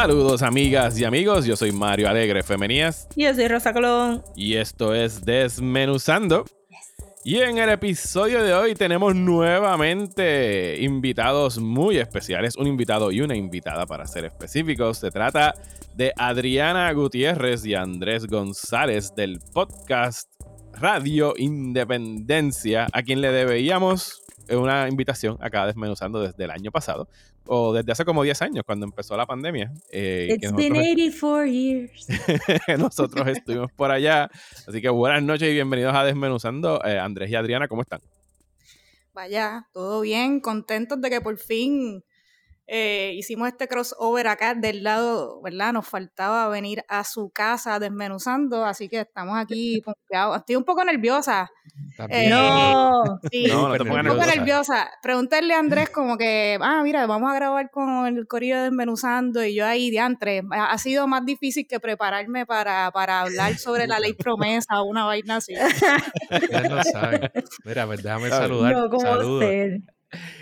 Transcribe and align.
Saludos 0.00 0.42
amigas 0.42 0.96
y 1.00 1.04
amigos, 1.04 1.44
yo 1.44 1.56
soy 1.56 1.72
Mario 1.72 2.08
Alegre 2.08 2.44
Femenías 2.44 3.08
Yo 3.16 3.34
soy 3.34 3.48
Rosa 3.48 3.72
Colón. 3.72 4.22
y 4.36 4.54
esto 4.54 4.94
es 4.94 5.24
Desmenuzando. 5.24 6.44
Y 7.24 7.38
en 7.38 7.58
el 7.58 7.68
episodio 7.68 8.44
de 8.44 8.54
hoy 8.54 8.76
tenemos 8.76 9.16
nuevamente 9.16 10.80
invitados 10.80 11.58
muy 11.58 11.98
especiales, 11.98 12.54
un 12.54 12.68
invitado 12.68 13.10
y 13.10 13.22
una 13.22 13.34
invitada 13.34 13.86
para 13.86 14.06
ser 14.06 14.24
específicos. 14.24 14.98
Se 14.98 15.10
trata 15.10 15.52
de 15.96 16.12
Adriana 16.16 16.92
Gutiérrez 16.92 17.66
y 17.66 17.74
Andrés 17.74 18.28
González 18.28 19.16
del 19.16 19.40
podcast 19.52 20.30
Radio 20.74 21.34
Independencia, 21.36 22.86
a 22.92 23.02
quien 23.02 23.20
le 23.20 23.32
debíamos 23.32 24.22
una 24.56 24.88
invitación 24.88 25.36
acá 25.40 25.66
desmenuzando 25.66 26.20
desde 26.20 26.44
el 26.44 26.50
año 26.50 26.70
pasado, 26.70 27.08
o 27.50 27.72
desde 27.72 27.90
hace 27.92 28.04
como 28.04 28.22
10 28.22 28.40
años, 28.42 28.62
cuando 28.66 28.84
empezó 28.86 29.16
la 29.16 29.26
pandemia. 29.26 29.72
eh, 29.90 30.36
que 30.40 30.46
It's 30.46 30.54
been 30.54 30.72
nosotros- 30.74 30.92
84 30.92 31.46
years. 31.46 32.06
nosotros 32.78 33.28
estuvimos 33.28 33.72
por 33.72 33.90
allá. 33.90 34.30
Así 34.66 34.80
que 34.82 34.88
buenas 34.90 35.22
noches 35.22 35.48
y 35.50 35.54
bienvenidos 35.54 35.94
a 35.94 36.04
Desmenuzando. 36.04 36.80
Eh, 36.84 36.98
Andrés 36.98 37.30
y 37.30 37.34
Adriana, 37.34 37.66
¿cómo 37.68 37.82
están? 37.82 38.00
Vaya, 39.14 39.66
todo 39.72 40.02
bien, 40.02 40.40
contentos 40.40 41.00
de 41.00 41.10
que 41.10 41.20
por 41.20 41.36
fin 41.38 42.04
eh, 42.70 43.14
hicimos 43.16 43.48
este 43.48 43.66
crossover 43.66 44.28
acá 44.28 44.54
del 44.54 44.82
lado, 44.82 45.40
¿verdad? 45.42 45.72
Nos 45.72 45.88
faltaba 45.88 46.48
venir 46.48 46.84
a 46.86 47.02
su 47.04 47.30
casa 47.30 47.78
desmenuzando, 47.78 48.64
así 48.66 48.88
que 48.90 49.00
estamos 49.00 49.38
aquí 49.38 49.80
pompeados. 49.82 50.36
Estoy 50.36 50.56
un 50.56 50.64
poco 50.64 50.84
nerviosa. 50.84 51.50
Eh, 52.10 52.28
No. 52.28 53.18
sí, 53.32 53.46
No, 53.48 53.68
no 53.68 53.74
te 53.74 53.82
un 53.82 53.88
poco 53.88 54.02
nerviosa. 54.02 54.34
nerviosa. 54.34 54.90
Preguntarle 55.02 55.54
a 55.54 55.58
Andrés 55.60 55.88
como 55.88 56.18
que, 56.18 56.58
ah, 56.60 56.82
mira, 56.84 57.06
vamos 57.06 57.30
a 57.30 57.34
grabar 57.34 57.70
con 57.70 58.06
el 58.06 58.26
corillo 58.26 58.56
de 58.58 58.62
desmenuzando 58.64 59.42
y 59.42 59.54
yo 59.54 59.64
ahí 59.66 59.90
diantre. 59.90 60.42
Ha 60.52 60.70
ha 60.72 60.78
sido 60.78 61.06
más 61.08 61.24
difícil 61.24 61.66
que 61.66 61.80
prepararme 61.80 62.44
para, 62.44 62.90
para 62.92 63.22
hablar 63.22 63.56
sobre 63.56 63.86
la 63.86 63.98
ley 63.98 64.12
promesa 64.12 64.82
o 64.82 64.84
una 64.84 65.04
vaina 65.06 65.36
así. 65.36 65.54
Ustedes 65.54 66.70
no 66.70 66.82
saben. 66.84 67.30
Mira, 67.64 67.86
pues 67.86 68.02
déjame 68.02 68.28
saludar. 68.28 68.74
No, 68.76 68.90
¿cómo 68.90 69.00
Saludos. 69.00 69.44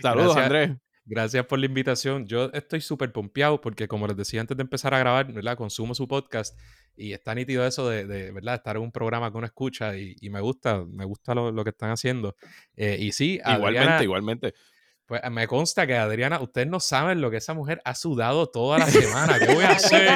Saludos, 0.03 0.35
Gracias. 0.35 0.37
Andrés. 0.45 0.77
Gracias 1.09 1.47
por 1.47 1.61
la 1.61 1.67
invitación. 1.67 2.27
Yo 2.27 2.51
estoy 2.53 2.81
súper 2.81 3.13
pompeado 3.13 3.61
porque, 3.61 3.87
como 3.87 4.09
les 4.09 4.17
decía 4.17 4.41
antes 4.41 4.57
de 4.57 4.63
empezar 4.63 4.93
a 4.93 4.99
grabar, 4.99 5.33
¿verdad? 5.33 5.57
Consumo 5.57 5.95
su 5.95 6.09
podcast 6.09 6.59
y 6.97 7.13
está 7.13 7.33
nítido 7.33 7.65
eso 7.65 7.89
de, 7.89 8.07
de, 8.07 8.33
¿verdad? 8.33 8.57
Estar 8.57 8.75
en 8.75 8.83
un 8.83 8.91
programa 8.91 9.31
que 9.31 9.37
uno 9.39 9.47
escucha 9.47 9.97
y, 9.97 10.17
y 10.21 10.31
me 10.31 10.41
gusta, 10.41 10.85
me 10.85 11.05
gusta 11.05 11.33
lo, 11.33 11.53
lo 11.53 11.63
que 11.63 11.71
están 11.71 11.91
haciendo. 11.91 12.35
Eh, 12.77 12.97
y 12.99 13.13
sí, 13.13 13.35
Igualmente, 13.35 13.79
Adriana, 13.79 14.03
igualmente. 14.03 14.55
Pues 15.07 15.21
me 15.31 15.47
consta 15.47 15.87
que 15.87 15.97
Adriana, 15.97 16.41
ustedes 16.41 16.67
no 16.67 16.81
saben 16.81 17.21
lo 17.21 17.31
que 17.31 17.37
esa 17.37 17.55
mujer 17.55 17.81
ha 17.85 17.95
sudado 17.95 18.49
toda 18.49 18.79
la 18.79 18.87
semana. 18.91 19.39
¿Qué 19.39 19.55
voy 19.55 19.65
a 19.65 19.71
hacer? 19.71 20.11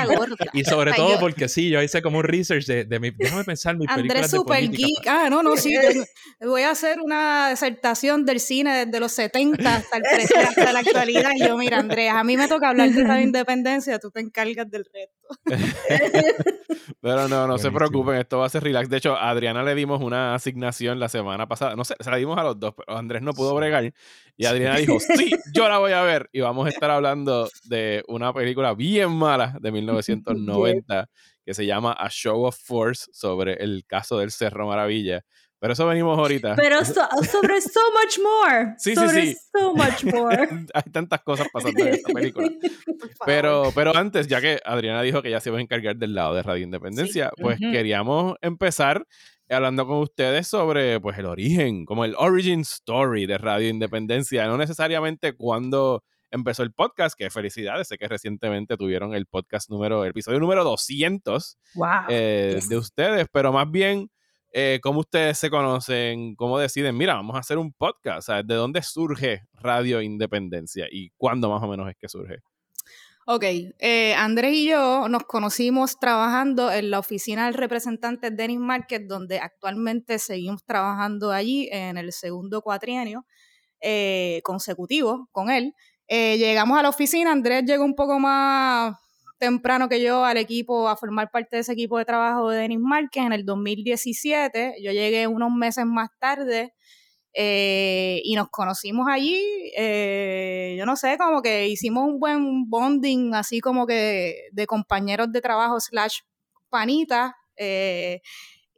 Y 0.53 0.65
sobre 0.65 0.93
todo 0.93 1.19
porque 1.21 1.49
sí, 1.49 1.71
yo 1.71 1.81
hice 1.81 2.03
como 2.03 2.19
un 2.19 2.25
research 2.25 2.67
de, 2.67 2.85
de 2.85 2.99
mi, 3.01 3.11
déjame 3.11 3.45
pensar 3.45 3.77
mis 3.77 3.89
Andrés 3.89 4.03
películas 4.09 4.31
de 4.33 4.37
Super 4.37 4.57
política. 4.67 4.87
Geek. 4.87 5.07
Ah, 5.09 5.31
no, 5.31 5.43
no, 5.43 5.57
sí. 5.57 5.73
voy 6.41 6.63
a 6.63 6.71
hacer 6.71 6.99
una 7.01 7.51
disertación 7.51 8.25
del 8.25 8.41
cine 8.41 8.85
desde 8.87 8.99
los 9.01 9.13
70 9.13 9.77
hasta, 9.77 9.97
el 9.97 10.03
presente, 10.15 10.41
hasta 10.45 10.73
la 10.73 10.81
actualidad. 10.81 11.31
Y 11.37 11.47
yo, 11.47 11.57
mira, 11.57 11.79
Andrés, 11.79 12.11
a 12.13 12.25
mí 12.25 12.37
me 12.37 12.49
toca 12.49 12.71
hablar 12.71 12.91
de 12.91 13.05
la 13.05 13.21
independencia, 13.21 13.99
tú 14.01 14.11
te 14.11 14.21
encargas 14.21 14.69
del 14.71 14.85
resto. 14.93 15.17
Pero 17.01 17.29
no, 17.29 17.47
no 17.47 17.59
se 17.59 17.71
preocupen, 17.71 18.17
esto 18.17 18.39
va 18.39 18.47
a 18.47 18.49
ser 18.49 18.63
relax. 18.63 18.89
De 18.89 18.97
hecho, 18.97 19.15
a 19.17 19.31
Adriana 19.31 19.63
le 19.63 19.75
dimos 19.75 20.03
una 20.03 20.35
asignación 20.35 20.99
la 20.99 21.09
semana 21.09 21.47
pasada. 21.47 21.77
No 21.77 21.85
sé, 21.85 21.95
se 21.99 22.11
la 22.11 22.17
dimos 22.17 22.37
a 22.39 22.43
los 22.43 22.59
dos, 22.59 22.75
pero 22.77 22.99
Andrés 22.99 23.23
no 23.23 23.33
pudo 23.33 23.51
Sí. 23.51 23.57
bregar. 23.57 23.93
Y 24.41 24.47
Adriana 24.47 24.79
dijo, 24.79 24.99
sí, 24.99 25.31
yo 25.53 25.69
la 25.69 25.77
voy 25.77 25.93
a 25.93 26.01
ver. 26.01 26.31
Y 26.33 26.41
vamos 26.41 26.65
a 26.65 26.71
estar 26.71 26.91
hablando 26.91 27.47
de 27.65 28.03
una 28.09 28.33
película 28.33 28.73
bien 28.73 29.11
mala 29.11 29.59
de 29.61 29.71
1990 29.73 31.11
que 31.45 31.53
se 31.53 31.67
llama 31.67 31.93
A 31.93 32.09
Show 32.09 32.47
of 32.47 32.57
Force 32.59 33.11
sobre 33.13 33.63
el 33.63 33.85
caso 33.87 34.17
del 34.17 34.31
Cerro 34.31 34.67
Maravilla. 34.67 35.27
Pero 35.61 35.75
eso 35.75 35.87
venimos 35.87 36.19
ahorita. 36.19 36.57
Pero 36.57 36.85
so- 36.85 37.07
sobre 37.31 37.61
so 37.61 37.81
much 37.93 38.19
more. 38.23 38.75
Sí, 38.79 38.91
sí, 38.91 38.95
sobre 38.97 39.27
sí. 39.27 39.37
so 39.53 39.75
much 39.75 40.05
more. 40.05 40.49
Hay 40.75 40.91
tantas 40.91 41.21
cosas 41.23 41.47
pasando 41.53 41.85
en 41.85 41.95
esta 41.95 42.11
película. 42.15 42.49
Pero, 43.27 43.71
pero 43.75 43.95
antes, 43.97 44.27
ya 44.27 44.41
que 44.41 44.59
Adriana 44.65 45.03
dijo 45.03 45.23
que 45.23 45.31
ya 45.31 45.41
se 45.41 45.51
iba 45.51 45.59
a 45.59 45.61
encargar 45.63 45.97
del 45.97 46.15
lado 46.15 46.35
de 46.35 46.43
Radio 46.43 46.65
Independencia, 46.65 47.31
pues 47.41 47.61
Ujú. 47.61 47.71
queríamos 47.73 48.35
empezar 48.41 49.07
hablando 49.49 49.87
con 49.87 49.99
ustedes 49.99 50.47
sobre 50.47 51.01
pues 51.01 51.19
el 51.19 51.27
origen, 51.27 51.85
como 51.85 52.05
el 52.05 52.15
origin 52.17 52.61
story 52.61 53.27
de 53.27 53.37
Radio 53.37 53.69
Independencia, 53.69 54.47
no 54.47 54.57
necesariamente 54.57 55.33
cuando 55.35 56.05
empezó 56.31 56.63
el 56.63 56.73
podcast, 56.73 57.19
que 57.19 57.29
felicidades, 57.31 57.89
sé 57.89 57.99
que 57.99 58.07
recientemente 58.07 58.77
tuvieron 58.77 59.13
el 59.15 59.27
podcast 59.27 59.69
número, 59.69 60.05
el 60.05 60.11
episodio 60.11 60.39
número 60.39 60.63
200 60.63 61.59
Wow. 61.75 61.89
eh, 62.09 62.53
yes. 62.55 62.69
de 62.69 62.77
ustedes, 62.77 63.27
pero 63.33 63.53
más 63.53 63.69
bien 63.69 64.09
eh, 64.53 64.81
cómo 64.83 65.01
ustedes 65.01 65.39
se 65.39 65.49
conocen, 65.49 66.35
cómo 66.35 66.59
deciden, 66.59 66.97
mira, 66.97 67.15
vamos 67.15 67.37
a 67.37 67.41
hacer 67.41 67.59
un 67.59 67.73
podcast, 67.73 68.29
¿de 68.29 68.55
dónde 68.55 68.83
surge 68.83 69.43
Radio 69.55 70.03
Independencia 70.03 70.87
y 70.91 71.11
cuándo 71.17 71.49
más 71.49 71.63
o 71.63 71.69
menos 71.69 71.89
es 71.89 71.97
que 71.97 72.09
surge? 72.09 72.39
Ok, 73.27 73.45
eh, 73.45 74.15
Andrés 74.15 74.55
y 74.55 74.69
yo 74.69 75.09
nos 75.09 75.23
conocimos 75.25 76.01
trabajando 76.01 76.73
en 76.73 76.91
la 76.91 76.99
oficina 76.99 77.47
del 77.47 77.55
representante 77.55 78.33
Dennis 78.33 78.59
Market, 78.59 79.07
donde 79.07 79.39
actualmente 79.39 80.19
seguimos 80.19 80.65
trabajando 80.65 81.31
allí 81.31 81.69
en 81.71 81.97
el 81.97 82.13
segundo 82.13 82.61
cuatrienio 82.61 83.27
eh, 83.81 84.41
consecutivo 84.43 85.29
con 85.31 85.51
él. 85.51 85.75
Llegamos 86.09 86.77
a 86.77 86.83
la 86.83 86.89
oficina, 86.89 87.31
Andrés 87.31 87.63
llegó 87.65 87.85
un 87.85 87.95
poco 87.95 88.19
más 88.19 88.97
temprano 89.41 89.89
que 89.89 90.03
yo 90.03 90.25
al 90.25 90.37
equipo, 90.37 90.89
a 90.89 90.97
formar 90.97 91.31
parte 91.33 91.57
de 91.57 91.63
ese 91.63 91.73
equipo 91.73 91.99
de 91.99 92.05
trabajo 92.05 92.51
de 92.51 92.59
Denis 92.61 92.79
Márquez 92.79 93.25
en 93.25 93.33
el 93.33 93.45
2017. 93.45 94.77
Yo 94.83 94.93
llegué 94.93 95.27
unos 95.27 95.51
meses 95.53 95.87
más 95.87 96.11
tarde 96.21 96.75
eh, 97.35 98.21
y 98.25 98.35
nos 98.37 98.51
conocimos 98.51 99.09
allí. 99.11 99.41
eh, 99.77 100.77
yo 100.79 100.87
no 100.87 100.97
sé, 100.97 101.17
como 101.19 101.43
que 101.43 101.69
hicimos 101.69 102.05
un 102.07 102.21
buen 102.21 102.69
bonding, 102.71 103.35
así 103.35 103.61
como 103.61 103.87
que 103.87 104.49
de 104.53 104.67
compañeros 104.67 105.33
de 105.33 105.41
trabajo 105.41 105.81
slash 105.81 106.21
panitas. 106.71 107.33
eh, 107.57 108.21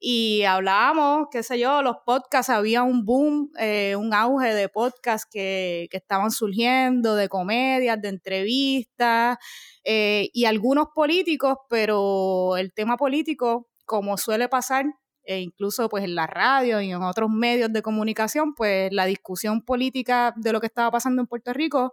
y 0.04 0.42
hablábamos, 0.44 1.28
qué 1.30 1.42
sé 1.44 1.58
yo, 1.60 1.80
los 1.82 1.96
podcasts, 2.04 2.50
había 2.50 2.82
un 2.82 3.04
boom, 3.04 3.50
eh, 3.58 3.94
un 3.96 4.12
auge 4.14 4.52
de 4.54 4.68
podcasts 4.68 5.28
que, 5.30 5.86
que 5.90 5.98
estaban 5.98 6.32
surgiendo, 6.32 7.14
de 7.14 7.28
comedias, 7.28 8.02
de 8.02 8.08
entrevistas, 8.08 9.38
eh, 9.84 10.28
y 10.32 10.44
algunos 10.46 10.88
políticos, 10.94 11.56
pero 11.68 12.56
el 12.56 12.72
tema 12.72 12.96
político, 12.96 13.68
como 13.84 14.16
suele 14.16 14.48
pasar, 14.48 14.86
e 15.24 15.38
incluso 15.40 15.88
pues 15.88 16.02
en 16.04 16.16
la 16.16 16.26
radio 16.26 16.80
y 16.80 16.90
en 16.90 17.02
otros 17.02 17.30
medios 17.30 17.72
de 17.72 17.82
comunicación, 17.82 18.54
pues 18.54 18.92
la 18.92 19.04
discusión 19.06 19.62
política 19.62 20.34
de 20.36 20.52
lo 20.52 20.60
que 20.60 20.66
estaba 20.66 20.90
pasando 20.90 21.22
en 21.22 21.28
Puerto 21.28 21.52
Rico, 21.52 21.92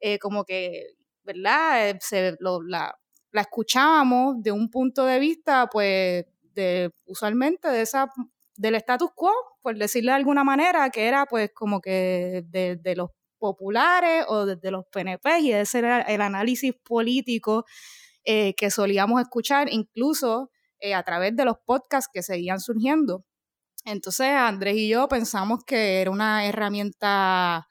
eh, 0.00 0.18
como 0.18 0.44
que, 0.44 0.84
¿verdad? 1.24 1.90
Eh, 1.90 1.98
se, 2.00 2.36
lo- 2.40 2.62
la, 2.62 2.94
la 3.32 3.40
escuchábamos 3.42 4.42
de 4.42 4.52
un 4.52 4.70
punto 4.70 5.04
de 5.06 5.18
vista, 5.18 5.68
pues, 5.70 6.24
de, 6.56 6.90
usualmente 7.04 7.68
de 7.68 7.82
esa, 7.82 8.10
del 8.56 8.74
status 8.76 9.10
quo, 9.14 9.30
por 9.62 9.76
decirlo 9.76 10.10
de 10.10 10.16
alguna 10.16 10.42
manera, 10.42 10.90
que 10.90 11.06
era 11.06 11.26
pues 11.26 11.50
como 11.54 11.80
que 11.80 12.42
de, 12.48 12.96
los 12.96 13.10
populares 13.38 14.24
o 14.28 14.46
desde 14.46 14.70
los 14.70 14.86
PNP, 14.86 15.40
y 15.40 15.52
ese 15.52 15.78
era 15.78 16.00
el 16.00 16.22
análisis 16.22 16.72
político 16.82 17.66
eh, 18.24 18.54
que 18.56 18.70
solíamos 18.70 19.20
escuchar, 19.20 19.68
incluso 19.70 20.50
eh, 20.80 20.94
a 20.94 21.02
través 21.02 21.36
de 21.36 21.44
los 21.44 21.56
podcasts 21.64 22.10
que 22.12 22.22
seguían 22.22 22.58
surgiendo. 22.60 23.24
Entonces, 23.84 24.28
Andrés 24.28 24.76
y 24.76 24.88
yo 24.88 25.06
pensamos 25.06 25.62
que 25.64 26.00
era 26.00 26.10
una 26.10 26.46
herramienta 26.46 27.68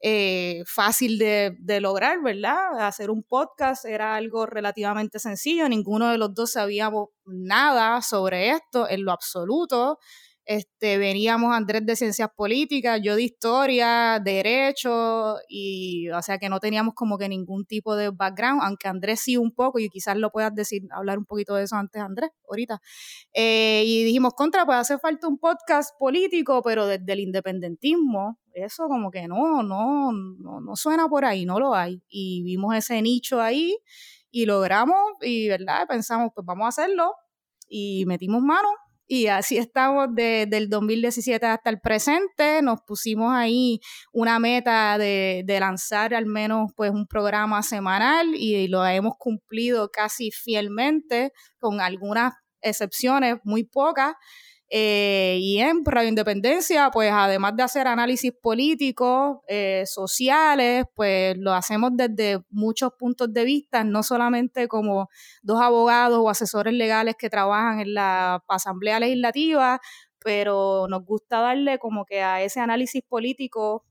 eh, 0.00 0.62
fácil 0.66 1.18
de, 1.18 1.56
de 1.58 1.80
lograr, 1.80 2.22
¿verdad? 2.22 2.86
Hacer 2.86 3.10
un 3.10 3.22
podcast 3.22 3.84
era 3.84 4.14
algo 4.14 4.46
relativamente 4.46 5.18
sencillo, 5.18 5.68
ninguno 5.68 6.10
de 6.10 6.18
los 6.18 6.34
dos 6.34 6.52
sabíamos 6.52 7.08
nada 7.26 8.00
sobre 8.02 8.50
esto 8.50 8.88
en 8.88 9.04
lo 9.04 9.12
absoluto. 9.12 9.98
Este, 10.48 10.96
veníamos 10.96 11.54
Andrés 11.54 11.84
de 11.84 11.94
Ciencias 11.94 12.30
Políticas, 12.34 12.98
yo 13.02 13.16
de 13.16 13.22
Historia, 13.22 14.18
Derecho, 14.18 15.36
y 15.46 16.08
o 16.08 16.22
sea 16.22 16.38
que 16.38 16.48
no 16.48 16.58
teníamos 16.58 16.94
como 16.94 17.18
que 17.18 17.28
ningún 17.28 17.66
tipo 17.66 17.94
de 17.94 18.08
background, 18.08 18.62
aunque 18.62 18.88
Andrés 18.88 19.20
sí 19.20 19.36
un 19.36 19.52
poco, 19.52 19.78
y 19.78 19.90
quizás 19.90 20.16
lo 20.16 20.30
puedas 20.30 20.54
decir, 20.54 20.84
hablar 20.90 21.18
un 21.18 21.26
poquito 21.26 21.54
de 21.54 21.64
eso 21.64 21.76
antes, 21.76 22.00
Andrés, 22.00 22.30
ahorita. 22.48 22.80
Eh, 23.34 23.82
y 23.84 24.04
dijimos, 24.04 24.32
contra, 24.32 24.64
pues 24.64 24.78
hace 24.78 24.96
falta 24.96 25.28
un 25.28 25.36
podcast 25.36 25.90
político, 25.98 26.62
pero 26.62 26.86
desde 26.86 27.12
el 27.12 27.20
independentismo, 27.20 28.38
eso 28.54 28.88
como 28.88 29.10
que 29.10 29.28
no, 29.28 29.62
no, 29.62 30.12
no, 30.12 30.62
no 30.62 30.76
suena 30.76 31.10
por 31.10 31.26
ahí, 31.26 31.44
no 31.44 31.60
lo 31.60 31.74
hay. 31.74 32.02
Y 32.08 32.42
vimos 32.42 32.74
ese 32.74 33.02
nicho 33.02 33.42
ahí 33.42 33.76
y 34.30 34.46
logramos, 34.46 34.98
y 35.20 35.46
verdad, 35.46 35.86
pensamos, 35.86 36.30
pues 36.34 36.46
vamos 36.46 36.64
a 36.64 36.68
hacerlo, 36.68 37.12
y 37.68 38.06
metimos 38.06 38.40
mano 38.40 38.70
y 39.08 39.28
así 39.28 39.56
estamos 39.56 40.14
de, 40.14 40.46
del 40.46 40.68
2017 40.68 41.44
hasta 41.46 41.70
el 41.70 41.80
presente. 41.80 42.60
Nos 42.62 42.82
pusimos 42.82 43.32
ahí 43.34 43.80
una 44.12 44.38
meta 44.38 44.98
de, 44.98 45.42
de, 45.46 45.60
lanzar 45.60 46.14
al 46.14 46.26
menos 46.26 46.72
pues 46.76 46.90
un 46.90 47.06
programa 47.06 47.62
semanal 47.62 48.34
y 48.34 48.68
lo 48.68 48.86
hemos 48.86 49.14
cumplido 49.18 49.90
casi 49.90 50.30
fielmente, 50.30 51.32
con 51.58 51.80
algunas 51.80 52.34
excepciones 52.60 53.36
muy 53.44 53.64
pocas. 53.64 54.14
Eh, 54.70 55.38
y 55.40 55.58
en 55.60 55.82
Radio 55.84 56.10
Independencia, 56.10 56.90
pues 56.90 57.10
además 57.10 57.56
de 57.56 57.62
hacer 57.62 57.86
análisis 57.86 58.32
políticos, 58.32 59.38
eh, 59.48 59.84
sociales, 59.86 60.84
pues 60.94 61.38
lo 61.38 61.54
hacemos 61.54 61.92
desde 61.94 62.42
muchos 62.50 62.92
puntos 62.98 63.32
de 63.32 63.44
vista, 63.44 63.82
no 63.84 64.02
solamente 64.02 64.68
como 64.68 65.08
dos 65.42 65.60
abogados 65.62 66.18
o 66.20 66.28
asesores 66.28 66.74
legales 66.74 67.16
que 67.18 67.30
trabajan 67.30 67.80
en 67.80 67.94
la 67.94 68.42
Asamblea 68.46 69.00
Legislativa, 69.00 69.80
pero 70.22 70.86
nos 70.88 71.04
gusta 71.04 71.40
darle 71.40 71.78
como 71.78 72.04
que 72.04 72.22
a 72.22 72.42
ese 72.42 72.60
análisis 72.60 73.02
político 73.08 73.84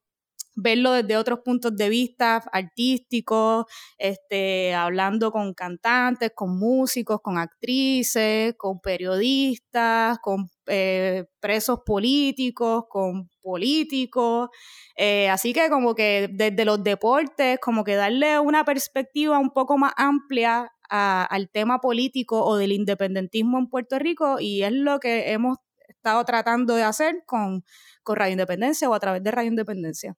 verlo 0.58 0.92
desde 0.92 1.18
otros 1.18 1.40
puntos 1.46 1.76
de 1.76 1.88
vista 1.88 2.44
artísticos, 2.52 3.66
este, 3.98 4.74
hablando 4.74 5.32
con 5.32 5.54
cantantes, 5.54 6.32
con 6.36 6.58
músicos, 6.58 7.22
con 7.22 7.38
actrices, 7.38 8.56
con 8.58 8.82
periodistas, 8.82 10.18
con 10.20 10.50
eh, 10.66 11.26
presos 11.40 11.82
políticos, 11.86 12.86
con 12.90 13.30
políticos. 13.42 14.50
Eh, 14.96 15.30
así 15.30 15.54
que 15.54 15.70
como 15.70 15.94
que 15.94 16.28
desde 16.34 16.66
los 16.66 16.84
deportes, 16.84 17.60
como 17.60 17.84
que 17.84 17.96
darle 17.96 18.40
una 18.40 18.66
perspectiva 18.66 19.38
un 19.38 19.52
poco 19.52 19.78
más 19.78 19.94
amplia 19.96 20.72
a, 20.90 21.24
al 21.26 21.50
tema 21.50 21.80
político 21.80 22.44
o 22.44 22.58
del 22.58 22.72
independentismo 22.72 23.60
en 23.60 23.68
Puerto 23.70 24.00
Rico 24.00 24.40
y 24.40 24.64
es 24.64 24.72
lo 24.72 25.00
que 25.00 25.32
hemos 25.34 25.58
estado 25.88 26.26
tratando 26.26 26.76
de 26.76 26.84
hacer 26.84 27.24
con, 27.26 27.64
con 28.04 28.16
Radio 28.16 28.34
Independencia 28.34 28.90
o 28.90 28.94
a 28.94 29.00
través 29.00 29.24
de 29.24 29.32
Radio 29.32 29.50
Independencia. 29.50 30.18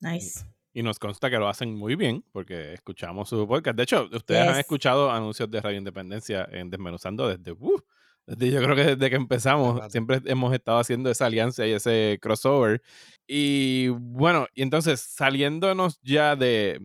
Nice. 0.00 0.44
Y 0.72 0.82
nos 0.82 0.98
consta 0.98 1.30
que 1.30 1.38
lo 1.38 1.48
hacen 1.48 1.74
muy 1.76 1.94
bien, 1.94 2.24
porque 2.32 2.72
escuchamos 2.72 3.28
su 3.28 3.46
podcast. 3.46 3.76
De 3.76 3.84
hecho, 3.84 4.08
ustedes 4.12 4.42
Yes. 4.42 4.52
han 4.52 4.58
escuchado 4.60 5.10
anuncios 5.10 5.50
de 5.50 5.60
Radio 5.60 5.78
Independencia 5.78 6.48
en 6.50 6.68
Desmenuzando 6.68 7.28
desde, 7.28 7.52
uh, 7.52 7.80
desde 8.26 8.50
yo 8.50 8.60
creo 8.62 8.74
que 8.74 8.84
desde 8.96 9.10
que 9.10 9.16
empezamos. 9.16 9.80
Siempre 9.92 10.20
hemos 10.26 10.52
estado 10.52 10.78
haciendo 10.78 11.10
esa 11.10 11.26
alianza 11.26 11.64
y 11.66 11.72
ese 11.72 12.18
crossover. 12.20 12.82
Y 13.26 13.88
bueno, 13.88 14.46
y 14.54 14.62
entonces 14.62 15.00
saliéndonos 15.00 16.00
ya 16.02 16.34
de, 16.34 16.80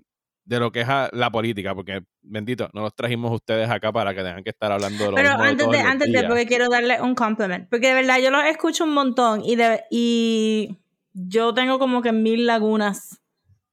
de 0.45 0.59
lo 0.59 0.71
que 0.71 0.81
es 0.81 0.87
la 0.87 1.31
política, 1.31 1.73
porque 1.73 2.03
bendito, 2.21 2.69
no 2.73 2.81
los 2.81 2.93
trajimos 2.93 3.31
ustedes 3.31 3.69
acá 3.71 3.91
para 3.91 4.13
que 4.13 4.21
tengan 4.21 4.43
que 4.43 4.51
estar 4.51 4.71
hablando 4.71 5.03
de 5.05 5.09
lo 5.09 5.15
Pero 5.15 5.29
mismo 5.29 5.43
antes 5.43 5.67
de, 5.67 5.77
los 5.77 5.85
antes 5.85 6.11
de, 6.11 6.23
porque 6.27 6.45
quiero 6.45 6.69
darle 6.69 7.01
un 7.01 7.15
compliment. 7.15 7.67
Porque 7.69 7.87
de 7.87 7.93
verdad 7.95 8.19
yo 8.19 8.29
los 8.29 8.43
escucho 8.45 8.83
un 8.83 8.93
montón 8.93 9.43
y, 9.43 9.55
de, 9.55 9.81
y 9.89 10.77
yo 11.13 11.53
tengo 11.53 11.79
como 11.79 12.01
que 12.01 12.11
mil 12.11 12.45
lagunas 12.45 13.21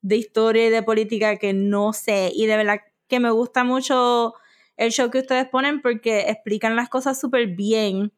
de 0.02 0.16
historia 0.16 0.66
y 0.66 0.70
de 0.70 0.82
política 0.82 1.36
que 1.36 1.52
no 1.52 1.92
sé. 1.92 2.30
Y 2.34 2.46
de 2.46 2.56
verdad 2.56 2.80
que 3.08 3.20
me 3.20 3.30
gusta 3.30 3.64
mucho 3.64 4.34
el 4.76 4.90
show 4.92 5.10
que 5.10 5.18
ustedes 5.20 5.46
ponen 5.48 5.80
porque 5.82 6.28
explican 6.28 6.76
las 6.76 6.88
cosas 6.88 7.18
súper 7.20 7.46
bien 7.48 8.12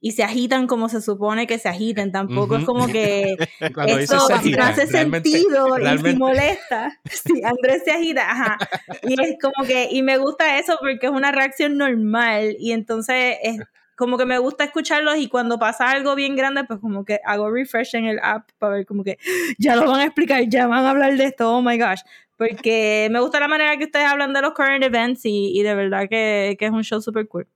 y 0.00 0.12
se 0.12 0.22
agitan 0.22 0.66
como 0.66 0.90
se 0.90 1.00
supone 1.00 1.46
que 1.46 1.58
se 1.58 1.68
agiten. 1.68 2.12
Tampoco 2.12 2.56
es 2.56 2.64
como 2.64 2.86
que 2.86 3.36
eso 3.88 4.28
no 4.28 4.34
hace 4.34 4.86
realmente- 4.86 5.30
sentido 5.30 5.78
y 5.78 5.80
realmente- 5.80 6.18
molesta. 6.18 7.00
Sí, 7.10 7.42
Andrés 7.42 7.82
se 7.84 7.92
agita, 7.92 8.30
ajá. 8.30 8.58
Y 9.02 9.20
es 9.20 9.36
como 9.40 9.66
que, 9.66 9.88
y 9.90 10.02
me 10.02 10.18
gusta 10.18 10.58
eso 10.58 10.76
porque 10.78 11.06
es 11.06 11.12
una 11.12 11.32
reacción 11.32 11.78
normal 11.78 12.54
y 12.58 12.72
entonces 12.72 13.36
es 13.42 13.58
como 13.96 14.18
que 14.18 14.26
me 14.26 14.38
gusta 14.38 14.64
escucharlos 14.64 15.16
y 15.16 15.28
cuando 15.28 15.58
pasa 15.58 15.90
algo 15.90 16.14
bien 16.14 16.36
grande, 16.36 16.64
pues 16.64 16.80
como 16.80 17.04
que 17.04 17.20
hago 17.24 17.50
refresh 17.50 17.94
en 17.96 18.06
el 18.06 18.18
app 18.22 18.50
para 18.58 18.76
ver 18.76 18.86
como 18.86 19.04
que 19.04 19.18
ya 19.58 19.76
lo 19.76 19.90
van 19.90 20.00
a 20.00 20.04
explicar, 20.04 20.42
ya 20.48 20.66
van 20.66 20.84
a 20.84 20.90
hablar 20.90 21.16
de 21.16 21.24
esto, 21.24 21.50
oh 21.50 21.62
my 21.62 21.78
gosh. 21.78 22.00
Porque 22.36 23.08
me 23.12 23.20
gusta 23.20 23.38
la 23.38 23.46
manera 23.48 23.76
que 23.76 23.84
ustedes 23.84 24.06
hablan 24.06 24.32
de 24.32 24.42
los 24.42 24.54
current 24.54 24.82
events 24.82 25.24
y, 25.24 25.58
y 25.58 25.62
de 25.62 25.74
verdad 25.74 26.08
que, 26.08 26.56
que 26.58 26.66
es 26.66 26.72
un 26.72 26.82
show 26.82 27.00
super 27.00 27.28
cool. 27.28 27.46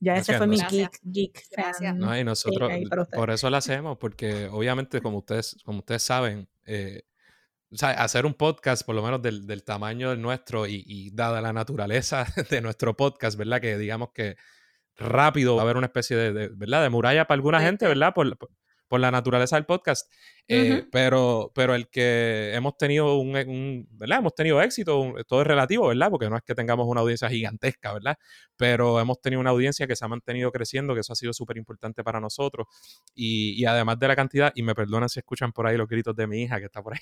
Ya 0.00 0.16
ese 0.16 0.32
Gracias, 0.32 0.38
fue 0.38 0.46
mi 0.46 0.58
gracias. 0.58 0.90
geek, 1.02 1.32
geek 1.32 1.46
Gracias. 1.50 1.78
fan. 1.78 1.98
No, 1.98 2.18
y 2.18 2.24
nosotros, 2.24 2.70
por 3.14 3.30
eso 3.30 3.48
lo 3.48 3.56
hacemos, 3.56 3.96
porque 3.96 4.48
obviamente, 4.50 5.00
como 5.00 5.18
ustedes, 5.18 5.56
como 5.64 5.78
ustedes 5.78 6.02
saben, 6.02 6.46
eh, 6.66 7.04
o 7.72 7.76
sea, 7.76 7.90
hacer 7.90 8.26
un 8.26 8.34
podcast, 8.34 8.84
por 8.84 8.94
lo 8.94 9.02
menos 9.02 9.22
del, 9.22 9.46
del 9.46 9.64
tamaño 9.64 10.10
del 10.10 10.20
nuestro 10.20 10.66
y, 10.66 10.84
y 10.86 11.10
dada 11.10 11.40
la 11.40 11.54
naturaleza 11.54 12.26
de 12.50 12.60
nuestro 12.60 12.94
podcast, 12.94 13.38
¿verdad? 13.38 13.62
Que 13.62 13.78
digamos 13.78 14.10
que 14.12 14.36
rápido 14.98 15.56
va 15.56 15.62
a 15.62 15.64
haber 15.64 15.76
una 15.76 15.86
especie 15.86 16.16
de, 16.16 16.32
de, 16.32 16.48
¿verdad? 16.54 16.82
De 16.82 16.90
muralla 16.90 17.26
para 17.26 17.36
alguna 17.36 17.60
Sí, 17.60 17.66
gente. 17.66 17.86
¿verdad? 17.86 18.14
Por, 18.14 18.36
por- 18.38 18.50
por 18.94 19.00
la 19.00 19.10
naturaleza 19.10 19.56
del 19.56 19.66
podcast. 19.66 20.08
Eh, 20.46 20.84
pero, 20.92 21.50
pero 21.54 21.74
el 21.74 21.88
que 21.88 22.52
hemos 22.54 22.76
tenido 22.76 23.16
un, 23.16 23.34
un- 23.34 23.88
¿verdad? 23.90 24.18
Hemos 24.18 24.34
tenido 24.36 24.60
éxito, 24.62 25.00
un- 25.00 25.24
todo 25.26 25.40
es 25.40 25.46
relativo, 25.48 25.88
¿verdad? 25.88 26.10
Porque 26.10 26.30
no 26.30 26.36
es 26.36 26.42
que 26.44 26.54
tengamos 26.54 26.86
una 26.86 27.00
audiencia 27.00 27.28
gigantesca, 27.28 27.92
¿verdad? 27.92 28.16
Pero 28.56 29.00
hemos 29.00 29.20
tenido 29.20 29.40
una 29.40 29.50
audiencia 29.50 29.88
que 29.88 29.96
se 29.96 30.04
ha 30.04 30.08
mantenido 30.08 30.52
creciendo, 30.52 30.94
que 30.94 31.00
eso 31.00 31.12
ha 31.12 31.16
sido 31.16 31.32
súper 31.32 31.56
importante 31.56 32.04
para 32.04 32.20
nosotros. 32.20 32.68
Y, 33.16 33.60
y 33.60 33.64
además 33.64 33.98
de 33.98 34.06
la 34.06 34.14
cantidad, 34.14 34.52
y 34.54 34.62
me 34.62 34.74
perdonan 34.76 35.08
si 35.08 35.18
escuchan 35.18 35.50
por 35.50 35.66
ahí 35.66 35.76
los 35.76 35.88
gritos 35.88 36.14
de 36.14 36.26
mi 36.28 36.42
hija 36.42 36.58
que 36.60 36.66
está 36.66 36.82
por 36.82 36.92
ahí. 36.94 37.00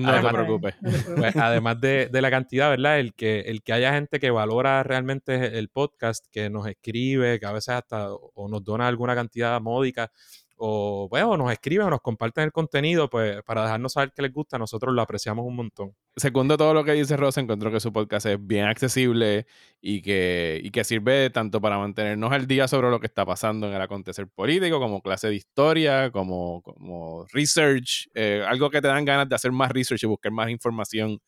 No 0.00 0.10
Además- 0.10 0.32
te 0.32 0.38
preocupes. 0.38 0.74
Pues, 1.16 1.34
además 1.36 1.80
de, 1.80 2.08
de 2.12 2.20
la 2.22 2.30
cantidad, 2.30 2.70
¿verdad? 2.70 3.00
El 3.00 3.14
que, 3.14 3.40
el 3.40 3.62
que 3.62 3.72
haya 3.72 3.92
gente 3.94 4.20
que 4.20 4.30
valora 4.30 4.84
realmente 4.84 5.58
el 5.58 5.70
podcast, 5.70 6.26
que 6.30 6.50
nos 6.50 6.68
escribe, 6.68 7.40
que 7.40 7.46
a 7.46 7.52
veces 7.52 7.70
hasta 7.70 8.12
o 8.12 8.48
nos 8.48 8.62
dona 8.62 8.86
alguna 8.86 9.14
cantidad 9.16 9.60
módica, 9.62 10.12
o 10.56 11.08
bueno, 11.08 11.36
nos 11.36 11.52
escribe 11.52 11.84
o 11.84 11.90
nos 11.90 12.00
comparten 12.00 12.44
el 12.44 12.52
contenido, 12.52 13.08
pues 13.10 13.42
para 13.42 13.62
dejarnos 13.64 13.92
saber 13.92 14.12
que 14.12 14.22
les 14.22 14.32
gusta, 14.32 14.58
nosotros 14.58 14.94
lo 14.94 15.02
apreciamos 15.02 15.44
un 15.46 15.56
montón. 15.56 15.94
Segundo 16.16 16.56
todo 16.56 16.72
lo 16.72 16.84
que 16.84 16.92
dice 16.92 17.16
Rosa, 17.16 17.40
encuentro 17.40 17.70
que 17.70 17.80
su 17.80 17.92
podcast 17.92 18.26
es 18.26 18.38
bien 18.44 18.64
accesible 18.64 19.46
y 19.80 20.00
que, 20.02 20.60
y 20.62 20.70
que 20.70 20.84
sirve 20.84 21.30
tanto 21.30 21.60
para 21.60 21.78
mantenernos 21.78 22.32
al 22.32 22.46
día 22.46 22.68
sobre 22.68 22.90
lo 22.90 23.00
que 23.00 23.06
está 23.06 23.26
pasando 23.26 23.68
en 23.68 23.74
el 23.74 23.82
acontecer 23.82 24.26
político, 24.28 24.80
como 24.80 25.02
clase 25.02 25.28
de 25.28 25.34
historia, 25.34 26.10
como, 26.10 26.62
como 26.62 27.26
research, 27.32 28.08
eh, 28.14 28.42
algo 28.46 28.70
que 28.70 28.80
te 28.80 28.88
dan 28.88 29.04
ganas 29.04 29.28
de 29.28 29.34
hacer 29.34 29.52
más 29.52 29.70
research 29.70 30.02
y 30.04 30.06
buscar 30.06 30.32
más 30.32 30.48
información 30.50 31.18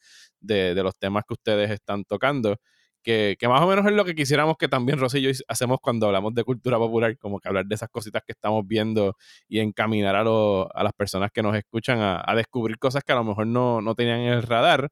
de, 0.41 0.75
de 0.75 0.83
los 0.83 0.97
temas 0.97 1.25
que 1.27 1.35
ustedes 1.35 1.71
están 1.71 2.05
tocando. 2.05 2.57
Que, 3.03 3.37
que 3.39 3.49
más 3.49 3.63
o 3.63 3.67
menos 3.69 3.87
es 3.87 3.93
lo 3.93 4.05
que 4.05 4.15
quisiéramos 4.15 4.57
que 4.59 4.69
también 4.69 4.99
Rosa 4.99 5.19
y 5.19 5.23
yo 5.23 5.31
hacemos 5.49 5.79
cuando 5.81 6.07
hablamos 6.07 6.35
de 6.35 6.45
cultura 6.45 6.79
popular, 6.79 7.17
como 7.19 7.39
que 7.41 7.49
hablar 7.49 7.65
de 7.67 7.75
esas 7.75 7.89
cositas 7.89 8.23
que 8.27 8.33
estamos 8.33 8.67
viendo 8.67 9.15
y 9.49 9.61
encaminar 9.61 10.17
a, 10.17 10.25
lo- 10.25 10.69
a 10.77 10.83
las 10.85 10.93
personas 10.93 11.31
que 11.33 11.43
nos 11.43 11.57
escuchan 11.57 12.01
a, 12.01 12.23
a 12.27 12.35
descubrir 12.35 12.79
cosas 12.79 13.03
que 13.05 13.13
a 13.13 13.17
lo 13.17 13.25
mejor 13.25 13.47
no, 13.47 13.81
no 13.81 13.95
tenían 13.95 14.21
en 14.21 14.33
el 14.35 14.43
radar. 14.43 14.91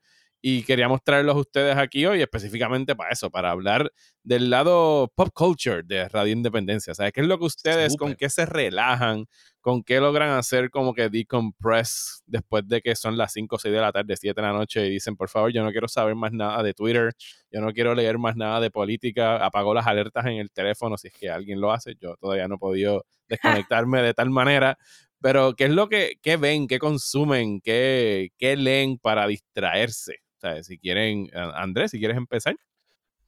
Y 0.49 0.63
queríamos 0.63 1.03
traerlos 1.03 1.35
a 1.35 1.41
ustedes 1.41 1.77
aquí 1.77 2.07
hoy 2.07 2.23
específicamente 2.23 2.95
para 2.95 3.11
eso, 3.11 3.33
para 3.33 3.51
hablar 3.51 3.91
del 4.23 4.49
lado 4.49 5.11
pop 5.17 5.31
culture 5.35 5.83
de 5.83 6.09
Radio 6.09 6.35
Independencia. 6.35 6.95
¿Sabes 6.95 7.13
qué 7.13 7.23
es 7.23 7.27
lo 7.27 7.37
que 7.37 7.47
ustedes, 7.47 7.97
con 7.97 8.11
Súper. 8.11 8.17
qué 8.17 8.31
se 8.31 8.47
relajan, 8.47 9.27
con 9.61 9.83
qué 9.83 9.99
logran 9.99 10.31
hacer 10.39 10.71
como 10.71 10.95
que 10.95 11.09
decompress 11.09 12.23
después 12.27 12.63
de 12.69 12.81
que 12.81 12.95
son 12.95 13.17
las 13.17 13.33
5 13.33 13.57
o 13.57 13.59
6 13.59 13.75
de 13.75 13.81
la 13.81 13.91
tarde, 13.91 14.17
7 14.17 14.41
de 14.41 14.47
la 14.47 14.53
noche 14.53 14.87
y 14.87 14.91
dicen, 14.91 15.17
por 15.17 15.29
favor, 15.29 15.53
yo 15.53 15.65
no 15.65 15.73
quiero 15.73 15.89
saber 15.89 16.15
más 16.15 16.31
nada 16.31 16.63
de 16.63 16.75
Twitter, 16.75 17.13
yo 17.51 17.61
no 17.61 17.73
quiero 17.73 17.97
leer 17.97 18.17
más 18.17 18.37
nada 18.37 18.61
de 18.61 18.71
política, 18.71 19.45
apagó 19.45 19.75
las 19.75 19.89
alertas 19.89 20.27
en 20.27 20.35
el 20.35 20.53
teléfono 20.53 20.97
si 20.97 21.09
es 21.09 21.15
que 21.15 21.29
alguien 21.29 21.61
lo 21.61 21.73
hace, 21.73 21.97
yo 22.01 22.15
todavía 22.21 22.47
no 22.47 22.55
he 22.55 22.59
podido 22.59 23.05
desconectarme 23.29 24.01
de 24.01 24.15
tal 24.15 24.31
manera, 24.31 24.79
pero 25.21 25.55
¿qué 25.57 25.65
es 25.65 25.71
lo 25.73 25.89
que 25.89 26.21
qué 26.23 26.37
ven, 26.37 26.69
qué 26.69 26.79
consumen, 26.79 27.61
qué, 27.61 28.31
qué 28.39 28.55
leen 28.55 28.99
para 28.99 29.27
distraerse? 29.27 30.21
O 30.37 30.41
sea, 30.41 30.63
si 30.63 30.79
quieren, 30.79 31.31
Andrés, 31.35 31.91
si 31.91 31.99
quieres 31.99 32.17
empezar. 32.17 32.57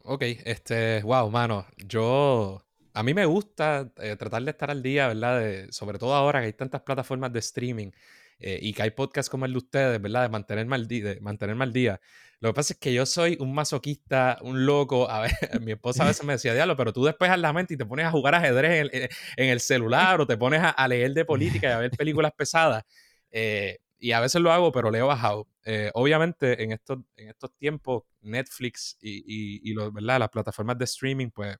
Ok, 0.03 0.23
este, 0.45 1.03
wow, 1.03 1.31
mano, 1.31 1.67
yo, 1.77 2.65
a 2.95 3.03
mí 3.03 3.15
me 3.15 3.27
gusta 3.27 3.93
eh, 3.99 4.17
tratar 4.17 4.43
de 4.43 4.51
estar 4.53 4.71
al 4.71 4.83
día, 4.83 5.09
¿verdad? 5.09 5.41
De- 5.41 5.73
sobre 5.73 5.99
todo 5.99 6.15
ahora 6.15 6.41
que 6.41 6.47
hay 6.47 6.53
tantas 6.55 6.83
plataformas 6.83 7.33
de 7.33 7.41
streaming 7.41 7.91
eh, 8.39 8.59
y 8.63 8.73
que 8.73 8.83
hay 8.83 8.91
podcasts 8.93 9.29
como 9.29 9.45
el 9.45 9.53
de 9.53 9.59
ustedes, 9.59 10.01
¿verdad? 10.01 10.23
De 10.23 10.29
mantenerme 10.29 10.77
al, 10.77 10.89
de 10.89 11.19
mantenerme 11.21 11.65
al 11.65 11.73
día. 11.73 12.01
Lo 12.41 12.51
que 12.51 12.55
pasa 12.55 12.73
es 12.75 12.79
que 12.79 12.95
yo 12.95 13.05
soy 13.05 13.37
un 13.41 13.53
masoquista, 13.53 14.39
un 14.43 14.65
loco. 14.65 15.11
A 15.11 15.23
ver, 15.23 15.33
mi 15.61 15.73
esposa 15.73 16.05
a 16.05 16.07
veces 16.07 16.25
me 16.25 16.35
decía, 16.35 16.55
diablo, 16.55 16.77
pero 16.77 16.93
tú 16.93 17.05
despejas 17.05 17.39
la 17.39 17.53
mente 17.53 17.75
y 17.75 17.77
te 17.77 17.85
pones 17.85 18.07
a 18.07 18.11
jugar 18.11 18.35
ajedrez 18.35 18.87
en 18.93 19.03
el, 19.03 19.11
en 19.37 19.49
el 19.51 19.61
celular 19.61 20.21
o 20.21 20.27
te 20.27 20.37
pones 20.37 20.61
a, 20.63 20.71
a, 20.71 20.89
leer 20.89 21.13
de 21.15 21.25
política 21.25 21.69
y 21.69 21.73
a 21.73 21.79
ver 21.79 21.91
películas 21.91 22.33
pesadas. 22.37 22.85
Eh, 23.31 23.79
y 23.99 24.13
a 24.13 24.21
veces 24.21 24.41
lo 24.41 24.53
hago, 24.53 24.73
pero 24.73 24.91
le 24.91 24.99
he 24.99 25.03
bajado. 25.03 25.49
Eh, 25.65 25.91
obviamente, 25.95 26.63
en 26.63 26.73
estos, 26.73 26.99
en 27.17 27.29
estos 27.29 27.53
tiempos, 27.57 28.05
Netflix 28.21 28.97
y, 29.01 29.19
y, 29.19 29.71
y 29.71 29.75
lo, 29.75 29.91
¿verdad? 29.93 30.21
las 30.21 30.31
plataformas 30.31 30.79
de 30.79 30.85
streaming, 30.85 31.31
pues, 31.31 31.57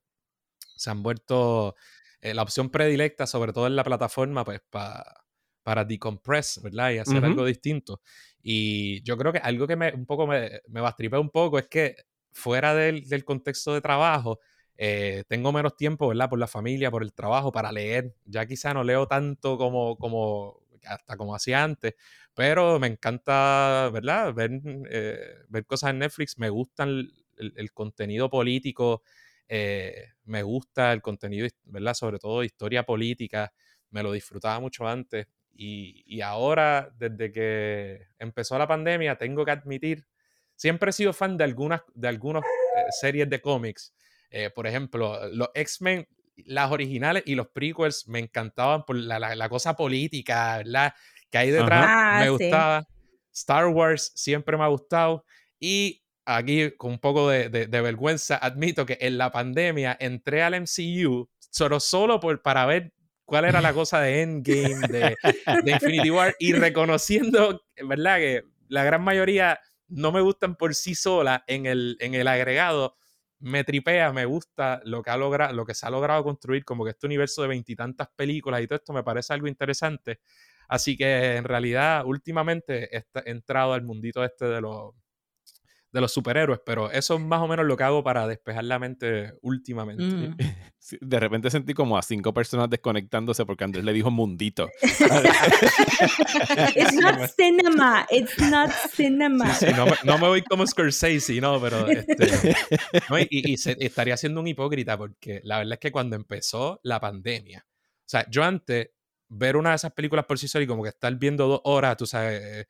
se 0.77 0.91
han 0.91 1.03
vuelto 1.03 1.75
eh, 2.21 2.35
la 2.35 2.43
opción 2.43 2.71
predilecta, 2.71 3.27
sobre 3.27 3.53
todo 3.53 3.67
en 3.67 3.77
la 3.77 3.85
plataforma, 3.85 4.45
pues, 4.45 4.61
pa, 4.71 5.25
para 5.63 5.85
decompress, 5.85 6.61
¿verdad? 6.63 6.93
Y 6.93 6.99
hacer 6.99 7.25
algo 7.25 7.45
distinto. 7.45 8.01
Y 8.43 9.03
yo 9.03 9.19
creo 9.19 9.33
que 9.33 9.39
algo 9.39 9.67
que 9.67 9.77
me, 9.77 9.93
un 9.93 10.07
poco 10.07 10.27
me, 10.27 10.63
me 10.69 10.81
bastripea 10.81 11.21
un 11.21 11.31
poco 11.31 11.59
es 11.59 11.67
que 11.67 11.97
fuera 12.33 12.75
del, 12.75 13.07
del 13.09 13.25
contexto 13.25 13.75
de 13.75 13.83
trabajo, 13.83 14.39
eh, 14.77 15.25
tengo 15.29 15.53
menos 15.53 15.77
tiempo, 15.77 16.09
¿verdad? 16.09 16.31
Por 16.31 16.39
la 16.39 16.47
familia, 16.47 16.91
por 16.91 17.03
el 17.03 17.13
trabajo, 17.13 17.53
para 17.53 17.73
leer. 17.73 18.15
Ya 18.25 18.47
quizá 18.47 18.73
no 18.73 18.85
leo 18.85 19.07
tanto 19.07 19.59
como, 19.59 19.99
como 19.99 20.63
hasta 20.87 21.17
como 21.17 21.35
hacía 21.35 21.63
antes, 21.63 21.95
pero 22.39 22.79
me 22.79 22.87
encanta, 22.87 23.91
¿verdad? 23.93 24.33
Ver, 24.33 24.53
eh, 24.91 25.19
ver 25.49 25.67
cosas 25.67 25.91
en 25.91 25.99
Netflix, 26.01 26.39
me 26.39 26.51
gustan 26.51 26.89
el, 26.91 27.13
el- 27.57 27.73
contenido 27.73 28.31
político, 28.31 29.03
eh, 29.49 30.07
me 30.25 30.43
gusta 30.45 30.93
el 30.93 31.03
contenido, 31.03 31.49
¿verdad? 31.65 31.95
Sobre 31.95 32.19
todo 32.21 32.45
historia 32.45 32.85
política, 32.85 33.53
me 33.91 34.03
lo 34.05 34.13
disfrutaba 34.13 34.61
mucho 34.61 34.87
antes. 34.87 35.27
Y, 35.53 36.05
y 36.07 36.21
ahora, 36.21 36.91
desde 36.97 37.33
que 37.33 38.07
empezó 38.21 38.57
la 38.59 38.69
pandemia, 38.69 39.17
tengo 39.19 39.45
que 39.45 39.51
admitir, 39.51 40.07
siempre 40.55 40.91
he 40.91 40.93
sido 40.93 41.13
fan 41.13 41.37
de 41.37 41.43
algunas 41.45 41.83
de 41.95 42.07
algunas 42.09 42.45
eh, 42.45 42.85
series 43.01 43.29
de 43.31 43.41
cómics. 43.41 43.93
Eh, 44.31 44.51
por 44.51 44.67
ejemplo, 44.69 45.19
los 45.33 45.49
X-Men, 45.55 46.07
las 46.47 46.71
originales 46.71 47.23
y 47.27 47.35
los 47.35 47.49
prequels 47.49 48.07
me 48.09 48.21
encantaban 48.21 48.85
por 48.85 48.97
la, 48.97 49.19
la- 49.19 49.35
la 49.35 49.49
cosa 49.49 49.75
política, 49.75 50.59
¿verdad? 50.59 50.95
Que 51.31 51.39
hay 51.39 51.51
detrás, 51.51 51.87
me 51.87 51.91
Ah, 51.91 52.25
sí. 52.25 52.31
gustaba. 52.31 52.85
Star 53.33 53.67
Wars 53.69 54.13
siempre 54.15 54.57
me 54.57 54.65
ha 54.65 54.69
gustado. 54.69 55.25
Y 55.61 56.03
aquí, 56.25 56.71
con 56.77 56.93
un 56.93 56.99
poco 56.99 57.29
de, 57.29 57.49
de- 57.49 57.67
de 57.67 57.81
vergüenza, 57.81 58.37
admito 58.37 58.85
que 58.87 58.99
en 59.01 59.19
la 59.19 59.31
pandemia 59.31 59.97
entré 60.01 60.43
al 60.43 60.55
MCU 60.55 61.29
solo, 61.51 61.81
solo 61.81 62.21
por, 62.21 62.43
para 62.43 62.67
ver 62.67 62.93
cuál 63.25 63.45
era 63.45 63.61
la 63.61 63.73
cosa 63.73 64.01
de 64.01 64.23
Endgame, 64.23 64.89
de, 64.89 65.17
de 65.63 65.71
Infinity 65.73 66.11
War, 66.11 66.35
y 66.39 66.53
reconociendo, 66.53 67.63
¿verdad? 67.87 68.17
Que 68.19 68.43
la 68.69 68.85
gran 68.85 69.03
mayoría 69.03 69.61
no 69.89 70.13
me 70.13 70.21
gustan 70.21 70.57
por 70.57 70.75
sí 70.75 70.95
sola 70.95 71.45
en 71.47 71.67
el, 71.67 71.97
en 72.01 72.15
el 72.15 72.27
agregado, 72.29 72.97
me 73.41 73.65
tripea, 73.65 74.13
me 74.13 74.25
gusta 74.25 74.81
lo 74.85 75.03
que, 75.03 75.11
ha 75.11 75.17
logra, 75.17 75.53
lo 75.53 75.65
que 75.65 75.75
se 75.75 75.87
ha 75.87 75.91
logrado 75.91 76.25
construir, 76.25 76.65
como 76.65 76.85
que 76.85 76.91
este 76.91 77.07
universo 77.07 77.43
de 77.43 77.49
veintitantas 77.49 78.09
películas 78.17 78.61
y 78.63 78.67
todo 78.67 78.77
esto 78.77 78.93
me 78.93 79.03
parece 79.05 79.33
algo 79.33 79.47
interesante. 79.47 80.21
Así 80.69 80.97
que 80.97 81.37
en 81.37 81.45
realidad, 81.45 82.05
últimamente 82.05 82.95
he 82.97 83.05
entrado 83.25 83.73
al 83.73 83.83
mundito 83.83 84.23
este 84.23 84.45
de 84.45 84.61
los, 84.61 84.93
de 85.91 86.01
los 86.03 86.13
superhéroes, 86.13 86.61
pero 86.65 86.91
eso 86.91 87.15
es 87.15 87.21
más 87.21 87.41
o 87.41 87.49
menos 87.49 87.65
lo 87.65 87.75
que 87.77 87.85
hago 87.85 88.05
para 88.05 88.27
despejar 88.29 88.65
la 88.65 88.79
mente 88.79 89.33
últimamente. 89.43 90.05
Mm. 90.05 90.37
Sí, 90.81 90.97
De 91.03 91.21
repente 91.21 91.51
sentí 91.51 91.75
como 91.75 91.99
a 91.99 92.03
cinco 92.03 92.33
personas 92.33 92.71
desconectándose 92.71 93.45
porque 93.45 93.65
Andrés 93.65 93.85
le 93.85 93.93
dijo 93.93 94.11
mundito. 94.11 94.71
It's 96.77 96.95
not 96.95 97.31
cinema. 97.37 98.07
It's 98.11 98.39
not 98.39 98.71
cinema. 98.95 99.53
Sí, 99.55 99.67
no, 99.77 99.87
me, 99.87 99.93
no 100.05 100.19
me 100.19 100.29
voy 100.29 100.43
como 100.43 100.67
Scorsese, 100.67 101.41
no, 101.41 101.61
pero 101.61 101.87
este, 101.89 102.55
no, 103.11 103.19
y, 103.19 103.27
y 103.31 103.57
se- 103.57 103.77
estaría 103.81 104.17
siendo 104.17 104.41
un 104.41 104.47
hipócrita 104.47 104.97
porque 104.97 105.41
la 105.45 105.59
verdad 105.59 105.75
es 105.75 105.79
que 105.81 105.93
cuando 105.93 106.17
empezó 106.17 106.81
la 106.85 107.01
pandemia, 107.01 107.67
o 107.69 108.05
sea, 108.07 108.25
yo 108.31 108.45
antes 108.45 108.91
ver 109.29 109.57
una 109.57 109.71
de 109.71 109.77
esas 109.77 109.93
películas 109.93 110.25
por 110.27 110.39
sí 110.39 110.49
sola 110.49 110.65
y 110.65 110.67
como 110.67 110.83
que 110.83 110.89
estar 110.91 111.15
viendo 111.17 111.47
dos 111.47 111.61
horas, 111.65 111.97
tú 111.97 112.07
sabes, 112.07 112.41
eh, 112.43 112.67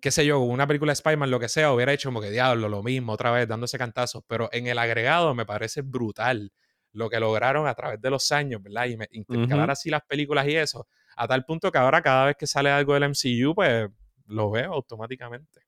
qué 0.00 0.10
sé 0.10 0.26
yo, 0.26 0.40
una 0.40 0.66
película 0.66 0.90
de 0.90 0.94
Spider-Man, 0.94 1.30
lo 1.30 1.40
que 1.40 1.48
sea, 1.48 1.72
hubiera 1.72 1.92
hecho 1.92 2.08
como 2.08 2.20
que 2.20 2.30
diablo, 2.30 2.68
lo 2.68 2.82
mismo, 2.82 3.12
otra 3.12 3.30
vez 3.30 3.48
dándose 3.48 3.78
cantazos, 3.78 4.22
pero 4.26 4.48
en 4.52 4.66
el 4.66 4.78
agregado 4.78 5.34
me 5.34 5.46
parece 5.46 5.82
brutal 5.82 6.52
lo 6.92 7.08
que 7.10 7.20
lograron 7.20 7.66
a 7.66 7.74
través 7.74 8.00
de 8.00 8.10
los 8.10 8.30
años, 8.32 8.62
¿verdad? 8.62 8.86
Y 8.86 8.96
me- 8.96 9.08
intercalar 9.12 9.70
así 9.70 9.90
las 9.90 10.02
películas 10.02 10.46
y 10.48 10.56
eso, 10.56 10.86
a 11.16 11.26
tal 11.28 11.44
punto 11.44 11.70
que 11.70 11.78
ahora 11.78 12.02
cada 12.02 12.26
vez 12.26 12.36
que 12.36 12.46
sale 12.46 12.70
algo 12.70 12.94
del 12.94 13.04
MCU, 13.04 13.54
pues 13.54 13.88
lo 14.26 14.50
veo 14.50 14.72
automáticamente. 14.74 15.60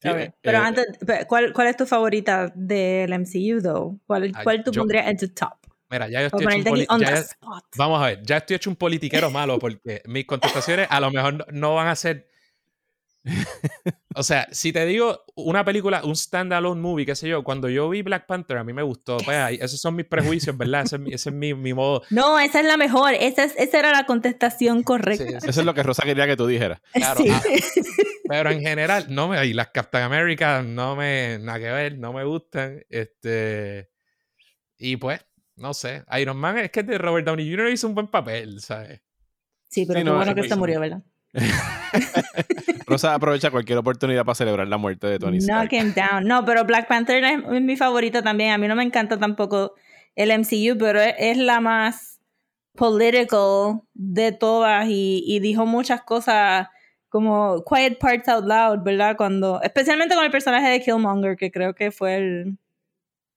Sí, 0.00 0.08
eh, 0.08 0.32
Pero 0.42 0.58
eh, 0.58 0.62
antes, 0.62 0.86
¿cuál, 1.26 1.52
¿cuál 1.52 1.68
es 1.68 1.76
tu 1.76 1.86
favorita 1.86 2.52
del 2.54 3.12
MCU, 3.12 3.62
though? 3.62 3.98
¿Cuál, 4.06 4.32
cuál 4.42 4.62
tú 4.62 4.70
yo- 4.72 4.82
pondrías 4.82 5.08
en 5.08 5.16
tu 5.16 5.28
top? 5.28 5.54
Mira, 5.88 6.08
ya 6.08 6.20
yo 6.20 6.26
estoy 6.26 6.46
hecho 6.60 6.72
un 6.72 7.00
ya-. 7.00 7.24
Vamos 7.76 8.02
a 8.02 8.06
ver, 8.06 8.22
ya 8.24 8.38
estoy 8.38 8.56
hecho 8.56 8.70
un 8.70 8.76
politiquero 8.76 9.30
malo 9.30 9.58
porque 9.58 10.02
mis 10.06 10.24
contestaciones 10.26 10.88
a 10.90 10.98
lo 11.00 11.10
mejor 11.10 11.34
no, 11.34 11.44
no 11.52 11.74
van 11.74 11.88
a 11.88 11.96
ser. 11.96 12.28
O 14.14 14.22
sea, 14.22 14.46
si 14.52 14.72
te 14.72 14.86
digo 14.86 15.24
una 15.34 15.64
película, 15.64 16.02
un 16.04 16.14
standalone 16.14 16.80
movie, 16.80 17.04
qué 17.04 17.16
sé 17.16 17.28
yo, 17.28 17.42
cuando 17.42 17.68
yo 17.68 17.88
vi 17.88 18.02
Black 18.02 18.26
Panther 18.26 18.56
a 18.56 18.64
mí 18.64 18.72
me 18.72 18.82
gustó. 18.82 19.16
Pues 19.18 19.36
ahí, 19.36 19.58
esos 19.60 19.80
son 19.80 19.96
mis 19.96 20.06
prejuicios, 20.06 20.56
¿verdad? 20.56 20.84
Ese 20.84 20.96
es, 20.96 21.02
mi- 21.02 21.12
ese 21.12 21.30
es 21.30 21.34
mi, 21.34 21.52
mi 21.52 21.74
modo. 21.74 22.02
No, 22.10 22.38
esa 22.38 22.60
es 22.60 22.66
la 22.66 22.76
mejor. 22.76 23.14
Esa, 23.14 23.44
es, 23.44 23.54
esa 23.58 23.78
era 23.80 23.90
la 23.92 24.06
contestación 24.06 24.82
correcta. 24.84 25.40
Sí, 25.40 25.48
Eso 25.48 25.60
es 25.60 25.66
lo 25.66 25.74
que 25.74 25.82
Rosa 25.82 26.04
quería 26.04 26.26
que 26.26 26.36
tú 26.36 26.46
dijeras. 26.46 26.80
claro, 26.92 27.20
Sí. 27.20 27.28
ah, 27.30 27.42
pero 28.28 28.50
en 28.50 28.60
general, 28.60 29.06
no 29.10 29.28
me. 29.28 29.44
Y 29.44 29.52
las 29.52 29.68
Captain 29.68 30.04
America 30.04 30.62
no 30.62 30.94
me. 30.96 31.38
Nada 31.40 31.58
que 31.58 31.70
ver, 31.70 31.98
no 31.98 32.12
me 32.12 32.24
gustan. 32.24 32.84
Este. 32.88 33.90
Y 34.78 34.96
pues, 34.98 35.25
no 35.56 35.74
sé. 35.74 36.04
Iron 36.18 36.36
Man 36.36 36.58
es 36.58 36.70
que 36.70 36.82
de 36.82 36.98
Robert 36.98 37.26
Downey 37.26 37.50
Jr. 37.50 37.70
hizo 37.70 37.88
un 37.88 37.94
buen 37.94 38.08
papel, 38.08 38.60
¿sabes? 38.60 39.00
Sí, 39.68 39.84
pero 39.86 40.00
Sí, 40.00 40.04
qué 40.04 40.10
no, 40.10 40.16
bueno 40.16 40.32
eso 40.32 40.42
que 40.42 40.48
se 40.48 40.56
murió, 40.56 40.80
¿verdad? 40.80 41.02
Rosa 42.86 43.14
aprovecha 43.14 43.50
cualquier 43.50 43.78
oportunidad 43.78 44.24
para 44.24 44.34
celebrar 44.34 44.68
la 44.68 44.76
muerte 44.76 45.06
de 45.06 45.18
Tony 45.18 45.38
Stark. 45.38 45.68
Knock 45.68 45.72
him 45.72 45.94
down. 45.94 46.24
No, 46.24 46.44
pero 46.44 46.64
Black 46.64 46.88
Panther 46.88 47.22
es, 47.24 47.62
mi 47.62 47.76
favorita 47.76 48.22
también. 48.22 48.52
A 48.52 48.58
mí 48.58 48.68
no 48.68 48.76
me 48.76 48.84
encanta 48.84 49.18
tampoco 49.18 49.74
el 50.14 50.30
MCU, 50.30 50.78
pero 50.78 51.00
es, 51.00 51.14
es 51.18 51.36
la 51.36 51.60
más 51.60 52.20
political 52.74 53.80
de 53.94 54.32
todas 54.32 54.86
y, 54.88 55.24
y 55.26 55.40
dijo 55.40 55.66
muchas 55.66 56.02
cosas 56.02 56.68
como 57.08 57.64
quiet 57.64 57.98
parts 57.98 58.28
out 58.28 58.44
loud, 58.44 58.82
¿verdad? 58.84 59.16
Cuando, 59.16 59.60
especialmente 59.62 60.14
con 60.14 60.24
el 60.24 60.30
personaje 60.30 60.68
de 60.68 60.80
Killmonger, 60.80 61.36
que 61.36 61.50
creo 61.50 61.74
que 61.74 61.90
fue 61.90 62.16
el, 62.16 62.58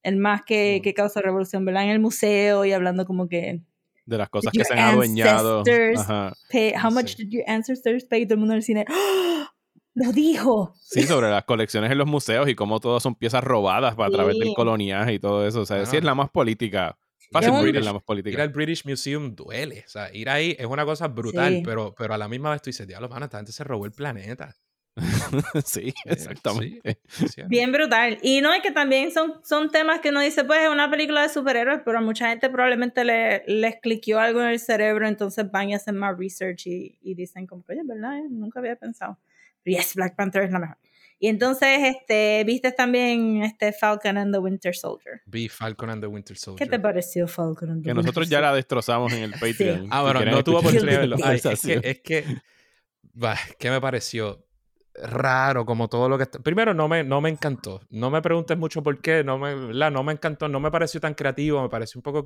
el 0.03 0.17
más 0.17 0.43
que, 0.43 0.81
que 0.83 0.93
causó 0.93 1.21
revolución, 1.21 1.65
¿verdad? 1.65 1.83
En 1.83 1.89
el 1.89 1.99
museo 1.99 2.65
y 2.65 2.71
hablando 2.71 3.05
como 3.05 3.27
que 3.27 3.61
De 4.05 4.17
las 4.17 4.29
cosas 4.29 4.51
que 4.51 4.63
se 4.63 4.73
han 4.73 4.79
adueñado. 4.79 5.63
Ajá. 5.97 6.33
pay- 6.51 6.73
how 6.83 6.89
much 6.91 7.15
Sí. 7.15 7.23
did 7.25 7.31
your 7.31 7.43
ancestors 7.47 8.05
pay? 8.05 8.25
Todo 8.25 8.35
el 8.35 8.39
mundo 8.39 8.53
en 8.53 8.57
el 8.57 8.63
cine. 8.63 8.85
¡Ah! 8.89 9.51
Lo 9.95 10.11
dijo. 10.13 10.73
Sí, 10.79 11.03
sobre 11.03 11.29
las 11.29 11.43
colecciones 11.43 11.91
en 11.91 11.97
los 11.97 12.07
museos 12.07 12.47
y 12.47 12.55
cómo 12.55 12.79
todas 12.79 13.03
son 13.03 13.15
piezas 13.15 13.43
robadas 13.43 13.95
a 13.97 14.09
través 14.09 14.37
del 14.39 14.49
Sí. 14.49 14.53
coloniaje 14.55 15.13
y 15.13 15.19
todo 15.19 15.45
eso. 15.45 15.61
O 15.61 15.65
sea, 15.65 15.85
sí 15.85 15.95
Ah. 15.95 15.99
es 15.99 16.05
la 16.05 16.15
más 16.15 16.29
política. 16.29 16.97
Fácil 17.31 17.51
Breed 17.61 17.75
es 17.75 17.85
la 17.85 17.93
más 17.93 18.01
Ir 18.01 18.05
política. 18.05 18.41
al 18.41 18.49
British 18.49 18.85
Museum 18.85 19.35
duele. 19.35 19.83
O 19.85 19.89
sea, 19.89 20.09
ir 20.15 20.29
ahí 20.29 20.55
es 20.57 20.65
una 20.65 20.85
cosa 20.85 21.07
brutal, 21.09 21.57
Sí. 21.57 21.61
pero, 21.63 21.93
pero 21.95 22.13
a 22.15 22.17
la 22.17 22.27
misma 22.27 22.49
vez 22.51 22.61
tú 22.61 22.69
dices, 22.69 22.87
diablo, 22.87 23.07
mano, 23.09 23.25
esta 23.25 23.37
gente 23.37 23.51
se 23.51 23.63
robó 23.63 23.85
el 23.85 23.91
planeta. 23.91 24.55
sí, 25.65 25.93
exactamente. 26.05 27.00
¿cierto? 27.08 27.50
Bien 27.50 27.72
brutal. 27.72 28.17
Y 28.22 28.41
no 28.41 28.53
es 28.53 28.62
que 28.62 28.72
también 28.72 29.12
son, 29.12 29.41
son 29.43 29.69
temas 29.69 30.00
que 30.00 30.10
uno 30.10 30.22
dice, 30.22 30.43
pues 30.43 30.62
es 30.62 30.69
una 30.69 30.89
película 30.89 31.22
de 31.22 31.29
superhéroes, 31.29 31.81
pero 31.86 32.00
a 32.00 32.01
mucha 32.01 32.29
gente 32.29 32.50
probablemente 32.50 33.03
le, 33.05 33.43
les 33.48 33.75
cliqueó 33.81 34.19
algo 34.19 34.41
en 34.41 34.50
el 34.50 34.60
cerebro, 34.60 35.08
entonces 35.08 35.50
van 35.51 35.69
y 35.69 35.75
hacen 35.75 35.96
más 35.96 36.17
research 36.17 36.67
y, 36.67 36.98
y 37.01 37.15
dicen 37.15 37.48
como, 37.48 37.63
oye, 37.69 37.81
¿verdad? 37.86 38.17
Eh, 38.19 38.27
Nunca 38.29 38.60
había 38.60 38.75
pensado. 38.75 39.19
Pero 39.63 39.77
yes, 39.77 39.96
Black 39.96 40.15
Panther 40.15 40.43
es 40.43 40.51
la 40.51 40.60
mejor. 40.60 40.77
Y 41.22 41.27
entonces, 41.27 41.79
este, 41.84 42.46
viste 42.46 42.72
también 42.72 43.43
este 43.43 43.74
Falcon 43.74 44.17
and 44.17 44.34
the 44.34 44.39
Winter 44.39 44.74
Soldier. 44.74 45.22
Vi 45.25 45.50
Falcon 45.50 45.89
and 45.89 46.01
the 46.01 46.08
Winter 46.08 46.38
Soldier. 46.38 46.65
¿Qué 46.65 46.72
te 46.72 46.79
pareció 46.79 47.27
Falcon 47.27 47.72
and 47.72 47.84
the 47.84 47.89
Que 47.89 47.93
nosotros 47.93 48.27
Winter 48.27 48.39
ya 48.39 48.41
la 48.41 48.55
destrozamos 48.55 49.12
en 49.12 49.24
el 49.24 49.31
Patreon. 49.34 49.89
Ah, 49.91 50.00
Si 50.00 50.13
bueno, 50.13 50.31
no 50.31 50.43
tuvo 50.46 50.62
de 50.62 50.79
verlo. 50.79 51.17
Ay, 51.22 51.41
es 51.43 51.62
que, 51.62 51.81
es 51.84 52.00
que, 52.00 52.24
bah, 53.13 53.38
¿qué 53.60 53.69
me 53.69 53.81
pareció? 53.81 54.46
Raro, 55.03 55.65
como 55.65 55.87
todo 55.87 56.09
lo 56.09 56.17
que 56.17 56.23
está. 56.23 56.39
Primero, 56.39 56.73
no 56.73 56.87
me, 56.87 57.03
no 57.03 57.21
me 57.21 57.29
encantó. 57.29 57.81
No 57.89 58.09
me 58.09 58.21
preguntes 58.21 58.57
mucho 58.57 58.83
por 58.83 58.99
qué. 59.01 59.23
No 59.23 59.37
me, 59.37 59.55
¿verdad? 59.55 59.91
no 59.91 60.03
me 60.03 60.13
encantó. 60.13 60.47
No 60.47 60.59
me 60.59 60.71
pareció 60.71 60.99
tan 60.99 61.13
creativo. 61.13 61.61
Me 61.61 61.69
pareció 61.69 61.99
un 61.99 62.03
poco. 62.03 62.23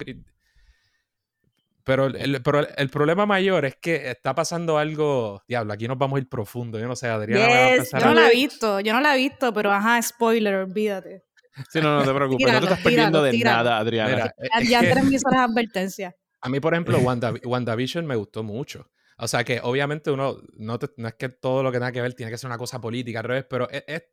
Pero 1.86 2.06
el, 2.06 2.42
pero 2.42 2.66
el- 2.78 2.90
problema 2.90 3.26
mayor 3.26 3.66
es 3.66 3.76
que 3.76 4.10
está 4.10 4.34
pasando 4.34 4.78
algo. 4.78 5.44
Diablo, 5.48 5.74
aquí 5.74 5.88
nos 5.88 5.98
vamos 5.98 6.18
a 6.18 6.22
ir 6.22 6.30
profundo. 6.30 6.80
Yo 6.80 6.88
no 6.88 6.96
sé, 6.96 7.10
Adriana 7.10 7.46
me 7.48 7.54
va 7.54 7.66
a 7.66 7.70
Yes, 7.70 7.78
empezar 7.80 8.02
Yo 8.02 8.08
no 8.08 8.14
la 8.16 8.28
he 8.28 8.32
visto, 8.32 8.80
yo 8.80 8.94
no 8.94 9.02
la 9.02 9.16
he 9.16 9.18
visto, 9.18 9.54
pero 9.54 9.72
ajá, 9.72 10.02
spoiler, 10.02 10.56
olvídate. 10.56 11.26
Sí, 11.70 11.82
no, 11.82 11.98
no 12.00 12.04
te 12.06 12.14
preocupes. 12.14 12.46
no 12.46 12.48
Tíralo, 12.48 12.60
te 12.60 12.66
estás 12.74 12.84
perdiendo 12.84 13.10
tíralo, 13.20 13.24
de 13.24 13.32
tíralo. 13.32 13.58
nada, 13.58 13.78
Adriana. 13.80 14.10
Mira, 14.16 14.36
Ya, 14.40 14.60
es 14.60 14.70
ya 14.70 14.80
que- 14.80 14.88
tres 14.92 15.04
mis 15.06 15.22
horas 15.26 15.40
de 15.42 15.52
advertencia. 15.52 16.16
A 16.42 16.50
mí, 16.50 16.60
por 16.60 16.74
ejemplo, 16.74 16.98
Wanda, 17.00 17.34
WandaVision 17.44 18.06
me 18.06 18.16
gustó 18.16 18.44
mucho. 18.44 18.90
O 19.24 19.28
sea 19.28 19.44
que 19.44 19.60
obviamente 19.64 20.12
uno, 20.12 20.38
no, 20.58 20.80
te- 20.80 20.90
no 20.98 21.08
es 21.08 21.16
que 21.16 21.30
todo 21.30 21.64
lo 21.64 21.72
que 21.72 21.78
tenga 21.80 21.92
que 21.92 22.02
ver 22.02 22.14
tiene 22.14 22.32
que 22.32 22.38
ser 22.38 22.48
una 22.50 22.58
cosa 22.58 22.80
política 22.82 23.20
al 23.20 23.26
revés, 23.26 23.46
pero 23.50 23.70
es, 23.70 23.84
es- 23.88 24.04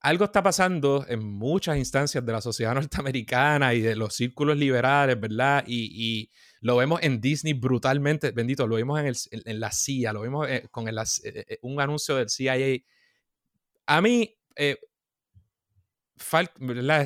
algo 0.00 0.24
está 0.26 0.42
pasando 0.42 1.04
en 1.08 1.24
muchas 1.24 1.76
instancias 1.76 2.24
de 2.24 2.32
la 2.32 2.40
sociedad 2.40 2.74
norteamericana 2.74 3.74
y 3.74 3.80
de 3.80 3.96
los 3.96 4.14
círculos 4.14 4.56
liberales, 4.56 5.18
¿verdad? 5.20 5.64
Y, 5.66 5.90
y 6.22 6.30
lo 6.60 6.76
vemos 6.76 7.00
en 7.02 7.20
Disney 7.20 7.52
brutalmente, 7.54 8.30
bendito, 8.30 8.66
lo 8.66 8.76
vimos 8.76 9.00
en, 9.00 9.06
el, 9.06 9.16
en 9.44 9.60
la 9.60 9.72
CIA, 9.72 10.12
lo 10.12 10.22
vimos 10.22 10.48
eh, 10.48 10.68
con 10.70 10.88
el, 10.88 10.98
eh, 11.24 11.58
un 11.62 11.80
anuncio 11.80 12.16
del 12.16 12.28
CIA. 12.28 12.84
A 13.86 14.00
mí, 14.00 14.36
eh, 14.56 14.78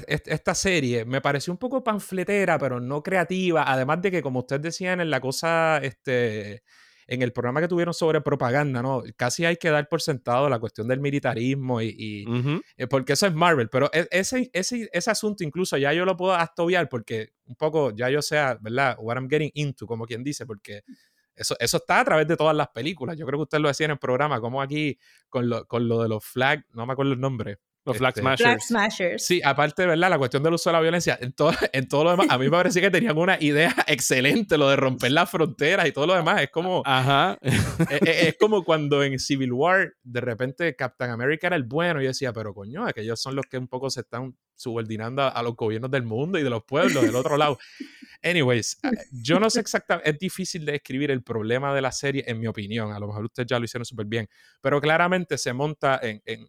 esta 0.07 0.55
serie 0.55 1.05
me 1.05 1.21
pareció 1.21 1.53
un 1.53 1.59
poco 1.59 1.85
panfletera, 1.85 2.59
pero 2.59 2.81
no 2.81 3.03
creativa, 3.03 3.65
además 3.71 4.01
de 4.03 4.11
que, 4.11 4.23
como 4.23 4.41
ustedes 4.41 4.63
decían 4.63 5.01
en 5.01 5.11
la 5.11 5.21
cosa, 5.21 5.79
este 5.83 6.63
en 7.07 7.23
el 7.23 7.33
programa 7.33 7.61
que 7.61 7.69
tuvieron 7.69 7.95
sobre 7.95 8.21
propaganda, 8.21 8.83
¿no? 8.83 9.03
Casi 9.17 9.45
hay 9.45 9.57
que 9.57 9.71
dar 9.71 9.89
por 9.89 10.03
sentado 10.03 10.49
la 10.49 10.59
cuestión 10.59 10.89
del 10.89 11.01
militarismo 11.01 11.81
y, 11.83 12.25
eh, 12.77 12.87
porque 12.87 13.15
eso 13.15 13.27
es 13.27 13.35
Marvel, 13.35 13.69
pero 13.69 13.91
e, 13.93 14.09
ese, 14.11 14.51
ese, 14.53 14.89
ese, 14.93 15.11
asunto 15.11 15.45
incluso 15.45 15.77
ya 15.77 15.93
yo 15.93 16.05
lo 16.05 16.17
puedo 16.17 16.35
hasta 16.35 16.63
obviar 16.63 16.89
porque 16.89 17.31
un 17.47 17.57
poco 17.57 17.91
ya 17.95 18.09
yo 18.11 18.23
sea, 18.23 18.59
¿verdad? 18.61 18.97
What 18.99 19.17
I'm 19.17 19.29
getting 19.29 19.51
into, 19.55 19.87
como 19.87 20.07
quien 20.07 20.23
dice, 20.23 20.47
porque 20.47 20.83
eso, 21.35 21.57
eso 21.59 21.79
está 21.79 22.01
a 22.01 22.05
través 22.05 22.29
de 22.29 22.37
todas 22.37 22.57
las 22.57 22.69
películas. 22.69 23.17
Yo 23.17 23.27
creo 23.27 23.39
que 23.39 23.45
usted 23.45 23.59
lo 23.59 23.69
decía 23.69 23.87
en 23.87 23.93
el 23.93 23.99
programa, 23.99 24.41
como 24.41 24.63
aquí 24.63 24.99
con 25.29 25.49
lo, 25.49 25.67
con 25.67 25.89
lo 25.89 26.03
de 26.03 26.09
los 26.09 26.25
flags, 26.25 26.65
no 26.73 26.87
me 26.87 26.93
acuerdo 26.93 27.13
el 27.13 27.21
nombre, 27.21 27.59
los 27.85 27.97
Flag 27.97 28.15
este, 28.17 28.61
Smashers. 28.61 29.27
Sí, 29.27 29.41
aparte, 29.45 29.87
¿verdad? 29.87 30.09
La 30.09 30.19
cuestión 30.19 30.43
del 30.43 30.55
uso 30.55 30.71
de 30.71 30.75
la 30.75 30.81
violencia, 30.81 31.19
en 31.21 31.33
todo, 31.33 31.51
en 31.73 31.89
todo 31.89 32.05
lo 32.05 32.11
demás, 32.13 32.27
a 32.31 32.39
mí 32.39 32.45
me 32.45 32.51
parecía 32.51 32.83
que 32.83 32.91
tenían 32.91 33.17
una 33.19 33.37
idea 33.41 33.75
excelente, 33.89 34.57
lo 34.57 34.69
de 34.69 34.77
romper 34.77 35.13
las 35.13 35.31
fronteras 35.31 35.87
y 35.89 35.93
todo 35.93 36.07
lo 36.07 36.15
demás. 36.15 36.43
Es 36.43 36.51
como. 36.51 36.83
Ajá. 36.85 37.39
Es, 37.41 37.55
e, 37.91 37.99
e, 38.05 38.29
es, 38.29 38.37
como 38.39 38.65
cuando 38.65 39.03
en 39.03 39.19
Civil 39.19 39.53
War, 39.53 39.95
de 40.03 40.21
repente 40.21 40.77
Captain 40.77 41.11
America 41.11 41.49
era 41.49 41.57
el 41.57 41.65
bueno. 41.65 42.01
Y 42.01 42.05
yo 42.05 42.11
decía, 42.11 42.33
pero 42.33 42.55
coño, 42.55 42.87
aquellos 42.87 43.21
son 43.21 43.35
los 43.35 43.47
que 43.47 43.59
un 43.59 43.69
poco 43.69 43.91
se 43.91 44.01
están 44.01 44.37
subordinando 44.55 45.23
a, 45.23 45.43
los 45.43 45.57
gobiernos 45.57 45.91
del 45.91 46.05
mundo 46.05 46.39
y 46.39 46.45
de 46.45 46.51
los 46.51 46.63
pueblos 46.63 47.03
del 47.05 47.17
otro 47.17 47.37
lado. 47.37 47.59
Anyways, 48.23 48.79
yo 49.11 49.41
no 49.41 49.51
sé 49.51 49.59
exactamente, 49.59 50.09
es 50.09 50.19
difícil 50.19 50.65
de 50.65 50.73
describir 50.73 51.11
el 51.11 51.25
problema 51.25 51.75
de 51.75 51.83
la 51.83 51.91
serie, 51.91 52.23
en 52.29 52.39
mi 52.39 52.47
opinión. 52.47 52.93
A 52.93 53.01
lo 53.01 53.09
mejor 53.09 53.25
ustedes 53.25 53.49
ya 53.49 53.59
lo 53.59 53.65
hicieron 53.65 53.85
súper 53.85 54.07
bien, 54.07 54.29
pero 54.61 54.81
claramente 54.81 55.37
se 55.37 55.53
monta 55.53 55.99
en, 56.01 56.23
en 56.25 56.49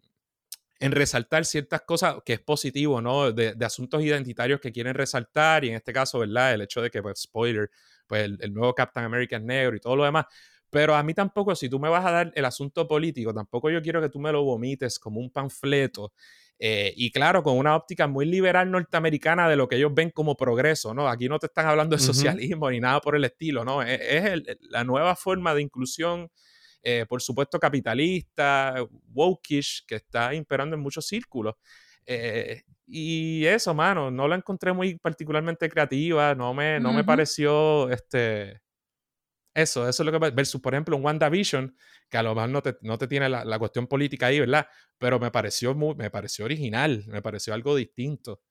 en 0.80 0.92
resaltar 0.92 1.44
ciertas 1.44 1.82
cosas 1.82 2.16
que 2.24 2.34
es 2.34 2.40
positivo, 2.40 3.00
¿no? 3.00 3.32
De, 3.32 3.54
asuntos 3.64 4.02
identitarios 4.02 4.60
que 4.60 4.72
quieren 4.72 4.94
resaltar 4.94 5.64
y 5.64 5.68
en 5.68 5.76
este 5.76 5.92
caso, 5.92 6.18
¿verdad? 6.18 6.54
El 6.54 6.62
hecho 6.62 6.82
de 6.82 6.90
que, 6.90 7.02
pues, 7.02 7.20
spoiler, 7.22 7.70
pues 8.06 8.30
el, 8.40 8.52
nuevo 8.52 8.74
Captain 8.74 9.06
America 9.06 9.36
es 9.36 9.42
negro 9.42 9.76
y 9.76 9.80
todo 9.80 9.96
lo 9.96 10.04
demás. 10.04 10.26
Pero 10.70 10.96
a 10.96 11.02
mí 11.04 11.14
tampoco, 11.14 11.54
si 11.54 11.68
tú 11.68 11.78
me 11.78 11.88
vas 11.88 12.04
a 12.04 12.10
dar 12.10 12.32
el 12.34 12.44
asunto 12.44 12.88
político, 12.88 13.32
tampoco 13.32 13.70
yo 13.70 13.80
quiero 13.80 14.00
que 14.00 14.08
tú 14.08 14.18
me 14.18 14.32
lo 14.32 14.42
vomites 14.42 14.98
como 14.98 15.20
un 15.20 15.30
panfleto. 15.30 16.12
Eh, 16.58 16.92
y 16.96 17.10
claro, 17.12 17.42
con 17.42 17.56
una 17.56 17.76
óptica 17.76 18.06
muy 18.06 18.26
liberal 18.26 18.70
norteamericana 18.70 19.48
de 19.48 19.56
lo 19.56 19.68
que 19.68 19.76
ellos 19.76 19.92
ven 19.94 20.10
como 20.10 20.36
progreso, 20.36 20.92
¿no? 20.92 21.08
Aquí 21.08 21.28
no 21.28 21.38
te 21.38 21.46
están 21.46 21.66
hablando 21.66 21.96
de 21.96 22.02
socialismo 22.02 22.70
ni 22.70 22.80
nada 22.80 23.00
por 23.00 23.14
el 23.14 23.24
estilo, 23.24 23.64
¿no? 23.64 23.82
Es, 23.82 24.00
es 24.00 24.58
la 24.62 24.82
nueva 24.82 25.14
forma 25.14 25.54
de 25.54 25.62
inclusión 25.62 26.30
eh, 26.86 27.06
por 27.08 27.22
supuesto, 27.22 27.58
capitalista, 27.58 28.74
wokish, 29.14 29.86
que 29.86 29.96
está 29.96 30.34
imperando 30.34 30.76
en 30.76 30.82
muchos 30.82 31.06
círculos. 31.06 31.54
Eh, 32.04 32.62
y 32.86 33.46
eso, 33.46 33.72
mano, 33.72 34.10
no 34.10 34.28
la 34.28 34.36
encontré 34.36 34.70
muy 34.74 34.98
particularmente 34.98 35.70
creativa, 35.70 36.34
no 36.34 36.52
me, 36.52 36.78
no 36.78 36.92
me 36.92 37.02
pareció, 37.02 37.88
este, 37.88 38.60
eso, 39.54 39.88
eso 39.88 40.02
es 40.02 40.06
lo 40.06 40.12
que 40.12 40.30
versus, 40.30 40.60
por 40.60 40.74
ejemplo, 40.74 40.94
un 40.94 41.02
WandaVision, 41.02 41.74
que 42.10 42.18
a 42.18 42.22
lo 42.22 42.34
mejor 42.34 42.50
no 42.50 42.60
te, 42.60 42.76
no 42.82 42.98
te 42.98 43.08
tiene 43.08 43.30
la, 43.30 43.46
la, 43.46 43.58
cuestión 43.58 43.86
política 43.86 44.26
ahí, 44.26 44.40
¿verdad? 44.40 44.66
Pero 44.98 45.18
me 45.18 45.30
pareció, 45.30 45.74
muy, 45.74 45.94
me 45.94 46.10
pareció 46.10 46.44
original, 46.44 47.02
me 47.06 47.22
pareció 47.22 47.54
algo 47.54 47.74
distinto. 47.74 48.42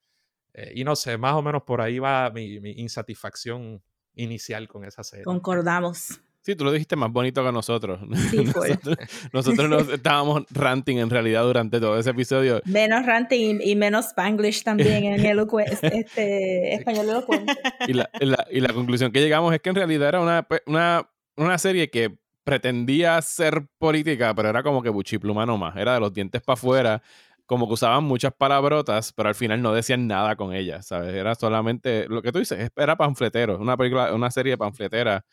Eh, 0.55 0.73
y 0.75 0.83
no 0.83 0.95
sé, 0.95 1.19
más 1.19 1.35
o 1.35 1.43
menos 1.43 1.61
por 1.61 1.81
ahí 1.81 1.99
va 1.99 2.31
mi, 2.31 2.59
mi 2.59 2.71
insatisfacción 2.71 3.83
inicial 4.15 4.67
con 4.67 4.85
esa 4.85 5.03
serie. 5.03 5.25
Concordamos. 5.25 6.19
Sí, 6.43 6.57
tú 6.57 6.65
lo 6.65 6.73
dijiste 6.73 6.97
más 6.97 7.09
bonito 7.09 7.41
que 7.43 7.53
nosotros. 7.53 8.01
Sí, 8.29 8.43
nosotros, 9.33 9.69
nos 9.69 9.87
estábamos 9.87 10.43
ranting 10.51 10.97
en 10.97 11.09
realidad 11.09 11.43
durante 11.43 11.79
todo 11.79 11.97
ese 11.97 12.09
episodio. 12.09 12.61
Menos 12.65 13.05
ranting 13.05 13.61
y, 13.63 13.77
menos 13.77 14.07
spanglish 14.07 14.63
también 14.63 15.05
en 15.05 15.25
el 15.25 15.39
este, 15.83 16.75
español 16.75 17.09
elocuente. 17.09 17.53
Y 17.87 17.93
la, 17.93 18.09
y 18.51 18.59
la, 18.59 18.73
conclusión 18.73 19.13
que 19.13 19.21
llegamos 19.21 19.53
es 19.53 19.61
que 19.61 19.69
en 19.69 19.75
realidad 19.75 20.09
era 20.09 20.19
una, 20.19 20.45
una, 20.65 21.09
una 21.37 21.57
serie 21.57 21.89
que 21.89 22.17
pretendía 22.43 23.21
ser 23.21 23.65
política, 23.77 24.35
pero 24.35 24.49
era 24.49 24.63
como 24.63 24.83
que 24.83 24.89
buchipluma 24.89 25.45
nomás. 25.45 25.77
Era 25.77 25.93
de 25.93 26.01
los 26.01 26.13
dientes 26.13 26.41
para 26.41 26.55
afuera 26.55 27.01
como 27.45 27.67
que 27.67 27.73
usaban 27.73 28.03
muchas 28.03 28.33
palabrotas, 28.33 29.13
pero 29.13 29.29
al 29.29 29.35
final 29.35 29.61
no 29.61 29.73
decían 29.73 30.07
nada 30.07 30.35
con 30.35 30.53
ellas, 30.53 30.87
¿sabes? 30.87 31.13
Era 31.13 31.35
solamente, 31.35 32.07
lo 32.09 32.21
que 32.21 32.31
tú 32.33 32.39
dices, 32.39 32.69
era 32.75 32.97
panfletero, 32.97 33.59
una 33.59 33.77
película, 33.77 34.13
una 34.13 34.31
serie 34.31 34.57
panfletera 34.57 35.25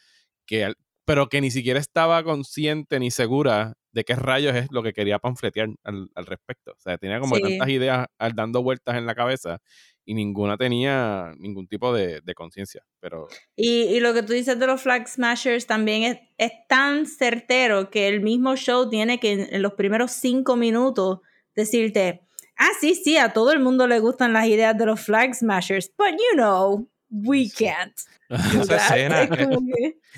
que 0.46 0.73
pero 1.11 1.29
que 1.29 1.40
ni 1.40 1.51
siquiera 1.51 1.81
estaba 1.81 2.23
consciente 2.23 3.01
ni 3.01 3.11
segura 3.11 3.75
de 3.90 4.05
qué 4.05 4.14
rayos 4.14 4.55
es 4.55 4.68
lo 4.70 4.81
que 4.85 4.92
quería 4.92 5.18
panfletear 5.18 5.70
al, 5.83 6.09
respecto. 6.25 6.70
O 6.70 6.79
sea, 6.79 6.99
tenía 6.99 7.18
como 7.18 7.37
tantas 7.37 7.68
ideas 7.68 8.07
dando 8.37 8.62
vueltas 8.62 8.94
en 8.94 9.07
la 9.07 9.16
cabeza 9.16 9.59
y 10.05 10.14
ninguna 10.14 10.57
tenía 10.57 11.33
ningún 11.37 11.66
tipo 11.66 11.92
de, 11.92 12.23
conciencia. 12.37 12.85
Pero... 13.01 13.27
Y, 13.57 13.99
lo 13.99 14.14
que 14.14 14.23
tú 14.23 14.35
dices 14.35 14.57
de 14.61 14.68
los 14.68 14.83
Flag 14.83 15.09
Smashers 15.09 15.66
también 15.66 16.05
es, 16.05 16.18
es, 16.38 16.53
tan 16.68 17.07
certero 17.07 17.90
que 17.90 18.07
el 18.07 18.20
mismo 18.20 18.55
show 18.55 18.88
tiene 18.88 19.18
que 19.18 19.33
en, 19.33 19.53
en 19.53 19.62
los 19.62 19.73
primeros 19.73 20.12
cinco 20.12 20.55
minutos 20.55 21.18
decirte, 21.57 22.20
ah, 22.57 22.70
sí, 22.81 22.94
sí, 22.94 23.16
a 23.16 23.33
todo 23.33 23.51
el 23.51 23.59
mundo 23.59 23.88
le 23.88 23.99
gustan 23.99 24.33
las 24.33 24.46
ideas 24.46 24.79
de 24.79 24.87
los 24.87 25.01
Flag 25.01 25.35
Smashers, 25.35 25.90
but 25.99 26.12
you 26.12 26.37
know, 26.37 26.88
we 27.11 27.51
can't. 27.51 27.94
Esa 28.29 28.77
escena. 28.77 29.29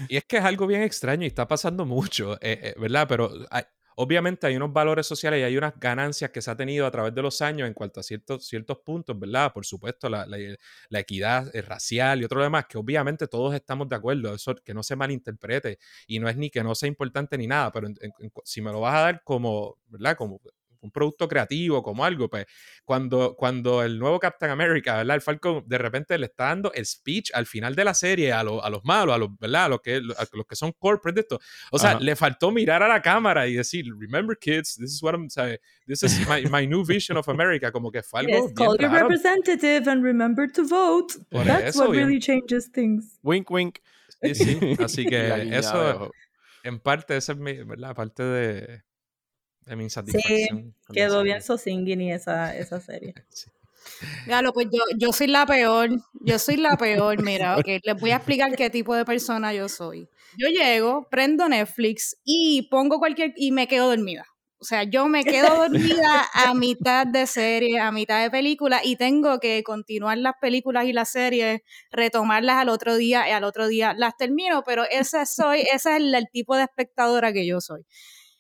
Y 0.09 0.17
es 0.17 0.25
que 0.25 0.37
es 0.37 0.45
algo 0.45 0.67
bien 0.67 0.83
extraño 0.83 1.25
y 1.25 1.29
está 1.29 1.49
pasando 1.49 1.85
mucho, 1.85 2.35
eh, 2.35 2.61
eh, 2.63 2.75
¿verdad? 2.79 3.07
Pero 3.09 3.31
obviamente 3.97 4.47
hay 4.47 4.57
unos 4.57 4.73
valores 4.73 5.07
sociales 5.07 5.41
y 5.41 5.43
hay 5.45 5.57
unas 5.57 5.79
ganancias 5.79 6.31
que 6.31 6.43
se 6.43 6.51
ha 6.51 6.57
tenido 6.57 6.87
a 6.87 6.91
través 6.91 7.15
de 7.15 7.23
los 7.23 7.41
años 7.43 7.67
en 7.67 7.75
cuanto 7.75 8.01
a 8.01 8.03
ciertos, 8.03 8.47
ciertos 8.47 8.79
puntos, 8.79 9.19
¿verdad? 9.19 9.53
Por 9.53 9.65
supuesto, 9.65 10.09
la, 10.09 10.27
la, 10.27 11.01
equidad 11.01 11.51
racial 11.67 12.21
y 12.21 12.25
otro 12.25 12.43
demás, 12.43 12.67
que 12.69 12.79
obviamente 12.79 13.27
todos 13.27 13.55
estamos 13.55 13.89
de 13.89 13.97
acuerdo, 13.97 14.35
eso 14.35 14.55
que 14.55 14.75
no 14.75 14.83
se 14.83 14.97
malinterprete 14.97 15.79
y 16.07 16.19
no 16.19 16.29
es 16.29 16.37
ni 16.37 16.51
que 16.51 16.63
no 16.63 16.75
sea 16.75 16.89
importante 16.89 17.37
ni 17.39 17.47
nada, 17.47 17.73
pero 17.73 17.89
si 18.45 18.61
me 18.61 18.71
lo 18.71 18.81
vas 18.81 18.95
a 18.95 19.01
dar 19.01 19.23
como, 19.25 19.79
¿verdad? 19.87 20.17
Como 20.17 20.41
un 20.83 20.91
producto 20.91 21.29
creativo, 21.29 21.83
como 21.83 22.05
algo, 22.05 22.29
pues 22.29 22.47
cuando, 22.85 23.35
cuando 23.37 23.83
el 23.83 23.99
nuevo 23.99 24.19
Captain 24.19 24.51
America, 24.51 24.97
¿verdad? 24.97 25.17
El 25.17 25.23
Falcon 25.23 25.65
de 25.67 25.79
repente 25.79 26.19
le 26.19 26.27
está 26.27 26.45
dando 26.47 26.73
el 26.75 26.85
speech 26.85 27.31
al 27.35 27.47
final 27.47 27.75
de 27.75 27.85
la 27.85 27.95
serie 27.95 28.33
a, 28.33 28.41
a 28.41 28.45
los 28.45 28.85
malos, 28.85 29.15
a 29.15 29.19
los, 29.19 29.31
¿verdad? 29.39 29.65
A 29.65 29.69
los 29.69 29.81
que, 29.81 30.01
los 30.01 30.47
que 30.47 30.57
son 30.57 30.73
corporate 30.73 31.15
de 31.15 31.21
esto. 31.23 31.41
O 31.71 31.79
sea, 31.79 31.99
le 31.99 32.17
faltó 32.17 32.51
mirar 32.51 32.83
a 32.83 32.89
la 32.89 33.01
cámara 33.01 33.47
y 33.47 33.55
decir, 33.55 33.87
remember 33.99 34.37
kids, 34.37 34.77
this 34.77 34.93
is 34.93 35.03
what 35.03 35.15
I'm 35.15 35.31
saying, 35.31 35.59
this 35.87 36.03
is 36.03 36.27
my, 36.29 36.43
my 36.51 36.67
new 36.67 36.85
vision 36.85 37.17
of 37.17 37.29
America, 37.29 37.71
como 37.71 37.91
que 37.91 38.03
fue 38.03 38.21
algo 38.21 38.47
yes, 38.47 38.53
call 38.55 38.77
your 38.79 38.91
representative 38.91 39.89
and 39.89 40.03
remember 40.03 40.51
to 40.51 40.65
vote. 40.65 41.15
That's 41.31 41.77
what 41.77 41.91
really 41.91 42.19
changes 42.19 42.69
things. 42.69 43.19
Wink, 43.23 43.51
wink. 43.51 43.81
Sí, 44.23 44.35
sí. 44.35 44.77
Así 44.79 45.07
que 45.09 45.57
eso, 45.57 46.11
en 46.63 46.79
parte, 46.79 47.17
esa 47.17 47.33
es 47.33 47.39
mi, 47.39 47.55
¿verdad? 47.63 47.95
Parte 47.95 48.23
de 48.23 48.83
de 49.67 49.77
mi 49.77 49.85
insatisfacción. 49.85 50.75
Sí, 50.87 50.93
quedó 50.93 51.23
bien 51.23 51.43
Sosingini 51.43 52.13
esa, 52.13 52.57
esa 52.57 52.81
serie. 52.81 53.15
Sí. 53.29 53.51
Galo, 54.27 54.53
pues 54.53 54.69
yo, 54.71 54.81
yo 54.97 55.13
soy 55.13 55.27
la 55.27 55.45
peor, 55.47 55.91
yo 56.21 56.39
soy 56.39 56.57
la 56.57 56.77
peor, 56.77 57.23
mira, 57.23 57.57
ok, 57.57 57.67
les 57.83 58.01
voy 58.01 58.11
a 58.11 58.17
explicar 58.17 58.55
qué 58.55 58.71
tipo 58.71 58.95
de 58.95 59.05
persona 59.05 59.53
yo 59.53 59.69
soy. 59.69 60.09
Yo 60.39 60.49
llego, 60.49 61.09
prendo 61.11 61.49
Netflix 61.49 62.17
y 62.25 62.69
pongo 62.71 62.99
cualquier, 62.99 63.33
y 63.37 63.53
me 63.53 63.67
quedo 63.67 63.89
dormida. 63.89 64.27
O 64.59 64.65
sea, 64.65 64.85
yo 64.85 65.09
me 65.09 65.25
quedo 65.25 65.57
dormida 65.69 66.29
a 66.33 66.55
mitad 66.55 67.05
de 67.07 67.27
serie, 67.27 67.81
a 67.81 67.91
mitad 67.91 68.23
de 68.23 68.31
película 68.31 68.81
y 68.85 68.95
tengo 68.95 69.41
que 69.41 69.63
continuar 69.65 70.19
las 70.19 70.35
películas 70.41 70.87
y 70.87 70.93
las 70.93 71.11
series, 71.11 71.63
retomarlas 71.91 72.59
al 72.59 72.69
otro 72.69 72.97
día 72.97 73.29
y 73.29 73.33
al 73.33 73.43
otro 73.43 73.67
día 73.67 73.93
las 73.93 74.17
termino, 74.17 74.63
pero 74.65 74.85
ese 74.89 75.27
soy, 75.27 75.63
ese 75.63 75.97
es 75.97 76.03
el 76.03 76.15
tipo 76.33 76.57
de 76.57 76.63
espectadora 76.63 77.33
que 77.33 77.45
yo 77.45 77.61
soy. 77.61 77.85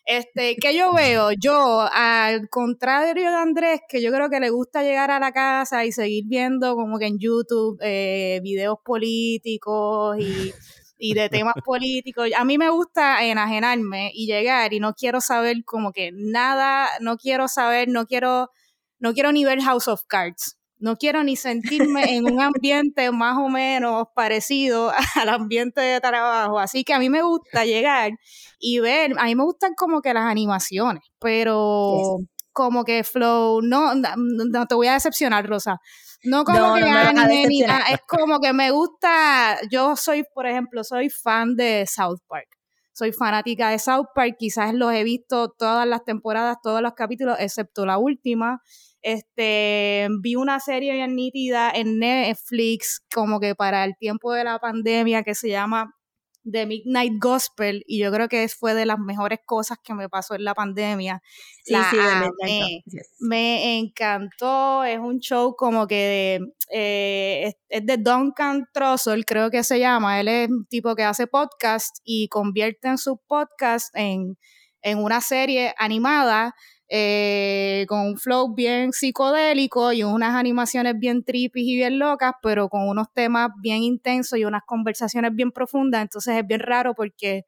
Este, 0.05 0.57
¿qué 0.57 0.77
yo 0.77 0.93
veo? 0.93 1.31
Yo, 1.33 1.81
al 1.93 2.49
contrario 2.49 3.31
de 3.31 3.37
Andrés, 3.37 3.81
que 3.88 4.03
yo 4.03 4.11
creo 4.12 4.29
que 4.29 4.41
le 4.41 4.51
gusta 4.51 4.83
llegar 4.83 5.11
a 5.11 5.21
la 5.21 5.33
casa 5.33 5.85
y 5.85 5.93
seguir 5.93 6.25
viendo 6.27 6.75
como 6.75 6.99
que 6.99 7.07
en 7.07 7.19
YouTube 7.19 7.79
eh, 7.81 8.41
videos 8.43 8.79
políticos 8.85 10.17
y, 10.19 10.53
y 10.99 11.15
de 11.15 11.29
temas 11.29 11.55
políticos. 11.65 12.29
A 12.37 12.45
mí 12.45 12.59
me 12.59 12.71
gusta 12.71 13.25
enajenarme 13.25 14.11
y 14.15 14.27
llegar 14.27 14.73
y 14.73 14.81
no 14.81 14.95
quiero 14.95 15.21
saber 15.21 15.65
como 15.65 15.93
que 15.93 16.11
nada, 16.12 16.88
no 17.01 17.17
quiero 17.17 17.47
saber, 17.47 17.88
no 17.88 18.07
quiero, 18.07 18.51
no 18.99 19.15
quiero 19.15 19.31
ni 19.33 19.45
ver 19.45 19.61
House 19.61 19.88
of 19.88 20.03
Cards 20.09 20.59
no 20.83 20.97
quiero 20.97 21.23
ni 21.23 21.37
sentirme 21.37 22.16
en 22.16 22.25
un 22.31 22.40
ambiente 22.40 23.11
más 23.12 23.38
o 23.38 23.49
menos 23.49 24.09
parecido 24.14 24.92
al 25.14 25.29
ambiente 25.29 25.81
de 25.81 26.01
trabajo. 26.01 26.59
Así 26.59 26.83
que 26.83 26.92
a 26.92 26.99
mí 26.99 27.09
me 27.09 27.23
gusta 27.23 27.64
llegar 27.64 28.12
y 28.59 28.81
ver, 28.81 29.14
a 29.18 29.25
mí 29.25 29.37
me 29.37 29.45
gustan 29.45 29.75
como 29.75 30.03
que 30.03 30.12
las 30.12 30.25
animaciones, 30.25 31.05
pero 31.21 32.18
como 32.53 32.85
que 32.85 33.05
flow, 33.05 33.62
no, 33.62 33.95
no, 33.95 34.09
no 34.16 34.66
te 34.66 34.75
voy 34.75 34.88
a 34.88 34.95
decepcionar, 34.95 35.49
Rosa. 35.49 35.79
No 36.25 36.45
como 36.45 36.59
No, 36.59 36.75
que 36.75 36.83
anime 36.83 37.47
ni 37.47 37.61
nada, 37.61 37.85
es 37.90 38.01
como 38.07 38.40
que 38.40 38.53
me 38.53 38.71
gusta, 38.71 39.59
yo 39.71 39.97
soy, 39.97 40.25
por 40.35 40.47
ejemplo, 40.47 40.85
soy 40.85 41.11
fan 41.11 41.55
de 41.57 41.87
South 41.87 42.21
Park. 42.29 42.49
Soy 42.92 43.12
fanática 43.12 43.71
de 43.71 43.79
South 43.79 44.09
Park, 44.14 44.35
quizás 44.38 44.75
los 44.75 44.92
he 44.92 45.03
visto 45.03 45.49
todas 45.49 45.87
las 45.87 46.05
temporadas, 46.05 46.59
todos 46.62 46.83
los 46.83 46.92
capítulos, 46.92 47.37
excepto 47.40 47.87
la 47.87 47.99
última. 47.99 48.61
Este, 49.03 50.09
vi 50.21 50.37
una 50.37 50.61
serie 50.61 50.93
bien 50.93 51.17
nítida 51.17 51.71
en 51.71 51.99
Netflix, 51.99 53.05
como 53.12 53.41
que 53.41 53.55
para 53.55 53.85
el 53.85 53.97
tiempo 53.99 54.33
de 54.33 54.45
la 54.45 54.59
pandemia, 54.59 55.23
que 55.23 55.35
se 55.35 55.49
llama 55.49 55.95
The 56.51 56.67
Midnight 56.67 57.15
Gospel, 57.21 57.85
y 57.87 58.01
yo 58.01 58.11
creo 58.12 58.29
que 58.29 58.49
fue 58.49 58.75
de 58.75 58.87
las 58.87 58.99
mejores 58.99 59.41
cosas 59.45 59.79
que 59.83 59.95
me 59.95 60.09
pasó 60.09 60.35
en 60.35 60.45
la 60.45 60.55
pandemia. 60.55 61.23
Sí, 61.65 61.73
La 61.73 61.91
sí, 61.91 61.97
amé. 61.99 62.83
Yes. 62.85 63.17
Me 63.21 63.79
encantó, 63.79 64.85
es 64.85 64.99
un 64.99 65.21
show 65.21 65.55
como 65.57 65.87
que 65.87 65.95
de, 65.95 66.53
eh, 66.71 67.43
es, 67.47 67.55
es 67.69 67.87
de 67.87 67.97
Duncan 67.97 68.67
Trussell, 68.73 69.25
creo 69.25 69.51
que 69.51 69.62
se 69.62 69.79
llama. 69.79 70.21
Él 70.21 70.29
es 70.29 70.49
un 70.49 70.67
tipo 70.67 70.95
que 70.97 71.05
hace 71.05 71.27
podcast 71.27 71.99
y 72.05 72.29
convierte 72.29 72.88
en 72.88 72.99
su 72.99 73.21
podcast 73.27 73.95
en, 73.95 74.37
en 74.83 74.99
una 74.99 75.21
serie 75.21 75.75
animada 75.79 76.55
eh, 76.94 77.87
con 77.88 78.00
un 78.00 78.18
flow 78.18 78.55
bien 78.55 78.92
psicodélico 78.92 79.94
y 79.94 80.02
unas 80.02 80.35
animaciones 80.35 80.98
bien 80.98 81.24
trippy 81.24 81.72
y 81.72 81.76
bien 81.76 81.98
locas, 81.98 82.35
pero 82.42 82.68
con 82.68 82.87
unos 82.87 83.07
temas 83.14 83.48
bien 83.62 83.83
intensos 83.83 84.38
y 84.38 84.44
unas 84.44 84.61
conversaciones 84.66 85.35
bien 85.35 85.52
profundas. 85.52 86.02
Entonces 86.02 86.37
es 86.37 86.46
bien 86.46 86.61
raro 86.61 86.94
porque 86.94 87.46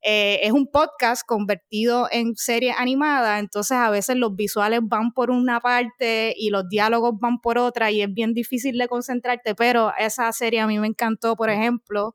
eh, 0.00 0.40
es 0.42 0.52
un 0.52 0.66
podcast 0.68 1.26
convertido 1.26 2.08
en 2.10 2.36
serie 2.36 2.72
animada, 2.72 3.38
entonces 3.38 3.76
a 3.76 3.90
veces 3.90 4.16
los 4.16 4.34
visuales 4.34 4.80
van 4.82 5.12
por 5.12 5.30
una 5.30 5.60
parte 5.60 6.32
y 6.34 6.48
los 6.48 6.66
diálogos 6.66 7.18
van 7.20 7.38
por 7.40 7.58
otra 7.58 7.90
y 7.90 8.00
es 8.00 8.14
bien 8.14 8.32
difícil 8.32 8.78
de 8.78 8.88
concentrarte, 8.88 9.54
pero 9.54 9.92
esa 9.98 10.32
serie 10.32 10.60
a 10.60 10.66
mí 10.66 10.78
me 10.78 10.86
encantó, 10.86 11.36
por 11.36 11.50
ejemplo, 11.50 12.14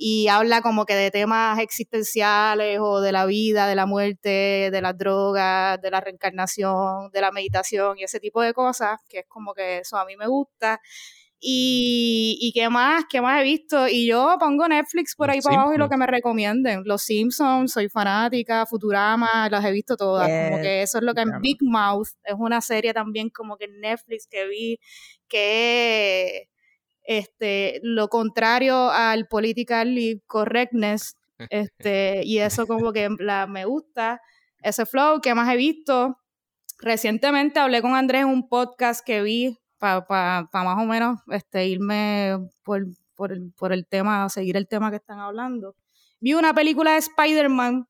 y 0.00 0.28
habla 0.28 0.62
como 0.62 0.86
que 0.86 0.94
de 0.94 1.10
temas 1.10 1.58
existenciales 1.58 2.78
o 2.80 3.00
de 3.00 3.10
la 3.10 3.26
vida, 3.26 3.66
de 3.66 3.74
la 3.74 3.84
muerte, 3.84 4.70
de 4.70 4.80
las 4.80 4.96
drogas, 4.96 5.80
de 5.82 5.90
la 5.90 6.00
reencarnación, 6.00 7.10
de 7.12 7.20
la 7.20 7.32
meditación 7.32 7.98
y 7.98 8.04
ese 8.04 8.20
tipo 8.20 8.40
de 8.40 8.54
cosas, 8.54 9.00
que 9.08 9.18
es 9.20 9.26
como 9.26 9.54
que 9.54 9.78
eso 9.78 9.96
a 9.96 10.06
mí 10.06 10.16
me 10.16 10.28
gusta. 10.28 10.80
Y, 11.40 12.38
y 12.40 12.52
qué 12.52 12.68
más, 12.68 13.04
qué 13.10 13.20
más 13.20 13.40
he 13.40 13.44
visto. 13.44 13.88
Y 13.88 14.06
yo 14.06 14.36
pongo 14.40 14.68
Netflix 14.68 15.14
por 15.16 15.28
Los 15.28 15.34
ahí 15.34 15.40
para 15.40 15.56
abajo 15.56 15.74
y 15.74 15.78
lo 15.78 15.84
Simpsons. 15.84 15.90
que 15.90 15.96
me 15.96 16.06
recomienden. 16.06 16.82
Los 16.84 17.02
Simpsons, 17.02 17.72
soy 17.72 17.88
fanática, 17.88 18.66
Futurama, 18.66 19.48
las 19.50 19.64
he 19.64 19.70
visto 19.72 19.96
todas. 19.96 20.32
Como 20.36 20.58
Yes, 20.58 20.62
que 20.62 20.82
eso 20.82 20.98
es 20.98 21.04
lo 21.04 21.14
que 21.14 21.22
Futurama. 21.22 21.38
Big 21.40 21.58
Mouth 21.60 22.08
es 22.24 22.34
una 22.38 22.60
serie 22.60 22.92
también 22.94 23.30
como 23.30 23.56
que 23.56 23.64
en 23.66 23.80
Netflix 23.80 24.26
que 24.28 24.46
vi 24.48 24.80
que 25.28 26.48
este 27.08 27.80
lo 27.82 28.08
contrario 28.08 28.90
al 28.90 29.26
politically 29.28 30.22
correctness 30.26 31.16
este 31.50 32.20
y 32.24 32.38
eso 32.38 32.66
como 32.66 32.92
que 32.92 33.08
la 33.18 33.46
me 33.46 33.64
gusta 33.64 34.20
ese 34.62 34.84
flow 34.86 35.20
que 35.20 35.34
más 35.34 35.52
he 35.52 35.56
visto. 35.56 36.18
Recientemente 36.80 37.60
hablé 37.60 37.80
con 37.80 37.94
Andrés 37.94 38.22
en 38.22 38.28
un 38.28 38.48
podcast 38.48 39.04
que 39.04 39.22
vi 39.22 39.58
para 39.78 40.48
más 40.52 40.78
o 40.78 40.84
menos 40.84 41.20
este 41.28 41.66
irme 41.66 42.36
por, 42.62 42.84
por, 43.14 43.32
el, 43.32 43.52
por 43.56 43.72
el 43.72 43.86
tema 43.86 44.28
seguir 44.28 44.56
el 44.56 44.68
tema 44.68 44.90
que 44.90 44.96
están 44.96 45.20
hablando. 45.20 45.76
Vi 46.20 46.34
una 46.34 46.52
película 46.52 46.92
de 46.92 46.98
Spider-Man 46.98 47.88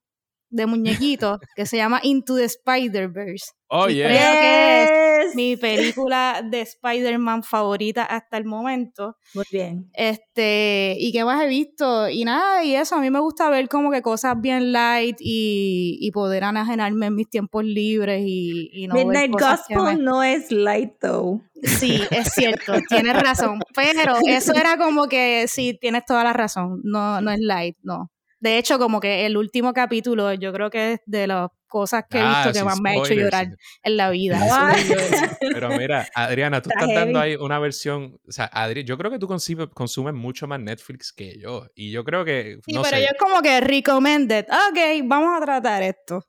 de 0.50 0.66
muñequitos 0.66 1.38
que 1.56 1.66
se 1.66 1.76
llama 1.76 2.00
Into 2.02 2.36
the 2.36 2.44
Spider-Verse 2.44 3.46
Oh, 3.70 3.86
yeah. 3.88 4.06
creo 4.08 4.32
que 4.40 5.22
es 5.26 5.34
mi 5.34 5.56
película 5.58 6.40
de 6.42 6.62
Spider-Man 6.62 7.42
favorita 7.42 8.02
hasta 8.02 8.38
el 8.38 8.46
momento. 8.46 9.18
Muy 9.34 9.44
bien. 9.52 9.90
Este, 9.92 10.96
y 10.98 11.12
qué 11.12 11.22
más 11.22 11.42
he 11.44 11.48
visto, 11.48 12.08
y 12.08 12.24
nada, 12.24 12.64
y 12.64 12.74
eso, 12.74 12.96
a 12.96 13.00
mí 13.02 13.10
me 13.10 13.20
gusta 13.20 13.50
ver 13.50 13.68
como 13.68 13.90
que 13.90 14.00
cosas 14.00 14.40
bien 14.40 14.72
light 14.72 15.16
y, 15.20 15.98
y 16.00 16.10
poder 16.12 16.44
anajenarme 16.44 17.06
en 17.06 17.14
mis 17.14 17.28
tiempos 17.28 17.62
libres 17.62 18.22
y, 18.26 18.70
y 18.72 18.86
no 18.86 18.94
ver 18.94 19.04
Midnight 19.06 19.32
cosas 19.32 19.64
que 19.68 19.74
Gospel 19.74 19.96
me- 19.98 20.02
no 20.02 20.22
es 20.22 20.50
light 20.50 20.92
though. 21.02 21.42
Sí, 21.62 22.00
es 22.10 22.28
cierto, 22.32 22.72
tienes 22.88 23.20
razón, 23.22 23.60
pero 23.74 24.14
eso 24.26 24.54
era 24.54 24.78
como 24.78 25.08
que 25.08 25.44
sí, 25.46 25.76
tienes 25.78 26.06
toda 26.06 26.24
la 26.24 26.32
razón, 26.32 26.80
no, 26.84 27.20
no 27.20 27.30
es 27.30 27.40
light, 27.40 27.76
no. 27.82 28.10
De 28.40 28.56
hecho, 28.58 28.78
como 28.78 29.00
que 29.00 29.26
el 29.26 29.36
último 29.36 29.72
capítulo, 29.72 30.32
yo 30.34 30.52
creo 30.52 30.70
que 30.70 30.92
es 30.94 31.00
de 31.06 31.26
las 31.26 31.50
cosas 31.68 32.04
que 32.10 32.18
he 32.18 32.22
Ah, 32.22 32.42
visto 32.46 32.58
que 32.58 32.64
más 32.64 32.80
me 32.80 32.90
ha 32.90 32.94
hecho 32.96 33.14
llorar 33.14 33.46
en 33.82 33.96
la 33.96 34.10
vida. 34.10 34.40
Ah. 34.50 34.74
Pero 35.40 35.68
mira, 35.70 36.08
Adriana, 36.14 36.60
tú 36.62 36.70
Está 36.70 36.80
estás 36.86 36.94
dando 37.04 37.20
heavy. 37.20 37.32
ahí 37.34 37.38
una 37.40 37.58
versión, 37.58 38.18
o 38.26 38.32
sea, 38.32 38.46
Adri, 38.46 38.84
yo 38.84 38.98
creo 38.98 39.10
que 39.10 39.18
tú 39.18 39.28
consumes, 39.28 40.14
mucho 40.14 40.46
más 40.46 40.58
Netflix 40.60 41.12
que 41.12 41.38
yo. 41.38 41.66
Y 41.74 41.90
yo 41.92 42.02
creo 42.04 42.24
que, 42.24 42.58
Sí, 42.66 42.72
no 42.72 42.82
pero 42.82 42.96
sé, 42.96 43.02
yo 43.02 43.08
es 43.12 43.18
como 43.18 43.40
que 43.42 43.60
recommended. 43.60 44.46
Ok, 44.50 44.78
vamos 45.04 45.40
a 45.40 45.44
tratar 45.44 45.82
esto. 45.82 46.24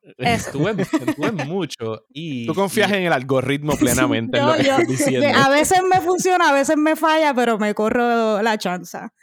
Tú 0.52 0.64
ves, 0.64 0.90
tú 0.92 1.22
ves 1.22 1.34
mucho 1.48 2.06
y... 2.14 2.46
Tú 2.46 2.54
confías 2.54 2.92
y- 2.92 2.96
en 2.96 3.04
el 3.04 3.14
algoritmo 3.14 3.76
plenamente 3.78 4.38
en 4.38 4.46
lo 4.46 4.54
que 4.54 4.64
yo- 4.64 4.72
estás 4.74 4.88
diciendo. 4.88 5.28
A 5.40 5.50
veces 5.50 5.82
me 5.90 6.02
funciona, 6.02 6.50
a 6.50 6.54
veces 6.54 6.78
me 6.78 6.96
falla, 6.96 7.34
pero 7.34 7.58
me 7.58 7.74
corro 7.74 8.42
la 8.42 8.58
chanza. 8.58 9.14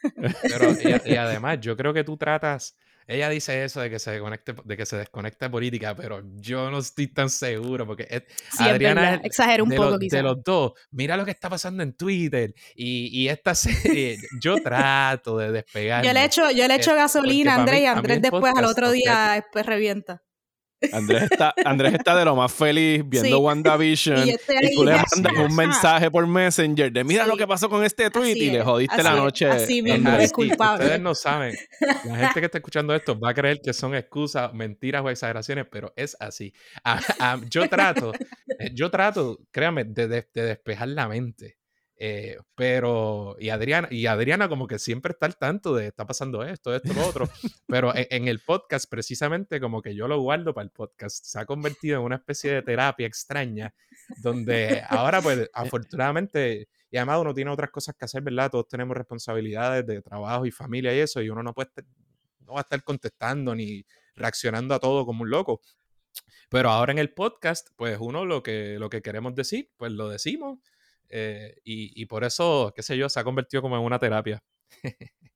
Pero, 0.43 0.73
y, 0.73 1.13
y 1.13 1.17
además, 1.17 1.59
yo 1.61 1.77
creo 1.77 1.93
que 1.93 2.05
tú 2.05 2.17
tratas. 2.17 2.75
Ella 3.09 3.29
dice 3.29 3.65
eso 3.65 3.81
de 3.81 3.89
que 3.89 3.99
se 3.99 4.11
desconecte, 4.11 4.55
de 4.65 4.77
que 4.77 4.85
se 4.85 4.97
desconecta 4.97 5.49
política, 5.51 5.95
pero 5.95 6.23
yo 6.35 6.71
no 6.71 6.79
estoy 6.79 7.07
tan 7.07 7.31
seguro 7.31 7.87
porque 7.87 8.07
es- 8.11 8.23
Sí, 8.57 8.65
Adriana 8.65 9.15
es 9.15 9.21
Exagero 9.25 9.63
un 9.65 9.71
de, 9.71 9.77
poco, 9.77 9.91
los, 9.91 9.99
quizás. 10.01 10.17
de 10.19 10.23
los 10.25 10.43
dos. 10.43 10.73
Mira 10.91 11.17
lo 11.17 11.25
que 11.25 11.31
está 11.31 11.49
pasando 11.49 11.83
en 11.83 11.93
Twitter 11.97 12.53
y, 12.75 13.09
y 13.23 13.29
esta 13.29 13.55
serie. 13.95 14.19
Yo 14.41 14.57
trato 14.57 15.39
de 15.39 15.53
despegar. 15.53 16.05
Yo 16.05 16.13
le 16.13 16.25
echo, 16.25 16.51
yo 16.51 16.67
le 16.67 16.75
echo 16.75 16.93
Eh, 16.93 16.97
gasolina 16.97 17.55
a 17.55 17.61
Andrés 17.61 17.81
y 17.83 17.87
Andrés 17.87 18.23
después 18.23 18.53
al 18.57 18.65
otro 18.65 18.91
día 18.91 19.33
después 19.35 19.65
revienta. 19.67 20.23
Andrés 20.93 21.23
está, 21.31 21.55
Andrés 21.65 21.95
está 21.95 22.17
de 22.17 22.25
lo 22.25 22.37
más 22.37 22.53
feliz 22.53 23.03
viendo 23.07 23.37
Sí. 23.39 23.43
WandaVision. 23.43 24.29
Y 24.29 24.37
tú 24.75 24.85
le 24.85 24.93
mandas 24.93 25.33
un 25.51 25.55
mensaje 25.57 26.11
por 26.11 26.27
Messenger 26.27 26.93
de 26.93 27.05
mira 27.05 27.25
Sí. 27.25 27.31
lo 27.31 27.37
que 27.37 27.47
pasó 27.47 27.69
con 27.69 27.85
este 27.85 28.11
tweet 28.11 28.33
Así 28.33 28.45
y 28.45 28.51
le 28.51 28.63
jodiste 28.63 28.95
así 28.95 29.05
la 29.05 29.17
noche. 29.17 29.47
así 29.49 29.83
mismo, 29.83 30.11
es 30.17 30.33
culpable. 30.33 30.85
Ustedes 30.85 31.01
no 31.01 31.15
saben. 31.15 31.55
La 32.05 32.17
gente 32.17 32.41
que 32.41 32.47
está 32.47 32.59
escuchando 32.59 32.95
esto 32.95 33.19
va 33.19 33.31
a 33.31 33.35
creer 33.35 33.61
que 33.63 33.73
son 33.73 33.95
excusas, 33.95 34.53
mentiras 34.55 35.03
o 35.05 35.11
exageraciones, 35.11 35.67
pero 35.71 35.93
es 35.97 36.17
así. 36.21 36.53
A- 36.85 37.01
a- 37.19 37.41
yo 37.51 37.69
trato, 37.69 38.13
eh, 38.59 38.71
yo 38.75 38.91
trato, 38.91 39.39
de, 39.87 40.09
de- 40.09 40.27
de 40.35 40.43
despejar 40.43 40.89
la 40.89 41.09
mente. 41.09 41.56
Eh, 41.99 42.37
pero, 42.55 43.37
y 43.39 43.49
Adriana, 43.49 43.89
y 43.91 44.07
Adriana 44.07 44.49
como 44.49 44.67
que 44.67 44.79
siempre 44.79 45.13
está 45.13 45.27
al 45.27 45.37
tanto 45.39 45.75
de 45.75 45.87
está 45.87 46.07
pasando 46.07 46.45
esto, 46.45 46.75
esto, 46.75 46.93
lo 46.93 47.07
otro. 47.07 47.29
Pero 47.67 47.95
en, 47.95 48.07
en 48.11 48.29
el 48.29 48.41
podcast, 48.41 48.89
precisamente 48.91 49.61
como 49.61 49.81
que 49.81 49.95
yo 49.95 50.07
lo 50.09 50.21
guardo 50.21 50.53
para 50.53 50.65
el 50.65 50.71
podcast, 50.71 51.25
se 51.25 51.39
ha 51.39 51.47
convertido 51.47 51.99
en 51.99 52.05
una 52.05 52.17
especie 52.17 52.53
de 52.53 52.63
terapia 52.63 53.07
extraña, 53.07 53.75
donde 54.19 54.83
ahora 54.89 55.23
pues 55.23 55.49
afortunadamente 55.53 56.69
y 56.91 56.97
además 56.99 57.21
uno 57.21 57.35
tiene 57.35 57.51
otras 57.51 57.71
cosas 57.71 57.95
que 57.97 58.05
hacer, 58.05 58.23
¿verdad? 58.23 58.51
Todos 58.51 58.69
tenemos 58.69 58.97
responsabilidades 58.97 59.87
de 59.87 60.03
trabajo 60.03 60.47
y 60.47 60.51
familia 60.51 60.95
y 60.95 61.01
eso, 61.01 61.21
y 61.21 61.29
uno 61.29 61.43
no 61.43 61.53
puede 61.53 61.71
no 62.47 62.55
va 62.55 62.61
a 62.61 62.63
estar 62.63 62.83
contestando 62.85 63.55
ni 63.55 63.85
reaccionando 64.15 64.75
a 64.75 64.79
todo 64.79 65.05
como 65.05 65.23
un 65.23 65.31
loco. 65.31 65.61
Pero 66.49 66.71
ahora 66.71 66.93
en 66.93 66.99
el 66.99 67.13
podcast, 67.13 67.69
pues 67.77 67.99
uno 68.01 68.25
lo 68.25 68.43
que, 68.43 68.79
lo 68.79 68.89
que 68.89 69.03
queremos 69.03 69.35
decir, 69.35 69.71
pues 69.77 69.93
lo 69.93 70.09
decimos. 70.09 70.59
Eh, 71.11 71.57
y, 71.65 72.05
por 72.07 72.25
eso, 72.25 72.73
qué 72.75 72.83
sé 72.83 72.97
yo, 72.97 73.09
se 73.09 73.21
ha 73.21 73.25
convertido 73.25 73.63
como 73.63 73.77
en 73.77 73.83
una 73.85 73.99
terapia. 73.99 74.43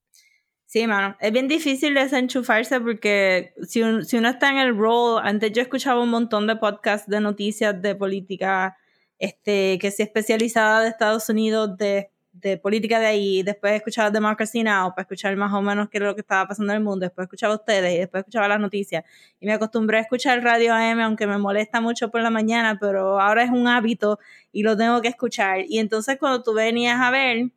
Sí, 0.66 0.86
mano. 0.86 1.16
Es 1.20 1.32
bien 1.32 1.48
difícil 1.48 1.94
desenchufarse 1.94 2.80
porque 2.80 3.54
si, 3.66 3.82
un- 3.82 4.04
si 4.04 4.16
uno 4.18 4.28
está 4.28 4.50
en 4.50 4.58
el 4.58 4.76
role, 4.76 5.20
antes 5.28 5.50
yo 5.52 5.62
escuchaba 5.62 6.00
un 6.00 6.10
montón 6.10 6.46
de 6.46 6.54
podcasts 6.54 7.08
de 7.10 7.20
noticias 7.20 7.82
de 7.82 7.96
política, 7.96 8.76
este, 9.18 9.78
que 9.80 9.90
se 9.90 10.04
especializada 10.04 10.80
de 10.82 10.88
Estados 10.88 11.28
Unidos, 11.28 11.76
de, 11.76 12.10
de 12.32 12.56
política 12.56 13.00
de 13.00 13.06
ahí, 13.06 13.42
después 13.42 13.72
escuchaba 13.74 14.10
Democracy 14.10 14.62
Now, 14.62 14.90
para 14.90 15.02
escuchar 15.02 15.36
más 15.36 15.52
o 15.52 15.60
menos 15.62 15.88
qué 15.88 15.98
es 15.98 16.04
lo 16.04 16.14
que 16.14 16.20
estaba 16.20 16.46
pasando 16.46 16.72
en 16.72 16.78
el 16.78 16.84
mundo, 16.84 17.04
después 17.04 17.24
escuchaba 17.26 17.54
ustedes 17.54 17.94
y 17.94 17.98
después 17.98 18.20
escuchaba 18.20 18.48
las 18.48 18.60
noticias. 18.60 19.04
Y 19.40 19.46
me 19.46 19.52
acostumbré 19.52 19.98
a 19.98 20.00
escuchar 20.02 20.42
radio 20.42 20.74
AM, 20.74 21.00
aunque 21.00 21.26
me 21.26 21.38
molesta 21.38 21.80
mucho 21.80 22.10
por 22.10 22.22
la 22.22 22.30
mañana, 22.30 22.78
pero 22.80 23.20
ahora 23.20 23.42
es 23.42 23.50
un 23.50 23.66
hábito 23.66 24.18
y 24.52 24.62
lo 24.62 24.76
tengo 24.76 25.00
que 25.00 25.08
escuchar. 25.08 25.64
Y 25.68 25.78
entonces 25.78 26.18
cuando 26.18 26.42
tú 26.42 26.54
venías 26.54 27.00
a 27.00 27.10
ver, 27.10 27.50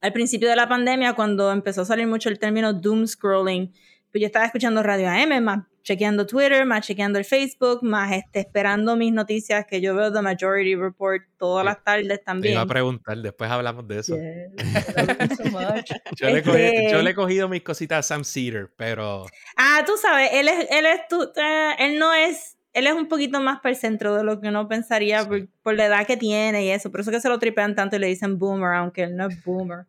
al 0.00 0.12
principio 0.12 0.48
de 0.48 0.56
la 0.56 0.68
pandemia, 0.68 1.14
cuando 1.14 1.50
empezó 1.50 1.82
a 1.82 1.84
salir 1.84 2.06
mucho 2.06 2.28
el 2.28 2.38
término 2.38 2.72
doom 2.72 3.06
scrolling, 3.06 3.72
pues 4.12 4.20
yo 4.20 4.26
estaba 4.26 4.44
escuchando 4.44 4.82
Radio 4.82 5.08
AM, 5.08 5.42
más 5.42 5.67
chequeando 5.88 6.26
Twitter, 6.26 6.66
más 6.66 6.86
chequeando 6.86 7.18
el 7.18 7.24
Facebook, 7.24 7.82
más 7.82 8.12
este, 8.12 8.40
esperando 8.40 8.94
mis 8.96 9.10
noticias 9.12 9.64
que 9.66 9.80
yo 9.80 9.94
veo 9.94 10.12
The 10.12 10.20
Majority 10.20 10.74
Report 10.76 11.22
todas 11.38 11.62
Sí. 11.62 11.66
las 11.66 11.82
tardes 11.84 12.18
Te 12.18 12.24
también. 12.24 12.52
iba 12.54 12.62
a 12.62 12.66
preguntar, 12.66 13.16
después 13.18 13.50
hablamos 13.50 13.88
de 13.88 13.98
eso. 14.00 14.14
So 14.14 15.44
much. 15.50 15.90
Yo, 16.20 16.28
le 16.30 16.38
Este- 16.38 16.90
yo 16.90 17.02
le 17.02 17.10
he 17.10 17.14
cogido 17.14 17.48
mis 17.48 17.62
cositas 17.62 17.98
a 18.00 18.02
Sam 18.02 18.24
Cedar, 18.24 18.68
pero 18.76 19.24
Ah, 19.56 19.82
tú 19.86 19.92
sabes, 19.96 20.30
él 20.34 20.48
es, 20.48 20.66
él 20.70 20.84
es 20.86 21.08
tu, 21.08 21.22
eh, 21.22 21.74
él 21.78 21.98
no 21.98 22.12
es 22.12 22.56
él 22.74 22.86
es 22.86 22.92
un 22.92 23.08
poquito 23.08 23.40
más 23.40 23.60
para 23.60 23.70
el 23.70 23.76
centro 23.76 24.14
de 24.14 24.22
lo 24.22 24.40
que 24.40 24.48
uno 24.48 24.68
pensaría 24.68 25.22
Sí. 25.22 25.28
por, 25.28 25.48
por 25.62 25.74
la 25.74 25.86
edad 25.86 26.06
que 26.06 26.16
tiene 26.16 26.64
y 26.64 26.68
eso. 26.70 26.90
Por 26.92 27.00
eso 27.00 27.10
que 27.10 27.20
se 27.20 27.28
lo 27.28 27.38
tripean 27.38 27.74
tanto 27.74 27.96
y 27.96 27.98
le 27.98 28.06
dicen 28.08 28.38
boomer, 28.38 28.74
aunque 28.74 29.04
él 29.04 29.16
no 29.16 29.26
es 29.26 29.42
boomer. 29.42 29.86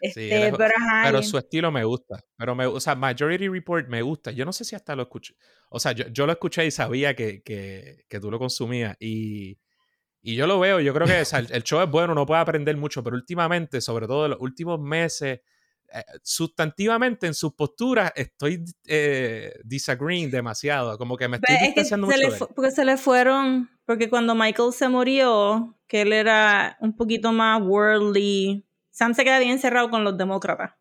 Este, 0.00 0.50
Sí, 0.50 0.54
pero 0.56 0.72
ajá, 0.76 1.02
Pero 1.04 1.22
su 1.22 1.36
estilo 1.38 1.70
me 1.70 1.84
gusta. 1.84 2.24
Pero 2.36 2.54
me, 2.54 2.66
o 2.66 2.80
sea, 2.80 2.94
Majority 2.94 3.48
Report 3.48 3.88
me 3.88 4.02
gusta. 4.02 4.30
Yo 4.30 4.44
no 4.44 4.52
sé 4.52 4.64
si 4.64 4.74
hasta 4.74 4.96
lo 4.96 5.02
escuché. 5.02 5.34
O 5.68 5.78
sea, 5.78 5.92
yo, 5.92 6.06
yo 6.08 6.26
lo 6.26 6.32
escuché 6.32 6.66
y 6.66 6.70
sabía 6.70 7.14
que, 7.14 7.42
que, 7.42 8.04
que 8.08 8.20
tú 8.20 8.30
lo 8.30 8.38
consumías. 8.38 8.96
Y, 8.98 9.58
y 10.22 10.34
yo 10.34 10.46
lo 10.46 10.58
veo. 10.58 10.80
Yo 10.80 10.94
creo 10.94 11.06
que 11.06 11.20
o 11.20 11.24
sea, 11.24 11.40
el, 11.40 11.48
el 11.52 11.62
show 11.62 11.82
es 11.82 11.90
bueno, 11.90 12.12
uno 12.12 12.26
puede 12.26 12.40
aprender 12.40 12.76
mucho. 12.76 13.04
Pero 13.04 13.16
últimamente, 13.16 13.80
sobre 13.80 14.06
todo 14.06 14.24
en 14.24 14.30
los 14.32 14.40
últimos 14.40 14.80
meses, 14.80 15.40
eh, 15.92 16.04
sustantivamente 16.22 17.26
en 17.26 17.34
sus 17.34 17.52
posturas, 17.54 18.12
estoy 18.14 18.64
eh, 18.86 19.52
disagreeing 19.64 20.30
demasiado. 20.30 20.96
Como 20.96 21.16
que 21.16 21.26
me 21.26 21.36
estoy 21.36 21.56
es 21.56 21.60
que 21.60 21.66
distanciando 21.66 22.06
se 22.06 22.16
mucho 22.16 22.44
le, 22.44 22.52
porque 22.54 22.70
se 22.70 22.84
le 22.84 22.96
fueron, 22.96 23.68
porque 23.84 24.08
cuando 24.08 24.36
Michael 24.36 24.72
se 24.72 24.88
murió, 24.88 25.76
que 25.88 26.02
él 26.02 26.12
era 26.12 26.76
un 26.80 26.94
poquito 26.94 27.32
más 27.32 27.60
worldly, 27.62 28.64
Sam 29.00 29.14
se 29.14 29.24
queda 29.24 29.38
bien 29.38 29.52
encerrado 29.52 29.88
con 29.88 30.04
los 30.04 30.18
demócratas. 30.18 30.72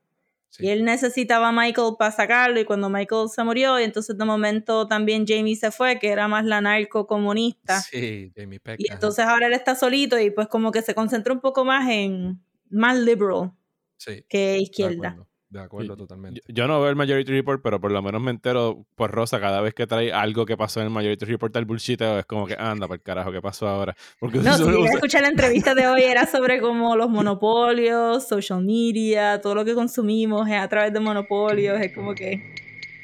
Sí. 0.49 0.65
Y 0.65 0.69
él 0.71 0.83
necesitaba 0.83 1.47
a 1.47 1.51
Michael 1.53 1.93
para 1.97 2.11
sacarlo 2.11 2.59
y 2.59 2.65
cuando 2.65 2.89
Michael 2.89 3.29
se 3.29 3.41
murió 3.45 3.79
y 3.79 3.83
entonces 3.85 4.17
de 4.17 4.25
momento 4.25 4.87
también 4.87 5.25
Jamie 5.25 5.55
se 5.55 5.71
fue, 5.71 5.99
que 5.99 6.09
era 6.09 6.27
más 6.27 6.43
la 6.43 6.59
narco 6.59 7.07
comunista. 7.07 7.79
Sí, 7.79 8.33
Jamie 8.35 8.59
Peck. 8.59 8.77
Y 8.77 8.87
ajá. 8.89 8.95
entonces 8.95 9.25
ahora 9.25 9.47
él 9.47 9.53
está 9.53 9.73
solito 9.73 10.19
y 10.19 10.31
pues 10.31 10.49
como 10.49 10.73
que 10.73 10.81
se 10.81 10.93
concentra 10.93 11.31
un 11.33 11.39
poco 11.39 11.63
más 11.63 11.89
en 11.89 12.43
más 12.69 12.97
liberal 12.97 13.53
Sí, 13.95 14.25
que 14.27 14.57
izquierda. 14.59 15.25
De 15.51 15.59
acuerdo, 15.59 15.97
totalmente. 15.97 16.41
Yo, 16.47 16.53
yo 16.53 16.67
no 16.67 16.79
veo 16.79 16.89
el 16.91 16.95
Majority 16.95 17.31
Report, 17.31 17.59
pero 17.63 17.81
por 17.81 17.91
lo 17.91 18.03
menos 18.03 18.21
me 18.21 18.29
entero 18.29 18.85
por 18.95 19.09
Rosa 19.09 19.39
cada 19.39 19.61
vez 19.61 19.73
que 19.73 19.87
trae 19.87 20.13
algo 20.13 20.45
que 20.45 20.55
pasó 20.55 20.79
en 20.79 20.85
el 20.85 20.91
Majority 20.93 21.25
Report 21.25 21.55
al 21.57 21.65
bullshit. 21.65 21.99
Es 22.01 22.25
como 22.27 22.45
que 22.45 22.53
anda, 22.53 22.87
por 22.87 23.01
carajo, 23.01 23.31
¿qué 23.31 23.41
pasó 23.41 23.67
ahora? 23.67 23.95
Porque 24.19 24.37
No, 24.37 24.55
si 24.55 24.61
usa- 24.63 24.91
escuchar 24.93 25.23
la 25.23 25.29
entrevista 25.29 25.73
de 25.73 25.87
hoy 25.87 26.03
era 26.03 26.27
sobre 26.27 26.61
como 26.61 26.95
los 26.95 27.09
monopolios, 27.09 28.27
social 28.27 28.63
media, 28.63 29.41
todo 29.41 29.55
lo 29.55 29.65
que 29.65 29.73
consumimos 29.73 30.47
es 30.47 30.55
a 30.59 30.67
través 30.67 30.93
de 30.93 30.99
monopolios, 30.99 31.81
es 31.81 31.93
como 31.95 32.13
que 32.13 32.53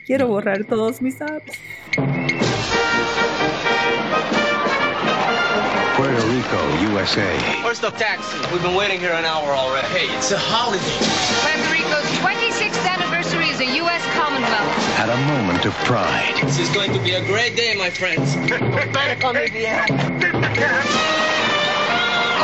quiero 0.06 0.28
borrar 0.28 0.66
todos 0.66 1.02
mis 1.02 1.20
apps. 1.24 1.52
Puerto 5.98 6.22
Rico, 6.28 6.94
USA. 6.94 7.24
Where's 7.64 7.80
the 7.80 7.90
taxi? 7.92 8.38
We've 8.52 8.62
been 8.62 8.76
waiting 8.76 9.00
here 9.00 9.14
an 9.14 9.24
hour 9.26 9.50
already. 9.56 9.88
Hey, 9.88 10.16
it's 10.18 10.32
a 10.32 10.38
holiday. 10.38 10.84
U.S. 13.96 14.12
Commonwealth. 14.12 15.00
At 15.00 15.08
a 15.08 15.16
moment 15.32 15.64
of 15.64 15.74
pride. 15.88 16.36
This 16.44 16.60
is 16.60 16.70
going 16.72 16.92
to 16.92 17.00
be 17.00 17.14
a 17.14 17.24
great 17.26 17.56
day, 17.56 17.76
my 17.78 17.90
friends. 17.90 18.36
On 18.36 18.52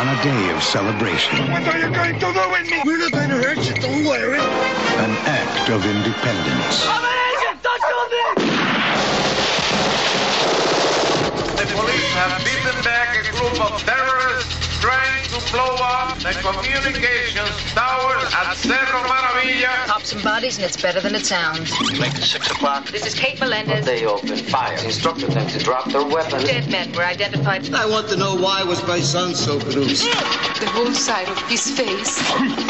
a 0.07 0.23
day 0.23 0.49
of 0.55 0.63
celebration. 0.63 1.51
What 1.51 1.67
are 1.67 1.77
you 1.77 1.91
going 1.91 2.13
to 2.13 2.31
do 2.31 2.49
with 2.55 2.71
me? 2.71 2.79
We're 2.85 2.99
not 2.99 3.11
going 3.11 3.29
to 3.31 3.35
hurt 3.35 3.57
you, 3.67 3.73
don't 3.83 4.05
worry. 4.05 4.39
An 4.39 5.11
act 5.27 5.69
of 5.69 5.85
independence. 5.85 6.87
The 11.59 11.67
police 11.75 12.11
have 12.15 12.39
beaten 12.45 12.81
back 12.85 13.27
a 13.27 13.31
group 13.35 13.59
of 13.59 13.83
terrorists 13.83 14.79
trying 14.79 15.20
to 15.45 15.51
blow 15.53 15.75
up 15.79 16.17
the 16.19 16.33
communications 16.41 17.73
towers 17.73 18.23
at 18.33 18.53
Cerro 18.55 19.01
Maravilla. 19.07 19.87
Pop 19.87 20.03
some 20.03 20.21
bodies 20.21 20.57
and 20.57 20.65
it's 20.65 20.81
better 20.81 20.99
than 20.99 21.15
it 21.15 21.25
sounds. 21.25 21.71
Make 21.99 22.15
it 22.15 22.23
six 22.23 22.49
o'clock. 22.51 22.87
This 22.89 23.05
is 23.05 23.15
Kate 23.15 23.39
Melendez. 23.39 23.85
They 23.85 24.05
opened 24.05 24.41
fire. 24.41 24.77
Instructed 24.83 25.31
them 25.31 25.47
to 25.47 25.59
drop 25.59 25.91
their 25.91 26.03
weapons. 26.05 26.43
Dead 26.43 26.69
men 26.69 26.91
were 26.93 27.03
identified. 27.03 27.73
I 27.73 27.85
want 27.85 28.09
to 28.09 28.17
know 28.17 28.35
why 28.35 28.63
was 28.63 28.85
my 28.87 28.99
son 28.99 29.33
so 29.35 29.59
bruised? 29.59 30.03
The 30.03 30.67
whole 30.67 30.93
side 30.93 31.27
of 31.29 31.37
his 31.49 31.71
face. 31.71 32.19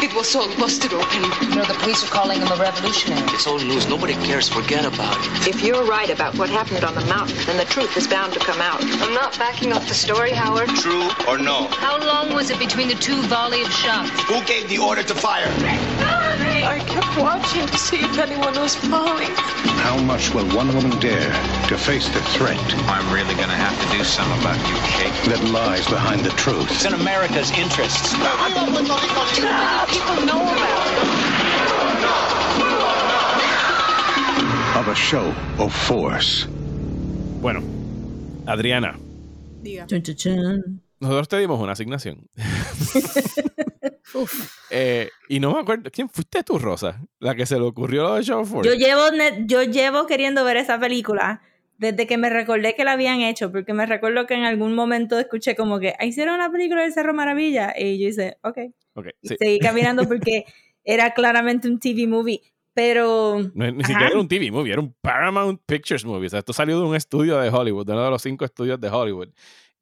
It 0.01 0.13
was 0.15 0.35
all 0.35 0.47
busted 0.57 0.93
open. 0.93 1.23
You 1.49 1.55
know, 1.55 1.65
the 1.65 1.77
police 1.81 2.03
are 2.03 2.07
calling 2.07 2.39
him 2.39 2.47
a 2.51 2.55
revolutionary. 2.55 3.21
It's 3.33 3.47
old 3.47 3.63
news. 3.63 3.87
Nobody 3.87 4.13
cares. 4.13 4.49
Forget 4.49 4.85
about 4.85 5.17
it. 5.19 5.47
If 5.47 5.63
you're 5.63 5.85
right 5.85 6.09
about 6.09 6.37
what 6.37 6.49
happened 6.49 6.83
on 6.83 6.95
the 6.95 7.05
mountain, 7.05 7.37
then 7.45 7.57
the 7.57 7.65
truth 7.65 7.95
is 7.97 8.07
bound 8.07 8.33
to 8.33 8.39
come 8.39 8.61
out. 8.61 8.81
I'm 8.83 9.13
not 9.13 9.37
backing 9.37 9.73
off 9.73 9.87
the 9.87 9.93
story, 9.93 10.31
Howard. 10.31 10.69
True 10.69 11.09
or 11.27 11.37
no? 11.37 11.67
How 11.67 11.99
long 11.99 12.33
was 12.33 12.49
it 12.49 12.60
between 12.61 12.87
the 12.87 12.93
two 12.93 13.19
volley 13.23 13.63
of 13.63 13.71
shots? 13.71 14.11
Who 14.29 14.39
gave 14.45 14.69
the 14.69 14.77
order 14.77 15.01
to 15.01 15.15
fire? 15.15 15.49
I 16.61 16.77
kept 16.85 17.17
watching 17.17 17.65
to 17.65 17.77
see 17.77 17.97
if 17.97 18.19
anyone 18.19 18.53
was 18.53 18.75
falling. 18.75 19.33
How 19.81 19.97
much 19.97 20.31
will 20.31 20.45
one 20.55 20.67
woman 20.75 20.93
dare 20.99 21.33
to 21.69 21.75
face 21.75 22.07
the 22.09 22.21
threat 22.37 22.61
I'm 22.85 23.11
really 23.11 23.33
gonna 23.33 23.57
have 23.57 23.73
to 23.81 23.97
do 23.97 24.03
something 24.03 24.39
about 24.41 24.59
you, 24.69 24.77
Kate. 24.93 25.17
that 25.31 25.41
lies 25.49 25.87
behind 25.87 26.21
the 26.21 26.29
truth? 26.37 26.69
It's 26.69 26.85
in 26.85 26.93
America's 26.93 27.49
interests. 27.57 28.13
Too 28.13 28.19
many 28.19 28.85
people 29.89 30.17
know 30.29 30.41
about 30.53 30.85
it. 30.93 31.07
Of 34.77 34.87
a 34.87 34.95
show 34.95 35.33
of 35.57 35.73
force. 35.73 36.45
Bueno, 37.41 37.61
Adriana, 38.47 38.95
Diga. 39.63 39.87
Chun, 39.89 40.01
chun, 40.03 40.15
chun. 40.15 40.81
Nosotros 41.01 41.27
te 41.27 41.37
dimos 41.39 41.59
una 41.59 41.73
asignación. 41.73 42.27
Eh, 44.69 45.09
y 45.29 45.39
no 45.39 45.53
me 45.53 45.61
acuerdo, 45.61 45.89
¿quién 45.91 46.09
fuiste 46.09 46.43
tú, 46.43 46.59
Rosa? 46.59 47.01
La 47.19 47.33
que 47.33 47.45
se 47.45 47.55
le 47.55 47.61
ocurrió 47.61 48.03
lo 48.03 48.15
de 48.15 48.23
Show. 48.23 48.45
Yo 48.63 48.73
llevo, 48.73 49.03
yo 49.45 49.63
llevo 49.63 50.05
queriendo 50.05 50.43
ver 50.43 50.57
esa 50.57 50.77
película 50.79 51.41
desde 51.77 52.05
que 52.07 52.17
me 52.17 52.29
recordé 52.29 52.75
que 52.75 52.83
la 52.83 52.91
habían 52.93 53.21
hecho, 53.21 53.51
porque 53.51 53.73
me 53.73 53.85
recuerdo 53.85 54.27
que 54.27 54.33
en 54.33 54.43
algún 54.43 54.75
momento 54.75 55.17
escuché 55.17 55.55
como 55.55 55.79
que 55.79 55.93
"Ah, 55.97 56.05
hicieron 56.05 56.35
una 56.35 56.51
película 56.51 56.81
del 56.83 56.93
Cerro 56.93 57.13
Maravilla 57.13 57.73
y 57.77 57.99
yo 57.99 58.09
hice, 58.09 58.37
ok, 58.43 58.57
Ok, 58.95 59.07
y 59.21 59.29
sí. 59.29 59.35
seguí 59.39 59.59
caminando 59.59 60.03
porque 60.07 60.43
era 60.83 61.13
claramente 61.13 61.67
un 61.69 61.79
TV 61.79 62.05
movie, 62.07 62.41
pero 62.73 63.39
No, 63.53 63.71
ni 63.71 63.79
Ajá. 63.83 63.87
siquiera 63.87 64.11
era 64.11 64.19
un 64.19 64.27
TV 64.27 64.51
movie, 64.51 64.73
era 64.73 64.81
un 64.81 64.93
Paramount 65.01 65.61
Pictures 65.65 66.03
movie. 66.05 66.27
O 66.27 66.29
sea, 66.29 66.39
esto 66.39 66.53
salió 66.53 66.77
de 66.79 66.85
un 66.85 66.95
estudio 66.95 67.37
de 67.39 67.49
Hollywood, 67.49 67.85
de 67.85 67.93
uno 67.93 68.03
de 68.03 68.09
los 68.11 68.21
cinco 68.21 68.45
estudios 68.45 68.79
de 68.79 68.89
Hollywood. 68.89 69.29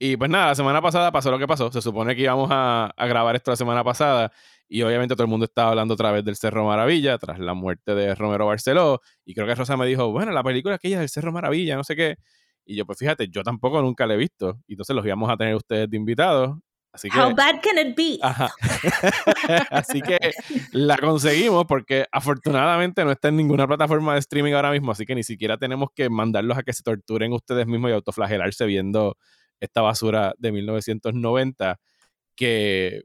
Y 0.02 0.16
pues 0.16 0.32
nada, 0.32 0.48
la 0.48 0.56
semana 0.56 0.82
pasada 0.82 1.12
pasó 1.12 1.30
lo 1.30 1.38
que 1.38 1.46
pasó. 1.46 1.70
Se 1.72 1.82
supone 1.82 2.16
que 2.16 2.22
íbamos 2.22 2.50
a, 2.52 2.86
a 2.96 3.06
grabar 3.06 3.36
esto 3.36 3.52
la 3.52 3.58
semana 3.58 3.84
pasada. 3.84 4.32
Y 4.70 4.82
obviamente 4.84 5.14
todo 5.14 5.24
el 5.24 5.30
mundo 5.30 5.46
estaba 5.46 5.72
hablando 5.72 5.96
otra 5.96 6.12
vez 6.12 6.24
del 6.24 6.38
Cerro 6.38 6.66
Maravilla 6.66 7.18
tras 7.18 7.38
la 7.40 7.54
muerte 7.54 7.94
de 7.96 8.16
Romero 8.16 8.46
Barceló. 8.46 9.02
Y 9.26 9.34
creo 9.34 9.46
que 9.46 9.56
Rosa 9.56 9.76
me 9.76 9.86
dijo, 9.86 10.10
bueno, 10.12 10.32
la 10.32 10.42
película 10.42 10.76
aquella 10.76 11.00
del 11.00 11.10
Cerro 11.10 11.34
Maravilla, 11.34 11.76
no 11.76 11.84
sé 11.84 11.98
qué. 11.98 12.16
Y 12.66 12.76
yo, 12.76 12.86
pues 12.86 13.00
fíjate, 13.00 13.28
yo 13.30 13.44
tampoco 13.44 13.82
nunca 13.82 14.06
la 14.06 14.14
he 14.14 14.18
visto. 14.18 14.60
Y 14.68 14.74
entonces 14.74 14.96
los 14.96 15.06
íbamos 15.06 15.30
a 15.30 15.36
tener 15.36 15.56
ustedes 15.56 15.90
de 15.90 15.98
invitados. 15.98 16.58
Así 16.94 17.10
que. 17.10 17.20
how 17.20 17.36
bad 17.36 17.56
can 17.62 17.78
it 17.78 17.98
be? 17.98 18.20
Ajá. 18.22 18.52
así 19.72 20.02
que 20.02 20.18
la 20.72 20.98
conseguimos 20.98 21.66
porque 21.66 22.06
afortunadamente 22.12 23.04
no 23.04 23.12
está 23.12 23.28
en 23.28 23.38
ninguna 23.38 23.68
plataforma 23.68 24.14
de 24.14 24.20
streaming 24.20 24.54
ahora 24.54 24.72
mismo, 24.72 24.92
así 24.92 25.06
que 25.06 25.14
ni 25.14 25.24
siquiera 25.24 25.58
tenemos 25.58 25.90
que 25.94 26.10
mandarlos 26.10 26.58
a 26.58 26.64
que 26.64 26.74
se 26.74 26.84
torturen 26.84 27.34
ustedes 27.34 27.68
mismos 27.68 27.92
y 27.92 27.94
autoflagelarse 27.94 28.66
viendo 28.66 29.18
esta 29.60 29.82
basura 29.82 30.34
de 30.38 30.52
1990 30.52 31.80
que 32.36 33.04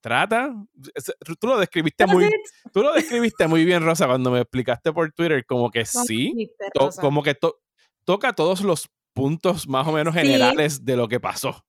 trata 0.00 0.54
tú 1.40 1.48
lo 1.48 1.58
describiste 1.58 2.06
muy 2.06 2.30
tú 2.72 2.82
lo 2.82 2.92
describiste 2.92 3.48
muy 3.48 3.64
bien 3.64 3.82
Rosa 3.82 4.06
cuando 4.06 4.30
me 4.30 4.40
explicaste 4.40 4.92
por 4.92 5.12
Twitter 5.12 5.44
como 5.44 5.70
que 5.70 5.84
sí 5.84 6.50
to- 6.72 6.90
como 7.00 7.22
que 7.22 7.34
to- 7.34 7.60
toca 8.04 8.32
todos 8.32 8.60
los 8.60 8.88
puntos 9.12 9.66
más 9.68 9.86
o 9.88 9.92
menos 9.92 10.14
Sí. 10.14 10.20
generales 10.20 10.84
de 10.84 10.96
lo 10.96 11.08
que 11.08 11.18
pasó 11.18 11.64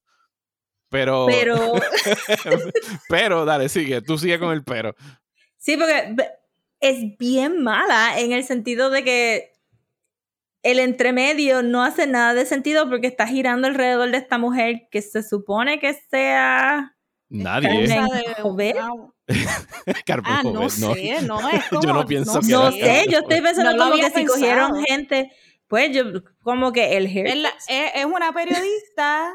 pero 0.92 1.26
Pero 1.28 1.74
pero, 3.10 3.46
dale, 3.46 3.70
sigue. 3.70 4.02
Tú 4.02 4.18
sigue 4.18 4.40
con 4.40 4.52
el 4.52 4.64
pero. 4.64 4.96
sí, 5.58 5.78
porque 5.78 6.16
es 6.80 7.18
bien 7.18 7.62
mala 7.62 8.20
en 8.20 8.32
el 8.32 8.44
sentido 8.44 8.90
de 8.90 9.04
que 9.04 9.52
el 10.64 10.80
entremedio 10.80 11.62
no 11.64 11.84
hace 11.84 12.06
nada 12.08 12.34
de 12.34 12.46
sentido 12.46 12.90
porque 12.90 13.08
está 13.08 13.26
girando 13.28 13.68
alrededor 13.68 14.12
de 14.12 14.18
esta 14.18 14.38
mujer 14.38 14.88
que 14.92 15.02
se 15.02 15.24
supone 15.24 15.80
que 15.80 15.94
sea 16.10 16.96
Nadie. 17.30 17.88
Jovet. 18.42 18.76
Carmen 20.06 20.32
Ah, 20.34 20.42
no 20.44 20.52
Jovet, 20.54 20.72
sé, 20.72 21.22
no, 21.26 21.50
es 21.50 21.64
Yo 21.72 21.80
como- 21.80 21.94
no 21.94 22.06
pienso 22.06 22.34
no 22.34 22.42
que 22.42 22.52
No 22.54 22.72
sé, 22.72 23.06
yo 23.10 23.20
estoy 23.20 23.42
pensando 23.42 23.74
No 23.74 23.84
como 23.92 23.96
que 23.96 24.10
si 24.10 24.26
cogieron 24.26 24.84
gente, 24.86 25.32
pues 25.68 25.92
yo 25.96 26.04
como 26.42 26.72
que 26.72 26.98
el 26.98 27.06
hair. 27.08 27.28
Es, 27.28 27.36
la- 27.38 27.50
es- 27.68 27.92
es 27.96 28.06
una 28.06 28.32
periodista 28.34 29.32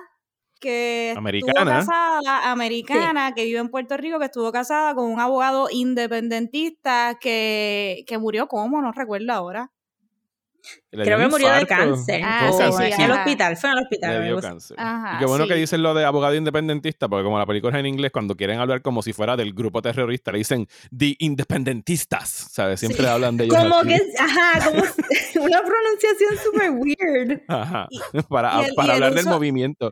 que 0.61 1.09
estuvo 1.11 1.19
Americana. 1.21 1.71
casada, 1.81 2.51
americana, 2.51 3.33
que 3.35 3.45
vive 3.45 3.59
en 3.61 3.69
Puerto 3.69 3.97
Rico, 3.97 4.19
que 4.19 4.25
estuvo 4.27 4.51
casada 4.51 4.95
con 4.95 5.05
un 5.11 5.21
abogado 5.21 5.69
independentista 5.71 7.19
que, 7.21 8.05
que 8.07 8.19
murió 8.19 8.49
como, 8.49 8.81
no 8.83 8.91
recuerdo 8.93 9.33
ahora. 9.33 9.71
Le 10.93 11.05
Creo 11.05 11.19
que 11.19 11.29
murió 11.29 11.51
de 11.53 11.67
cáncer. 11.67 12.23
Ah, 12.25 12.47
Fue 12.49 12.57
o 12.57 12.59
cáncer, 12.59 12.87
sí, 12.87 12.91
en 12.93 12.97
sí. 12.97 13.03
el 13.03 13.11
ajá. 13.11 13.21
hospital, 13.21 13.57
fue 13.57 13.71
en 13.71 13.77
el 13.77 13.83
hospital. 13.85 14.21
Le 14.21 14.27
dio 14.27 14.41
cáncer. 14.41 14.77
Ajá, 14.81 15.15
y 15.15 15.19
qué 15.19 15.27
bueno 15.27 15.47
que 15.47 15.55
sí. 15.55 15.61
dicen 15.61 15.83
lo 15.83 15.93
de 15.95 16.05
abogado 16.05 16.35
independentista, 16.35 17.09
porque 17.09 17.25
como 17.25 17.39
la 17.39 17.47
película 17.47 17.73
es 17.77 17.81
en 17.81 17.87
inglés, 17.87 18.13
cuando 18.13 18.35
quieren 18.37 18.59
hablar 18.61 18.81
como 18.83 19.03
si 19.03 19.13
fuera 19.13 19.37
del 19.37 19.53
grupo 19.53 19.83
terrorista, 19.83 20.33
le 20.33 20.39
dicen 20.39 20.67
The 20.97 21.17
Independentistas, 21.19 22.29
¿sabes? 22.53 22.81
Siempre 22.81 23.03
Sí. 23.03 23.07
hablan 23.07 23.37
de 23.37 23.45
ellos. 23.45 23.57
Como 23.57 23.77
así. 23.77 23.89
que, 23.89 24.01
ajá, 24.19 24.65
como 24.65 24.83
una 25.47 25.63
pronunciación 25.63 26.37
súper 26.45 26.71
weird. 26.71 27.43
Ajá. 27.49 27.87
Para, 28.29 28.63
y 28.63 28.65
el- 28.67 28.75
para 28.75 28.89
el 28.89 28.95
hablar 28.95 29.15
del 29.15 29.27
uso- 29.27 29.31
movimiento. 29.35 29.91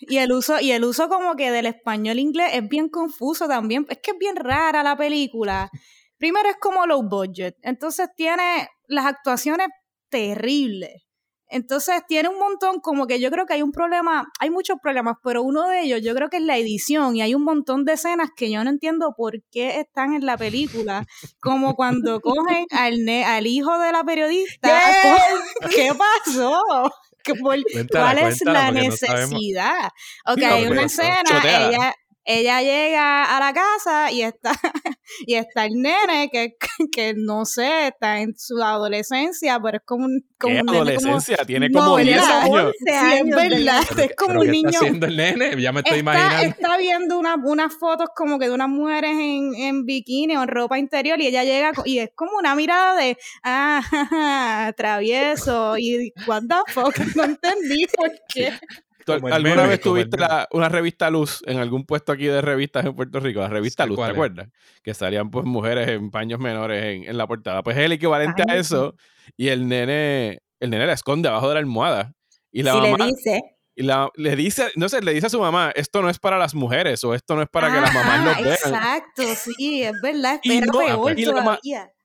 Y 0.00 0.18
el 0.18 0.30
uso, 0.32 0.60
y 0.60 0.70
el 0.70 0.84
uso 0.84 1.08
como 1.08 1.34
que 1.34 1.50
del 1.50 1.66
español 1.66 2.20
inglés 2.20 2.50
es 2.54 2.68
bien 2.68 2.88
confuso 2.88 3.48
también. 3.48 3.84
Es 3.88 3.98
que 3.98 4.12
es 4.12 4.16
bien 4.18 4.36
rara 4.36 4.84
la 4.84 4.96
película. 4.96 5.70
Primero 6.18 6.48
es 6.48 6.56
como 6.60 6.86
low 6.86 7.02
budget. 7.02 7.56
Entonces 7.62 8.08
tiene 8.16 8.68
las 8.86 9.06
actuaciones 9.06 9.66
terribles. 10.10 11.02
Entonces 11.50 12.02
tiene 12.06 12.28
un 12.28 12.38
montón, 12.38 12.80
como 12.80 13.06
que 13.06 13.20
yo 13.20 13.30
creo 13.30 13.46
que 13.46 13.54
hay 13.54 13.62
un 13.62 13.72
problema, 13.72 14.26
hay 14.38 14.50
muchos 14.50 14.76
problemas, 14.82 15.16
pero 15.22 15.42
uno 15.42 15.66
de 15.66 15.80
ellos 15.80 16.02
yo 16.02 16.14
creo 16.14 16.28
que 16.28 16.36
es 16.36 16.42
la 16.42 16.58
edición 16.58 17.16
y 17.16 17.22
hay 17.22 17.34
un 17.34 17.42
montón 17.42 17.86
de 17.86 17.94
escenas 17.94 18.28
que 18.36 18.50
yo 18.50 18.62
no 18.64 18.68
entiendo 18.70 19.14
por 19.16 19.42
qué 19.50 19.80
están 19.80 20.12
en 20.12 20.26
la 20.26 20.36
película, 20.36 21.06
como 21.40 21.74
cuando 21.74 22.20
cogen 22.20 22.66
al, 22.72 23.02
ne- 23.02 23.24
al 23.24 23.46
hijo 23.46 23.78
de 23.78 23.92
la 23.92 24.04
periodista. 24.04 24.68
¿Qué 25.74 25.88
pasó? 26.26 26.62
¿Qué- 27.24 27.34
por- 27.34 27.62
Cuéntala, 27.72 28.04
¿Cuál 28.12 28.18
es 28.28 28.44
la 28.44 28.66
porque 28.66 28.80
no 28.82 28.90
necesidad? 28.90 29.88
Ok, 30.26 30.38
hay 30.42 30.66
una 30.66 30.84
escena, 30.84 31.16
ella, 31.68 31.94
ella 32.30 32.60
llega 32.60 33.24
a 33.36 33.40
la 33.40 33.54
casa 33.54 34.12
y 34.12 34.20
está, 34.22 34.52
y 35.26 35.34
está 35.34 35.64
el 35.64 35.72
nene 35.80 36.28
que, 36.30 36.56
que 36.92 37.14
no 37.16 37.46
sé, 37.46 37.88
está 37.88 38.20
en 38.20 38.38
su 38.38 38.62
adolescencia, 38.62 39.58
pero 39.62 39.78
es 39.78 39.82
como 39.86 40.04
un, 40.04 40.20
como 40.38 40.54
¿Qué 40.54 40.60
un 40.60 40.66
nene 40.66 40.66
como- 40.66 40.90
adolescencia? 40.90 41.36
Tiene 41.46 41.70
No, 41.70 41.80
como 41.80 41.96
10 41.96 42.16
¿verdad? 42.20 42.42
años. 42.42 42.72
Sí, 42.78 42.92
es 43.16 43.26
verdad, 43.34 43.82
Pero 43.88 44.02
es 44.02 44.16
como 44.16 44.28
pero 44.28 44.40
un 44.40 44.46
¿qué 44.46 44.52
niño. 44.52 44.68
está 44.68 44.78
haciendo 44.80 45.06
el 45.06 45.16
nene? 45.16 45.62
Ya 45.62 45.72
me 45.72 45.80
estoy 45.80 45.98
Está, 45.98 46.12
imaginando. 46.12 46.42
está 46.48 46.76
viendo 46.76 47.18
una- 47.18 47.36
unas 47.36 47.74
fotos 47.78 48.08
como 48.14 48.38
que 48.38 48.48
de 48.48 48.52
unas 48.54 48.68
mujeres 48.68 49.12
en, 49.12 49.54
en 49.54 49.84
bikini 49.86 50.36
o 50.36 50.42
en 50.42 50.48
ropa 50.48 50.78
interior 50.78 51.18
y 51.20 51.28
ella 51.28 51.44
llega 51.44 51.72
y 51.86 51.98
es 52.00 52.10
como 52.14 52.32
una 52.38 52.54
mirada 52.54 52.94
de, 53.00 53.16
ah, 53.42 53.80
jaja, 53.90 54.72
travieso 54.76 55.78
y 55.78 56.12
what 56.26 56.42
the 56.48 56.72
fuck, 56.72 56.94
no 57.16 57.24
entendí 57.24 57.86
por 57.96 58.10
qué. 58.28 58.52
¿Tú 59.14 59.20
Como 59.20 59.28
el 59.28 59.34
¿Alguna 59.34 59.54
meme, 59.56 59.68
vez 59.68 59.80
tuviste 59.80 60.16
la- 60.18 60.48
una 60.52 60.68
revista 60.68 61.10
Luz 61.10 61.42
en 61.46 61.58
algún 61.58 61.84
puesto 61.84 62.12
aquí 62.12 62.26
de 62.26 62.40
revistas 62.40 62.84
en 62.86 62.94
Puerto 62.94 63.20
Rico? 63.20 63.40
La 63.40 63.48
revista 63.48 63.84
Sí, 63.84 63.88
Luz, 63.90 63.98
¿te 63.98 64.04
acuerdas? 64.12 64.48
Que 64.82 64.94
salían 64.94 65.30
pues 65.30 65.44
mujeres 65.44 65.88
en 65.88 66.10
paños 66.10 66.38
menores 66.40 66.84
en, 66.84 67.04
en 67.04 67.16
la 67.18 67.26
portada. 67.26 67.62
Pues 67.62 67.76
es 67.76 67.84
el 67.84 67.92
equivalente 67.92 68.42
a 68.48 68.54
eso 68.56 68.94
y 69.36 69.48
el 69.48 69.68
nene, 69.68 70.40
el 70.60 70.70
nene 70.70 70.86
la 70.86 70.92
esconde 70.92 71.28
abajo 71.28 71.48
de 71.48 71.54
la 71.54 71.60
almohada. 71.60 72.12
Y 72.50 72.62
la 72.62 72.72
si 72.72 72.78
mamá 72.78 72.96
le 72.98 73.06
dice, 73.06 73.40
y 73.78 73.82
la- 73.84 74.10
le 74.16 74.34
dice, 74.36 74.70
no 74.76 74.88
sé, 74.88 75.00
le 75.02 75.14
dice 75.14 75.26
a 75.26 75.30
su 75.30 75.40
mamá, 75.40 75.70
esto 75.74 76.02
no 76.02 76.10
es 76.10 76.18
para 76.18 76.36
las 76.36 76.54
mujeres 76.54 77.02
o 77.04 77.14
esto 77.14 77.36
no 77.36 77.42
es 77.42 77.48
para 77.48 77.72
que 77.72 77.80
las 77.80 77.94
mamás 77.94 78.18
Ajá, 78.20 78.24
lo 78.40 78.44
vean. 78.44 78.54
Exacto, 78.54 79.22
sí, 79.36 79.82
es 79.84 79.92
verdad, 80.02 80.40
Y 80.42 80.60
no- 80.60 80.72
peor 80.78 81.18
y 81.18 81.24
la. 81.24 81.58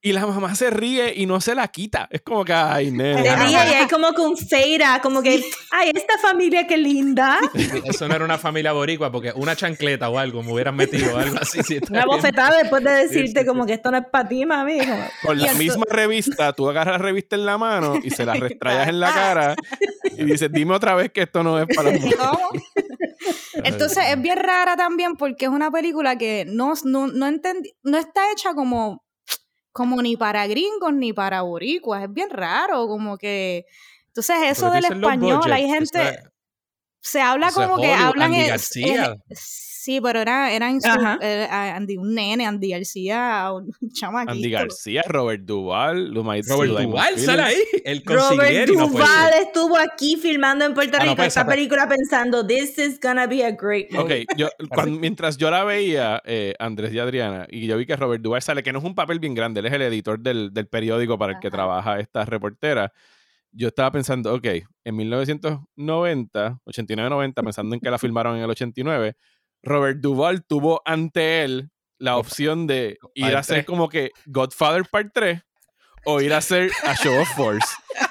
Y 0.05 0.11
la 0.11 0.27
mamá 0.27 0.53
se 0.53 0.69
ríe 0.69 1.13
y 1.15 1.25
no 1.25 1.39
se 1.39 1.55
la 1.55 1.65
quita. 1.69 2.09
Es 2.11 2.21
como 2.23 2.43
que, 2.43 2.51
ay, 2.51 2.91
nene. 2.91 3.23
se 3.23 3.35
ríe 3.37 3.51
y 3.51 3.55
hay 3.55 3.87
como 3.87 4.07
fade 4.35 4.83
out, 4.83 5.01
como 5.01 5.21
que, 5.21 5.41
ay, 5.71 5.91
esta 5.95 6.17
familia 6.17 6.67
qué 6.67 6.75
linda. 6.77 7.39
Eso 7.85 8.09
no 8.09 8.13
era 8.15 8.25
una 8.25 8.37
familia 8.37 8.73
boricua, 8.73 9.09
porque 9.13 9.31
una 9.33 9.55
chancleta 9.55 10.09
o 10.09 10.19
algo 10.19 10.43
me 10.43 10.51
hubieran 10.51 10.75
metido 10.75 11.17
algo 11.17 11.37
así. 11.39 11.63
sí, 11.63 11.75
está 11.75 11.87
Una 11.89 12.03
bien. 12.03 12.17
bofetada 12.17 12.57
después 12.57 12.83
de 12.83 12.91
decirte 12.91 13.39
sí, 13.39 13.45
como 13.45 13.65
que 13.65 13.75
esto 13.75 13.91
no 13.91 13.97
es 13.99 14.03
para 14.11 14.27
ti, 14.27 14.45
mami. 14.45 14.79
Con 15.21 15.39
la 15.39 15.53
misma 15.53 15.85
revista, 15.89 16.51
tú 16.51 16.69
agarras 16.69 16.95
la 16.99 17.05
revista 17.05 17.37
en 17.37 17.45
la 17.45 17.57
mano 17.57 17.97
y 18.03 18.09
se 18.09 18.25
la 18.25 18.33
restrayas 18.33 18.89
en 18.89 18.99
la 18.99 19.13
cara 19.13 19.55
y 20.17 20.23
dices, 20.25 20.49
dime 20.51 20.73
otra 20.75 20.95
vez 20.95 21.11
que 21.11 21.23
esto 21.23 21.43
no 21.43 21.59
es 21.59 21.67
para. 21.75 21.91
¿Cómo? 22.17 22.49
Entonces 23.63 24.03
es 24.09 24.21
bien 24.21 24.37
rara 24.37 24.75
también 24.75 25.15
porque 25.15 25.45
es 25.45 25.51
una 25.51 25.71
película 25.71 26.17
que 26.17 26.45
no, 26.47 26.73
no, 26.83 27.07
no, 27.07 27.27
entendí- 27.27 27.75
no 27.83 27.97
está 27.97 28.31
hecha 28.31 28.53
como, 28.53 29.03
como 29.71 30.01
ni 30.01 30.17
para 30.17 30.45
gringos 30.47 30.93
ni 30.93 31.13
para 31.13 31.41
boricuas. 31.41 32.03
Es 32.03 32.11
bien 32.13 32.29
raro, 32.29 32.87
como 32.87 33.17
que... 33.17 33.65
Entonces 34.07 34.35
eso 34.45 34.69
del 34.71 34.85
español, 34.85 35.37
budget, 35.37 35.53
hay 35.53 35.67
gente... 35.69 36.19
Se 37.01 37.19
habla 37.21 37.51
como 37.51 37.77
que 37.77 37.89
Hollywood, 37.91 38.01
hablan... 38.05 38.31
Andy 38.33 38.41
es- 38.41 38.49
García. 38.49 39.15
es- 39.29 39.69
sí, 39.83 39.99
pero 40.01 40.19
era, 40.21 40.51
era 40.51 40.69
en 40.69 40.81
su- 40.81 40.89
eh, 41.21 41.47
Andy, 41.49 41.97
un 41.97 42.13
nene, 42.15 42.45
Andy 42.45 42.69
García, 42.69 43.49
un 43.53 43.71
chamaquito. 43.93 44.31
Andy 44.31 44.49
García, 44.49 45.03
Robert 45.07 45.43
Duvall, 45.43 46.09
Lumay 46.11 46.41
Robert 46.41 46.71
Duval 46.71 47.19
sale 47.19 47.41
ahí, 47.41 47.55
el 47.83 48.01
Robert 48.05 48.69
no 48.69 48.87
Duval 48.87 49.31
estuvo 49.41 49.77
aquí 49.77 50.15
filmando 50.17 50.65
en 50.65 50.73
Puerto 50.73 50.97
Ah, 50.99 50.99
no, 50.99 51.11
Rico 51.11 51.15
pues, 51.17 51.27
esta 51.27 51.45
pe- 51.45 51.53
película 51.55 51.87
pensando, 51.87 52.45
this 52.47 52.77
is 52.77 52.99
gonna 53.01 53.27
be 53.27 53.43
a 53.43 53.51
great 53.51 53.91
movie. 53.91 54.21
Ok, 54.23 54.37
yo, 54.37 54.49
cuando- 54.69 54.99
mientras 54.99 55.37
yo 55.37 55.51
la 55.51 55.63
veía, 55.63 56.21
eh, 56.25 56.53
Andrés 56.59 56.93
y 56.93 56.99
Adriana, 56.99 57.45
y 57.49 57.67
yo 57.67 57.77
vi 57.77 57.85
que 57.85 57.95
Robert 57.95 58.21
Duval 58.23 58.41
sale, 58.41 58.63
que 58.63 58.71
no 58.71 58.79
es 58.79 58.85
un 58.85 58.95
papel 58.95 59.19
bien 59.19 59.33
grande, 59.35 59.59
él 59.59 59.65
es 59.65 59.73
el 59.73 59.81
editor 59.81 60.19
del, 60.19 60.53
del 60.53 60.67
periódico 60.67 61.17
para 61.17 61.33
el 61.33 61.39
que 61.39 61.49
trabaja 61.51 61.99
esta 61.99 62.25
reportera. 62.25 62.91
Yo 63.55 63.67
estaba 63.67 63.91
pensando, 63.91 64.33
ok, 64.33 64.47
en 64.83 64.95
1990, 64.95 66.59
89-90, 66.65 67.43
pensando 67.43 67.75
en 67.75 67.81
que 67.81 67.91
la 67.91 67.99
filmaron 67.99 68.35
en 68.37 68.43
el 68.43 68.49
89, 68.49 69.15
Robert 69.63 69.99
Duval 69.99 70.45
tuvo 70.45 70.81
ante 70.85 71.43
él 71.43 71.71
la 71.97 72.17
opción 72.17 72.67
de 72.67 72.97
ir 73.15 73.35
a 73.35 73.39
hacer 73.39 73.65
como 73.65 73.87
que 73.87 74.11
Godfather 74.25 74.83
Part 74.91 75.11
3 75.13 75.41
o 76.05 76.21
ir 76.21 76.33
a 76.33 76.37
hacer 76.37 76.69
a 76.85 76.95
Show 76.95 77.21
of 77.21 77.29
Force. 77.35 77.67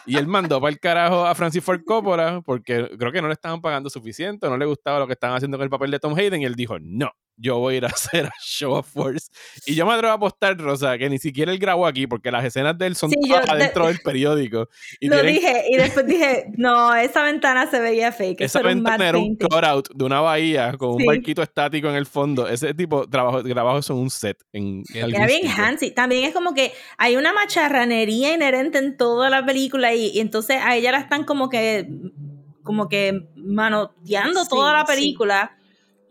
Y 0.06 0.16
él 0.16 0.26
mandó 0.26 0.60
para 0.60 0.72
el 0.72 0.80
carajo 0.80 1.26
a 1.26 1.34
Francis 1.34 1.62
Ford 1.62 1.82
Coppola 1.84 2.40
porque 2.44 2.88
creo 2.98 3.12
que 3.12 3.20
no 3.20 3.28
le 3.28 3.34
estaban 3.34 3.60
pagando 3.60 3.90
suficiente, 3.90 4.48
no 4.48 4.56
le 4.56 4.64
gustaba 4.64 4.98
lo 4.98 5.06
que 5.06 5.12
estaban 5.12 5.36
haciendo 5.36 5.58
con 5.58 5.64
el 5.64 5.70
papel 5.70 5.90
de 5.90 5.98
Tom 5.98 6.14
Hayden 6.16 6.40
y 6.40 6.46
él 6.46 6.54
dijo, 6.54 6.78
no, 6.80 7.10
yo 7.36 7.58
voy 7.58 7.74
a 7.74 7.76
ir 7.78 7.84
a 7.84 7.88
hacer 8.16 8.26
a 8.26 8.32
Show 8.42 8.72
of 8.74 8.86
Force. 8.88 9.30
Y 9.66 9.74
yo 9.74 9.84
me 9.86 9.92
atrevo 9.94 10.12
a 10.12 10.16
apostar, 10.16 10.56
Rosa, 10.58 10.96
que 10.98 11.08
ni 11.10 11.18
siquiera 11.18 11.50
él 11.52 11.58
grabó 11.58 11.86
aquí 11.86 12.06
porque 12.06 12.30
las 12.30 12.44
escenas 12.44 12.76
de 12.78 12.86
él 12.86 12.96
son 12.96 13.10
Sí, 13.10 13.16
yo 13.22 13.34
todas 13.34 13.46
de- 13.46 13.52
adentro 13.52 13.86
del 13.86 13.98
periódico. 14.00 14.68
Y 15.00 15.08
Lo 15.08 15.16
tienen- 15.20 15.34
dije 15.34 15.64
y 15.70 15.76
después 15.76 16.06
dije, 16.06 16.46
no, 16.56 16.94
esa 16.94 17.22
ventana 17.24 17.70
se 17.70 17.80
veía 17.80 18.12
fake. 18.12 18.40
esa 18.42 18.60
un 18.60 18.66
ventana 18.66 19.08
era 19.08 19.18
un 19.18 19.36
cutout 19.36 19.88
de 19.94 20.04
una 20.04 20.20
bahía 20.20 20.72
con 20.78 20.90
un 20.90 20.98
Sí. 21.00 21.06
barquito 21.06 21.42
estático 21.42 21.88
en 21.88 21.96
el 21.96 22.06
fondo. 22.06 22.46
Ese 22.48 22.74
tipo 22.74 23.08
trabajo, 23.08 23.42
grabó 23.42 23.78
eso 23.78 23.92
en 23.94 23.98
un 24.00 24.10
set. 24.10 24.38
En 24.52 24.82
Era 24.94 25.06
bien 25.26 25.42
sitio. 25.42 25.50
handsy. 25.64 25.90
También 25.90 26.24
es 26.24 26.34
como 26.34 26.54
que 26.54 26.72
hay 26.98 27.16
una 27.16 27.32
macharranería 27.32 28.34
inherente 28.34 28.78
en 28.78 28.96
toda 28.96 29.30
la 29.30 29.44
película 29.44 29.94
y, 29.94 30.08
y 30.08 30.20
entonces 30.20 30.58
a 30.62 30.76
ella 30.76 30.92
la 30.92 30.98
están 30.98 31.24
como 31.24 31.48
que 31.48 31.88
como 32.62 32.88
que 32.88 33.26
manoteando 33.34 34.42
Sí, 34.44 34.50
toda 34.50 34.72
la 34.72 34.86
sí. 34.86 34.92
película. 34.94 35.56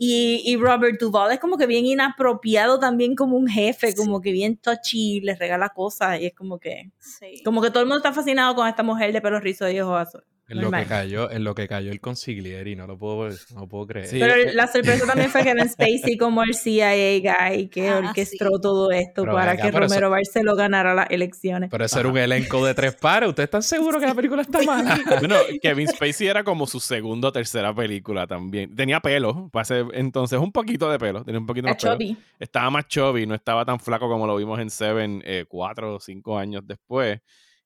Y, 0.03 0.41
y 0.45 0.57
Robert 0.57 0.99
Duvall 0.99 1.31
es 1.31 1.39
como 1.39 1.57
que 1.57 1.67
bien 1.67 1.85
inapropiado 1.85 2.79
también 2.79 3.13
como 3.15 3.37
un 3.37 3.47
jefe, 3.47 3.93
como 3.93 4.19
que 4.19 4.31
bien 4.31 4.57
touchy, 4.57 5.19
le 5.21 5.35
regala 5.35 5.69
cosas 5.69 6.19
y 6.19 6.25
es 6.25 6.33
como 6.33 6.57
que 6.57 6.89
Sí. 6.97 7.43
como 7.45 7.61
que 7.61 7.69
todo 7.69 7.81
el 7.81 7.85
mundo 7.85 7.97
está 7.97 8.11
fascinado 8.11 8.55
con 8.55 8.67
esta 8.67 8.81
mujer 8.81 9.13
de 9.13 9.21
pelo 9.21 9.39
rizo 9.39 9.69
y 9.69 9.79
ojos 9.79 10.01
azules. 10.07 10.27
En 10.47 10.59
lo, 10.59 10.69
que 10.69 10.83
cayó, 10.85 11.31
en 11.31 11.45
lo 11.45 11.55
que 11.55 11.65
cayó 11.65 11.91
el 11.91 12.01
consigliere, 12.01 12.75
no 12.75 12.85
lo 12.85 12.97
puedo, 12.97 13.29
no 13.55 13.69
puedo 13.69 13.87
creer. 13.87 14.07
Sí. 14.07 14.19
Pero 14.19 14.51
la 14.53 14.67
sorpresa 14.67 15.05
también 15.07 15.29
fue 15.29 15.43
Kevin 15.45 15.69
Spacey 15.69 16.17
como 16.17 16.43
el 16.43 16.53
CIA 16.55 17.19
guy 17.21 17.69
que 17.69 17.87
Ah, 17.87 17.99
orquestó 17.99 18.47
sí. 18.47 18.61
todo 18.61 18.91
esto 18.91 19.21
Pero 19.21 19.33
para 19.33 19.51
venga, 19.53 19.63
que 19.65 19.71
pero 19.71 19.85
eso- 19.85 19.93
Romero 19.95 20.09
Barceló 20.09 20.55
ganara 20.57 20.93
las 20.93 21.09
elecciones. 21.09 21.69
Pero 21.71 21.85
ese 21.85 21.99
era 22.01 22.09
un 22.09 22.17
elenco 22.17 22.65
de 22.65 22.73
tres 22.73 22.95
pares. 22.95 23.29
¿Ustedes 23.29 23.47
están 23.47 23.63
seguros 23.63 24.01
que 24.01 24.07
la 24.07 24.13
película 24.13 24.41
está 24.41 24.61
mala? 24.63 24.99
Bueno, 25.19 25.35
Kevin 25.61 25.87
Spacey 25.87 26.27
era 26.27 26.43
como 26.43 26.67
su 26.67 26.81
segunda 26.81 27.29
o 27.29 27.31
tercera 27.31 27.73
película 27.73 28.27
también. 28.27 28.75
Tenía 28.75 28.99
pelo, 28.99 29.47
para 29.53 29.63
ser- 29.63 29.85
entonces 29.93 30.37
un 30.37 30.51
poquito 30.51 30.91
de 30.91 30.99
pelo. 30.99 31.23
Tenía 31.23 31.39
un 31.39 31.45
poquito 31.47 31.69
más 31.69 31.77
pelo. 31.81 31.97
Estaba 32.39 32.69
más 32.69 32.87
chubby, 32.89 33.25
no 33.25 33.35
estaba 33.35 33.63
tan 33.63 33.79
flaco 33.79 34.09
como 34.09 34.27
lo 34.27 34.35
vimos 34.35 34.59
en 34.59 34.69
Seven 34.69 35.21
eh, 35.25 35.45
cuatro 35.47 35.95
o 35.95 35.99
cinco 36.01 36.37
años 36.37 36.63
después. 36.67 37.21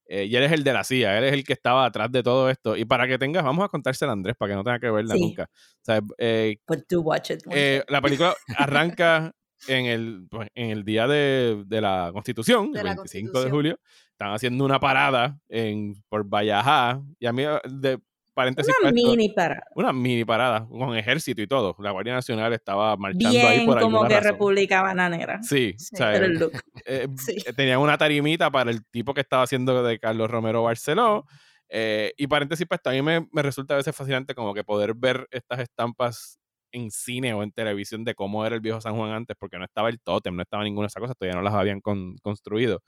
Eh, 0.07 0.25
y 0.25 0.35
él 0.35 0.43
es 0.43 0.51
el 0.51 0.63
de 0.63 0.71
la 0.73 0.83
CIA, 0.83 1.17
él 1.17 1.23
es 1.25 1.33
el 1.33 1.43
que 1.43 1.53
estaba 1.53 1.85
atrás 1.85 2.11
de 2.11 2.21
todo 2.23 2.49
esto. 2.49 2.75
Y 2.77 2.85
para 2.85 3.07
que 3.07 3.17
tengas, 3.17 3.43
vamos 3.43 3.65
a 3.65 3.69
contársela 3.69 4.11
a 4.11 4.13
Andrés 4.13 4.35
para 4.37 4.51
que 4.51 4.55
no 4.55 4.63
tenga 4.63 4.79
que 4.79 4.89
verla 4.91 5.15
Sí. 5.15 5.21
nunca. 5.21 5.43
O 5.51 5.83
sea, 5.83 6.01
eh, 6.17 6.57
But 6.67 6.81
do 6.89 7.01
watch 7.01 7.31
it. 7.31 7.39
eh, 7.51 7.83
la 7.87 8.01
película 8.01 8.35
arranca 8.57 9.31
en 9.67 9.85
el, 9.87 10.27
pues, 10.29 10.49
en 10.53 10.69
el 10.69 10.83
día 10.83 11.07
de, 11.07 11.63
de 11.65 11.81
la 11.81 12.11
Constitución, 12.13 12.71
De 12.71 12.79
el 12.81 12.85
la 12.85 12.95
25 12.95 13.43
de 13.43 13.49
julio. 13.49 13.79
Están 14.11 14.31
haciendo 14.33 14.63
una 14.63 14.79
parada 14.79 15.37
en, 15.49 15.95
por 16.07 16.23
Vallajá. 16.27 17.01
Y 17.19 17.25
a 17.25 17.33
mí, 17.33 17.43
de 17.69 17.99
paréntesis, 18.35 18.71
Una 18.83 18.91
mini 18.91 19.29
para. 19.29 19.63
una 19.73 19.91
mini 19.93 20.23
parada 20.25 20.67
con 20.67 20.95
ejército 20.95 21.41
y 21.41 21.47
todo. 21.47 21.75
La 21.79 21.89
Guardia 21.91 22.13
Nacional 22.13 22.53
estaba 22.53 22.95
marchando 22.97 23.47
ahí 23.47 23.65
por 23.65 23.79
como 23.81 24.03
que 24.07 24.15
razón. 24.15 24.31
República 24.33 24.81
Bananera. 24.83 25.41
Sí, 25.41 25.73
Sí. 25.79 25.95
o 25.95 25.97
sea, 25.97 26.11
Pero 26.11 26.25
el 26.25 26.33
look. 26.37 26.51
eh, 26.85 27.07
Sí. 27.17 27.37
tenían 27.55 27.79
una 27.79 27.97
tarimita 27.97 28.51
para 28.51 28.69
el 28.69 28.85
tipo 28.85 29.13
que 29.15 29.21
estaba 29.21 29.41
haciendo 29.43 29.81
de 29.83 29.97
Carlos 29.97 30.29
Romero 30.29 30.61
Barceló. 30.61 31.25
eh, 31.69 32.13
y 32.17 32.27
paréntesis, 32.27 32.67
pues 32.69 32.79
a 32.85 32.91
mí 32.91 33.01
me, 33.01 33.27
me 33.31 33.41
resulta 33.41 33.73
a 33.73 33.77
veces 33.77 33.95
fascinante 33.95 34.35
como 34.35 34.53
que 34.53 34.63
poder 34.63 34.93
ver 34.95 35.27
estas 35.31 35.59
estampas 35.61 36.37
en 36.71 36.91
cine 36.91 37.33
o 37.33 37.41
en 37.41 37.51
televisión 37.51 38.03
de 38.03 38.13
cómo 38.13 38.45
era 38.45 38.53
el 38.53 38.61
viejo 38.61 38.81
San 38.81 38.95
Juan 38.95 39.11
antes, 39.13 39.35
porque 39.39 39.57
no 39.57 39.63
estaba 39.65 39.89
el 39.89 39.99
tótem, 40.01 40.35
no 40.35 40.41
estaba 40.43 40.63
ninguna 40.63 40.85
de 40.85 40.87
esas 40.89 41.01
cosas, 41.01 41.15
todavía 41.17 41.37
no 41.37 41.41
las 41.41 41.53
habían 41.55 41.79
con- 41.81 42.17
construido. 42.17 42.83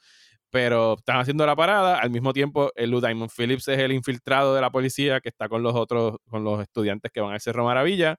Pero 0.49 0.95
están 0.97 1.19
haciendo 1.19 1.45
la 1.45 1.55
parada. 1.55 1.99
Al 1.99 2.09
mismo 2.09 2.33
tiempo, 2.33 2.71
el 2.75 2.91
Lou 2.91 3.01
Diamond 3.01 3.31
Phillips 3.35 3.67
es 3.67 3.79
el 3.79 3.91
infiltrado 3.91 4.55
de 4.55 4.61
la 4.61 4.69
policía 4.69 5.19
que 5.19 5.29
está 5.29 5.49
con 5.49 5.63
los 5.63 5.75
otros, 5.75 6.17
con 6.29 6.43
los 6.43 6.61
estudiantes 6.61 7.11
que 7.11 7.21
van 7.21 7.33
al 7.33 7.41
Cerro 7.41 7.65
Maravilla. 7.65 8.17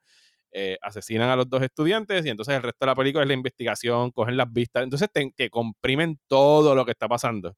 Eh, 0.51 0.79
asesinan 0.81 1.29
a 1.29 1.37
los 1.37 1.49
dos 1.49 1.62
estudiantes 1.62 2.24
y 2.24 2.31
entonces 2.31 2.55
el 2.55 2.62
resto 2.62 2.79
de 2.81 2.87
la 2.87 2.95
película 2.95 3.22
es 3.22 3.29
la 3.29 3.35
investigación, 3.35 4.11
cogen 4.11 4.37
las 4.37 4.51
vistas. 4.53 4.83
Entonces 4.83 5.09
te, 5.12 5.31
te 5.37 5.51
comprimen 5.51 6.18
todo 6.26 6.74
lo 6.74 6.85
que 6.85 6.93
está 6.93 7.07
pasando 7.07 7.55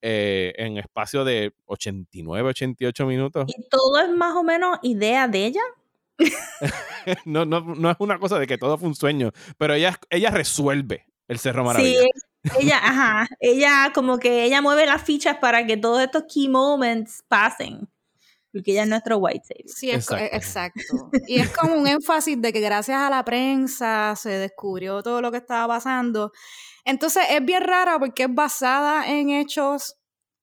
eh, 0.00 0.52
en 0.56 0.78
espacio 0.78 1.24
de 1.24 1.52
89, 1.66 2.50
88 2.50 3.06
minutos. 3.06 3.44
Y 3.48 3.68
todo 3.68 3.98
es 4.00 4.10
más 4.10 4.36
o 4.36 4.44
menos 4.44 4.78
idea 4.82 5.26
de 5.26 5.46
ella. 5.46 5.62
no, 7.24 7.44
no, 7.44 7.60
no 7.60 7.90
es 7.90 7.96
una 7.98 8.18
cosa 8.18 8.38
de 8.38 8.46
que 8.46 8.58
todo 8.58 8.78
fue 8.78 8.88
un 8.88 8.94
sueño, 8.94 9.32
pero 9.56 9.74
ella, 9.74 9.98
ella 10.10 10.30
resuelve 10.30 11.06
el 11.26 11.38
Cerro 11.38 11.64
Maravilla. 11.64 12.00
Sí, 12.00 12.08
ella, 12.58 12.78
ajá, 12.78 13.28
ella 13.40 13.90
como 13.94 14.18
que 14.18 14.44
ella 14.44 14.62
mueve 14.62 14.86
las 14.86 15.02
fichas 15.02 15.36
para 15.38 15.66
que 15.66 15.76
todos 15.76 16.02
estos 16.02 16.24
key 16.32 16.48
moments 16.48 17.24
pasen. 17.28 17.88
Porque 18.52 18.72
ella 18.72 18.84
es 18.84 18.88
nuestro 18.88 19.18
white 19.18 19.44
savior. 19.46 19.68
Sí, 19.68 19.90
es, 19.90 19.96
exacto. 20.10 20.36
exacto. 20.36 21.10
Y 21.26 21.38
es 21.38 21.50
como 21.50 21.74
un 21.74 21.86
énfasis 21.86 22.40
de 22.40 22.52
que 22.52 22.60
gracias 22.60 22.98
a 22.98 23.10
la 23.10 23.22
prensa 23.24 24.14
se 24.16 24.30
descubrió 24.30 25.02
todo 25.02 25.20
lo 25.20 25.30
que 25.30 25.36
estaba 25.36 25.74
pasando. 25.74 26.32
Entonces 26.84 27.24
es 27.30 27.44
bien 27.44 27.62
rara 27.62 27.98
porque 27.98 28.22
es 28.22 28.34
basada 28.34 29.06
en 29.06 29.28
hechos 29.30 29.96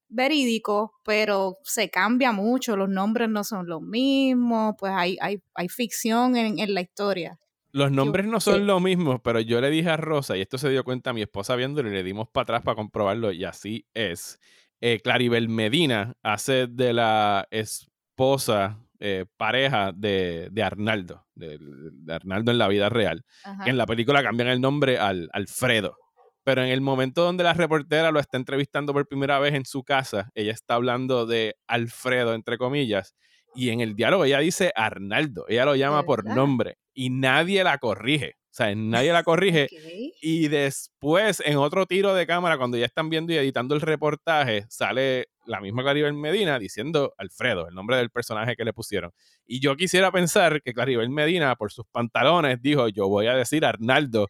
verídicos, 0.08 0.92
pero 1.04 1.58
se 1.64 1.90
cambia 1.90 2.32
mucho, 2.32 2.78
los 2.78 2.90
nombres 2.90 3.28
no 3.28 3.44
son 3.44 3.68
los 3.68 3.82
mismos, 3.82 4.76
pues 4.78 4.94
hay, 4.96 5.18
hay, 5.20 5.42
hay 5.56 5.68
ficción 5.68 6.36
en, 6.36 6.60
en 6.60 6.74
la 6.74 6.82
historia. 6.82 7.40
Los 7.76 7.92
nombres 7.92 8.26
no 8.26 8.40
son 8.40 8.66
los 8.68 8.82
mismos, 8.82 9.20
pero 9.22 9.42
yo 9.42 9.60
le 9.60 9.70
dije 9.70 9.90
a 9.90 9.98
Rosa, 9.98 10.38
y 10.38 10.42
esto 10.42 10.58
se 10.58 10.70
dio 10.70 10.86
cuenta 10.86 11.10
a 11.10 11.14
mi 11.14 11.22
esposa 11.22 11.58
viéndolo, 11.58 11.90
y 11.90 11.92
le 11.92 12.04
dimos 12.04 12.30
para 12.30 12.44
atrás 12.44 12.62
para 12.62 12.78
comprobarlo, 12.78 13.34
y 13.34 13.44
así 13.44 13.86
es. 13.94 14.40
Eh, 14.80 15.02
Claribel 15.04 15.50
Medina 15.50 16.14
hace 16.24 16.68
de 16.68 16.94
la 16.94 17.50
esposa, 17.52 18.80
eh, 19.02 19.26
pareja 19.36 19.92
de, 19.94 20.48
de 20.54 20.64
Arnaldo, 20.64 21.26
de, 21.36 21.58
de, 21.60 22.14
Arnaldo 22.14 22.54
en 22.54 22.60
la 22.60 22.70
vida 22.70 22.88
real. 22.88 23.26
En 23.66 23.76
la 23.76 23.86
película 23.86 24.24
cambian 24.24 24.48
el 24.48 24.62
nombre 24.62 24.98
al 24.98 25.30
Alfredo. 25.34 25.98
Pero 26.46 26.64
en 26.64 26.70
el 26.70 26.80
momento 26.80 27.24
donde 27.24 27.44
la 27.44 27.54
reportera 27.54 28.10
lo 28.12 28.22
está 28.22 28.38
entrevistando 28.38 28.94
por 28.94 29.06
primera 29.06 29.38
vez 29.40 29.54
en 29.54 29.66
su 29.66 29.84
casa, 29.84 30.32
ella 30.34 30.54
está 30.54 30.76
hablando 30.76 31.26
de 31.26 31.58
Alfredo, 31.68 32.36
entre 32.36 32.58
comillas, 32.58 33.16
y 33.56 33.70
en 33.70 33.82
el 33.82 33.96
diálogo 33.96 34.26
ella 34.26 34.40
dice 34.40 34.72
Arnaldo, 34.76 35.46
ella 35.48 35.66
lo 35.66 35.76
llama 35.76 36.04
por 36.04 36.26
nombre 36.26 36.78
y 36.94 37.10
nadie 37.10 37.64
la 37.64 37.78
corrige. 37.78 38.36
O 38.56 38.58
sea, 38.58 38.74
nadie 38.74 39.12
la 39.12 39.24
corrige. 39.24 39.66
Okay. 39.66 40.14
Y 40.22 40.48
después, 40.48 41.44
en 41.46 41.58
otro 41.58 41.86
tiro 41.86 42.14
de 42.14 42.26
cámara, 42.26 42.58
cuando 42.58 42.78
ya 42.78 42.86
están 42.86 43.10
viendo 43.10 43.34
y 43.34 43.36
editando 43.36 43.76
el 43.76 43.82
reportaje, 43.82 44.64
sale 44.70 45.28
la 45.46 45.60
misma 45.60 45.84
Claribel 45.84 46.14
Medina 46.14 46.58
diciendo 46.58 47.14
Alfredo, 47.18 47.68
el 47.68 47.76
nombre 47.76 47.98
del 47.98 48.12
personaje 48.12 48.56
que 48.56 48.64
le 48.64 48.72
pusieron. 48.72 49.12
Y 49.46 49.60
yo 49.60 49.76
quisiera 49.76 50.10
pensar 50.10 50.62
que 50.62 50.74
Claribel 50.74 51.10
Medina, 51.10 51.54
por 51.58 51.74
sus 51.74 51.86
pantalones, 51.92 52.62
dijo, 52.62 52.88
yo 52.88 53.10
voy 53.10 53.28
a 53.28 53.36
decir 53.36 53.66
Arnaldo. 53.66 54.30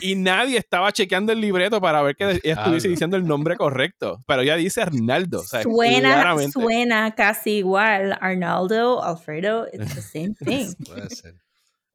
y 0.00 0.14
nadie 0.14 0.56
estaba 0.56 0.90
chequeando 0.90 1.32
el 1.32 1.42
libreto 1.42 1.78
para 1.78 2.00
ver 2.00 2.16
que 2.16 2.40
ella 2.42 2.54
estuviese 2.54 2.88
diciendo 2.88 3.18
el 3.18 3.26
nombre 3.26 3.56
correcto. 3.56 4.24
Pero 4.26 4.40
ella 4.40 4.56
dice 4.56 4.80
Arnaldo. 4.80 5.40
O 5.40 5.44
sea, 5.44 5.62
suena, 5.62 6.14
claramente. 6.14 6.52
suena 6.52 7.14
casi 7.14 7.58
igual. 7.58 8.16
Arnaldo, 8.22 9.04
Alfredo, 9.04 9.66
it's 9.70 9.94
the 9.94 10.00
same 10.00 10.34
thing. 10.38 10.72
Puede 10.82 11.10
ser. 11.10 11.34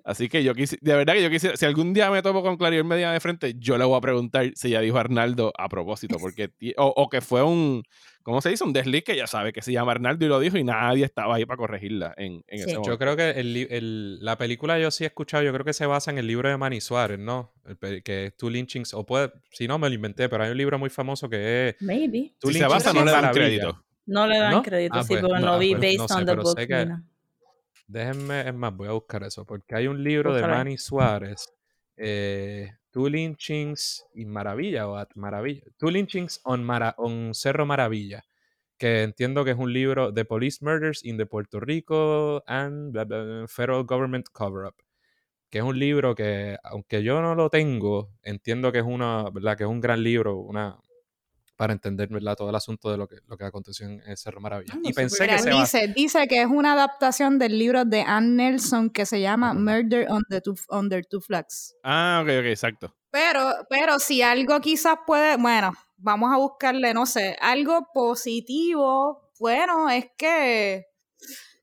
Así 0.04 0.30
que 0.30 0.44
yo 0.44 0.56
quisiera, 0.56 0.82
de 0.82 0.96
verdad 0.96 1.14
que 1.14 1.24
yo 1.24 1.30
quisiera, 1.30 1.56
si 1.56 1.66
algún 1.66 1.94
día 1.94 2.10
me 2.10 2.22
topo 2.22 2.42
con 2.42 2.58
Claribel 2.58 2.86
Medina 2.86 3.14
de 3.14 3.20
frente, 3.20 3.54
yo 3.58 3.78
le 3.78 3.86
voy 3.86 3.98
a 3.98 4.02
preguntar 4.02 4.52
si 4.56 4.70
ella 4.70 4.82
dijo 4.82 4.98
Arnaldo 4.98 5.54
a 5.58 5.70
propósito, 5.70 6.18
porque, 6.20 6.52
o, 6.78 6.94
o, 6.96 7.10
que 7.10 7.22
fue 7.22 7.44
un, 7.44 7.84
¿cómo 8.24 8.42
se 8.42 8.50
dice? 8.50 8.64
Un 8.64 8.74
desliz 8.74 9.04
que 9.04 9.16
ya 9.16 9.28
sabe 9.28 9.54
que 9.54 9.62
se 9.62 9.72
llama 9.72 9.92
Arnaldo 9.92 10.26
y 10.26 10.28
lo 10.28 10.40
dijo 10.40 10.58
y 10.58 10.64
nadie 10.64 11.06
estaba 11.06 11.36
ahí 11.36 11.46
para 11.46 11.58
corregirla 11.58 12.14
en, 12.18 12.44
en 12.48 12.58
sí. 12.58 12.64
ese 12.64 12.74
momento. 12.74 12.90
Yo 12.90 12.98
creo 12.98 13.16
que 13.16 13.30
el, 13.32 13.56
el, 13.70 14.26
la 14.26 14.38
película 14.38 14.80
yo 14.80 14.90
sí 14.90 15.04
he 15.04 15.08
escuchado, 15.08 15.44
yo 15.44 15.54
creo 15.54 15.66
que 15.66 15.74
se 15.74 15.86
basa 15.86 16.10
en 16.12 16.18
el 16.18 16.28
libro 16.28 16.50
de 16.50 16.58
Manny 16.58 16.82
Suárez, 16.82 17.20
¿no? 17.20 17.54
El, 17.66 18.04
que 18.04 18.26
es 18.28 18.38
Two 18.38 18.50
Lynchings, 18.50 18.94
o 18.94 19.06
puede, 19.06 19.32
si 19.52 19.68
no 19.68 19.78
me 19.78 19.88
lo 19.88 19.96
inventé, 19.96 20.30
pero 20.30 20.44
hay 20.44 20.52
un 20.52 20.58
libro 20.58 20.80
muy 20.80 20.90
famoso 20.90 21.30
que 21.30 21.70
es... 21.70 21.76
Maybe. 21.82 22.34
Two 22.40 22.52
si 22.52 22.60
se 22.60 22.66
basa 22.66 22.92
no 22.92 23.06
le 23.06 23.12
dan 23.12 23.34
crédito. 23.34 23.86
No 24.08 24.28
le 24.28 24.40
dan 24.40 24.52
¿No? 24.52 24.64
crédito, 24.64 24.96
ah, 24.98 25.04
sí, 25.04 25.10
pues, 25.10 25.22
pero 25.22 25.40
no, 25.40 25.46
no 25.46 25.60
vi 25.60 25.76
pues, 25.76 25.82
based 25.82 25.98
no 26.00 26.08
sé, 26.08 26.14
on 26.16 26.26
the 26.26 26.36
book. 26.36 26.58
Déjenme, 27.92 28.48
es 28.48 28.54
más, 28.54 28.74
voy 28.74 28.88
a 28.88 28.94
buscar 28.94 29.22
eso, 29.24 29.46
porque 29.46 29.76
hay 29.76 29.88
un 29.88 30.02
libro 30.02 30.34
de. 30.34 30.42
Manny 30.44 30.78
Suárez, 30.78 31.54
eh, 31.98 32.72
Two 32.90 33.10
Lynchings 33.10 34.06
y 34.14 34.24
Maravilla, 34.24 34.88
o 34.88 34.96
at 34.96 35.10
Maravilla, 35.16 35.64
Two 35.78 35.92
Lynchings 35.92 36.40
on, 36.46 36.64
Mara, 36.64 36.96
on 36.98 37.36
Cerro 37.36 37.66
Maravilla, 37.66 38.24
que 38.78 39.04
entiendo 39.04 39.44
que 39.44 39.52
es 39.52 39.58
un 39.58 39.74
libro 39.74 40.14
de 40.14 40.24
Police 40.24 40.60
Murders 40.64 41.04
in 41.04 41.18
the 41.18 41.26
Puerto 41.26 41.60
Rico 41.60 42.42
and 42.48 42.94
blah, 42.94 43.04
blah, 43.04 43.24
blah, 43.24 43.48
Federal 43.50 43.84
Government 43.84 44.28
Cover-Up, 44.32 44.76
que 45.50 45.58
es 45.58 45.64
un 45.66 45.78
libro 45.78 46.16
que, 46.16 46.58
aunque 46.64 47.04
yo 47.04 47.22
no 47.22 47.36
lo 47.36 47.50
tengo, 47.50 48.14
entiendo 48.24 48.72
que 48.72 48.80
es, 48.80 48.86
una, 48.86 49.30
¿verdad? 49.32 49.58
Que 49.58 49.66
es 49.66 49.70
un 49.70 49.82
gran 49.82 50.02
libro, 50.02 50.38
una, 50.38 50.80
para 51.62 51.74
entender 51.74 52.10
¿verdad? 52.10 52.36
todo 52.36 52.50
el 52.50 52.56
asunto 52.56 52.90
de 52.90 52.98
lo 52.98 53.08
que, 53.08 53.18
lo 53.28 53.38
que 53.38 53.46
aconteció 53.46 53.86
en 53.86 54.18
Cerro 54.18 54.42
Maravilla. 54.42 54.74
y 54.82 54.94
pensé 54.94 55.28
que 55.28 55.38
se 55.38 55.52
dice, 55.52 55.88
dice 55.96 56.28
que 56.28 56.42
es 56.42 56.48
una 56.48 56.74
adaptación 56.74 57.38
del 57.38 57.60
libro 57.60 57.86
de 57.86 58.02
Ann 58.02 58.36
Nelson 58.36 58.90
que 58.90 59.06
se 59.06 59.22
llama 59.22 59.54
Murder 59.54 60.08
on 60.10 60.24
the 60.28 60.42
two, 60.42 60.56
Under 60.70 61.06
Two 61.06 61.22
Flags. 61.22 61.76
Ah, 61.84 62.22
ok, 62.24 62.30
ok, 62.40 62.46
exacto. 62.46 62.96
Pero, 63.12 63.48
pero 63.70 64.00
si 64.00 64.24
algo 64.24 64.60
quizás 64.60 64.96
puede, 65.06 65.38
bueno, 65.38 65.72
vamos 65.98 66.34
a 66.34 66.38
buscarle, 66.38 66.96
no 66.96 67.06
sé, 67.06 67.38
algo 67.40 67.90
positivo, 67.94 69.32
bueno, 69.38 69.88
es 69.92 70.08
que 70.18 70.88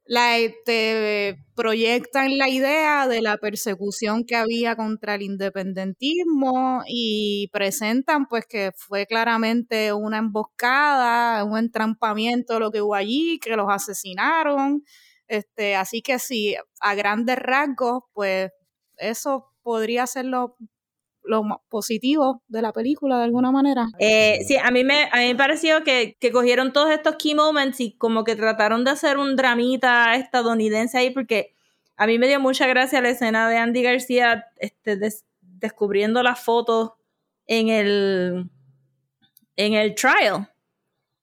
la, 0.08 0.38
te 0.64 1.36
proyectan 1.54 2.38
la 2.38 2.48
idea 2.48 3.06
de 3.06 3.20
la 3.20 3.36
persecución 3.36 4.24
que 4.24 4.36
había 4.36 4.74
contra 4.74 5.16
el 5.16 5.22
independentismo 5.22 6.82
y 6.88 7.50
presentan 7.52 8.26
pues 8.26 8.46
que 8.46 8.72
fue 8.74 9.06
claramente 9.06 9.92
una 9.92 10.18
emboscada, 10.18 11.44
un 11.44 11.58
entrampamiento 11.58 12.58
lo 12.58 12.70
que 12.70 12.80
hubo 12.80 12.94
allí, 12.94 13.38
que 13.38 13.54
los 13.54 13.66
asesinaron. 13.68 14.82
Este, 15.28 15.76
así 15.76 16.00
que 16.00 16.18
sí, 16.18 16.56
a 16.80 16.94
grandes 16.94 17.36
rasgos, 17.36 18.04
pues 18.14 18.50
eso 18.96 19.52
podría 19.62 20.06
ser 20.06 20.24
lo, 20.24 20.56
lo 21.28 21.62
positivo 21.68 22.42
de 22.48 22.62
la 22.62 22.72
película 22.72 23.18
de 23.18 23.24
alguna 23.24 23.52
manera. 23.52 23.86
Eh, 23.98 24.40
sí, 24.46 24.56
a 24.56 24.70
mí 24.70 24.82
me, 24.82 25.08
a 25.12 25.18
mí 25.18 25.28
me 25.28 25.36
pareció 25.36 25.84
que, 25.84 26.16
que 26.18 26.32
cogieron 26.32 26.72
todos 26.72 26.90
estos 26.90 27.16
key 27.16 27.34
moments 27.34 27.80
y 27.80 27.92
como 27.92 28.24
que 28.24 28.34
trataron 28.34 28.82
de 28.84 28.90
hacer 28.90 29.18
un 29.18 29.36
dramita 29.36 30.14
estadounidense 30.16 30.98
ahí 30.98 31.10
porque 31.10 31.54
a 31.96 32.06
mí 32.06 32.18
me 32.18 32.28
dio 32.28 32.40
mucha 32.40 32.66
gracia 32.66 33.02
la 33.02 33.10
escena 33.10 33.48
de 33.48 33.58
Andy 33.58 33.82
García 33.82 34.46
este, 34.56 34.96
des, 34.96 35.24
descubriendo 35.40 36.22
las 36.22 36.40
fotos 36.40 36.92
en 37.46 37.68
el, 37.68 38.50
en 39.56 39.74
el 39.74 39.94
trial. 39.94 40.50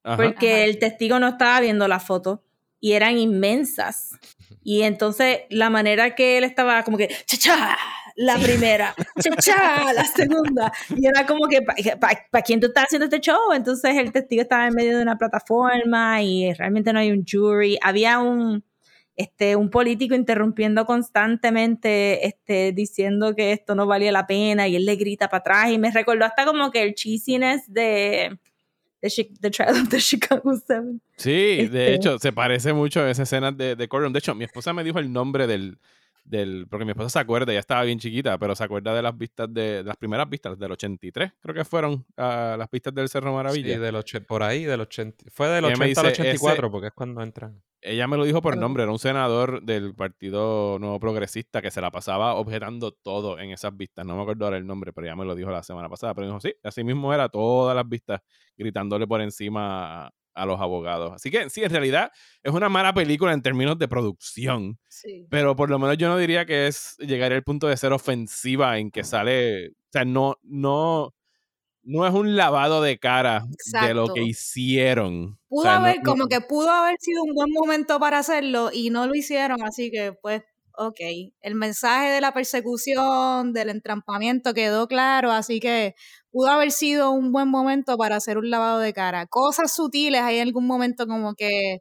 Ajá. 0.03 0.17
Porque 0.17 0.53
Ajá. 0.53 0.63
el 0.65 0.77
testigo 0.77 1.19
no 1.19 1.29
estaba 1.29 1.59
viendo 1.61 1.87
las 1.87 2.05
fotos 2.05 2.41
y 2.79 2.91
eran 2.91 3.17
inmensas. 3.17 4.11
Y 4.65 4.81
entonces 4.81 5.41
la 5.51 5.69
manera 5.69 6.15
que 6.15 6.39
él 6.39 6.43
estaba 6.43 6.81
como 6.81 6.97
que, 6.97 7.07
¡cha, 7.27 7.77
la 8.15 8.35
primera, 8.39 8.95
cha, 9.39 9.93
la 9.93 10.03
segunda. 10.15 10.73
Y 10.89 11.05
era 11.05 11.27
como 11.27 11.47
que, 11.47 11.61
¿para 11.61 11.99
pa, 11.99 12.09
pa 12.31 12.41
quién 12.41 12.59
tú 12.59 12.65
estás 12.65 12.85
haciendo 12.85 13.05
este 13.05 13.19
show? 13.19 13.53
Entonces 13.53 13.95
el 13.95 14.11
testigo 14.11 14.41
estaba 14.41 14.65
en 14.65 14.73
medio 14.73 14.97
de 14.97 15.03
una 15.03 15.19
plataforma 15.19 16.23
y 16.23 16.51
realmente 16.53 16.91
no 16.91 16.99
hay 16.99 17.11
un 17.11 17.23
jury. 17.31 17.77
Había 17.79 18.17
un, 18.17 18.63
este, 19.15 19.55
un 19.55 19.69
político 19.69 20.15
interrumpiendo 20.15 20.87
constantemente, 20.87 22.25
este, 22.25 22.71
diciendo 22.71 23.35
que 23.35 23.51
esto 23.51 23.75
no 23.75 23.85
valía 23.85 24.11
la 24.11 24.25
pena 24.25 24.67
y 24.67 24.77
él 24.77 24.85
le 24.87 24.95
grita 24.95 25.29
para 25.29 25.41
atrás 25.41 25.71
y 25.71 25.77
me 25.77 25.91
recordó 25.91 26.25
hasta 26.25 26.43
como 26.43 26.71
que 26.71 26.81
el 26.81 26.95
cheesiness 26.95 27.71
de... 27.71 28.39
The, 29.09 29.29
the 29.39 29.51
Trial 29.51 29.75
of 29.81 29.89
the 29.89 29.99
Chicago 29.99 30.55
Seven. 30.55 31.01
Sí, 31.17 31.57
este. 31.59 31.77
de 31.77 31.93
hecho, 31.93 32.19
se 32.19 32.31
parece 32.31 32.73
mucho 32.73 33.01
a 33.01 33.09
esa 33.09 33.23
escena 33.23 33.51
de, 33.51 33.75
de 33.75 33.87
Courtroom. 33.87 34.13
De 34.13 34.19
hecho, 34.19 34.33
mi 34.33 34.45
esposa 34.45 34.73
me 34.73 34.83
dijo 34.83 34.99
el 34.99 35.11
nombre 35.11 35.47
del, 35.47 35.77
del, 36.23 36.67
porque 36.69 36.85
mi 36.85 36.91
esposa 36.91 37.09
se 37.09 37.19
acuerda, 37.19 37.53
ya 37.53 37.59
estaba 37.59 37.83
bien 37.83 37.99
chiquita, 37.99 38.37
pero 38.37 38.55
se 38.55 38.63
acuerda 38.63 38.93
de 38.93 39.01
las 39.01 39.17
vistas 39.17 39.53
de, 39.53 39.61
de 39.61 39.83
las 39.83 39.95
primeras 39.97 40.27
vistas 40.29 40.57
del 40.57 40.71
83, 40.71 41.31
creo 41.39 41.55
que 41.55 41.65
fueron 41.65 41.93
uh, 42.17 42.57
las 42.57 42.69
vistas 42.71 42.93
del 42.93 43.07
Cerro 43.09 43.33
Maravilla. 43.33 43.75
Sí, 43.75 43.79
del 43.79 44.25
por 44.25 44.43
ahí, 44.43 44.63
del 44.63 44.81
80, 44.81 45.25
fue 45.31 45.47
del 45.49 45.65
80 45.65 45.85
dice, 45.85 45.99
al 45.99 46.07
84, 46.07 46.53
ese, 46.53 46.71
porque 46.71 46.87
es 46.87 46.93
cuando 46.93 47.21
entran. 47.21 47.61
Ella 47.85 48.07
me 48.07 48.17
lo 48.17 48.25
dijo 48.25 48.41
por 48.41 48.57
nombre, 48.57 48.81
era 48.83 48.91
un 48.91 48.97
senador 48.97 49.61
del 49.61 49.93
Partido 49.93 50.79
Nuevo 50.79 50.99
Progresista 50.99 51.61
que 51.61 51.69
se 51.69 51.81
la 51.81 51.91
pasaba 51.91 52.33
objetando 52.33 52.91
todo 52.91 53.37
en 53.39 53.51
esas 53.51 53.77
vistas. 53.77 54.05
No 54.05 54.15
me 54.15 54.23
acuerdo 54.23 54.45
ahora 54.45 54.57
el 54.57 54.65
nombre, 54.65 54.91
pero 54.91 55.05
ella 55.05 55.15
me 55.15 55.23
lo 55.23 55.35
dijo 55.35 55.51
la 55.51 55.61
semana 55.61 55.87
pasada. 55.87 56.15
Pero 56.15 56.27
dijo, 56.27 56.39
sí, 56.39 56.55
así 56.63 56.83
mismo 56.83 57.13
era 57.13 57.29
todas 57.29 57.75
las 57.75 57.87
vistas 57.87 58.21
gritándole 58.57 59.05
por 59.05 59.21
encima 59.21 60.11
a 60.35 60.45
los 60.45 60.59
abogados. 60.59 61.13
Así 61.13 61.31
que 61.31 61.49
sí, 61.49 61.63
en 61.63 61.69
realidad 61.69 62.11
es 62.43 62.53
una 62.53 62.69
mala 62.69 62.93
película 62.93 63.33
en 63.33 63.41
términos 63.41 63.79
de 63.79 63.87
producción, 63.87 64.77
sí. 64.89 65.25
pero 65.29 65.55
por 65.55 65.69
lo 65.69 65.79
menos 65.79 65.97
yo 65.97 66.09
no 66.09 66.17
diría 66.17 66.45
que 66.45 66.67
es 66.67 66.95
llegar 66.99 67.31
al 67.33 67.43
punto 67.43 67.67
de 67.67 67.77
ser 67.77 67.93
ofensiva 67.93 68.77
en 68.77 68.91
que 68.91 69.03
sale, 69.03 69.69
o 69.69 69.91
sea, 69.91 70.05
no, 70.05 70.35
no, 70.43 71.13
no 71.85 72.05
es 72.07 72.13
un 72.13 72.35
lavado 72.35 72.81
de 72.81 72.97
cara 72.99 73.45
de 73.81 73.93
lo 73.93 74.07
que 74.13 74.23
hicieron. 74.23 75.37
O 75.47 75.47
Pudo 75.49 75.63
sea, 75.63 75.75
haber, 75.77 75.97
no- 76.01 76.11
como 76.11 76.27
que 76.27 76.41
pudo 76.41 76.69
haber 76.71 76.95
sido 76.99 77.23
un 77.23 77.33
buen 77.33 77.51
momento 77.51 77.99
para 77.99 78.19
hacerlo 78.19 78.69
y 78.73 78.89
no 78.89 79.07
lo 79.07 79.15
hicieron, 79.15 79.61
así 79.63 79.91
que 79.91 80.13
pues, 80.21 80.41
ok. 80.77 80.99
El 81.41 81.55
mensaje 81.55 82.09
de 82.09 82.19
la 82.21 82.33
persecución, 82.33 83.53
del 83.53 83.69
entrampamiento 83.69 84.53
quedó 84.53 84.87
claro, 84.87 85.31
así 85.31 85.59
que 85.59 85.95
pudo 86.31 86.49
haber 86.49 86.71
sido 86.71 87.11
un 87.11 87.31
buen 87.31 87.47
momento 87.49 87.95
para 87.97 88.17
hacer 88.17 88.37
un 88.37 88.49
lavado 88.49 88.79
de 88.79 88.91
cara. 88.93 89.27
Cosas 89.27 89.73
sutiles, 89.73 90.21
hay 90.21 90.39
algún 90.39 90.67
momento 90.67 91.07
como 91.07 91.35
que, 91.35 91.79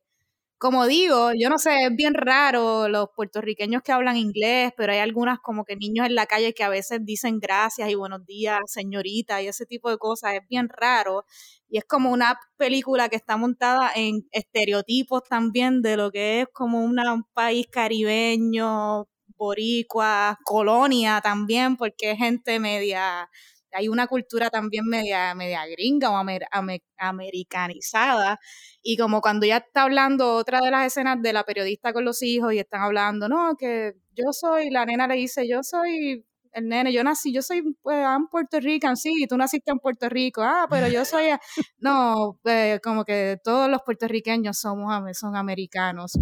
como 0.58 0.86
digo, 0.86 1.30
yo 1.38 1.50
no 1.50 1.58
sé, 1.58 1.84
es 1.84 1.94
bien 1.96 2.14
raro 2.14 2.88
los 2.88 3.08
puertorriqueños 3.14 3.82
que 3.82 3.92
hablan 3.92 4.16
inglés, 4.16 4.72
pero 4.76 4.92
hay 4.92 4.98
algunas 5.00 5.38
como 5.40 5.64
que 5.64 5.76
niños 5.76 6.06
en 6.06 6.14
la 6.14 6.26
calle 6.26 6.54
que 6.54 6.64
a 6.64 6.68
veces 6.70 7.00
dicen 7.04 7.38
gracias 7.40 7.90
y 7.90 7.94
buenos 7.94 8.24
días, 8.26 8.60
señorita, 8.66 9.42
y 9.42 9.48
ese 9.48 9.66
tipo 9.66 9.90
de 9.90 9.98
cosas, 9.98 10.34
es 10.34 10.40
bien 10.48 10.68
raro. 10.70 11.24
Y 11.68 11.78
es 11.78 11.84
como 11.84 12.10
una 12.12 12.38
película 12.56 13.08
que 13.08 13.16
está 13.16 13.36
montada 13.36 13.90
en 13.94 14.26
estereotipos 14.32 15.22
también 15.28 15.82
de 15.82 15.96
lo 15.96 16.10
que 16.12 16.42
es 16.42 16.48
como 16.52 16.82
una- 16.84 17.12
un 17.12 17.24
país 17.34 17.66
caribeño, 17.70 19.06
boricua, 19.36 20.38
colonia 20.44 21.20
también, 21.22 21.76
porque 21.76 22.12
es 22.12 22.18
gente 22.18 22.58
media, 22.60 23.28
hay 23.74 23.88
una 23.88 24.06
cultura 24.06 24.50
también 24.50 24.86
media, 24.86 25.34
media 25.34 25.66
gringa 25.66 26.10
o 26.10 26.16
amer- 26.16 26.46
ame- 26.52 26.82
americanizada. 26.98 28.38
Y 28.82 28.96
como 28.96 29.20
cuando 29.20 29.46
ya 29.46 29.58
está 29.58 29.82
hablando 29.82 30.34
otra 30.36 30.60
de 30.60 30.70
las 30.70 30.86
escenas 30.86 31.20
de 31.22 31.32
la 31.32 31.44
periodista 31.44 31.92
con 31.92 32.04
los 32.04 32.22
hijos 32.22 32.52
y 32.54 32.58
están 32.58 32.82
hablando, 32.82 33.28
no, 33.28 33.56
que 33.56 33.94
yo 34.14 34.32
soy, 34.32 34.70
la 34.70 34.86
nena 34.86 35.06
le 35.06 35.14
dice, 35.16 35.48
yo 35.48 35.62
soy 35.62 36.24
el 36.52 36.68
nene, 36.68 36.92
yo 36.92 37.02
nací, 37.02 37.32
yo 37.32 37.42
soy 37.42 37.62
pues, 37.82 37.96
I'm 37.98 38.28
Puerto 38.28 38.60
Rican, 38.60 38.96
sí, 38.96 39.26
tú 39.28 39.36
naciste 39.36 39.72
en 39.72 39.78
Puerto 39.80 40.08
Rico, 40.08 40.40
ah, 40.42 40.66
pero 40.70 40.86
yo 40.88 41.04
soy, 41.04 41.26
a-". 41.30 41.40
no, 41.78 42.38
eh, 42.44 42.78
como 42.82 43.04
que 43.04 43.38
todos 43.42 43.68
los 43.68 43.82
puertorriqueños 43.82 44.58
somos, 44.58 45.18
son 45.18 45.34
americanos. 45.36 46.12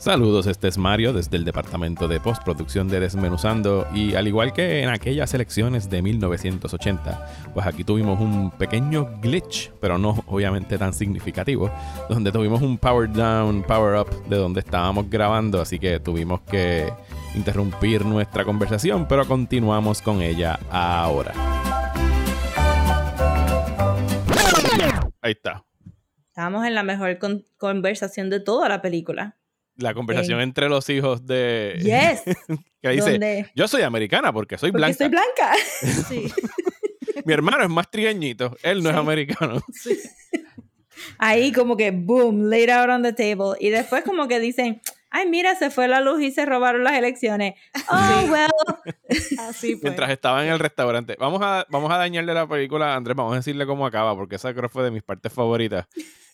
Saludos, 0.00 0.46
este 0.46 0.66
es 0.66 0.78
Mario 0.78 1.12
desde 1.12 1.36
el 1.36 1.44
departamento 1.44 2.08
de 2.08 2.20
postproducción 2.20 2.88
de 2.88 3.00
Desmenuzando 3.00 3.86
y 3.94 4.14
al 4.14 4.26
igual 4.26 4.54
que 4.54 4.82
en 4.82 4.88
aquellas 4.88 5.34
elecciones 5.34 5.90
de 5.90 6.00
1980, 6.00 7.26
pues 7.52 7.66
aquí 7.66 7.84
tuvimos 7.84 8.18
un 8.18 8.50
pequeño 8.50 9.20
glitch, 9.20 9.70
pero 9.78 9.98
no 9.98 10.24
obviamente 10.26 10.78
tan 10.78 10.94
significativo, 10.94 11.70
donde 12.08 12.32
tuvimos 12.32 12.62
un 12.62 12.78
power 12.78 13.12
down, 13.12 13.62
power 13.62 14.00
up 14.00 14.24
de 14.26 14.36
donde 14.36 14.60
estábamos 14.60 15.10
grabando, 15.10 15.60
así 15.60 15.78
que 15.78 16.00
tuvimos 16.00 16.40
que 16.42 16.90
interrumpir 17.34 18.06
nuestra 18.06 18.42
conversación, 18.46 19.06
pero 19.06 19.26
continuamos 19.28 20.00
con 20.00 20.22
ella 20.22 20.58
ahora. 20.70 21.34
Ahí 25.20 25.32
está. 25.32 25.62
Estábamos 26.28 26.64
en 26.64 26.74
la 26.74 26.82
mejor 26.84 27.18
con- 27.18 27.44
conversación 27.58 28.30
de 28.30 28.40
toda 28.40 28.66
la 28.70 28.80
película. 28.80 29.36
La 29.76 29.94
conversación 29.94 30.40
Eh. 30.40 30.44
entre 30.44 30.68
los 30.68 30.88
hijos 30.90 31.26
de... 31.26 31.78
Yes. 31.80 32.22
que 32.82 32.88
dice, 32.90 33.12
Donde- 33.12 33.50
yo 33.54 33.68
soy 33.68 33.82
americana 33.82 34.32
porque 34.32 34.58
soy 34.58 34.72
Porque 34.72 34.86
blanca. 34.86 34.98
soy 34.98 35.08
blanca. 35.08 35.52
Sí, 36.08 36.32
Mi 37.24 37.32
hermano 37.32 37.62
es 37.62 37.70
más 37.70 37.90
trigueñito, 37.90 38.56
él 38.62 38.82
no 38.82 38.90
es 38.90 38.96
americano. 38.96 39.60
sí. 39.72 39.98
Ahí 41.18 41.52
como 41.52 41.76
que 41.76 41.90
boom, 41.92 42.48
laid 42.50 42.68
out 42.70 42.90
on 42.90 43.02
the 43.02 43.12
table. 43.12 43.56
Y 43.58 43.70
después 43.70 44.04
como 44.04 44.28
que 44.28 44.38
dicen, 44.38 44.80
ay 45.10 45.28
mira, 45.28 45.54
se 45.54 45.70
fue 45.70 45.88
la 45.88 46.00
luz 46.00 46.20
y 46.20 46.30
se 46.30 46.44
robaron 46.46 46.84
las 46.84 46.94
elecciones. 46.94 47.54
Oh, 47.90 48.26
well. 48.30 48.50
Así 49.40 49.74
fue. 49.74 49.84
Mientras 49.84 50.10
estaba 50.10 50.44
en 50.44 50.52
el 50.52 50.58
restaurante. 50.58 51.16
Vamos 51.18 51.40
a, 51.42 51.66
vamos 51.70 51.90
a 51.90 51.96
dañarle 51.96 52.34
la 52.34 52.46
película 52.46 52.92
a 52.92 52.96
Andrés, 52.96 53.16
vamos 53.16 53.32
a 53.32 53.36
decirle 53.36 53.66
cómo 53.66 53.86
acaba, 53.86 54.14
porque 54.14 54.36
esa 54.36 54.52
creo 54.54 54.68
fue 54.68 54.84
de 54.84 54.90
mis 54.90 55.02
partes 55.02 55.32
favoritas. 55.32 55.86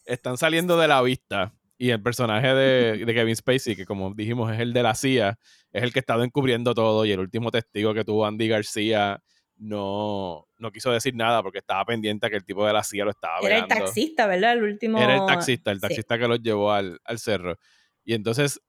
Están 0.05 0.37
saliendo 0.37 0.76
de 0.78 0.89
la 0.89 1.01
vista 1.03 1.53
y 1.78 1.90
el 1.90 2.02
personaje 2.02 2.54
de, 2.54 3.04
de 3.04 3.14
Kevin 3.14 3.36
Spacey, 3.36 3.76
que 3.76 3.84
como 3.84 4.14
dijimos 4.14 4.52
es 4.52 4.60
el 4.60 4.72
de 4.72 4.82
la 4.82 4.94
CIA, 4.94 5.38
es 5.72 5.82
el 5.82 5.92
que 5.92 5.98
ha 5.98 6.00
estado 6.00 6.22
encubriendo 6.24 6.74
todo 6.74 7.04
y 7.04 7.12
el 7.12 7.20
último 7.20 7.50
testigo 7.50 7.92
que 7.94 8.04
tuvo 8.04 8.26
Andy 8.26 8.48
García 8.48 9.20
no, 9.58 10.46
no 10.58 10.70
quiso 10.70 10.90
decir 10.90 11.14
nada 11.14 11.42
porque 11.42 11.58
estaba 11.58 11.84
pendiente 11.84 12.26
a 12.26 12.30
que 12.30 12.36
el 12.36 12.44
tipo 12.44 12.66
de 12.66 12.72
la 12.72 12.82
CIA 12.82 13.04
lo 13.04 13.10
estaba 13.10 13.38
Era 13.42 13.58
el 13.58 13.66
taxista, 13.66 14.26
¿verdad? 14.26 14.52
El 14.54 14.62
último. 14.64 14.98
Era 14.98 15.16
el 15.16 15.26
taxista, 15.26 15.70
el 15.70 15.78
Sí. 15.78 15.82
taxista 15.82 16.18
que 16.18 16.28
los 16.28 16.42
llevó 16.42 16.72
al, 16.72 16.98
al 17.04 17.18
cerro. 17.18 17.56
Y 18.04 18.14
entonces 18.14 18.60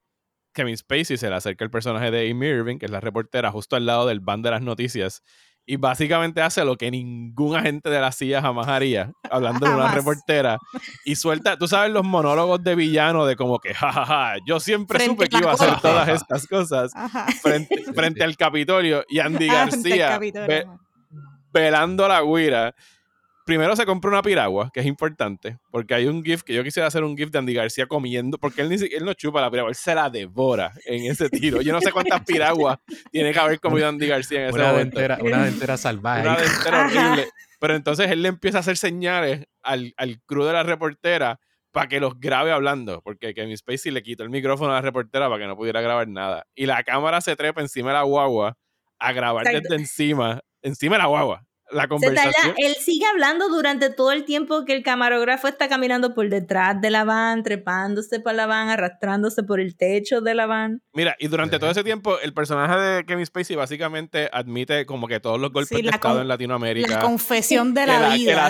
Kevin 0.53 0.77
Spacey 0.77 1.17
se 1.17 1.29
le 1.29 1.35
acerca 1.35 1.63
el 1.63 1.71
personaje 1.71 2.09
de 2.09 2.29
Amy 2.31 2.47
Irving, 2.47 2.77
que 2.77 2.85
es 2.85 2.91
la 2.91 2.99
reportera, 2.99 3.51
justo 3.51 3.75
al 3.75 3.85
lado 3.85 4.07
del 4.07 4.19
van 4.21 4.41
de 4.41 4.51
las 4.51 4.61
noticias. 4.61 5.21
Y 5.69 5.75
básicamente 5.75 6.41
hace 6.41 6.63
lo 6.63 6.77
que 6.77 6.89
ningún 6.89 7.57
agente 7.57 7.89
de 7.89 7.99
la 7.99 8.13
CIA 8.13 8.41
jamás 8.41 8.69
haría, 8.69 9.11
hablando 9.29 9.67
de 9.67 9.75
una 9.75 9.91
reportera. 9.91 10.57
Y 11.03 11.17
suelta, 11.17 11.57
tú 11.57 11.67
sabes 11.67 11.91
los 11.91 12.05
monólogos 12.05 12.63
de 12.63 12.73
villano 12.73 13.25
de 13.25 13.35
como 13.35 13.59
que, 13.59 13.73
jajaja, 13.73 14.35
yo 14.47 14.61
siempre 14.61 14.97
Frente 14.97 15.13
supe 15.25 15.27
que 15.27 15.37
iba 15.43 15.51
a 15.51 15.55
hacer 15.55 15.77
todas 15.81 16.07
estas 16.07 16.47
cosas 16.47 16.93
Ajá. 16.95 17.27
frente, 17.41 17.83
frente 17.93 18.23
al 18.23 18.37
Capitolio. 18.37 19.03
Y 19.09 19.19
Andy 19.19 19.47
García 19.47 20.17
ve- 20.19 20.65
velando 21.51 22.05
a 22.05 22.07
la 22.07 22.21
guira. 22.21 22.73
Primero 23.47 23.77
se 23.77 23.85
compra 23.85 24.11
una 24.11 24.21
piragua, 24.21 24.69
que 24.73 24.81
es 24.81 24.85
importante, 24.85 25.57
porque 25.71 25.93
hay 25.95 26.05
un 26.05 26.21
GIF 26.21 26.43
que 26.43 26.53
yo 26.53 26.65
quisiera 26.65 26.87
hacer 26.87 27.05
un 27.05 27.15
GIF 27.15 27.31
de 27.31 27.39
Andy 27.39 27.53
García 27.53 27.87
comiendo, 27.87 28.37
porque 28.37 28.61
él, 28.61 28.67
ni 28.69 28.75
él 28.75 29.05
no 29.05 29.13
chupa 29.13 29.39
la 29.39 29.49
piragua, 29.49 29.69
él 29.69 29.75
se 29.75 29.95
la 29.95 30.09
devora 30.09 30.73
en 30.85 31.09
ese 31.09 31.29
tiro. 31.29 31.61
Yo 31.61 31.71
no 31.71 31.79
sé 31.79 31.93
cuántas 31.93 32.25
piraguas 32.25 32.77
tiene 33.09 33.31
que 33.31 33.39
haber 33.39 33.61
comido 33.61 33.87
Andy 33.87 34.05
García 34.05 34.41
en 34.41 34.49
ese 34.49 34.59
Una 34.59 34.71
momento. 34.73 34.99
dentera, 34.99 35.17
una 35.23 35.45
dentera 35.45 35.77
salvaje. 35.77 36.21
Una 36.27 36.37
dentera 36.37 36.81
horrible. 36.85 37.29
Pero 37.59 37.73
entonces 37.73 38.11
él 38.11 38.21
le 38.21 38.27
empieza 38.27 38.57
a 38.57 38.59
hacer 38.59 38.75
señales 38.75 39.45
al, 39.63 39.93
al 39.95 40.21
crew 40.25 40.43
de 40.43 40.51
la 40.51 40.63
reportera 40.63 41.39
para 41.71 41.87
que 41.87 42.01
los 42.01 42.19
grabe 42.19 42.51
hablando, 42.51 43.01
porque 43.01 43.33
Kevin 43.33 43.57
Spacey 43.57 43.93
le 43.93 44.03
quitó 44.03 44.23
el 44.23 44.29
micrófono 44.29 44.71
a 44.71 44.75
la 44.75 44.81
reportera 44.81 45.29
para 45.29 45.39
que 45.41 45.47
no 45.47 45.55
pudiera 45.55 45.79
grabar 45.79 46.09
nada. 46.09 46.45
Y 46.53 46.65
la 46.65 46.83
cámara 46.83 47.21
se 47.21 47.35
trepa 47.37 47.61
encima 47.61 47.91
de 47.91 47.93
la 47.93 48.03
guagua 48.03 48.57
a 48.99 49.11
grabar 49.13 49.47
Exacto. 49.47 49.69
desde 49.69 49.81
encima, 49.81 50.41
encima 50.61 50.95
de 50.97 51.03
la 51.03 51.07
guagua, 51.07 51.45
la 51.71 51.87
conversación. 51.87 52.53
él 52.57 52.75
sigue 52.79 53.05
hablando 53.05 53.49
durante 53.49 53.89
todo 53.89 54.11
el 54.11 54.25
tiempo 54.25 54.63
que 54.65 54.73
el 54.73 54.83
camarógrafo 54.83 55.47
está 55.47 55.67
caminando 55.67 56.13
por 56.13 56.29
detrás 56.29 56.79
de 56.81 56.89
la 56.89 57.03
van, 57.03 57.43
trepándose 57.43 58.19
por 58.19 58.33
la 58.35 58.45
van, 58.45 58.69
arrastrándose 58.69 59.43
por 59.43 59.59
el 59.59 59.75
techo 59.75 60.21
de 60.21 60.33
la 60.35 60.45
van. 60.45 60.81
Mira, 60.93 61.15
y 61.19 61.27
durante 61.27 61.59
todo 61.59 61.69
ese 61.69 61.83
tiempo, 61.83 62.19
el 62.19 62.33
personaje 62.33 62.75
de 62.79 63.05
Kevin 63.05 63.25
Spacey 63.25 63.55
básicamente 63.55 64.29
admite 64.31 64.85
como 64.85 65.07
que 65.07 65.19
todos 65.19 65.39
los 65.39 65.51
golpes 65.51 65.77
Sí, 65.77 65.83
de 65.83 65.89
Estado 65.89 66.21
en 66.21 66.27
Latinoamérica. 66.27 66.93
La 66.95 66.99
confesión 67.01 67.73
de 67.73 67.85
la, 67.85 67.99
la- 67.99 68.09
que 68.11 68.15
vida. 68.17 68.35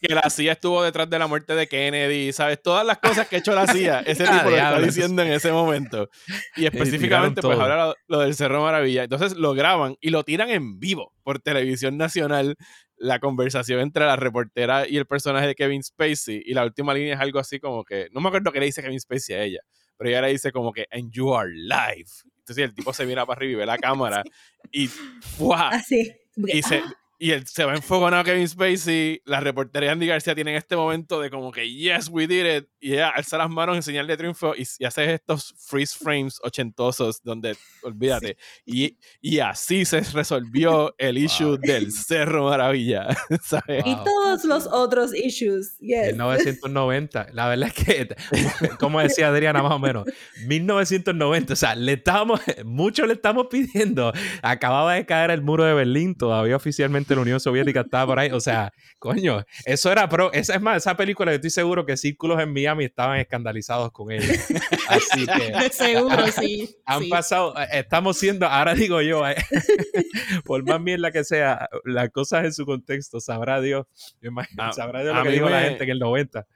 que 0.00 0.14
la 0.14 0.28
CIA 0.30 0.52
estuvo 0.52 0.82
detrás 0.82 1.08
de 1.10 1.18
la 1.18 1.26
muerte 1.26 1.54
de 1.54 1.66
Kennedy, 1.66 2.32
¿sabes? 2.32 2.62
Todas 2.62 2.86
las 2.86 2.98
cosas 2.98 3.28
que 3.28 3.36
ha 3.36 3.38
hecho 3.38 3.54
la 3.54 3.66
CIA, 3.72 4.00
ese 4.00 4.24
Ah, 4.26 4.38
tipo 4.38 4.50
lo 4.50 4.56
está 4.56 4.80
diciendo 4.80 5.22
en 5.22 5.32
ese 5.32 5.52
momento. 5.52 6.08
Y 6.56 6.60
tiraron 6.60 6.78
específicamente, 6.78 7.42
pues 7.42 7.58
habla 7.58 7.86
lo, 7.86 7.94
lo 8.06 8.18
del 8.20 8.34
Cerro 8.34 8.62
Maravilla. 8.62 9.04
Entonces 9.04 9.36
lo 9.36 9.54
graban 9.54 9.96
y 10.00 10.10
lo 10.10 10.24
tiran 10.24 10.50
en 10.50 10.78
vivo 10.78 11.12
por 11.22 11.40
televisión 11.40 11.96
nacional, 11.96 12.56
la 12.96 13.18
conversación 13.20 13.80
entre 13.80 14.04
la 14.04 14.16
reportera 14.16 14.88
y 14.88 14.96
el 14.96 15.06
personaje 15.06 15.46
de 15.46 15.54
Kevin 15.54 15.82
Spacey. 15.82 16.42
Y 16.44 16.54
la 16.54 16.64
última 16.64 16.94
línea 16.94 17.14
es 17.14 17.20
algo 17.20 17.38
así 17.38 17.58
como 17.60 17.84
que, 17.84 18.08
no 18.12 18.20
me 18.20 18.28
acuerdo 18.28 18.52
qué 18.52 18.60
le 18.60 18.66
dice 18.66 18.82
Kevin 18.82 19.00
Spacey 19.00 19.36
a 19.36 19.42
ella, 19.42 19.60
pero 19.96 20.10
ella 20.10 20.22
le 20.22 20.28
dice 20.28 20.52
como 20.52 20.72
que, 20.72 20.86
and 20.90 21.12
you 21.12 21.34
are 21.34 21.50
live. 21.52 22.10
Entonces 22.38 22.64
el 22.64 22.74
tipo 22.74 22.92
se 22.92 23.04
mira 23.04 23.26
para 23.26 23.38
arriba 23.38 23.52
y 23.52 23.56
ve 23.56 23.66
la 23.66 23.78
cámara 23.78 24.22
y 24.72 24.86
¡fua! 24.86 25.68
Así. 25.68 26.12
Y, 26.36 26.62
se, 26.62 26.82
y 27.18 27.32
él 27.32 27.46
se 27.46 27.64
va 27.64 27.74
enfogonado 27.74 28.22
a 28.22 28.24
Kevin 28.24 28.48
Spacey. 28.48 29.20
La 29.24 29.40
reportera 29.40 29.86
y 29.86 29.88
Andy 29.88 30.06
García 30.06 30.34
tienen 30.34 30.54
este 30.54 30.76
momento 30.76 31.20
de 31.20 31.30
como 31.30 31.50
que, 31.50 31.68
yes, 31.72 32.08
we 32.10 32.26
did 32.26 32.46
it. 32.58 32.68
Y 32.80 32.92
ella 32.92 33.08
alza 33.08 33.36
las 33.38 33.50
manos 33.50 33.74
en 33.76 33.82
señal 33.82 34.06
de 34.06 34.16
triunfo 34.16 34.54
y, 34.56 34.64
y 34.78 34.84
hace 34.84 35.14
estos 35.14 35.52
freeze 35.58 35.96
frames 35.98 36.38
ochentosos 36.44 37.20
donde, 37.24 37.56
olvídate. 37.82 38.36
Y, 38.64 38.96
y 39.20 39.40
así 39.40 39.84
se 39.84 40.00
resolvió 40.00 40.94
el 40.96 41.18
issue 41.24 41.58
del 41.58 41.90
Cerro 41.92 42.44
Maravilla. 42.44 43.08
¿sabes? 43.42 43.84
Y 43.84 43.94
Wow. 43.94 44.04
todos 44.04 44.44
los 44.44 44.66
otros 44.68 45.12
issues. 45.14 45.76
Yes. 45.80 46.10
En 46.10 46.18
990. 46.18 47.28
La 47.32 47.48
verdad 47.48 47.72
es 47.76 47.84
que, 47.84 48.08
como 48.78 49.00
decía 49.00 49.28
Adriana 49.28 49.60
más 49.62 49.72
o 49.72 49.78
menos, 49.80 50.04
1990. 50.46 51.52
O 51.52 51.56
sea, 51.56 51.74
le 51.74 51.94
estábamos, 51.94 52.40
mucho 52.64 53.06
le 53.06 53.14
estamos 53.14 53.46
pidiendo. 53.50 54.12
Acababa 54.42 54.94
de 54.94 55.04
caer 55.06 55.30
el 55.32 55.42
muro 55.42 55.64
de 55.64 55.74
Berlín, 55.74 56.14
todavía 56.16 56.54
oficialmente 56.56 57.07
la 57.14 57.22
Unión 57.22 57.40
Soviética 57.40 57.80
estaba 57.80 58.06
por 58.06 58.18
ahí. 58.18 58.30
O 58.30 58.40
sea, 58.40 58.72
coño, 58.98 59.44
eso 59.64 59.90
era 59.92 60.08
pro. 60.08 60.32
Esa 60.32 60.54
es 60.54 60.60
más, 60.60 60.78
esa 60.78 60.96
película, 60.96 61.30
yo 61.32 61.36
estoy 61.36 61.50
seguro 61.50 61.84
que 61.86 61.96
círculos 61.96 62.40
en 62.40 62.52
Miami 62.52 62.84
estaban 62.84 63.18
escandalizados 63.18 63.90
con 63.92 64.10
ella. 64.12 64.26
Así 64.88 65.26
que. 65.26 65.70
Seguro, 65.72 66.26
sí. 66.28 66.76
Han 66.84 67.02
sí. 67.02 67.08
pasado, 67.08 67.54
eh, 67.60 67.66
estamos 67.72 68.16
siendo, 68.18 68.46
ahora 68.46 68.74
digo 68.74 69.00
yo, 69.02 69.26
eh, 69.28 69.36
por 70.44 70.64
más 70.64 70.82
bien 70.82 71.00
la 71.02 71.10
que 71.10 71.24
sea, 71.24 71.68
las 71.84 72.10
cosas 72.10 72.44
en 72.44 72.52
su 72.52 72.64
contexto, 72.66 73.20
sabrá 73.20 73.60
Dios, 73.60 73.86
yo 74.20 74.28
imagino, 74.28 74.62
A- 74.64 74.72
sabrá 74.72 75.02
Dios 75.02 75.14
a 75.14 75.18
lo 75.18 75.24
que 75.24 75.30
dijo 75.30 75.48
la 75.48 75.60
me- 75.60 75.68
gente 75.68 75.84
en 75.84 75.90
el 75.90 75.98
90. 75.98 76.46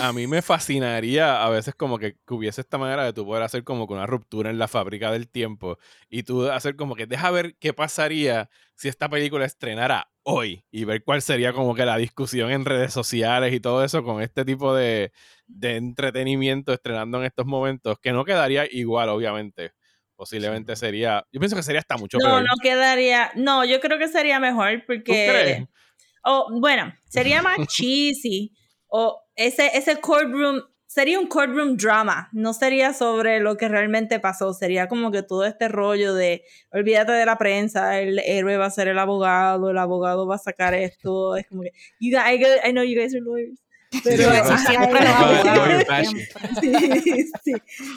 A 0.00 0.12
mí 0.12 0.26
me 0.26 0.42
fascinaría 0.42 1.42
a 1.44 1.48
veces 1.50 1.74
como 1.74 1.98
que, 1.98 2.16
hubiese 2.28 2.60
esta 2.60 2.78
manera 2.78 3.04
de 3.04 3.12
tú 3.12 3.24
poder 3.24 3.42
hacer 3.42 3.64
como 3.64 3.86
que 3.86 3.94
una 3.94 4.06
ruptura 4.06 4.50
en 4.50 4.58
la 4.58 4.68
fábrica 4.68 5.10
del 5.10 5.28
tiempo 5.28 5.78
y 6.08 6.22
tú 6.22 6.50
hacer 6.50 6.76
como 6.76 6.94
que 6.94 7.06
deja 7.06 7.30
ver 7.30 7.56
qué 7.58 7.72
pasaría 7.72 8.50
si 8.74 8.88
esta 8.88 9.08
película 9.08 9.44
estrenara 9.44 10.10
hoy 10.22 10.64
y 10.70 10.84
ver 10.84 11.02
cuál 11.04 11.22
sería 11.22 11.52
como 11.52 11.74
que 11.74 11.84
la 11.84 11.96
discusión 11.96 12.50
en 12.50 12.64
redes 12.64 12.92
sociales 12.92 13.52
y 13.52 13.60
todo 13.60 13.84
eso 13.84 14.02
con 14.02 14.22
este 14.22 14.44
tipo 14.44 14.74
de, 14.74 15.12
de 15.46 15.76
entretenimiento 15.76 16.72
estrenando 16.72 17.18
en 17.18 17.24
estos 17.24 17.46
momentos, 17.46 17.98
que 17.98 18.12
no 18.12 18.24
quedaría 18.24 18.66
igual, 18.70 19.08
obviamente. 19.08 19.72
Posiblemente 20.14 20.76
sería, 20.76 21.26
yo 21.32 21.40
pienso 21.40 21.56
que 21.56 21.62
sería 21.64 21.80
hasta 21.80 21.96
mucho 21.96 22.18
No, 22.18 22.24
peor. 22.24 22.42
no 22.42 22.54
quedaría. 22.62 23.32
No, 23.34 23.64
yo 23.64 23.80
creo 23.80 23.98
que 23.98 24.06
sería 24.08 24.38
mejor 24.38 24.80
¿Tú 24.80 24.84
porque. 24.86 25.02
crees? 25.04 25.68
O 26.24 26.46
bueno, 26.60 26.94
sería 27.08 27.42
más 27.42 27.58
cheesy. 27.66 28.52
O 28.94 29.22
ese, 29.36 29.70
ese 29.74 29.96
courtroom. 30.00 30.60
Sería 30.86 31.18
un 31.18 31.26
courtroom 31.26 31.78
drama. 31.78 32.28
No 32.32 32.52
sería 32.52 32.92
sobre 32.92 33.40
lo 33.40 33.56
que 33.56 33.66
realmente 33.68 34.20
pasó. 34.20 34.52
Sería 34.52 34.88
como 34.88 35.10
que 35.10 35.22
todo 35.22 35.46
este 35.46 35.68
rollo 35.68 36.14
de. 36.14 36.44
Olvídate 36.70 37.12
de 37.12 37.24
la 37.24 37.38
prensa. 37.38 37.98
El 37.98 38.18
héroe 38.18 38.58
va 38.58 38.66
a 38.66 38.70
ser 38.70 38.88
el 38.88 38.98
abogado. 38.98 39.70
El 39.70 39.78
abogado 39.78 40.26
va 40.26 40.34
a 40.34 40.38
sacar 40.38 40.74
esto. 40.74 41.36
Es 41.36 41.46
como 41.48 41.62
que. 41.62 41.72
You 42.00 42.14
guys, 42.14 42.46
I, 42.62 42.72
know 42.72 42.84
you 42.84 43.00
guys 43.00 43.14
are 43.14 43.22
lawyers. 43.24 43.58
Pero. 44.04 44.30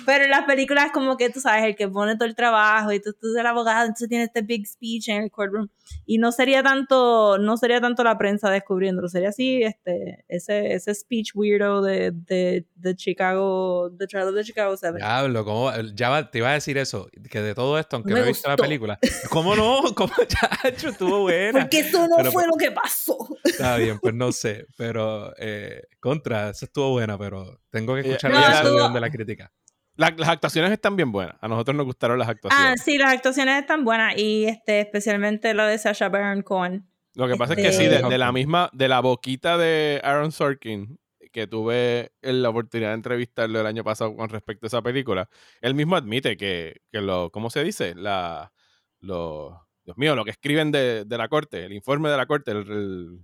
Pero 0.06 0.24
en 0.26 0.30
las 0.30 0.44
películas 0.46 0.88
como 0.94 1.18
que 1.18 1.30
tú 1.30 1.40
sabes, 1.40 1.64
el 1.66 1.76
que 1.76 1.88
pone 1.88 2.16
todo 2.16 2.28
el 2.28 2.36
trabajo 2.36 2.92
y 2.92 3.00
tú, 3.00 3.14
tú 3.14 3.28
eres 3.28 3.42
el 3.42 3.48
abogado, 3.48 3.82
entonces 3.86 4.10
tiene 4.10 4.26
este 4.26 4.42
big 4.42 4.66
speech 4.68 5.10
en 5.10 5.24
el 5.24 5.32
courtroom. 5.32 5.68
Y 6.06 6.18
no 6.18 6.32
sería 6.32 6.64
tanto, 6.64 7.38
no 7.38 7.58
sería 7.58 7.80
tanto 7.82 8.04
la 8.04 8.18
prensa 8.18 8.50
descubriéndolo, 8.50 9.08
sería 9.08 9.30
así, 9.30 9.62
este, 9.64 10.26
ese, 10.28 10.74
ese 10.74 10.94
speech 10.96 11.32
weirdo 11.36 11.82
de, 11.82 12.12
de, 12.12 12.66
de 12.76 12.96
Chicago, 12.96 13.92
The 13.98 14.08
Trial 14.08 14.30
of 14.30 14.36
the 14.36 14.44
Chicago 14.44 14.76
Seven. 14.78 14.98
Diablo, 14.98 15.46
¿cómo? 15.46 15.72
Ya 15.96 16.10
va- 16.10 16.30
te 16.30 16.40
iba 16.40 16.50
a 16.50 16.54
decir 16.54 16.78
eso, 16.78 17.08
que 17.30 17.42
de 17.42 17.54
todo 17.56 17.78
esto, 17.80 17.96
aunque 17.98 18.14
Me 18.14 18.20
no 18.20 18.26
he 18.26 18.30
visto 18.30 18.50
la 18.50 18.58
película, 18.58 19.00
¿cómo 19.30 19.56
no? 19.56 19.82
¿Cómo 19.96 20.14
chacho? 20.28 20.90
Estuvo 20.90 21.22
buena. 21.22 21.62
Porque 21.62 21.80
eso 21.80 22.08
no 22.08 22.18
Pero, 22.18 22.32
fue 22.32 22.46
lo 22.48 22.54
que 22.58 22.72
pasó. 22.72 23.18
Está 23.44 23.78
bien, 23.78 24.00
pues 24.00 24.14
no 24.14 24.32
sé, 24.32 24.66
pero 24.78 25.34
eh, 25.38 25.84
contra, 26.00 26.50
esa 26.50 26.66
estuvo 26.66 26.92
buena, 26.92 27.18
pero 27.18 27.60
tengo 27.70 27.94
que 27.96 28.02
Eh, 28.02 28.04
escuchar 28.08 28.32
no, 28.32 28.40
la 28.40 28.54
estuvo- 28.62 28.90
de 28.90 29.00
la 29.00 29.10
crítica. 29.10 29.52
La- 29.98 30.14
las 30.18 30.28
actuaciones 30.30 30.72
están 30.72 30.96
bien 30.98 31.12
buenas. 31.12 31.36
A 31.40 31.48
nosotros 31.48 31.76
nos 31.76 31.86
gustaron 31.86 32.20
las 32.20 32.28
actuaciones. 32.28 32.82
Ah, 32.82 32.84
sí, 32.84 32.98
las 32.98 33.14
actuaciones 33.14 33.62
están 33.62 33.86
buenas 33.86 34.18
y 34.18 34.46
este, 34.46 34.82
especialmente 34.82 35.54
la 35.54 35.68
de 35.68 35.78
Sacha 35.78 36.10
Baron 36.10 36.42
Cohen. 36.42 36.86
Lo 37.14 37.28
que 37.30 37.36
pasa 37.38 37.54
es 37.54 37.60
Este- 37.60 37.70
que 37.70 37.74
sí, 37.78 37.88
de, 37.88 38.02
de 38.10 38.18
la 38.18 38.32
misma, 38.34 38.70
de 38.74 38.90
la 38.90 39.00
boquita 39.00 39.58
de 39.58 40.02
Aaron 40.04 40.34
Sorkin, 40.34 41.00
que 41.32 41.48
tuve 41.48 42.12
la 42.22 42.50
oportunidad 42.50 42.90
de 42.90 42.96
entrevistarlo 42.96 43.60
el 43.62 43.66
año 43.68 43.84
pasado 43.86 44.14
con 44.16 44.28
respecto 44.30 44.66
a 44.66 44.68
esa 44.68 44.82
película, 44.82 45.30
él 45.62 45.76
mismo 45.76 45.96
admite 45.96 46.36
que, 46.36 46.82
que 46.92 47.00
lo, 47.02 47.30
¿cómo 47.32 47.50
se 47.50 47.64
dice? 47.64 47.96
La, 47.96 48.52
lo, 49.00 49.66
Dios 49.86 49.98
mío, 49.98 50.16
lo 50.16 50.26
que 50.26 50.32
escriben 50.32 50.72
de, 50.72 51.06
de 51.06 51.18
la 51.18 51.30
corte, 51.30 51.66
el 51.66 51.74
informe 51.74 52.10
de 52.10 52.18
la 52.18 52.26
corte, 52.26 52.52
el, 52.52 52.58
el- 52.70 53.20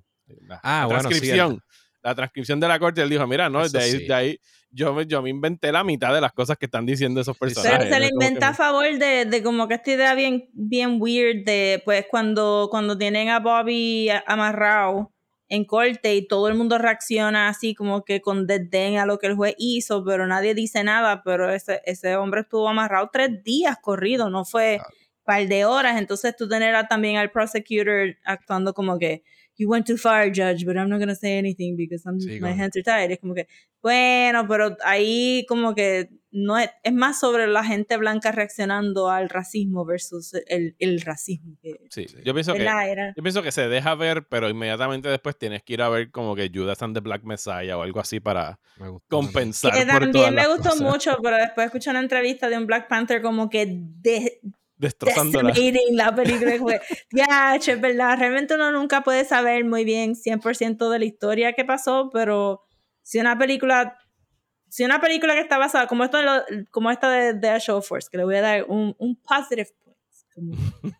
la, 0.47 0.59
Ah, 0.63 0.79
la 0.81 0.85
bueno, 0.85 1.01
sí, 1.01 1.07
transcripción. 1.09 1.51
el- 1.53 1.61
la 2.03 2.15
transcripción 2.15 2.59
de 2.59 2.67
la 2.67 2.79
corte, 2.79 3.01
él 3.01 3.09
dijo, 3.09 3.25
mira, 3.27 3.49
no, 3.49 3.61
Eso 3.63 3.77
de 3.77 3.83
ahí, 3.83 3.91
sí. 3.91 4.07
de 4.07 4.13
ahí 4.13 4.39
yo, 4.71 4.93
me- 4.93 5.05
yo 5.05 5.21
me 5.21 5.29
inventé 5.29 5.71
la 5.71 5.83
mitad 5.83 6.13
de 6.13 6.21
las 6.21 6.31
cosas 6.33 6.57
que 6.57 6.65
están 6.65 6.85
diciendo 6.85 7.21
esos 7.21 7.37
personajes. 7.37 7.79
Pero 7.79 7.93
se 7.93 7.99
le 7.99 8.07
inventa 8.07 8.47
a 8.49 8.53
favor 8.53 8.85
de, 8.97 9.25
de 9.25 9.43
como 9.43 9.67
que 9.67 9.73
esta 9.75 9.91
idea 9.91 10.13
bien, 10.15 10.49
bien 10.53 10.97
weird 10.99 11.43
de 11.45 11.81
pues 11.85 12.05
cuando, 12.09 12.67
cuando 12.71 12.97
tienen 12.97 13.29
a 13.29 13.39
Bobby 13.39 14.09
amarrado 14.25 15.11
en 15.49 15.65
corte 15.65 16.15
y 16.15 16.25
todo 16.27 16.47
el 16.47 16.55
mundo 16.55 16.77
reacciona 16.77 17.49
así 17.49 17.75
como 17.75 18.05
que 18.05 18.21
con 18.21 18.47
desdén 18.47 18.97
a 18.97 19.05
lo 19.05 19.19
que 19.19 19.27
el 19.27 19.35
juez 19.35 19.53
hizo, 19.57 20.03
pero 20.05 20.25
nadie 20.25 20.53
dice 20.55 20.83
nada, 20.85 21.21
pero 21.23 21.51
ese, 21.51 21.81
ese 21.85 22.15
hombre 22.15 22.41
estuvo 22.41 22.69
amarrado 22.69 23.09
tres 23.11 23.43
días 23.43 23.77
corrido, 23.81 24.29
no 24.29 24.45
fue 24.45 24.79
par 25.25 25.45
de 25.47 25.65
horas, 25.65 25.97
entonces 25.99 26.35
tú 26.37 26.47
tener 26.47 26.73
a- 26.75 26.87
también 26.87 27.17
al 27.17 27.31
prosecutor 27.31 28.15
actuando 28.23 28.73
como 28.73 28.97
que 28.97 29.23
you 29.61 29.69
went 29.69 29.85
too 29.85 29.97
far, 29.97 30.27
judge, 30.33 30.65
but 30.65 30.75
I'm 30.75 30.89
not 30.89 30.99
gonna 30.99 31.15
say 31.15 31.37
anything 31.37 31.75
because 31.77 32.03
I'm, 32.05 32.19
Sí, 32.19 32.39
my 32.41 32.49
hands 32.51 32.75
are 32.75 32.83
tied. 32.83 33.11
Es 33.11 33.19
como 33.19 33.33
que, 33.35 33.47
bueno, 33.81 34.47
pero 34.47 34.75
ahí 34.83 35.45
como 35.47 35.73
que 35.75 36.09
no 36.31 36.57
es, 36.57 36.69
es 36.83 36.93
más 36.93 37.19
sobre 37.19 37.45
la 37.47 37.63
gente 37.63 37.97
blanca 37.97 38.31
reaccionando 38.31 39.09
al 39.09 39.27
racismo 39.29 39.85
versus 39.85 40.33
el, 40.47 40.75
el 40.79 41.01
racismo. 41.01 41.57
Que, 41.61 41.75
Sí, 41.89 42.05
yo 42.23 42.33
pienso 42.33 42.53
que. 42.53 42.61
Era- 42.63 43.13
Yo 43.15 43.21
pienso 43.23 43.43
que 43.43 43.51
se 43.51 43.67
deja 43.67 43.95
ver, 43.95 44.25
pero 44.29 44.49
inmediatamente 44.49 45.09
después 45.09 45.37
tienes 45.37 45.61
que 45.63 45.73
ir 45.73 45.81
a 45.81 45.89
ver 45.89 46.09
como 46.09 46.35
que 46.35 46.49
Judas 46.53 46.81
and 46.81 46.95
the 46.95 47.01
Black 47.01 47.23
Messiah 47.23 47.77
o 47.77 47.81
algo 47.83 47.99
así 47.99 48.19
para 48.19 48.59
Me 48.77 48.87
compensar 49.09 49.73
que 49.73 49.79
por 49.79 49.87
todas 49.87 49.99
también 50.11 50.29
me 50.35 50.41
las 50.41 50.47
gustó 50.47 50.69
cosas, 50.69 50.81
mucho, 50.81 51.17
pero 51.21 51.35
después 51.37 51.65
escuché 51.65 51.89
una 51.89 51.99
entrevista 51.99 52.49
de 52.49 52.57
un 52.57 52.65
Black 52.65 52.87
Panther 52.87 53.21
como 53.21 53.49
que 53.49 53.65
de, 53.69 54.39
destrozándola. 54.81 55.53
la 55.91 56.13
película. 56.15 56.81
Ya, 57.11 57.55
es 57.55 57.79
verdad. 57.81 58.17
Realmente 58.17 58.55
uno 58.55 58.71
nunca 58.71 59.01
puede 59.03 59.23
saber 59.25 59.63
muy 59.65 59.83
bien 59.85 60.15
100% 60.15 60.89
de 60.89 60.99
la 60.99 61.05
historia 61.05 61.53
que 61.53 61.63
pasó, 61.65 62.09
pero 62.11 62.61
si 63.01 63.19
una 63.19 63.37
película, 63.37 63.97
si 64.69 64.83
una 64.83 64.99
película 64.99 65.33
que 65.33 65.41
está 65.41 65.57
basada, 65.57 65.87
como, 65.87 66.03
esto 66.03 66.21
lo- 66.21 66.43
como 66.71 66.91
esta 66.91 67.09
de, 67.09 67.33
de 67.33 67.59
Show 67.59 67.81
Force, 67.81 68.09
que 68.11 68.17
le 68.17 68.23
voy 68.25 68.35
a 68.35 68.41
dar 68.41 68.65
un, 68.67 68.95
un 68.99 69.15
positive 69.15 69.69
point, 69.83 69.97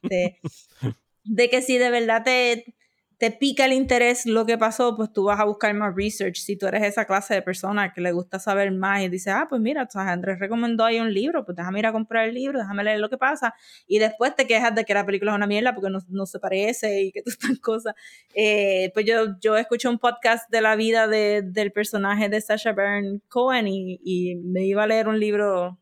de, 0.04 0.40
de 1.24 1.50
que 1.50 1.62
si 1.62 1.78
de 1.78 1.90
verdad 1.90 2.24
te, 2.24 2.76
te 3.22 3.30
pica 3.30 3.66
el 3.66 3.74
interés 3.74 4.26
lo 4.26 4.48
que 4.48 4.58
pasó, 4.58 4.96
pues 4.96 5.14
tú 5.14 5.26
vas 5.26 5.40
a 5.40 5.44
buscar 5.44 5.72
más 5.76 5.94
research. 5.96 6.38
Si 6.38 6.58
tú 6.58 6.66
eres 6.66 6.82
esa 6.82 7.06
clase 7.06 7.36
de 7.36 7.44
persona 7.44 7.94
que 7.94 8.02
le 8.02 8.12
gusta 8.14 8.40
saber 8.40 8.72
más 8.72 9.04
y 9.04 9.10
dice, 9.10 9.30
ah, 9.30 9.46
pues 9.48 9.62
mira, 9.62 9.88
Andrés 9.94 10.40
recomendó 10.40 10.84
ahí 10.84 11.00
un 11.00 11.14
libro, 11.14 11.46
pues 11.46 11.56
déjame 11.56 11.78
ir 11.78 11.86
a 11.86 11.92
comprar 11.92 12.28
el 12.28 12.34
libro, 12.34 12.58
déjame 12.58 12.84
leer 12.84 13.00
lo 13.00 13.12
que 13.12 13.20
pasa. 13.20 13.54
Y 13.86 14.00
después 14.00 14.36
te 14.36 14.48
quejas 14.48 14.74
de 14.74 14.86
que 14.86 14.96
la 14.96 15.06
película 15.06 15.34
es 15.34 15.36
una 15.36 15.46
mierda 15.46 15.76
porque 15.76 15.92
no, 15.92 16.00
no 16.08 16.26
se 16.26 16.40
parece 16.40 17.04
y 17.04 17.12
que 17.12 17.22
están 17.28 17.58
cosas. 17.58 17.94
Eh, 18.34 18.90
pues 18.96 19.06
yo, 19.06 19.38
yo 19.40 19.56
escuché 19.56 19.88
un 19.88 20.00
podcast 20.00 20.50
de 20.50 20.62
la 20.62 20.76
vida 20.76 21.08
de, 21.08 21.44
del 21.44 21.72
personaje 21.72 22.28
de 22.28 22.42
Sasha 22.42 22.74
Baron 22.74 23.22
Cohen 23.28 23.68
y, 23.68 24.00
y 24.04 24.38
me 24.38 24.66
iba 24.66 24.82
a 24.82 24.88
leer 24.88 25.08
un 25.08 25.20
libro 25.20 25.78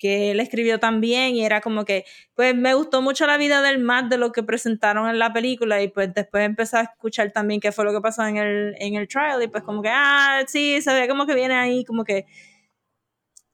que 0.00 0.32
él 0.32 0.40
escribió 0.40 0.80
también 0.80 1.36
y 1.36 1.44
era 1.44 1.60
como 1.60 1.84
que, 1.84 2.04
pues 2.34 2.56
me 2.56 2.74
gustó 2.74 3.02
mucho 3.02 3.26
la 3.26 3.36
vida 3.36 3.62
del 3.62 3.78
Matt 3.78 4.06
de 4.06 4.18
lo 4.18 4.32
que 4.32 4.42
presentaron 4.42 5.08
en 5.08 5.20
la 5.20 5.32
película 5.32 5.82
y 5.82 5.88
pues 5.88 6.12
después 6.14 6.44
empecé 6.44 6.78
a 6.78 6.82
escuchar 6.82 7.30
también 7.32 7.60
qué 7.60 7.70
fue 7.70 7.84
lo 7.84 7.92
que 7.92 8.00
pasó 8.00 8.26
en 8.26 8.38
el, 8.38 8.74
en 8.78 8.94
el 8.96 9.06
trial 9.06 9.42
y 9.42 9.48
pues 9.48 9.62
como 9.62 9.82
que, 9.82 9.90
ah, 9.92 10.42
sí, 10.48 10.80
se 10.82 10.92
ve 10.92 11.06
como 11.06 11.26
que 11.26 11.34
viene 11.34 11.54
ahí 11.54 11.84
como 11.84 12.04
que 12.04 12.26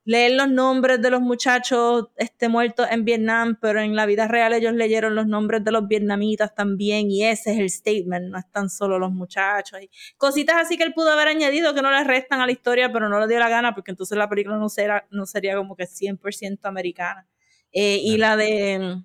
leer 0.07 0.33
los 0.33 0.49
nombres 0.49 1.03
de 1.03 1.11
los 1.11 1.21
muchachos 1.21 2.07
este, 2.17 2.49
muertos 2.49 2.87
en 2.91 3.05
Vietnam, 3.05 3.59
pero 3.61 3.81
en 3.81 3.95
la 3.95 4.07
vida 4.07 4.27
real 4.29 4.55
ellos 4.55 4.73
leyeron 4.73 5.15
los 5.15 5.27
nombres 5.27 5.63
de 5.65 5.73
los 5.73 5.87
vietnamitas 5.89 6.55
también 6.55 7.11
y 7.11 7.25
ese 7.25 7.53
es 7.53 7.59
el 7.59 7.69
statement, 7.69 8.31
no 8.31 8.39
están 8.39 8.71
solo 8.71 8.99
los 8.99 9.13
muchachos. 9.13 9.81
Y 9.83 9.91
cositas 10.17 10.57
así 10.65 10.79
que 10.79 10.85
él 10.85 10.95
pudo 10.95 11.11
haber 11.13 11.29
añadido 11.29 11.75
que 11.75 11.83
no 11.83 11.91
le 11.91 12.03
restan 12.05 12.41
a 12.41 12.47
la 12.47 12.53
historia, 12.53 12.91
pero 12.93 13.09
no 13.11 13.21
le 13.21 13.27
dio 13.29 13.39
la 13.39 13.49
gana 13.51 13.75
porque 13.75 13.91
entonces 13.91 14.17
la 14.17 14.29
película 14.31 14.57
no, 14.57 14.69
será, 14.71 15.07
no 15.11 15.27
sería 15.27 15.57
como 15.57 15.77
que 15.77 15.87
100% 15.87 16.69
americana. 16.69 17.27
Eh, 17.73 17.99
y 18.03 18.17
la 18.17 18.37
de... 18.37 19.03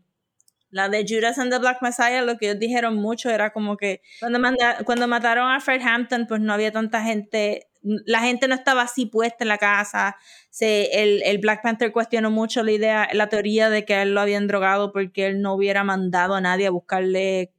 La 0.73 0.87
de 0.87 1.05
Judas 1.05 1.37
and 1.37 1.51
the 1.51 1.59
Black 1.59 1.81
Messiah, 1.81 2.21
lo 2.21 2.37
que 2.37 2.45
ellos 2.45 2.59
dijeron 2.59 2.95
mucho 2.95 3.29
era 3.29 3.51
como 3.51 3.75
que 3.75 4.01
cuando, 4.21 4.39
manda- 4.39 4.77
cuando 4.85 5.05
mataron 5.05 5.51
a 5.51 5.59
Fred 5.59 5.81
Hampton, 5.81 6.27
pues 6.27 6.39
no 6.39 6.53
había 6.53 6.71
tanta 6.71 7.03
gente, 7.03 7.67
la 7.81 8.19
gente 8.19 8.47
no 8.47 8.55
estaba 8.55 8.83
así 8.83 9.05
puesta 9.05 9.43
en 9.43 9.47
la 9.47 9.57
casa. 9.57 10.17
Se, 10.49 11.03
el, 11.03 11.23
el 11.23 11.37
Black 11.39 11.61
Panther 11.61 11.91
cuestionó 11.91 12.29
mucho 12.31 12.63
la 12.63 12.71
idea, 12.71 13.09
la 13.13 13.29
teoría 13.29 13.69
de 13.69 13.85
que 13.85 14.01
él 14.01 14.13
lo 14.13 14.21
habían 14.21 14.47
drogado 14.47 14.91
porque 14.91 15.27
él 15.27 15.41
no 15.41 15.53
hubiera 15.53 15.83
mandado 15.83 16.35
a 16.35 16.41
nadie 16.41 16.67
a 16.67 16.71
buscarle 16.71 17.51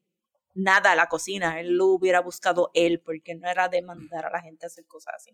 nada 0.54 0.92
a 0.92 0.94
la 0.94 1.06
cocina, 1.06 1.60
él 1.60 1.76
lo 1.76 1.86
hubiera 1.86 2.20
buscado 2.20 2.70
él 2.74 3.00
porque 3.00 3.34
no 3.34 3.48
era 3.48 3.68
de 3.68 3.82
mandar 3.82 4.26
a 4.26 4.30
la 4.30 4.40
gente 4.40 4.66
a 4.66 4.68
hacer 4.68 4.84
cosas 4.84 5.14
así. 5.16 5.30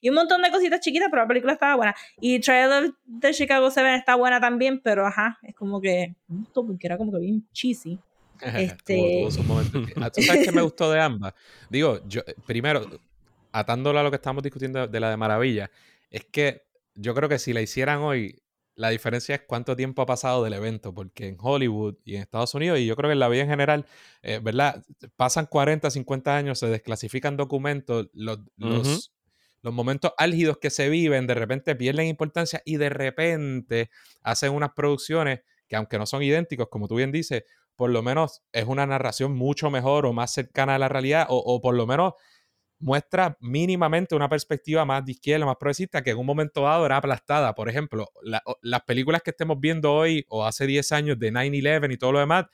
Y 0.00 0.08
un 0.08 0.14
montón 0.14 0.42
de 0.42 0.50
cositas 0.50 0.80
chiquitas, 0.80 1.08
pero 1.10 1.22
la 1.22 1.28
película 1.28 1.52
estaba 1.52 1.76
buena. 1.76 1.94
Y 2.20 2.40
Trial 2.40 2.96
de 3.04 3.34
Chicago 3.34 3.70
7 3.70 3.94
está 3.94 4.14
buena 4.14 4.40
también, 4.40 4.80
pero 4.80 5.06
ajá, 5.06 5.38
es 5.42 5.54
como 5.54 5.80
que, 5.80 6.14
porque 6.54 6.86
era 6.86 6.96
como 6.96 7.12
que 7.12 7.18
bien 7.18 7.46
cheesy. 7.52 7.98
Este- 8.42 9.26
sus 9.30 9.44
momentos. 9.44 9.88
Ah, 10.00 10.10
¿Tú 10.10 10.20
sabes 10.22 10.44
qué 10.44 10.52
me 10.52 10.62
gustó 10.62 10.90
de 10.90 11.00
ambas? 11.00 11.32
Digo, 11.70 12.00
yo, 12.08 12.22
primero, 12.44 12.84
atándolo 13.52 13.98
a 13.98 14.02
lo 14.02 14.10
que 14.10 14.16
estamos 14.16 14.42
discutiendo 14.42 14.88
de 14.88 15.00
la 15.00 15.10
de 15.10 15.16
Maravilla, 15.16 15.70
es 16.10 16.24
que 16.24 16.62
yo 16.94 17.14
creo 17.14 17.28
que 17.28 17.38
si 17.38 17.52
la 17.52 17.60
hicieran 17.60 18.00
hoy, 18.00 18.42
la 18.74 18.88
diferencia 18.88 19.34
es 19.34 19.42
cuánto 19.46 19.76
tiempo 19.76 20.02
ha 20.02 20.06
pasado 20.06 20.44
del 20.44 20.54
evento, 20.54 20.94
porque 20.94 21.28
en 21.28 21.36
Hollywood 21.38 21.96
y 22.04 22.16
en 22.16 22.22
Estados 22.22 22.54
Unidos, 22.54 22.78
y 22.78 22.86
yo 22.86 22.96
creo 22.96 23.08
que 23.08 23.12
en 23.12 23.18
la 23.18 23.28
vida 23.28 23.42
en 23.42 23.48
general, 23.48 23.86
eh, 24.22 24.40
¿verdad? 24.42 24.82
Pasan 25.16 25.46
40, 25.46 25.90
50 25.90 26.36
años, 26.36 26.58
se 26.58 26.66
desclasifican 26.66 27.36
documentos, 27.36 28.08
los, 28.14 28.40
los, 28.56 29.12
los 29.60 29.74
momentos 29.74 30.12
álgidos 30.16 30.58
que 30.58 30.70
se 30.70 30.88
viven, 30.88 31.26
de 31.26 31.34
repente 31.34 31.76
pierden 31.76 32.06
importancia 32.06 32.62
y 32.64 32.76
de 32.76 32.88
repente 32.88 33.90
hacen 34.22 34.52
unas 34.52 34.72
producciones 34.72 35.40
que 35.68 35.76
aunque 35.76 35.98
no 35.98 36.06
son 36.06 36.22
idénticos, 36.22 36.68
como 36.68 36.88
tú 36.88 36.96
bien 36.96 37.12
dices, 37.12 37.44
por 37.76 37.90
lo 37.90 38.02
menos 38.02 38.42
es 38.52 38.66
una 38.66 38.86
narración 38.86 39.34
mucho 39.34 39.70
mejor 39.70 40.04
o 40.06 40.12
más 40.12 40.32
cercana 40.32 40.74
a 40.74 40.78
la 40.78 40.88
realidad, 40.88 41.26
o, 41.28 41.38
o 41.38 41.60
por 41.60 41.74
lo 41.74 41.86
menos 41.86 42.14
muestra 42.82 43.36
mínimamente 43.40 44.14
una 44.14 44.28
perspectiva 44.28 44.84
más 44.84 45.04
de 45.04 45.12
izquierda, 45.12 45.46
más 45.46 45.56
progresista, 45.56 46.02
que 46.02 46.10
en 46.10 46.18
un 46.18 46.26
momento 46.26 46.62
dado 46.62 46.84
era 46.84 46.96
aplastada. 46.96 47.54
Por 47.54 47.68
ejemplo, 47.68 48.08
las 48.60 48.82
películas 48.82 49.22
que 49.22 49.30
estemos 49.30 49.58
viendo 49.60 49.92
hoy 49.92 50.26
o 50.28 50.44
hace 50.44 50.66
10 50.66 50.90
años 50.92 51.18
de 51.18 51.32
9-11 51.32 51.92
y 51.94 51.96
todo 51.96 52.12
lo 52.12 52.18
demás, 52.18 52.46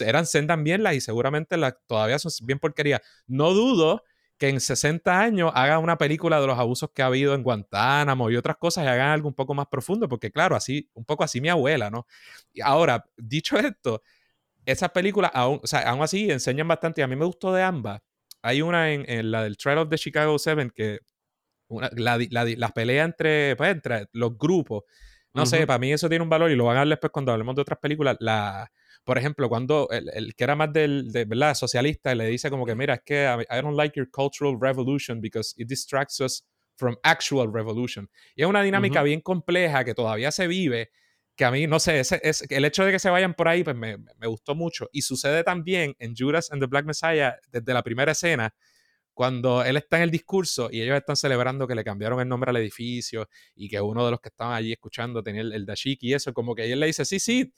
eran 0.00 0.26
sendan 0.26 0.62
bien 0.62 0.82
las 0.82 0.94
y 0.94 1.00
seguramente 1.00 1.56
las 1.56 1.74
todavía 1.86 2.18
son 2.18 2.30
bien 2.46 2.58
porquería. 2.58 3.00
No 3.26 3.52
dudo 3.52 4.04
que 4.36 4.48
en 4.48 4.60
60 4.60 5.18
años 5.18 5.50
hagan 5.54 5.82
una 5.82 5.98
película 5.98 6.40
de 6.40 6.46
los 6.46 6.58
abusos 6.58 6.90
que 6.94 7.02
ha 7.02 7.06
habido 7.06 7.34
en 7.34 7.42
Guantánamo 7.42 8.30
y 8.30 8.36
otras 8.36 8.56
cosas 8.58 8.84
y 8.84 8.88
hagan 8.88 9.08
algo 9.08 9.28
un 9.28 9.34
poco 9.34 9.54
más 9.54 9.66
profundo, 9.66 10.08
porque 10.08 10.30
claro, 10.30 10.56
así, 10.56 10.88
un 10.94 11.04
poco 11.04 11.24
así 11.24 11.40
mi 11.40 11.48
abuela, 11.48 11.90
¿no? 11.90 12.06
Y 12.52 12.60
ahora, 12.60 13.04
dicho 13.16 13.58
esto, 13.58 14.02
esas 14.64 14.90
películas 14.90 15.30
aún, 15.34 15.60
o 15.62 15.66
sea, 15.66 15.80
así 16.02 16.30
enseñan 16.30 16.68
bastante 16.68 17.02
a 17.02 17.06
mí 17.06 17.16
me 17.16 17.24
gustó 17.24 17.52
de 17.52 17.62
ambas. 17.62 18.02
Hay 18.42 18.62
una 18.62 18.92
en, 18.92 19.04
en 19.08 19.30
la 19.30 19.42
del 19.44 19.56
Trial 19.56 19.78
of 19.78 19.88
the 19.88 19.98
Chicago 19.98 20.38
7 20.38 20.70
que 20.74 21.00
una- 21.68 21.90
la, 21.96 22.18
la 22.30 22.44
la 22.44 22.68
pelea 22.70 23.04
entre, 23.04 23.54
pues, 23.56 23.70
entre 23.70 24.06
los 24.12 24.36
grupos. 24.36 24.84
No 25.32 25.46
sé, 25.46 25.58
Ujú. 25.58 25.66
para 25.68 25.78
mí 25.78 25.92
eso 25.92 26.08
tiene 26.08 26.24
un 26.24 26.28
valor 26.30 26.50
y 26.50 26.56
lo 26.56 26.64
van 26.64 26.76
a 26.76 26.80
ver 26.80 26.88
después 26.88 27.12
cuando 27.12 27.30
hablemos 27.32 27.54
de 27.54 27.62
otras 27.62 27.78
películas. 27.78 28.16
La, 28.20 28.70
por 29.04 29.16
ejemplo, 29.18 29.48
cuando 29.48 29.88
el, 29.90 30.10
el 30.12 30.34
que 30.34 30.44
era 30.44 30.56
más 30.56 30.72
del, 30.72 31.12
de, 31.12 31.24
¿verdad? 31.24 31.54
socialista 31.54 32.14
le 32.14 32.26
dice 32.26 32.50
como 32.50 32.66
que, 32.66 32.74
mira, 32.74 32.94
es 32.94 33.02
que 33.04 33.24
I, 33.24 33.58
I 33.58 33.62
don't 33.62 33.76
like 33.76 33.96
your 33.96 34.10
cultural 34.10 34.56
revolution 34.60 35.20
because 35.20 35.54
it 35.56 35.68
distracts 35.68 36.20
us 36.20 36.44
from 36.76 36.96
actual 37.04 37.52
revolution. 37.52 38.10
Y 38.34 38.42
es 38.42 38.48
una 38.48 38.62
dinámica 38.62 39.00
Ujú. 39.00 39.06
bien 39.06 39.20
compleja 39.20 39.84
que 39.84 39.94
todavía 39.94 40.32
se 40.32 40.46
vive, 40.48 40.90
que 41.40 41.46
a 41.46 41.50
mí, 41.50 41.66
no 41.66 41.80
sé, 41.80 42.00
ese, 42.00 42.20
es, 42.22 42.44
el 42.50 42.66
hecho 42.66 42.84
de 42.84 42.92
que 42.92 42.98
se 42.98 43.08
vayan 43.08 43.32
por 43.32 43.48
ahí, 43.48 43.64
pues 43.64 43.74
me, 43.74 43.96
me 43.96 44.26
gustó 44.26 44.54
mucho. 44.54 44.90
Y 44.92 45.00
sucede 45.00 45.42
también 45.42 45.96
en 45.98 46.14
Judas 46.14 46.52
and 46.52 46.60
the 46.60 46.66
Black 46.66 46.84
Messiah, 46.84 47.34
desde 47.50 47.72
la 47.72 47.82
primera 47.82 48.12
escena, 48.12 48.54
cuando 49.14 49.64
él 49.64 49.78
está 49.78 49.96
en 49.96 50.02
el 50.02 50.10
discurso 50.10 50.68
y 50.70 50.82
ellos 50.82 50.98
están 50.98 51.16
celebrando 51.16 51.66
que 51.66 51.74
le 51.74 51.82
cambiaron 51.82 52.20
el 52.20 52.28
nombre 52.28 52.50
al 52.50 52.58
edificio 52.58 53.26
y 53.54 53.70
que 53.70 53.80
uno 53.80 54.04
de 54.04 54.10
los 54.10 54.20
que 54.20 54.28
estaban 54.28 54.52
allí 54.52 54.70
escuchando 54.70 55.22
tenía 55.22 55.40
el, 55.40 55.54
el 55.54 55.64
dashiki 55.64 56.08
y 56.08 56.12
eso, 56.12 56.34
como 56.34 56.54
que 56.54 56.70
él 56.70 56.78
le 56.78 56.84
dice, 56.84 57.06
sí, 57.06 57.18
sí, 57.18 57.54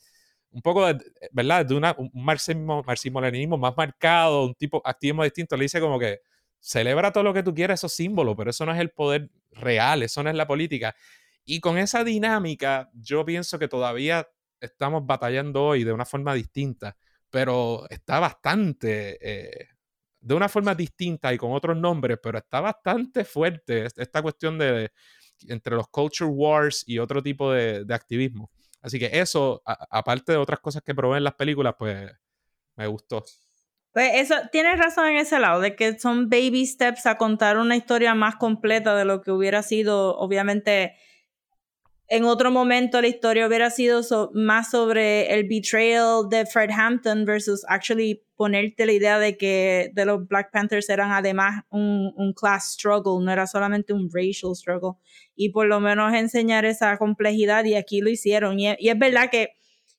un 0.52 0.62
poco, 0.62 0.86
de, 0.86 1.04
¿verdad? 1.32 1.66
De 1.66 1.74
una, 1.74 1.92
un 1.98 2.08
marxismo, 2.14 2.84
marxismo-leninismo 2.84 3.58
más 3.58 3.76
marcado, 3.76 4.44
un 4.46 4.54
tipo 4.54 4.80
activismo 4.84 5.24
distinto, 5.24 5.56
le 5.56 5.64
dice 5.64 5.80
como 5.80 5.98
que 5.98 6.20
celebra 6.60 7.10
todo 7.10 7.24
lo 7.24 7.34
que 7.34 7.42
tú 7.42 7.52
quieras, 7.52 7.80
esos 7.80 7.92
símbolos, 7.94 8.36
pero 8.36 8.50
eso 8.50 8.64
no 8.64 8.72
es 8.72 8.78
el 8.78 8.90
poder 8.90 9.28
real, 9.50 10.04
eso 10.04 10.22
no 10.22 10.30
es 10.30 10.36
la 10.36 10.46
política. 10.46 10.94
Y 11.44 11.60
con 11.60 11.78
esa 11.78 12.04
dinámica, 12.04 12.90
yo 12.94 13.24
pienso 13.24 13.58
que 13.58 13.68
todavía 13.68 14.28
estamos 14.60 15.04
batallando 15.04 15.64
hoy 15.64 15.84
de 15.84 15.92
una 15.92 16.04
forma 16.04 16.34
distinta, 16.34 16.96
pero 17.30 17.84
está 17.90 18.20
bastante, 18.20 19.18
eh, 19.20 19.68
de 20.20 20.34
una 20.34 20.48
forma 20.48 20.74
distinta 20.74 21.34
y 21.34 21.38
con 21.38 21.52
otros 21.52 21.76
nombres, 21.76 22.18
pero 22.22 22.38
está 22.38 22.60
bastante 22.60 23.24
fuerte 23.24 23.86
es- 23.86 23.98
esta 23.98 24.22
cuestión 24.22 24.56
de, 24.58 24.90
entre 25.48 25.74
los 25.76 25.88
culture 25.88 26.30
wars 26.30 26.84
y 26.86 26.98
otro 26.98 27.22
tipo 27.22 27.50
de, 27.52 27.84
activismo. 27.92 28.50
Así 28.80 28.98
que 28.98 29.10
eso, 29.12 29.62
aparte 29.64 30.32
de 30.32 30.38
otras 30.38 30.60
cosas 30.60 30.82
que 30.82 30.94
probé 30.94 31.18
en 31.18 31.24
las 31.24 31.34
películas, 31.34 31.74
pues 31.78 32.10
me 32.76 32.86
gustó. 32.86 33.24
Pues 33.92 34.12
eso, 34.14 34.36
tienes 34.50 34.78
razón 34.78 35.06
en 35.08 35.16
ese 35.16 35.38
lado, 35.38 35.60
de 35.60 35.76
que 35.76 35.98
son 35.98 36.30
baby 36.30 36.66
steps 36.66 37.06
a 37.06 37.18
contar 37.18 37.58
una 37.58 37.76
historia 37.76 38.14
más 38.14 38.36
completa 38.36 38.96
de 38.96 39.04
lo 39.04 39.20
que 39.20 39.30
hubiera 39.30 39.62
sido, 39.62 40.16
obviamente, 40.16 40.96
en 42.12 42.24
otro 42.24 42.50
momento 42.50 43.00
la 43.00 43.08
historia 43.08 43.46
hubiera 43.46 43.70
sido 43.70 44.02
más 44.34 44.70
sobre 44.70 45.32
el 45.32 45.48
betrayal 45.48 46.28
de 46.28 46.44
Fred 46.44 46.68
Hampton 46.70 47.24
versus 47.24 47.64
actually 47.68 48.22
ponerte 48.36 48.84
la 48.84 48.92
idea 48.92 49.18
de 49.18 49.38
que 49.38 49.90
los 49.94 50.28
Black 50.28 50.50
Panthers 50.52 50.90
eran 50.90 51.10
además 51.10 51.64
un, 51.70 52.12
un 52.14 52.34
class 52.34 52.74
struggle, 52.74 53.24
no 53.24 53.32
era 53.32 53.46
solamente 53.46 53.94
un 53.94 54.10
racial 54.12 54.54
struggle. 54.54 55.00
Y 55.34 55.52
por 55.52 55.66
lo 55.68 55.80
menos 55.80 56.12
enseñar 56.12 56.66
esa 56.66 56.98
complejidad 56.98 57.64
y 57.64 57.76
aquí 57.76 58.02
lo 58.02 58.10
hicieron. 58.10 58.60
Y, 58.60 58.66
y 58.78 58.90
es 58.90 58.98
verdad 58.98 59.30
que, 59.30 59.54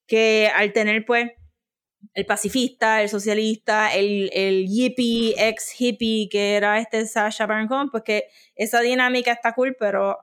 que 0.05 0.51
al 0.53 0.72
tener 0.72 1.05
pues 1.05 1.32
el 2.14 2.28
pacifista, 2.28 3.01
el 3.01 3.09
socialista, 3.09 3.91
el, 3.91 4.30
el 4.34 4.68
hippie, 4.70 5.34
ex 5.36 5.74
hippie 5.80 6.30
que 6.30 6.57
era 6.57 6.78
este 6.78 7.07
Sasha 7.07 7.47
Baron 7.47 7.68
Cohen, 7.68 7.89
pues 7.89 8.03
que 8.03 8.26
esa 8.53 8.82
dinámica 8.82 9.32
está 9.32 9.55
cool, 9.55 9.76
pero, 9.80 10.20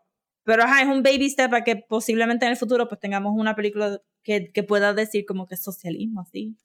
pero 0.51 0.65
ajá, 0.65 0.83
es 0.83 0.89
un 0.89 1.03
baby 1.03 1.31
step 1.31 1.55
a 1.55 1.63
que 1.63 1.77
posiblemente 1.77 2.45
en 2.45 2.51
el 2.53 2.57
futuro 2.57 2.89
pues 2.89 3.01
tengamos 3.01 3.33
una 3.37 3.55
película 3.55 4.01
que, 4.25 4.51
que 4.53 4.63
pueda 4.65 4.93
decir 4.95 5.25
como 5.27 5.47
que 5.47 5.57
socialismo, 5.57 6.23
así. 6.23 6.57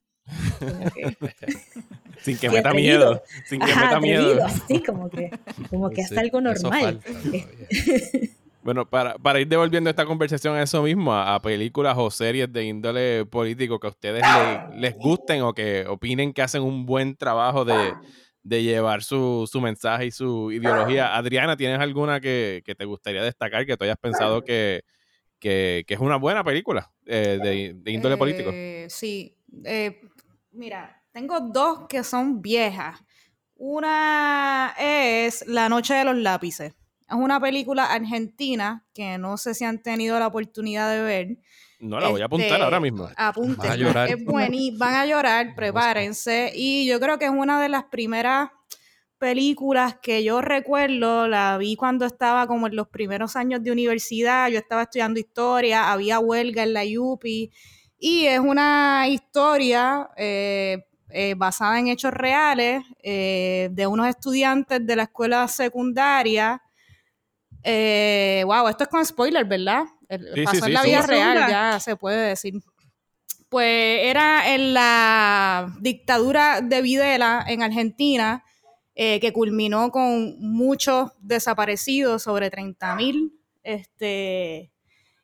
Que- 0.93 1.15
Sin 2.21 2.37
que 2.37 2.49
meta 2.49 2.69
atrevido. 2.69 2.97
miedo. 3.11 3.23
Sin 3.45 3.59
que 3.59 3.71
Ajá, 3.71 3.85
meta 3.85 3.99
miedo. 3.99 4.43
así 4.45 4.81
como 4.81 5.09
que, 5.09 5.29
como 5.69 5.89
que 5.91 6.03
Sí, 6.03 6.17
algo 6.17 6.41
normal. 6.41 6.99
Bueno, 8.63 8.89
para, 8.89 9.15
para 9.19 9.39
ir 9.39 9.47
devolviendo 9.47 9.91
esta 9.91 10.07
conversación 10.07 10.55
a 10.55 10.63
eso 10.63 10.81
mismo, 10.81 11.13
a, 11.13 11.35
a 11.35 11.39
películas 11.43 11.95
o 11.99 12.09
series 12.09 12.51
de 12.51 12.63
índole 12.63 13.23
político 13.27 13.79
que 13.79 13.85
a 13.85 13.91
ustedes 13.91 14.23
le- 14.23 14.79
les 14.79 14.95
gusten 14.95 15.43
o 15.43 15.53
que 15.53 15.85
opinen 15.87 16.33
que 16.33 16.41
hacen 16.41 16.63
un 16.63 16.83
buen 16.83 17.15
trabajo 17.15 17.63
de, 17.63 17.93
de 18.45 18.61
llevar 18.61 19.01
su, 19.01 19.49
su 19.51 19.59
mensaje 19.59 20.05
y 20.05 20.11
su 20.11 20.51
ideología. 20.51 21.15
Adriana, 21.15 21.57
¿tienes 21.57 21.79
alguna 21.79 22.21
que, 22.21 22.61
que 22.63 22.75
te 22.75 22.85
gustaría 22.85 23.23
destacar, 23.23 23.65
que 23.65 23.75
tú 23.75 23.85
hayas 23.85 23.97
pensado 23.97 24.43
que, 24.43 24.83
que, 25.39 25.83
que 25.87 25.93
es 25.95 25.99
una 25.99 26.17
buena 26.17 26.43
película 26.43 26.91
eh, 27.07 27.39
de, 27.41 27.73
de 27.75 27.91
índole 27.91 28.17
político? 28.17 28.51
Eh, 28.53 28.85
sí. 28.87 29.35
Eh, 29.63 29.99
mira, 30.51 31.03
tengo 31.11 31.39
dos 31.39 31.87
que 31.89 32.03
son 32.03 32.43
viejas. 32.43 33.03
Una 33.55 34.75
es 34.77 35.43
La 35.47 35.67
Noche 35.67 35.95
de 35.95 36.05
los 36.05 36.15
Lápices. 36.15 36.75
Es 37.09 37.15
una 37.15 37.39
película 37.39 37.85
argentina 37.85 38.85
que 38.93 39.17
no 39.17 39.37
sé 39.37 39.55
si 39.55 39.65
han 39.65 39.81
tenido 39.81 40.19
la 40.19 40.27
oportunidad 40.27 40.91
de 40.91 41.01
ver. 41.01 41.37
No, 41.85 41.99
la 41.99 42.09
voy 42.09 42.21
a 42.21 42.25
apuntar 42.25 42.51
Este, 42.51 42.63
ahora 42.63 42.79
mismo. 42.79 43.09
Apunten. 43.15 43.57
Vas 43.57 43.69
a 43.69 43.75
llorar. 43.75 44.09
Es 44.09 44.23
buenísimo. 44.23 44.79
Van 44.79 44.95
a 44.95 45.05
llorar, 45.05 45.53
prepárense. 45.55 46.51
Y 46.55 46.85
yo 46.87 46.99
creo 46.99 47.17
que 47.17 47.25
es 47.25 47.31
una 47.31 47.61
de 47.61 47.69
las 47.69 47.85
primeras 47.85 48.49
películas 49.17 49.97
que 50.01 50.23
yo 50.23 50.41
recuerdo, 50.41 51.27
la 51.27 51.57
vi 51.57 51.75
cuando 51.75 52.05
estaba 52.05 52.47
como 52.47 52.67
en 52.67 52.75
los 52.75 52.89
primeros 52.89 53.35
años 53.35 53.63
de 53.63 53.71
universidad, 53.71 54.49
yo 54.49 54.59
estaba 54.59 54.83
estudiando 54.83 55.19
historia, 55.19 55.91
había 55.91 56.19
huelga 56.19 56.63
en 56.63 56.73
la 56.73 56.83
UPI 56.83 57.51
y 57.97 58.25
es 58.25 58.39
una 58.39 59.07
historia 59.07 60.09
eh, 60.17 60.85
eh, 61.09 61.33
basada 61.37 61.79
en 61.79 61.87
hechos 61.87 62.11
reales 62.11 62.83
eh, 63.01 63.69
de 63.71 63.87
unos 63.87 64.07
estudiantes 64.07 64.85
de 64.85 64.95
la 64.95 65.03
escuela 65.03 65.47
secundaria. 65.47 66.61
Eh, 67.63 68.43
wow, 68.45 68.67
esto 68.67 68.83
es 68.83 68.89
con 68.89 69.05
spoiler, 69.05 69.45
¿verdad? 69.45 69.85
El- 70.09 70.33
Sí, 70.35 70.43
pasó 70.43 70.65
sí, 70.65 70.67
en 70.67 70.73
la 70.73 70.83
vida 70.83 71.01
real, 71.03 71.49
ya 71.49 71.79
se 71.79 71.95
puede 71.95 72.29
decir. 72.29 72.53
Pues 73.49 73.99
era 74.03 74.53
en 74.53 74.73
la 74.73 75.73
dictadura 75.79 76.61
de 76.61 76.81
Videla 76.81 77.43
en 77.47 77.63
Argentina, 77.63 78.43
eh, 78.95 79.19
que 79.19 79.33
culminó 79.33 79.91
con 79.91 80.39
muchos 80.39 81.11
desaparecidos, 81.19 82.23
sobre 82.23 82.49
30 82.49 82.95
mil. 82.95 83.39
Este, 83.63 84.71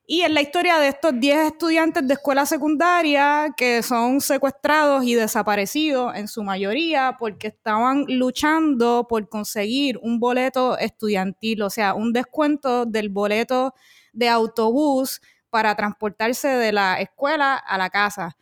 y 0.07 0.21
es 0.23 0.31
la 0.31 0.41
historia 0.41 0.77
de 0.77 0.89
estos 0.89 1.13
10 1.19 1.53
estudiantes 1.53 2.05
de 2.05 2.15
escuela 2.15 2.45
secundaria 2.45 3.53
que 3.55 3.81
son 3.81 4.19
secuestrados 4.19 5.05
y 5.05 5.13
desaparecidos 5.13 6.15
en 6.15 6.27
su 6.27 6.43
mayoría 6.43 7.15
porque 7.17 7.47
estaban 7.47 8.05
luchando 8.07 9.05
por 9.07 9.29
conseguir 9.29 9.97
un 10.01 10.19
boleto 10.19 10.77
estudiantil, 10.77 11.61
o 11.61 11.69
sea, 11.69 11.93
un 11.93 12.11
descuento 12.11 12.85
del 12.85 13.09
boleto 13.09 13.73
de 14.11 14.27
autobús 14.27 15.21
para 15.49 15.75
transportarse 15.75 16.47
de 16.47 16.71
la 16.73 16.99
escuela 16.99 17.55
a 17.55 17.77
la 17.77 17.89
casa. 17.89 18.35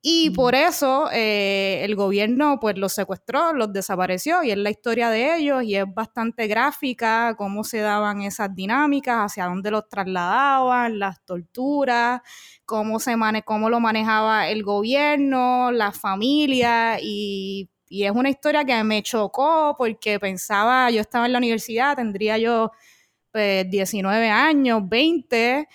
Y 0.00 0.30
por 0.30 0.54
eso 0.54 1.08
eh, 1.12 1.80
el 1.82 1.96
gobierno 1.96 2.58
pues 2.60 2.78
los 2.78 2.92
secuestró, 2.92 3.52
los 3.52 3.72
desapareció 3.72 4.44
y 4.44 4.52
es 4.52 4.56
la 4.56 4.70
historia 4.70 5.10
de 5.10 5.36
ellos 5.36 5.64
y 5.64 5.74
es 5.74 5.86
bastante 5.92 6.46
gráfica 6.46 7.34
cómo 7.36 7.64
se 7.64 7.78
daban 7.78 8.22
esas 8.22 8.54
dinámicas, 8.54 9.16
hacia 9.18 9.46
dónde 9.46 9.72
los 9.72 9.88
trasladaban, 9.88 11.00
las 11.00 11.24
torturas, 11.24 12.20
cómo, 12.64 13.00
se 13.00 13.16
mane 13.16 13.42
cómo 13.42 13.68
lo 13.70 13.80
manejaba 13.80 14.48
el 14.48 14.62
gobierno, 14.62 15.72
la 15.72 15.90
familia 15.90 16.98
y, 17.02 17.68
y 17.88 18.04
es 18.04 18.12
una 18.12 18.30
historia 18.30 18.64
que 18.64 18.84
me 18.84 19.02
chocó 19.02 19.74
porque 19.76 20.20
pensaba, 20.20 20.90
yo 20.92 21.00
estaba 21.00 21.26
en 21.26 21.32
la 21.32 21.38
universidad, 21.38 21.96
tendría 21.96 22.38
yo 22.38 22.70
pues, 23.32 23.68
19 23.68 24.30
años, 24.30 24.88
20 24.88 25.68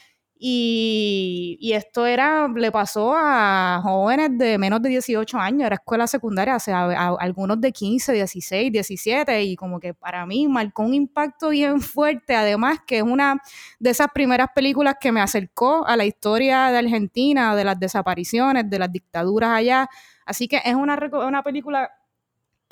y, 0.45 1.71
esto 1.73 2.05
era, 2.05 2.49
le 2.49 2.69
pasó 2.69 3.13
a 3.15 3.79
jóvenes 3.81 4.37
de 4.37 4.57
menos 4.57 4.81
de 4.81 4.89
18 4.89 5.37
años, 5.37 5.65
era 5.65 5.75
escuela 5.75 6.05
secundaria, 6.05 6.57
o 6.57 6.59
sea, 6.59 6.83
a, 6.83 7.15
algunos 7.17 7.61
de 7.61 7.71
15, 7.71 8.11
16, 8.11 8.69
17, 8.73 9.41
y 9.41 9.55
como 9.55 9.79
que 9.79 9.93
para 9.93 10.25
mí 10.25 10.45
marcó 10.49 10.83
un 10.83 10.93
impacto 10.95 11.47
bien 11.47 11.79
fuerte, 11.79 12.35
además 12.35 12.79
que 12.85 12.97
es 12.97 13.03
una 13.03 13.41
de 13.79 13.89
esas 13.89 14.07
primeras 14.13 14.49
películas 14.53 14.95
que 14.99 15.13
me 15.13 15.21
acercó 15.21 15.87
a 15.87 15.95
la 15.95 16.03
historia 16.03 16.71
de 16.71 16.79
Argentina, 16.79 17.55
de 17.55 17.63
las 17.63 17.79
desapariciones, 17.79 18.69
de 18.69 18.79
las 18.79 18.91
dictaduras 18.91 19.51
allá, 19.51 19.89
así 20.25 20.49
que 20.49 20.61
es 20.65 20.75
una, 20.75 20.99
una 21.25 21.41
película 21.41 21.89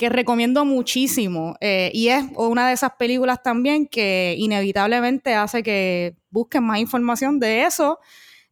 que 0.01 0.09
recomiendo 0.09 0.65
muchísimo. 0.65 1.55
eh, 1.61 1.91
y 1.93 2.07
es 2.07 2.25
una 2.35 2.69
de 2.69 2.73
esas 2.73 2.93
películas 2.97 3.43
también 3.43 3.85
que 3.85 4.33
inevitablemente 4.35 5.35
hace 5.35 5.61
que 5.61 6.15
busquen 6.31 6.63
más 6.63 6.79
información 6.79 7.39
de 7.39 7.65
eso, 7.65 7.99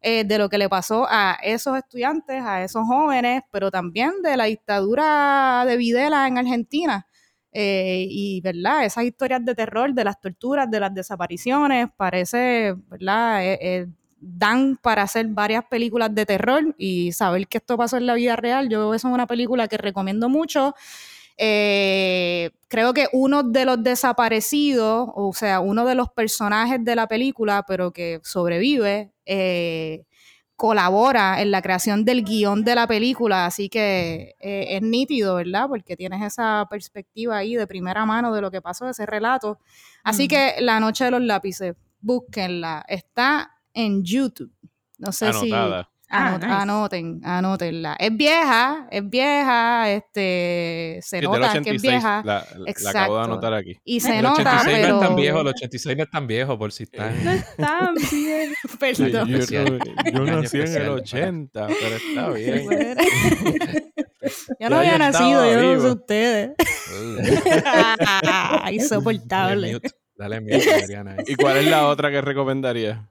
eh, 0.00 0.22
de 0.22 0.38
lo 0.38 0.48
que 0.48 0.58
le 0.58 0.68
pasó 0.68 1.08
a 1.10 1.38
esos 1.42 1.76
estudiantes, 1.76 2.40
a 2.44 2.62
esos 2.62 2.86
jóvenes, 2.86 3.42
pero 3.50 3.68
también 3.68 4.12
de 4.22 4.36
la 4.36 4.44
dictadura 4.44 5.64
de 5.66 5.76
Videla 5.76 6.28
en 6.28 6.38
Argentina. 6.38 7.08
Eh, 7.50 8.06
y, 8.08 8.40
¿verdad? 8.42 8.84
Esas 8.84 9.02
historias 9.02 9.44
de 9.44 9.56
terror, 9.56 9.92
de 9.92 10.04
las 10.04 10.20
torturas, 10.20 10.70
de 10.70 10.78
las 10.78 10.94
desapariciones, 10.94 11.88
parece, 11.96 12.76
¿verdad? 12.88 13.42
Dan 14.20 14.76
para 14.80 15.02
hacer 15.02 15.26
varias 15.26 15.64
películas 15.64 16.14
de 16.14 16.26
terror 16.26 16.76
y 16.78 17.10
saber 17.10 17.48
que 17.48 17.58
esto 17.58 17.76
pasó 17.76 17.96
en 17.96 18.06
la 18.06 18.14
vida 18.14 18.36
real. 18.36 18.68
Yo 18.68 18.94
eso 18.94 19.08
es 19.08 19.14
una 19.14 19.26
película 19.26 19.66
que 19.66 19.78
recomiendo 19.78 20.28
mucho. 20.28 20.76
Eh, 21.42 22.50
creo 22.68 22.92
que 22.92 23.08
uno 23.14 23.42
de 23.42 23.64
los 23.64 23.82
desaparecidos, 23.82 25.08
o 25.14 25.32
sea, 25.32 25.60
uno 25.60 25.86
de 25.86 25.94
los 25.94 26.10
personajes 26.10 26.84
de 26.84 26.94
la 26.94 27.06
película, 27.06 27.64
pero 27.66 27.92
que 27.92 28.20
sobrevive, 28.22 29.10
eh, 29.24 30.04
colabora 30.54 31.40
en 31.40 31.50
la 31.50 31.62
creación 31.62 32.04
del 32.04 32.24
guion 32.24 32.62
de 32.62 32.74
la 32.74 32.86
película, 32.86 33.46
así 33.46 33.70
que 33.70 34.34
eh, 34.38 34.66
es 34.76 34.82
nítido, 34.82 35.36
¿verdad? 35.36 35.66
Porque 35.66 35.96
tienes 35.96 36.20
esa 36.20 36.66
perspectiva 36.68 37.38
ahí 37.38 37.54
de 37.54 37.66
primera 37.66 38.04
mano 38.04 38.34
de 38.34 38.42
lo 38.42 38.50
que 38.50 38.60
pasó, 38.60 38.86
ese 38.86 39.06
relato. 39.06 39.58
Así 40.04 40.28
que 40.28 40.56
La 40.60 40.78
Noche 40.78 41.06
de 41.06 41.12
los 41.12 41.22
Lápices, 41.22 41.74
búsquenla, 42.02 42.84
está 42.86 43.50
en 43.72 44.04
YouTube. 44.04 44.52
No 44.98 45.10
sé 45.10 45.28
Anotada. 45.28 45.89
Ah, 46.12 46.34
Anot- 46.34 46.40
nice. 46.42 46.52
Anoten, 46.54 47.20
anótenla. 47.24 47.96
Es 47.98 48.16
vieja, 48.16 48.88
es 48.90 49.08
vieja, 49.08 49.90
este, 49.90 50.98
se 51.02 51.20
Sí, 51.20 51.24
nota 51.24 51.38
que 51.38 51.44
es 51.46 51.50
86, 51.60 51.82
vieja. 51.82 52.22
La, 52.24 52.34
la 52.34 52.40
acabo 52.42 52.64
de 52.64 52.70
Exacto. 52.70 53.20
anotar 53.20 53.54
aquí. 53.54 53.78
Y 53.84 54.00
se 54.00 54.16
El 54.16 54.22
nota, 54.24 54.40
86 54.42 54.78
pero... 54.80 54.88
no 54.96 55.00
es 55.02 55.08
tan 55.08 55.16
viejo, 55.16 55.40
el 55.40 55.46
86 55.46 55.96
no 55.96 56.02
es 56.02 56.10
tan 56.10 56.26
viejo 56.26 56.58
por 56.58 56.72
si 56.72 56.82
están. 56.82 57.24
No 57.24 57.30
está 57.30 57.90
bien. 58.12 58.54
Perdón. 58.80 59.28
Yo, 59.28 59.38
nací 59.38 59.56
en 59.56 60.28
el 60.28 60.44
especial, 60.44 60.88
80, 60.88 61.66
pero 61.68 61.96
está 61.96 62.28
bien. 62.34 62.64
Bueno. 62.64 63.00
Yo 64.22 64.56
Ya 64.60 64.68
no 64.68 64.76
había 64.78 64.98
nacido, 64.98 65.50
yo 65.50 65.74
no 65.76 65.80
sé 65.80 65.90
ustedes. 65.92 66.50
Insoportable. 68.70 69.80
dale 70.16 70.40
mute, 70.40 70.74
Adriana. 70.74 71.12
ahí. 71.18 71.24
¿Y 71.28 71.34
cuál 71.36 71.56
es 71.58 71.66
la 71.66 71.86
otra 71.86 72.10
que 72.10 72.20
recomendaría? 72.20 73.08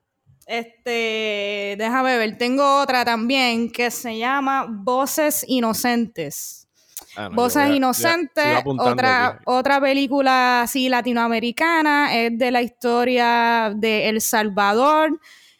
Este, 0.49 1.75
déjame 1.77 2.17
ver, 2.17 2.35
tengo 2.39 2.81
otra 2.81 3.05
también 3.05 3.71
que 3.71 3.91
se 3.91 4.17
llama 4.17 4.65
Voces 4.67 5.45
Inocentes. 5.47 6.67
Ah, 7.15 7.29
no, 7.29 7.35
Voces 7.35 7.61
a- 7.61 7.69
Inocentes, 7.75 8.63
otra, 8.79 9.27
aquí. 9.27 9.43
otra 9.45 9.79
película 9.79 10.63
así 10.63 10.89
latinoamericana, 10.89 12.17
es 12.17 12.35
de 12.35 12.49
la 12.49 12.63
historia 12.63 13.71
de 13.75 14.09
El 14.09 14.21
Salvador, 14.21 15.19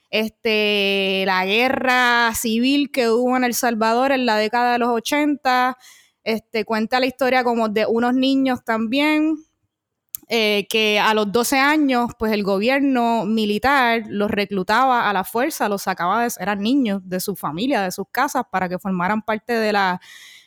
este, 0.09 1.21
la 1.27 1.45
guerra 1.45 2.31
civil 2.33 2.89
que 2.91 3.09
hubo 3.09 3.37
en 3.37 3.43
El 3.43 3.53
Salvador 3.53 4.11
en 4.11 4.25
la 4.25 4.37
década 4.37 4.73
de 4.73 4.79
los 4.79 4.89
80, 4.89 5.77
este, 6.23 6.65
cuenta 6.65 6.99
la 6.99 7.05
historia 7.05 7.43
como 7.43 7.69
de 7.69 7.85
unos 7.85 8.15
niños 8.15 8.63
también, 8.65 9.35
eh, 10.30 10.67
que 10.69 10.99
a 10.99 11.13
los 11.15 11.32
12 11.32 11.57
años, 11.57 12.11
pues 12.19 12.32
el 12.32 12.43
gobierno 12.43 13.25
militar 13.25 14.03
los 14.07 14.30
reclutaba 14.30 15.09
a 15.09 15.13
la 15.13 15.23
fuerza, 15.23 15.67
los 15.67 15.82
sacaba, 15.82 16.23
de, 16.23 16.32
eran 16.39 16.61
niños 16.61 17.01
de 17.03 17.19
su 17.19 17.36
familia, 17.36 17.82
de 17.82 17.91
sus 17.91 18.05
casas, 18.11 18.43
para 18.51 18.69
que 18.69 18.77
formaran 18.77 19.23
parte 19.23 19.53
de 19.53 19.73
la, 19.73 19.99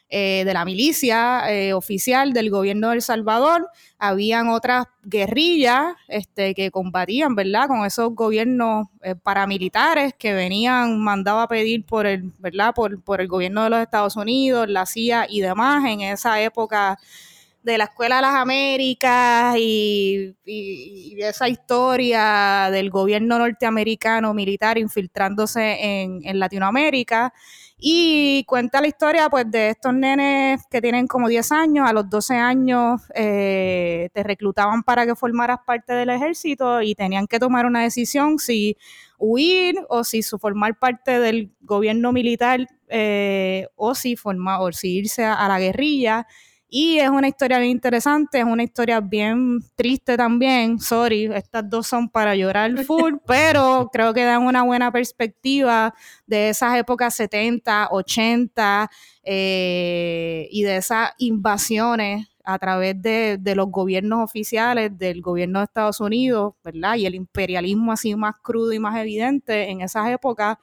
eh, 0.09 0.45
de 0.45 0.53
la 0.53 0.65
milicia 0.65 1.51
eh, 1.51 1.73
oficial 1.73 2.35
del 2.35 2.51
gobierno 2.51 2.91
de 2.91 2.97
El 2.97 3.03
Salvador. 3.03 3.71
Habían 3.99 4.51
otras 4.51 4.85
guerrillas 5.03 5.95
este, 6.07 6.55
que 6.55 6.71
combatían, 6.71 7.35
¿verdad? 7.35 7.67
Con 7.67 7.85
esos 7.85 8.15
gobiernos 8.15 8.89
eh, 9.03 9.15
paramilitares 9.17 10.15
que 10.17 10.35
venían, 10.35 11.01
mandaba 11.01 11.45
a 11.45 11.49
pedir 11.49 11.87
por 11.87 12.07
el, 12.07 12.31
¿verdad? 12.39 12.75
Por, 12.75 13.03
por 13.03 13.21
el 13.21 13.27
gobierno 13.27 13.65
de 13.65 13.71
los 13.71 13.81
Estados 13.81 14.15
Unidos, 14.17 14.69
la 14.69 14.87
CIA 14.87 15.27
y 15.29 15.41
demás 15.41 15.85
en 15.87 16.03
esa 16.03 16.41
época 16.41 16.99
de 17.63 17.79
la 17.79 17.85
Escuela 17.85 18.17
de 18.17 18.23
las 18.23 18.35
Américas 18.35 19.57
y, 19.59 20.35
y- 20.45 21.17
esa 21.23 21.49
historia 21.49 22.69
del 22.73 22.91
gobierno 22.91 23.39
norteamericano 23.39 24.35
militar 24.35 24.79
infiltrándose 24.79 25.77
en, 26.03 26.21
en 26.25 26.39
Latinoamérica. 26.41 27.33
Y 27.85 28.45
cuenta 28.47 28.81
la 28.81 28.87
historia 28.87 29.29
pues 29.29 29.51
de 29.51 29.71
estos 29.71 29.93
nenes 29.93 30.63
que 30.71 30.81
tienen 30.81 31.07
como 31.09 31.29
10 31.29 31.51
años, 31.51 31.89
a 31.89 31.93
los 31.93 32.09
12 32.09 32.35
años 32.37 33.01
eh, 33.15 34.09
te 34.13 34.23
reclutaban 34.23 34.83
para 34.85 35.05
que 35.05 35.17
formaras 35.17 35.59
parte 35.67 35.93
del 35.93 36.11
ejército 36.11 36.81
y 36.81 36.95
tenían 36.95 37.27
que 37.27 37.41
tomar 37.41 37.67
una 37.67 37.83
decisión 37.83 38.39
si 38.39 38.77
huir 39.19 39.77
o 39.89 40.05
si 40.05 40.23
formar 40.23 40.79
parte 40.79 41.19
del 41.19 41.53
gobierno 41.61 42.13
militar 42.13 42.67
eh, 42.89 43.67
o 43.75 43.95
si 43.97 44.15
formar 44.17 44.61
o 44.61 44.73
si 44.73 44.99
irse 44.99 45.25
a 45.25 45.49
la 45.49 45.59
guerrilla. 45.59 46.27
Y 46.75 46.99
es 46.99 47.11
una 47.11 47.29
historia 47.29 47.59
bien 47.59 47.73
interesante, 47.73 48.39
es 48.39 48.47
una 48.47 48.63
historia 48.63 48.99
bien 48.99 49.59
triste 49.77 50.17
también. 50.17 50.81
Sorry, 50.81 51.27
estas 51.27 51.69
dos 51.69 51.87
son 51.87 52.09
para 52.09 52.35
llorar 52.35 52.75
full, 52.87 53.17
pero 53.27 53.91
creo 53.93 54.15
que 54.15 54.25
dan 54.25 54.41
una 54.41 54.63
buena 54.63 54.91
perspectiva 54.91 55.93
de 56.27 56.49
esas 56.49 56.75
épocas 56.79 57.15
70, 57.15 57.89
80 57.91 58.91
eh, 59.23 60.49
y 60.51 60.63
de 60.63 60.77
esas 60.79 61.11
invasiones 61.19 62.29
a 62.43 62.59
través 62.59 63.03
de, 63.03 63.37
de 63.39 63.55
los 63.55 63.67
gobiernos 63.71 64.25
oficiales 64.25 64.97
del 64.97 65.21
gobierno 65.21 65.59
de 65.59 65.67
Estados 65.67 66.01
Unidos, 66.01 66.55
¿verdad? 66.65 66.97
Y 66.97 67.05
el 67.05 67.15
imperialismo 67.15 67.93
así 67.93 68.17
más 68.17 68.37
crudo 68.41 68.73
y 68.73 68.79
más 68.79 68.99
evidente 68.99 69.69
en 69.69 69.83
esas 69.83 70.09
épocas. 70.09 70.57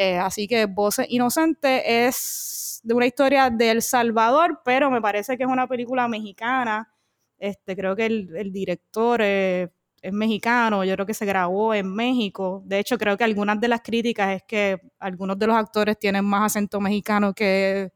Eh, 0.00 0.16
así 0.16 0.46
que 0.46 0.66
Voces 0.66 1.06
Inocentes 1.08 1.82
es 1.84 2.80
de 2.84 2.94
una 2.94 3.04
historia 3.04 3.50
de 3.50 3.72
El 3.72 3.82
Salvador, 3.82 4.60
pero 4.64 4.92
me 4.92 5.00
parece 5.00 5.36
que 5.36 5.42
es 5.42 5.48
una 5.48 5.66
película 5.66 6.06
mexicana. 6.06 6.88
Este, 7.36 7.74
creo 7.74 7.96
que 7.96 8.06
el, 8.06 8.30
el 8.36 8.52
director 8.52 9.18
eh, 9.20 9.72
es 10.00 10.12
mexicano, 10.12 10.84
yo 10.84 10.94
creo 10.94 11.04
que 11.04 11.14
se 11.14 11.26
grabó 11.26 11.74
en 11.74 11.92
México. 11.92 12.62
De 12.64 12.78
hecho, 12.78 12.96
creo 12.96 13.16
que 13.16 13.24
algunas 13.24 13.60
de 13.60 13.66
las 13.66 13.80
críticas 13.80 14.36
es 14.36 14.42
que 14.44 14.80
algunos 15.00 15.36
de 15.36 15.48
los 15.48 15.56
actores 15.56 15.98
tienen 15.98 16.24
más 16.24 16.52
acento 16.52 16.80
mexicano 16.80 17.34
que, 17.34 17.90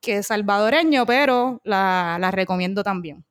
que 0.00 0.24
salvadoreño, 0.24 1.06
pero 1.06 1.60
la, 1.62 2.18
la 2.20 2.32
recomiendo 2.32 2.82
también. 2.82 3.24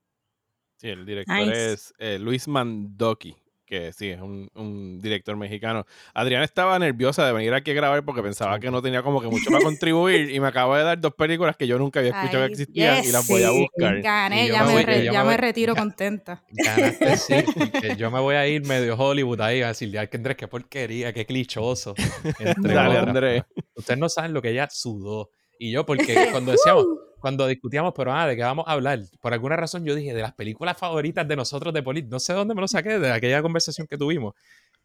Sí, 0.78 0.88
el 0.88 1.06
director 1.06 1.36
Nice. 1.36 1.74
es 1.74 1.94
eh, 2.00 2.18
Luis 2.18 2.48
Mandoki, 2.48 3.36
que 3.70 3.94
sí, 3.94 4.10
es 4.10 4.20
un, 4.20 4.50
un 4.56 5.00
director 5.00 5.38
mexicano. 5.38 5.86
Adriana 6.16 6.44
estaba 6.44 6.80
nerviosa 6.80 7.26
de 7.28 7.34
venir 7.34 7.54
aquí 7.54 7.70
a 7.70 7.76
grabar 7.76 8.04
porque 8.04 8.24
pensaba 8.24 8.60
que 8.60 8.72
no 8.72 8.82
tenía 8.82 9.04
como 9.04 9.22
que 9.22 9.28
mucho 9.28 9.52
para 9.52 9.64
contribuir 9.64 10.32
y 10.32 10.40
me 10.40 10.48
acaba 10.48 10.80
de 10.80 10.84
dar 10.86 11.00
dos 11.00 11.14
películas 11.14 11.56
que 11.56 11.68
yo 11.68 11.78
nunca 11.78 12.00
había 12.00 12.12
escuchado 12.12 12.44
Ay, 12.46 12.48
que 12.48 12.54
existían 12.54 13.06
y 13.06 13.12
las 13.12 13.28
voy 13.28 13.44
a 13.44 13.52
buscar. 13.52 14.02
Gané, 14.02 14.48
yo 14.48 14.54
ya, 14.56 14.62
me 14.64 14.68
me, 14.70 14.74
voy- 14.74 14.84
re- 14.86 15.00
y 15.00 15.06
yo 15.06 15.14
ya 15.14 15.20
me 15.24 15.30
me 15.30 15.36
voy- 15.36 15.42
retiro 15.42 15.76
contenta. 15.78 16.44
Ganaste, 16.50 17.18
sí. 17.18 17.34
porque 17.56 17.96
Yo 17.96 18.10
me 18.10 18.20
voy 18.20 18.36
a 18.36 18.48
ir 18.48 18.66
medio 18.66 18.96
Hollywood 18.98 19.40
ahí 19.42 19.62
a 19.62 19.68
decir, 19.68 19.92
ya 19.92 20.08
que 20.08 20.18
Andrés, 20.18 20.36
qué 20.36 20.48
porquería, 20.48 21.14
qué 21.14 21.26
clichoso. 21.28 21.94
Dale. 22.58 22.98
Andrés. 22.98 23.44
Ustedes 23.76 24.00
no 24.00 24.10
saben 24.10 24.34
lo 24.34 24.42
que 24.42 24.50
ella 24.50 24.68
sudó. 24.72 25.30
Y 25.60 25.72
yo, 25.72 25.86
porque 25.86 26.30
cuando 26.32 26.52
decíamos, 26.54 26.86
cuando 27.20 27.48
discutíamos, 27.48 27.94
pero 27.96 28.14
ah, 28.14 28.28
¿de 28.28 28.36
qué 28.36 28.44
vamos 28.44 28.66
a 28.68 28.72
hablar? 28.72 29.00
Por 29.22 29.34
alguna 29.34 29.56
razón 29.56 29.86
yo 29.86 29.96
dije, 29.96 30.14
de 30.14 30.22
las 30.22 30.34
películas 30.34 30.78
favoritas 30.78 31.28
de 31.28 31.36
nosotros 31.36 31.74
de 31.74 31.84
Polit, 31.84 32.08
no 32.08 32.20
sé 32.20 32.34
dónde 32.34 32.56
me 32.56 32.62
lo 32.62 32.68
saqué, 32.68 33.00
de 33.00 33.12
aquella 33.12 33.42
conversación 33.42 33.88
que 33.88 33.98
tuvimos. 33.98 34.34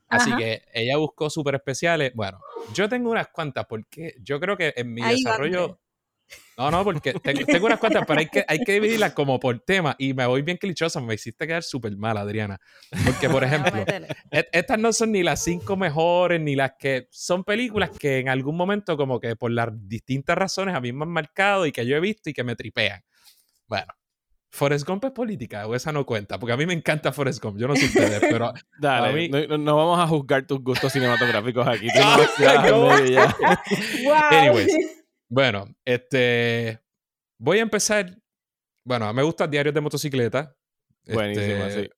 Así 0.08 0.30
Ajá. 0.30 0.38
que 0.38 0.62
ella 0.72 0.96
buscó 0.96 1.30
súper 1.30 1.54
especiales. 1.54 2.12
Bueno, 2.14 2.38
yo 2.74 2.88
tengo 2.88 3.10
unas 3.10 3.28
cuantas, 3.28 3.66
porque 3.66 4.14
yo 4.22 4.38
creo 4.38 4.56
que 4.56 4.74
en 4.76 4.92
mi 4.92 5.02
Ahí 5.02 5.16
desarrollo... 5.16 5.78
No, 6.56 6.70
no, 6.70 6.84
porque 6.84 7.12
tengo, 7.14 7.44
tengo 7.46 7.66
unas 7.66 7.78
cuantas, 7.80 8.04
pero 8.06 8.20
hay 8.20 8.26
que, 8.28 8.44
hay 8.46 8.58
que 8.60 8.72
dividirlas 8.74 9.12
como 9.12 9.40
por 9.40 9.58
tema. 9.60 9.96
Y 9.98 10.14
me 10.14 10.24
voy 10.26 10.42
bien 10.42 10.56
clichosa, 10.56 11.00
me 11.00 11.14
hiciste 11.14 11.46
quedar 11.46 11.62
súper 11.62 11.96
mal, 11.96 12.16
Adriana. 12.16 12.60
Porque, 13.04 13.28
por 13.28 13.42
ejemplo, 13.44 13.84
et- 14.30 14.48
estas 14.52 14.78
no 14.78 14.92
son 14.92 15.12
ni 15.12 15.22
las 15.22 15.42
cinco 15.42 15.76
mejores, 15.76 16.40
ni 16.40 16.54
las 16.54 16.72
que 16.78 17.08
son 17.10 17.42
películas 17.44 17.90
que 17.98 18.18
en 18.18 18.28
algún 18.28 18.56
momento, 18.56 18.96
como 18.96 19.18
que 19.20 19.34
por 19.36 19.50
las 19.50 19.68
distintas 19.88 20.36
razones, 20.38 20.74
a 20.74 20.80
mí 20.80 20.92
me 20.92 21.02
han 21.04 21.10
marcado 21.10 21.66
y 21.66 21.72
que 21.72 21.84
yo 21.86 21.96
he 21.96 22.00
visto 22.00 22.30
y 22.30 22.32
que 22.32 22.44
me 22.44 22.54
tripean. 22.54 23.02
Bueno, 23.66 23.86
Forrest 24.50 24.86
Gump 24.86 25.04
es 25.06 25.10
política, 25.10 25.66
o 25.66 25.74
esa 25.74 25.90
no 25.90 26.06
cuenta, 26.06 26.38
porque 26.38 26.52
a 26.52 26.56
mí 26.56 26.64
me 26.66 26.74
encanta 26.74 27.10
Forrest 27.10 27.42
Gump, 27.42 27.58
yo 27.58 27.66
no 27.66 27.74
sé 27.74 27.86
ustedes, 27.86 28.20
pero 28.30 28.50
a 28.50 28.54
Dale, 28.78 29.12
mí- 29.12 29.28
no, 29.28 29.58
no- 29.58 29.76
vamos 29.76 29.98
a 29.98 30.06
juzgar 30.06 30.46
tus 30.46 30.60
gustos 30.62 30.92
cinematográficos 30.92 31.66
aquí. 31.66 31.88
A. 31.90 32.16
Wow. 34.04 34.14
Anyways, 34.30 35.03
bueno, 35.28 35.66
este. 35.84 36.80
Voy 37.38 37.58
a 37.58 37.62
empezar. 37.62 38.16
Bueno, 38.86 39.12
me 39.12 39.22
gusta 39.22 39.46
Diarios 39.46 39.74
de 39.74 39.80
Motocicleta. 39.80 40.54
Buenísimo, 41.06 41.64
Este, 41.64 41.84
sí. 41.84 41.90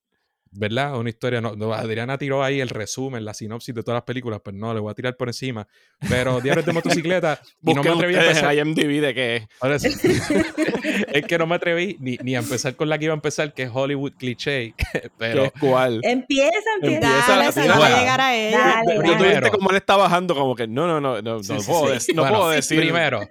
¿Verdad? 0.51 0.97
Una 0.97 1.09
historia. 1.09 1.41
No, 1.41 1.55
no, 1.55 1.73
Adriana 1.73 2.17
tiró 2.17 2.43
ahí 2.43 2.59
el 2.59 2.69
resumen, 2.69 3.25
la 3.25 3.33
sinopsis 3.33 3.73
de 3.75 3.83
todas 3.83 3.97
las 3.97 4.03
películas, 4.03 4.41
pero 4.43 4.57
no, 4.57 4.73
le 4.73 4.79
voy 4.79 4.91
a 4.91 4.93
tirar 4.93 5.15
por 5.17 5.29
encima. 5.29 5.67
Pero 6.09 6.41
Diarios 6.41 6.65
de 6.65 6.73
Motocicleta. 6.73 7.39
y 7.65 7.73
no 7.73 7.83
me 7.83 7.89
atreví 7.91 8.15
a 8.15 8.21
empezar. 8.21 8.55
IMDb 8.55 9.01
de 9.01 9.13
qué 9.13 9.35
es. 9.37 9.47
Ahora 9.59 9.79
sí. 9.79 9.89
es 11.11 11.25
que 11.25 11.37
no 11.37 11.47
me 11.47 11.55
atreví 11.55 11.97
ni, 11.99 12.17
ni 12.23 12.35
a 12.35 12.39
empezar 12.39 12.75
con 12.75 12.89
la 12.89 12.97
que 12.97 13.05
iba 13.05 13.13
a 13.13 13.15
empezar, 13.15 13.53
que 13.53 13.63
es 13.63 13.71
Hollywood 13.73 14.13
cliché. 14.17 14.73
Pero, 15.17 15.41
¿Qué 15.43 15.47
es 15.47 15.53
cuál? 15.59 15.99
Empieza, 16.03 16.51
empieza. 16.81 17.45
Empieza 17.47 17.65
Dale, 17.67 17.85
a 17.85 17.99
llegar 17.99 18.21
a 18.21 18.35
ella. 18.35 18.57
Dale, 18.85 18.99
Pero 19.01 19.17
tú 19.17 19.23
viste 19.23 19.49
cómo 19.51 19.69
él 19.71 19.77
está 19.77 19.95
bajando, 19.97 20.35
como 20.35 20.55
que 20.55 20.67
no, 20.67 20.87
no, 20.87 20.99
no, 21.01 21.21
no, 21.21 21.43
Sí, 21.43 21.53
no 21.53 21.59
sí, 21.61 21.71
puedo, 21.71 21.99
sí. 21.99 22.11
dec- 22.11 22.15
no 22.15 22.21
Bueno, 22.23 22.37
puedo 22.37 22.49
decir. 22.51 22.79
Primero, 22.79 23.27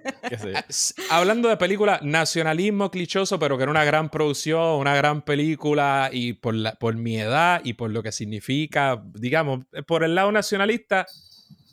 s- 0.69 0.93
hablando 1.09 1.49
de 1.49 1.57
película, 1.57 1.99
nacionalismo 2.03 2.91
clichoso, 2.91 3.39
pero 3.39 3.57
que 3.57 3.63
era 3.63 3.71
una 3.71 3.83
gran 3.85 4.09
producción, 4.09 4.79
una 4.79 4.95
gran 4.95 5.21
película, 5.21 6.09
y 6.11 6.33
por, 6.33 6.53
la, 6.53 6.73
por 6.75 6.95
mi 6.95 7.06
edad 7.15 7.61
y 7.63 7.73
por 7.73 7.89
lo 7.91 8.03
que 8.03 8.11
significa, 8.11 9.01
digamos, 9.13 9.65
por 9.87 10.03
el 10.03 10.15
lado 10.15 10.31
nacionalista, 10.31 11.05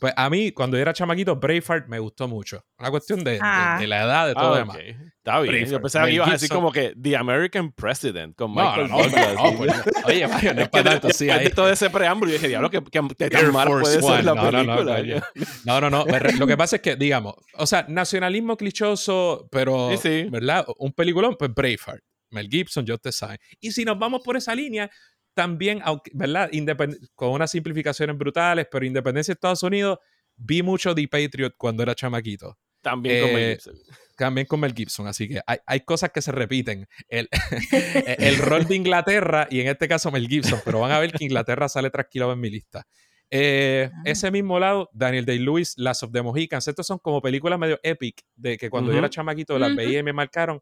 pues 0.00 0.12
a 0.16 0.28
mí, 0.28 0.52
cuando 0.52 0.76
yo 0.76 0.82
era 0.82 0.92
chamaquito, 0.92 1.36
Braveheart 1.36 1.88
me 1.88 1.98
gustó 1.98 2.28
mucho. 2.28 2.62
Una 2.78 2.90
cuestión 2.90 3.24
de, 3.24 3.32
de- 3.32 3.38
Ah. 3.40 3.78
de 3.80 3.86
la 3.86 4.02
edad, 4.04 4.26
de 4.26 4.34
todo 4.34 4.54
Ah, 4.54 4.58
demás. 4.58 4.76
ok. 4.76 4.82
Está 4.82 5.40
bien. 5.40 5.54
Yo 5.54 5.60
Braveheart, 5.60 5.82
pensaba 5.82 6.06
que 6.06 6.12
ibas 6.12 6.28
a 6.28 6.32
decir 6.32 6.48
como 6.50 6.70
que 6.70 6.94
The 7.00 7.16
American 7.16 7.72
President 7.72 8.36
con 8.36 8.54
No, 8.54 8.60
Michael 8.62 8.88
no, 8.90 8.96
no, 8.98 9.02
Douglas. 9.04 9.34
no, 9.34 9.56
pues, 9.56 9.72
oye, 10.04 10.28
Mario, 10.28 10.54
no 10.54 10.60
es 10.62 10.68
para 10.68 10.82
de- 10.82 10.90
tanto, 11.00 11.10
sí, 11.16 11.26
de 11.26 11.50
todo 11.50 11.70
ese 11.70 11.88
preámbulo, 11.88 12.30
yo 12.32 12.34
dije, 12.36 12.48
diablo, 12.48 12.68
que, 12.68 12.82
que, 12.84 13.00
que 13.16 13.30
tan 13.30 13.52
Force 13.52 13.98
puede 13.98 14.02
ser 14.16 14.24
la 14.24 14.34
No, 14.34 14.50
no, 14.50 14.62
no, 14.64 14.76
película. 14.76 15.30
No, 15.64 15.80
no, 15.80 15.88
no. 15.90 16.04
Lo 16.38 16.46
que 16.46 16.56
pasa 16.58 16.76
es 16.76 16.82
que, 16.82 16.96
digamos, 16.96 17.34
o 17.56 17.66
sea, 17.66 17.86
nacionalismo 17.88 18.58
clichoso, 18.58 19.48
pero, 19.50 19.90
Sí, 19.92 19.96
sí. 19.96 20.28
¿verdad? 20.30 20.66
Un 20.76 20.92
peliculón, 20.92 21.36
pues 21.38 21.54
Braveheart, 21.54 22.02
Mel 22.30 22.48
Gibson, 22.50 22.84
Just 22.86 23.02
the 23.04 23.12
Sign. 23.12 23.38
Y 23.60 23.70
si 23.72 23.84
nos 23.86 23.98
vamos 23.98 24.20
por 24.22 24.36
esa 24.36 24.54
línea, 24.54 24.90
también, 25.34 25.80
aunque, 25.84 26.10
¿verdad? 26.14 26.50
Independ- 26.52 26.98
con 27.14 27.30
unas 27.30 27.50
simplificaciones 27.50 28.16
brutales, 28.16 28.66
pero 28.70 28.86
independencia 28.86 29.32
de 29.32 29.36
Estados 29.36 29.62
Unidos, 29.62 29.98
vi 30.36 30.62
mucho 30.62 30.94
The 30.94 31.06
Patriot 31.08 31.54
cuando 31.56 31.82
era 31.82 31.94
chamaquito. 31.94 32.56
También 32.80 33.22
con 33.22 33.32
Mel 33.32 33.42
Eh, 33.42 33.52
Gibson. 33.54 33.74
También 34.16 34.46
con 34.46 34.60
Mel 34.60 34.74
Gibson, 34.74 35.06
así 35.06 35.26
que 35.28 35.40
hay, 35.46 35.58
hay 35.66 35.80
cosas 35.80 36.10
que 36.12 36.20
se 36.22 36.30
repiten. 36.32 36.86
El, 37.08 37.28
el 38.18 38.36
rol 38.38 38.66
de 38.66 38.76
Inglaterra 38.76 39.48
y 39.50 39.60
en 39.60 39.68
este 39.68 39.88
caso 39.88 40.10
Mel 40.10 40.28
Gibson, 40.28 40.60
pero 40.64 40.80
van 40.80 40.92
a 40.92 40.98
ver 40.98 41.12
que 41.12 41.24
Inglaterra 41.24 41.68
sale 41.68 41.90
trasquilado 41.90 42.32
en 42.32 42.40
mi 42.40 42.50
lista. 42.50 42.86
Eh, 43.30 43.90
Ese 44.04 44.30
mismo 44.30 44.60
lado, 44.60 44.90
Daniel 44.92 45.24
Day-Lewis, 45.24 45.74
Last 45.78 46.02
of 46.04 46.12
the 46.12 46.22
Mohicans, 46.22 46.68
estos 46.68 46.86
son 46.86 46.98
como 46.98 47.20
películas 47.22 47.58
medio 47.58 47.80
epic 47.82 48.22
de 48.36 48.56
que 48.58 48.70
cuando 48.70 48.92
yo 48.92 48.98
era 48.98 49.10
chamaquito 49.10 49.58
las 49.58 49.70
Ujú. 49.70 49.76
veía 49.78 49.98
y 50.00 50.02
me 50.02 50.12
marcaron. 50.12 50.60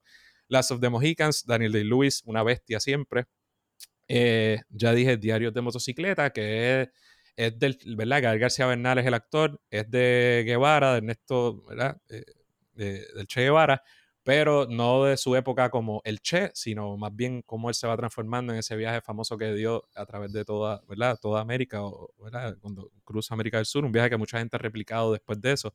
Last 0.48 0.70
of 0.70 0.80
the 0.80 0.88
Mohicans, 0.88 1.44
Daniel 1.44 1.72
Day-Lewis, 1.72 2.22
una 2.24 2.42
bestia 2.42 2.78
siempre. 2.80 3.24
Eh, 4.08 4.60
ya 4.70 4.92
dije 4.92 5.16
Diarios 5.16 5.54
de 5.54 5.60
Motocicleta, 5.62 6.30
que 6.30 6.82
es, 6.82 6.88
es 7.36 7.58
del, 7.58 7.78
¿verdad? 7.96 8.22
Gael 8.22 8.38
García 8.38 8.66
Bernal 8.66 8.98
es 8.98 9.06
el 9.06 9.14
actor, 9.14 9.60
es 9.70 9.90
de 9.90 10.42
Guevara, 10.46 10.92
de 10.92 10.98
Ernesto, 10.98 11.62
¿verdad? 11.64 12.00
Eh, 12.08 12.24
de- 12.74 13.06
del 13.14 13.26
Che 13.26 13.42
Guevara, 13.42 13.82
pero 14.22 14.66
no 14.68 15.04
de 15.04 15.16
su 15.16 15.34
época 15.36 15.70
como 15.70 16.00
el 16.04 16.20
Che, 16.20 16.50
sino 16.54 16.96
más 16.96 17.14
bien 17.14 17.42
cómo 17.42 17.68
él 17.68 17.74
se 17.74 17.86
va 17.86 17.96
transformando 17.96 18.52
en 18.52 18.58
ese 18.60 18.76
viaje 18.76 19.00
famoso 19.00 19.36
que 19.38 19.52
dio 19.54 19.84
a 19.94 20.06
través 20.06 20.32
de 20.32 20.44
toda, 20.44 20.82
¿verdad? 20.88 21.18
Toda 21.20 21.40
América, 21.40 21.82
o, 21.84 22.12
¿verdad? 22.22 22.56
Cuando 22.60 22.90
cruza 23.04 23.34
América 23.34 23.56
del 23.58 23.66
Sur, 23.66 23.84
un 23.84 23.92
viaje 23.92 24.10
que 24.10 24.16
mucha 24.16 24.38
gente 24.38 24.56
ha 24.56 24.58
replicado 24.58 25.12
después 25.12 25.40
de 25.40 25.52
eso. 25.52 25.74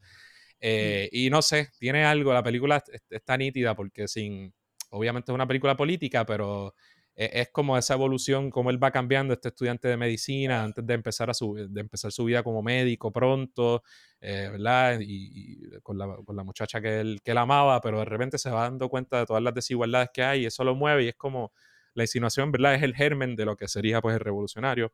Eh, 0.60 1.10
Y 1.12 1.30
no 1.30 1.42
sé, 1.42 1.70
tiene 1.80 2.04
algo, 2.06 2.34
la 2.34 2.44
película 2.44 2.78
es- 2.92 3.02
está 3.10 3.38
nítida 3.38 3.76
porque 3.76 4.08
sin, 4.08 4.54
obviamente 4.90 5.32
es 5.32 5.36
una 5.36 5.48
película 5.48 5.76
política, 5.78 6.26
pero 6.26 6.74
es 7.20 7.49
como 7.49 7.76
esa 7.78 7.95
evolución, 7.95 8.51
cómo 8.51 8.70
él 8.70 8.82
va 8.82 8.91
cambiando 8.91 9.34
este 9.34 9.47
estudiante 9.47 9.88
de 9.88 9.97
medicina 9.97 10.63
antes 10.63 10.86
de 10.86 10.93
empezar, 10.93 11.32
a 11.32 11.34
su, 11.34 11.55
de 11.55 11.82
empezar 11.82 12.11
su 12.11 12.26
vida 12.26 12.43
como 12.43 12.61
médico 12.61 13.11
pronto, 13.11 13.84
eh, 14.22 14.49
¿verdad? 14.51 14.99
Y, 14.99 15.65
y 15.65 15.80
con, 15.82 15.97
la, 15.97 16.15
con 16.24 16.36
la 16.36 16.43
muchacha 16.43 16.80
que 16.80 16.99
él, 16.99 17.20
que 17.24 17.32
él 17.32 17.38
amaba, 17.39 17.82
pero 17.82 17.99
de 17.99 18.05
repente 18.05 18.38
se 18.38 18.51
va 18.51 18.63
dando 18.63 18.88
cuenta 18.88 19.18
de 19.20 19.26
todas 19.26 19.41
las 19.41 19.55
desigualdades 19.55 20.09
que 20.13 20.24
hay 20.24 20.41
y 20.43 20.45
eso 20.45 20.63
lo 20.63 20.76
mueve 20.76 21.05
y 21.05 21.07
es 21.07 21.15
como 21.15 21.51
la 21.95 22.03
insinuación, 22.03 22.51
¿verdad? 22.51 22.76
Es 22.76 22.84
el 22.84 22.93
germen 22.93 23.36
de 23.36 23.45
lo 23.45 23.57
que 23.57 23.68
sería 23.68 23.99
pues 23.99 24.13
el 24.13 24.20
revolucionario. 24.20 24.93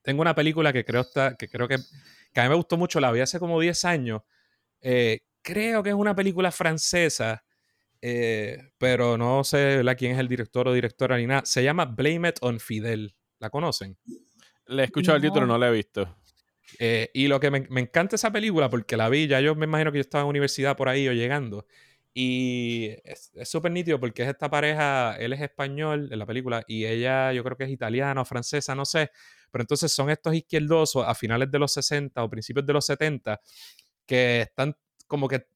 Tengo 0.00 0.22
una 0.22 0.34
película 0.34 0.72
que 0.72 0.86
creo, 0.86 1.02
está, 1.02 1.36
que, 1.36 1.48
creo 1.48 1.68
que, 1.68 1.76
que 2.32 2.40
a 2.40 2.44
mí 2.44 2.48
me 2.48 2.56
gustó 2.56 2.78
mucho, 2.78 2.98
la 2.98 3.12
vi 3.12 3.20
hace 3.20 3.38
como 3.38 3.60
10 3.60 3.84
años. 3.84 4.22
Eh, 4.80 5.20
creo 5.42 5.82
que 5.82 5.90
es 5.90 5.94
una 5.94 6.14
película 6.14 6.50
francesa, 6.50 7.44
eh, 8.02 8.72
pero 8.76 9.16
no 9.16 9.44
sé 9.44 9.76
¿verdad? 9.76 9.96
quién 9.96 10.12
es 10.12 10.18
el 10.18 10.28
director 10.28 10.68
o 10.68 10.72
directora 10.72 11.16
ni 11.16 11.26
nada. 11.26 11.42
Se 11.44 11.62
llama 11.62 11.84
Blame 11.84 12.30
It 12.30 12.36
on 12.40 12.58
Fidel. 12.60 13.14
¿La 13.38 13.48
conocen? 13.48 13.96
Le 14.66 14.82
he 14.82 14.84
escuchado 14.84 15.16
el 15.16 15.22
título, 15.22 15.46
no 15.46 15.56
lo 15.56 15.66
he 15.66 15.72
visto. 15.72 16.18
Eh, 16.78 17.10
y 17.14 17.28
lo 17.28 17.40
que 17.40 17.50
me, 17.50 17.66
me 17.70 17.80
encanta 17.80 18.16
esa 18.16 18.30
película, 18.30 18.68
porque 18.68 18.96
la 18.96 19.08
vi, 19.08 19.26
ya 19.26 19.40
yo 19.40 19.54
me 19.54 19.66
imagino 19.66 19.92
que 19.92 19.98
yo 19.98 20.02
estaba 20.02 20.22
en 20.22 20.30
universidad 20.30 20.76
por 20.76 20.88
ahí 20.88 21.08
o 21.08 21.12
llegando. 21.12 21.66
Y 22.14 22.90
es 23.04 23.30
es 23.34 23.48
súper 23.48 23.72
nítido 23.72 23.98
porque 23.98 24.22
es 24.22 24.28
esta 24.28 24.50
pareja, 24.50 25.16
él 25.16 25.32
es 25.32 25.40
español 25.40 26.08
en 26.12 26.18
la 26.18 26.26
película 26.26 26.62
y 26.68 26.84
ella 26.84 27.32
yo 27.32 27.42
creo 27.42 27.56
que 27.56 27.64
es 27.64 27.70
italiana 27.70 28.20
o 28.20 28.24
francesa, 28.24 28.74
no 28.74 28.84
sé. 28.84 29.10
Pero 29.50 29.62
entonces 29.62 29.92
son 29.92 30.10
estos 30.10 30.34
izquierdosos 30.34 31.04
a 31.06 31.14
finales 31.14 31.50
de 31.50 31.58
los 31.58 31.72
60 31.72 32.22
o 32.22 32.28
principios 32.28 32.66
de 32.66 32.72
los 32.72 32.84
70 32.86 33.40
que 34.06 34.42
están 34.42 34.76
como 35.06 35.28
que... 35.28 35.46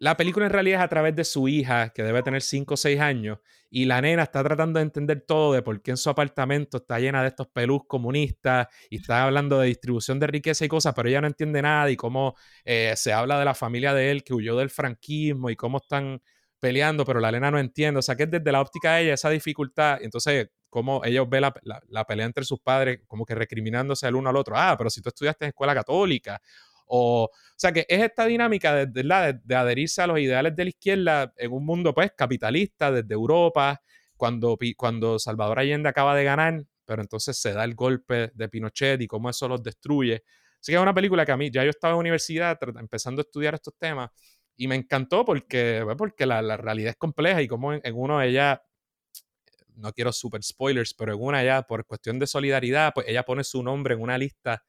La 0.00 0.16
película 0.16 0.46
en 0.46 0.52
realidad 0.52 0.80
es 0.80 0.84
a 0.84 0.88
través 0.88 1.16
de 1.16 1.24
su 1.24 1.48
hija, 1.48 1.88
que 1.90 2.04
debe 2.04 2.22
tener 2.22 2.40
5 2.42 2.74
o 2.74 2.76
6 2.76 3.00
años, 3.00 3.38
y 3.68 3.84
la 3.84 4.00
nena 4.00 4.22
está 4.22 4.44
tratando 4.44 4.78
de 4.78 4.84
entender 4.84 5.24
todo 5.26 5.52
de 5.52 5.60
por 5.62 5.82
qué 5.82 5.90
en 5.90 5.96
su 5.96 6.08
apartamento 6.08 6.76
está 6.78 7.00
llena 7.00 7.20
de 7.22 7.28
estos 7.28 7.48
pelús 7.48 7.82
comunistas 7.88 8.68
y 8.90 8.96
está 8.96 9.24
hablando 9.24 9.58
de 9.58 9.66
distribución 9.66 10.20
de 10.20 10.28
riqueza 10.28 10.64
y 10.64 10.68
cosas, 10.68 10.94
pero 10.94 11.08
ella 11.08 11.20
no 11.20 11.26
entiende 11.26 11.60
nada 11.62 11.90
y 11.90 11.96
cómo 11.96 12.36
eh, 12.64 12.94
se 12.96 13.12
habla 13.12 13.38
de 13.40 13.44
la 13.44 13.54
familia 13.54 13.92
de 13.92 14.12
él 14.12 14.22
que 14.22 14.34
huyó 14.34 14.56
del 14.56 14.70
franquismo 14.70 15.50
y 15.50 15.56
cómo 15.56 15.78
están 15.78 16.22
peleando, 16.60 17.04
pero 17.04 17.18
la 17.20 17.30
nena 17.32 17.50
no 17.50 17.58
entiende. 17.58 17.98
O 17.98 18.02
sea, 18.02 18.14
que 18.16 18.22
es 18.24 18.30
desde 18.30 18.52
la 18.52 18.60
óptica 18.60 18.94
de 18.94 19.02
ella 19.02 19.14
esa 19.14 19.30
dificultad. 19.30 19.98
Entonces, 20.02 20.48
cómo 20.70 21.04
ellos 21.04 21.28
ven 21.28 21.42
la, 21.42 21.54
la- 21.62 21.80
la 21.88 22.04
pelea 22.04 22.26
entre 22.26 22.44
sus 22.44 22.60
padres 22.60 23.00
como 23.06 23.24
que 23.26 23.34
recriminándose 23.34 24.06
el 24.08 24.14
uno 24.16 24.30
al 24.30 24.36
otro. 24.36 24.54
Ah, 24.56 24.74
pero 24.78 24.90
si 24.90 25.00
tú 25.02 25.08
estudiaste 25.08 25.44
en 25.44 25.48
escuela 25.50 25.74
católica. 25.74 26.40
O, 26.88 27.30
sea, 27.56 27.72
que 27.72 27.86
es 27.88 28.02
esta 28.02 28.26
dinámica 28.26 28.74
de, 28.74 28.86
de 28.86 29.02
de- 29.44 29.54
adherirse 29.56 30.02
a 30.02 30.06
los 30.06 30.18
ideales 30.18 30.54
de 30.56 30.64
la 30.64 30.70
izquierda 30.70 31.32
en 31.36 31.52
un 31.52 31.64
mundo, 31.64 31.94
pues, 31.94 32.12
capitalista 32.16 32.90
desde 32.92 33.14
Europa, 33.14 33.80
cuando, 34.16 34.56
cuando 34.76 35.18
Salvador 35.18 35.58
Allende 35.60 35.88
acaba 35.88 36.14
de 36.16 36.24
ganar, 36.24 36.64
pero 36.84 37.02
entonces 37.02 37.38
se 37.40 37.52
da 37.52 37.64
el 37.64 37.74
golpe 37.74 38.30
de 38.34 38.48
Pinochet 38.48 39.00
y 39.02 39.06
cómo 39.06 39.30
eso 39.30 39.48
los 39.48 39.62
destruye. 39.62 40.22
Así 40.60 40.72
que 40.72 40.76
es 40.76 40.82
una 40.82 40.94
película 40.94 41.24
que 41.24 41.32
a 41.32 41.36
mí, 41.36 41.50
ya 41.50 41.62
yo 41.64 41.70
estaba 41.70 41.94
en 41.94 42.00
universidad 42.00 42.58
empezando 42.78 43.20
a 43.20 43.22
estudiar 43.24 43.54
estos 43.54 43.74
temas 43.78 44.10
y 44.56 44.66
me 44.68 44.74
encantó 44.74 45.24
porque, 45.24 45.80
pues, 45.84 45.96
porque 45.96 46.26
la, 46.26 46.42
la 46.42 46.56
realidad 46.56 46.90
es 46.90 46.96
compleja 46.96 47.40
y 47.42 47.48
como 47.48 47.72
en, 47.72 47.80
en 47.84 47.94
uno 47.96 48.20
ella, 48.20 48.62
no 49.76 49.92
quiero 49.92 50.12
super 50.12 50.42
spoilers, 50.42 50.94
pero 50.94 51.14
en 51.14 51.20
una 51.22 51.42
ella, 51.42 51.62
por 51.62 51.84
cuestión 51.86 52.18
de 52.18 52.26
solidaridad, 52.26 52.92
pues 52.94 53.06
ella 53.08 53.22
pone 53.24 53.44
su 53.44 53.62
nombre 53.62 53.94
en 53.94 54.00
una 54.00 54.18
lista 54.18 54.64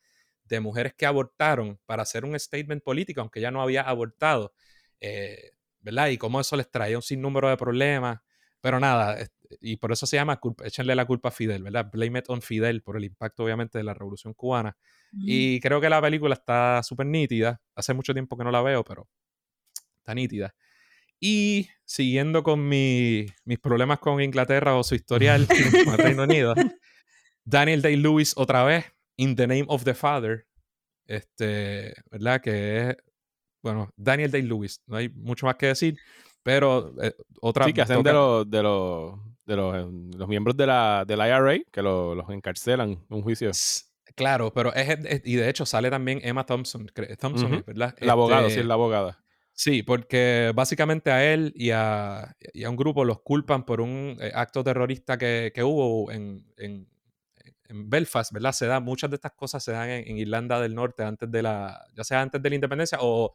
de 0.55 0.59
mujeres 0.61 0.93
que 0.95 1.05
abortaron 1.05 1.79
para 1.85 2.03
hacer 2.03 2.25
un 2.25 2.37
statement 2.39 2.83
político, 2.83 3.21
aunque 3.21 3.39
ella 3.39 3.51
no 3.51 3.61
había 3.61 3.81
abortado, 3.83 4.53
eh, 4.99 5.51
¿verdad? 5.79 6.09
Y 6.09 6.17
cómo 6.17 6.39
eso 6.41 6.55
les 6.57 6.69
traía 6.69 6.97
un 6.97 7.01
sinnúmero 7.03 7.49
de 7.49 7.57
problemas. 7.57 8.19
Pero 8.61 8.79
nada, 8.81 9.17
y 9.61 9.77
por 9.77 9.93
eso 9.93 10.05
se 10.05 10.17
llama 10.17 10.37
culpa, 10.37 10.65
échenle 10.65 10.93
la 10.93 11.05
culpa 11.05 11.29
a 11.29 11.31
Fidel, 11.31 11.63
¿verdad? 11.63 11.89
Blame 11.93 12.19
it 12.19 12.25
on 12.29 12.41
Fidel, 12.41 12.81
por 12.81 12.97
el 12.97 13.05
impacto 13.05 13.45
obviamente 13.45 13.77
de 13.77 13.85
la 13.85 13.93
revolución 13.93 14.33
cubana. 14.33 14.75
Y 15.21 15.59
creo 15.61 15.79
que 15.79 15.89
la 15.89 16.01
película 16.01 16.33
está 16.35 16.83
súper 16.83 17.05
nítida. 17.05 17.61
Hace 17.75 17.93
mucho 17.93 18.11
tiempo 18.13 18.37
que 18.37 18.43
no 18.43 18.51
la 18.51 18.61
veo, 18.61 18.83
pero 18.83 19.07
está 19.97 20.13
nítida. 20.13 20.53
Y 21.21 21.69
siguiendo 21.85 22.43
con 22.43 22.67
mi- 22.67 23.25
mis 23.45 23.59
problemas 23.59 23.99
con 23.99 24.21
Inglaterra 24.21 24.75
o 24.75 24.83
su 24.83 24.95
historial 24.95 25.47
con 25.85 25.93
el 25.93 25.99
Reino 25.99 26.23
Unido, 26.23 26.53
Daniel 27.45 27.81
Day-Lewis 27.81 28.33
otra 28.37 28.63
vez, 28.63 28.85
In 29.19 29.35
the 29.35 29.47
Name 29.47 29.65
of 29.67 29.83
the 29.83 29.93
Father, 29.93 30.45
este, 31.07 31.93
¿verdad? 32.09 32.39
Que 32.41 32.89
es, 32.89 32.97
bueno, 33.61 33.89
Daniel 33.97 34.31
Day-Lewis, 34.31 34.81
no 34.87 34.95
hay 34.97 35.09
mucho 35.09 35.45
más 35.45 35.55
que 35.55 35.67
decir, 35.67 35.97
pero 36.43 36.93
eh, 37.01 37.13
otra 37.41 37.65
Sí, 37.65 37.73
que 37.73 37.81
hacen 37.81 37.97
toca- 37.97 38.09
de 38.09 38.13
los, 38.15 38.49
de 38.49 38.63
los, 38.63 39.19
de 39.45 39.55
los, 39.57 39.75
eh, 39.75 39.87
los 40.17 40.27
miembros 40.29 40.55
de 40.55 40.67
la, 40.67 41.03
del 41.05 41.19
IRA 41.19 41.59
que 41.71 41.81
lo- 41.81 42.15
los 42.15 42.29
encarcelan 42.29 42.91
en 42.91 43.05
un 43.09 43.21
juicio. 43.21 43.51
Claro, 44.15 44.53
pero 44.53 44.73
es, 44.73 44.87
es- 45.05 45.21
y 45.25 45.35
de 45.35 45.49
hecho 45.49 45.65
sale 45.65 45.89
también 45.89 46.19
Emma 46.23 46.45
Thompson, 46.45 46.89
Thompson, 47.19 47.53
Ujú. 47.55 47.63
¿verdad? 47.67 47.95
El 47.97 48.09
abogado, 48.09 48.43
Este, 48.47 48.55
sí, 48.55 48.59
es 48.61 48.65
la 48.67 48.73
abogada. 48.75 49.23
Sí, 49.51 49.83
porque 49.83 50.53
básicamente 50.55 51.11
a 51.11 51.33
él 51.33 51.51
y 51.55 51.71
a, 51.71 52.33
y 52.53 52.63
a 52.63 52.69
un 52.69 52.77
grupo 52.77 53.03
los 53.03 53.19
culpan 53.21 53.65
por 53.65 53.81
un 53.81 54.15
eh, 54.21 54.31
acto 54.33 54.63
terrorista 54.63 55.17
que, 55.17 55.51
que 55.53 55.63
hubo 55.63 56.09
en, 56.11 56.45
en- 56.57 56.87
en 57.69 57.89
Belfast, 57.89 58.33
¿verdad? 58.33 58.51
Se 58.51 58.65
da, 58.67 58.79
muchas 58.81 59.09
de 59.09 59.15
estas 59.15 59.31
cosas 59.33 59.63
se 59.63 59.71
dan 59.71 59.89
en, 59.89 60.07
en 60.07 60.17
Irlanda 60.17 60.59
del 60.59 60.75
Norte 60.75 61.03
antes 61.03 61.31
de 61.31 61.41
la, 61.41 61.85
ya 61.95 62.03
sea 62.03 62.21
antes 62.21 62.41
de 62.41 62.49
la 62.49 62.55
independencia 62.55 62.97
o, 63.01 63.33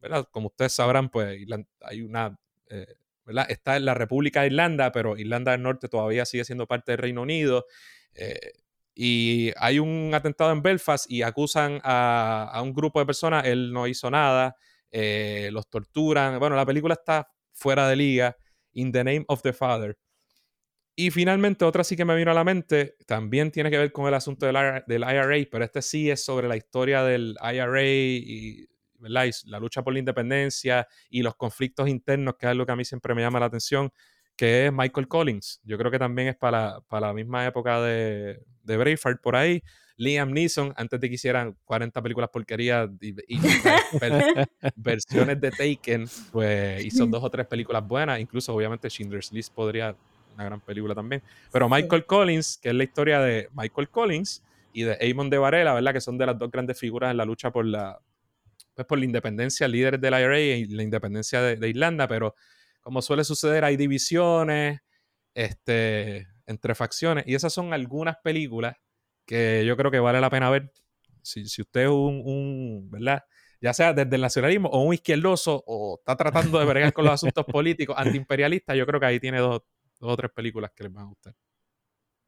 ¿verdad? 0.00 0.28
Como 0.30 0.46
ustedes 0.48 0.72
sabrán, 0.72 1.08
pues 1.10 1.38
Irlan- 1.40 1.66
hay 1.80 2.02
una, 2.02 2.38
eh, 2.68 2.86
¿verdad? 3.24 3.46
Está 3.50 3.76
en 3.76 3.84
la 3.86 3.94
República 3.94 4.42
de 4.42 4.48
Irlanda, 4.48 4.92
pero 4.92 5.16
Irlanda 5.16 5.52
del 5.52 5.62
Norte 5.62 5.88
todavía 5.88 6.24
sigue 6.24 6.44
siendo 6.44 6.66
parte 6.66 6.92
del 6.92 6.98
Reino 6.98 7.22
Unido. 7.22 7.66
eh, 8.14 8.52
y 8.94 9.52
hay 9.56 9.78
un 9.78 10.10
atentado 10.14 10.52
en 10.52 10.62
Belfast 10.62 11.10
y 11.10 11.22
acusan 11.22 11.80
a, 11.84 12.50
a 12.52 12.60
un 12.60 12.74
grupo 12.74 12.98
de 13.00 13.06
personas, 13.06 13.46
él 13.46 13.72
no 13.72 13.86
hizo 13.86 14.10
nada, 14.10 14.56
eh, 14.90 15.48
los 15.52 15.68
torturan. 15.70 16.38
Bueno, 16.38 16.56
la 16.56 16.66
película 16.66 16.94
está 16.94 17.28
fuera 17.52 17.88
de 17.88 17.96
liga 17.96 18.36
In 18.72 18.92
the 18.92 19.02
Name 19.04 19.24
of 19.28 19.42
the 19.42 19.52
Father. 19.52 19.96
Y 20.96 21.10
finalmente, 21.10 21.64
otra 21.64 21.82
sí 21.84 21.96
que 21.96 22.04
me 22.04 22.14
vino 22.16 22.30
a 22.30 22.34
la 22.34 22.44
mente, 22.44 22.96
también 23.06 23.50
tiene 23.50 23.70
que 23.70 23.78
ver 23.78 23.92
con 23.92 24.06
el 24.06 24.14
asunto 24.14 24.44
del, 24.44 24.56
IRA, 24.56 24.84
del 24.86 25.02
IRA, 25.02 25.48
pero 25.50 25.64
este 25.64 25.80
sí 25.80 26.10
es 26.10 26.22
sobre 26.24 26.46
la 26.46 26.56
historia 26.56 27.02
del 27.02 27.36
IRA 27.42 27.82
y, 27.84 28.68
¿verdad? 28.98 29.24
y 29.26 29.50
la 29.50 29.58
lucha 29.58 29.82
por 29.82 29.94
la 29.94 29.98
independencia 30.00 30.86
y 31.08 31.22
los 31.22 31.36
conflictos 31.36 31.88
internos, 31.88 32.34
que 32.38 32.46
es 32.46 32.50
algo 32.50 32.66
que 32.66 32.72
a 32.72 32.76
mí 32.76 32.84
siempre 32.84 33.14
me 33.14 33.22
llama 33.22 33.40
la 33.40 33.46
atención, 33.46 33.90
que 34.36 34.66
es 34.66 34.72
Michael 34.72 35.08
Collins. 35.08 35.60
Yo 35.64 35.78
creo 35.78 35.90
que 35.90 35.98
también 35.98 36.28
es 36.28 36.36
para, 36.36 36.80
para 36.82 37.08
la 37.08 37.14
misma 37.14 37.46
época 37.46 37.80
de, 37.80 38.40
de 38.62 38.76
Braveheart 38.76 39.22
por 39.22 39.36
ahí. 39.36 39.62
Liam 39.96 40.32
Neeson, 40.32 40.72
antes 40.76 40.98
de 40.98 41.08
que 41.08 41.14
hicieran 41.16 41.56
40 41.64 42.00
películas 42.02 42.30
porquerías 42.30 42.88
y, 43.02 43.08
y 43.34 43.38
ver- 44.00 44.48
versiones 44.74 45.40
de 45.40 45.50
Taken, 45.50 46.06
pues 46.32 46.84
hizo 46.84 47.06
dos 47.06 47.22
o 47.22 47.30
tres 47.30 47.46
películas 47.46 47.86
buenas. 47.86 48.18
Incluso, 48.18 48.54
obviamente, 48.54 48.88
Schindler's 48.88 49.30
List 49.30 49.52
podría 49.54 49.94
una 50.40 50.48
gran 50.48 50.60
película 50.60 50.94
también. 50.94 51.22
Pero 51.52 51.68
Michael 51.68 52.06
Collins, 52.06 52.58
que 52.58 52.70
es 52.70 52.74
la 52.74 52.84
historia 52.84 53.20
de 53.20 53.48
Michael 53.52 53.88
Collins 53.88 54.42
y 54.72 54.82
de 54.82 54.96
Eamon 55.00 55.30
de 55.30 55.38
Varela, 55.38 55.74
¿verdad? 55.74 55.92
Que 55.92 56.00
son 56.00 56.18
de 56.18 56.26
las 56.26 56.38
dos 56.38 56.50
grandes 56.50 56.78
figuras 56.78 57.10
en 57.10 57.16
la 57.16 57.24
lucha 57.24 57.50
por 57.50 57.64
la, 57.66 58.00
pues, 58.74 58.86
por 58.86 58.98
la 58.98 59.04
independencia, 59.04 59.68
líderes 59.68 60.00
del 60.00 60.14
IRA 60.14 60.40
y 60.40 60.64
la 60.66 60.82
independencia 60.82 61.42
de, 61.42 61.56
de 61.56 61.68
Irlanda, 61.68 62.08
pero 62.08 62.34
como 62.80 63.02
suele 63.02 63.24
suceder, 63.24 63.64
hay 63.64 63.76
divisiones 63.76 64.80
este, 65.34 66.28
entre 66.46 66.74
facciones. 66.74 67.24
Y 67.26 67.34
esas 67.34 67.52
son 67.52 67.72
algunas 67.72 68.16
películas 68.22 68.76
que 69.26 69.64
yo 69.66 69.76
creo 69.76 69.90
que 69.90 70.00
vale 70.00 70.20
la 70.20 70.30
pena 70.30 70.50
ver. 70.50 70.72
Si, 71.22 71.46
si 71.46 71.62
usted 71.62 71.82
es 71.82 71.88
un, 71.88 72.22
un, 72.24 72.90
¿verdad? 72.90 73.22
Ya 73.60 73.74
sea 73.74 73.92
desde 73.92 74.16
el 74.16 74.22
nacionalismo 74.22 74.70
o 74.70 74.82
un 74.82 74.94
izquierdoso 74.94 75.62
o 75.66 75.98
está 75.98 76.16
tratando 76.16 76.58
de 76.58 76.64
bregar 76.64 76.94
con 76.94 77.04
los 77.04 77.14
asuntos 77.14 77.44
políticos 77.52 77.94
antiimperialistas, 77.98 78.76
yo 78.76 78.86
creo 78.86 78.98
que 78.98 79.06
ahí 79.06 79.20
tiene 79.20 79.38
dos, 79.38 79.60
dos 80.00 80.12
o 80.12 80.16
tres 80.16 80.30
películas 80.34 80.70
que 80.74 80.84
les 80.84 80.92
van 80.92 81.04
a 81.04 81.08
gustar. 81.08 81.34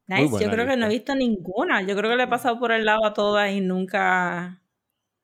Nice, 0.07 0.43
yo 0.43 0.49
creo 0.51 0.65
que 0.67 0.75
no 0.77 0.85
he 0.85 0.89
visto 0.89 1.15
ninguna. 1.15 1.81
Yo 1.81 1.95
creo 1.95 2.09
que 2.11 2.17
le 2.17 2.23
he 2.23 2.27
pasado 2.27 2.59
por 2.59 2.71
el 2.71 2.85
lado 2.85 3.05
a 3.05 3.13
todas 3.13 3.51
y 3.51 3.61
nunca, 3.61 4.61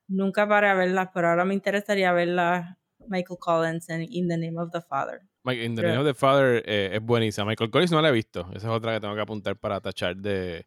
nunca 0.07 0.47
paré 0.47 0.69
a 0.69 0.73
verlas, 0.73 1.09
pero 1.13 1.29
ahora 1.29 1.45
me 1.45 1.53
interesaría 1.53 2.11
verlas. 2.13 2.75
Michael 3.07 3.39
Collins 3.39 3.89
en 3.89 4.03
In 4.11 4.27
the 4.27 4.37
Name 4.37 4.59
of 4.59 4.71
the 4.71 4.81
Father. 4.81 5.21
Mike, 5.43 5.63
In 5.63 5.75
the 5.75 5.81
Creo- 5.81 5.95
Name 5.95 6.01
of 6.01 6.13
the 6.15 6.19
Father 6.19 6.63
eh, 6.65 6.91
es 6.93 7.01
buenísima. 7.01 7.45
Michael 7.47 7.69
Collins 7.71 7.91
no 7.91 8.01
la 8.01 8.09
he 8.09 8.11
visto. 8.11 8.41
Esa 8.53 8.67
es 8.67 8.73
otra 8.73 8.93
que 8.93 8.99
tengo 9.01 9.15
que 9.15 9.21
apuntar 9.21 9.57
para 9.57 9.81
tachar 9.81 10.15
de, 10.15 10.65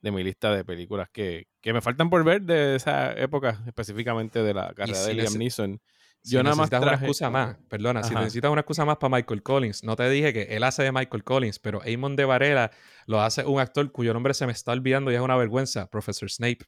de 0.00 0.10
mi 0.10 0.22
lista 0.24 0.52
de 0.54 0.64
películas 0.64 1.08
que, 1.10 1.46
que 1.60 1.72
me 1.72 1.80
faltan 1.80 2.08
por 2.10 2.24
ver 2.24 2.42
de 2.42 2.76
esa 2.76 3.12
época, 3.12 3.62
específicamente 3.66 4.42
de 4.42 4.54
la 4.54 4.72
carrera 4.74 4.98
si 4.98 5.08
de 5.08 5.14
Liam 5.14 5.34
Neeson. 5.38 5.80
Si 6.24 6.34
Yo 6.34 6.42
nada 6.42 6.54
más 6.54 6.70
necesitas 6.70 6.82
una 6.82 6.90
traje... 6.92 7.04
excusa 7.06 7.30
más, 7.30 7.56
perdona, 7.68 8.02
si 8.04 8.14
necesitas 8.14 8.50
una 8.50 8.60
excusa 8.60 8.84
más 8.84 8.96
para 8.98 9.16
Michael 9.16 9.42
Collins, 9.42 9.82
no 9.82 9.96
te 9.96 10.08
dije 10.08 10.32
que 10.32 10.42
él 10.54 10.62
hace 10.62 10.82
de 10.84 10.92
Michael 10.92 11.24
Collins, 11.24 11.58
pero 11.58 11.84
Eamon 11.84 12.14
de 12.14 12.24
Varela 12.24 12.70
lo 13.06 13.20
hace 13.20 13.44
un 13.44 13.58
actor 13.60 13.90
cuyo 13.90 14.12
nombre 14.14 14.32
se 14.34 14.46
me 14.46 14.52
está 14.52 14.70
olvidando 14.72 15.10
y 15.10 15.16
es 15.16 15.20
una 15.20 15.36
vergüenza, 15.36 15.88
Professor 15.90 16.30
Snape. 16.30 16.58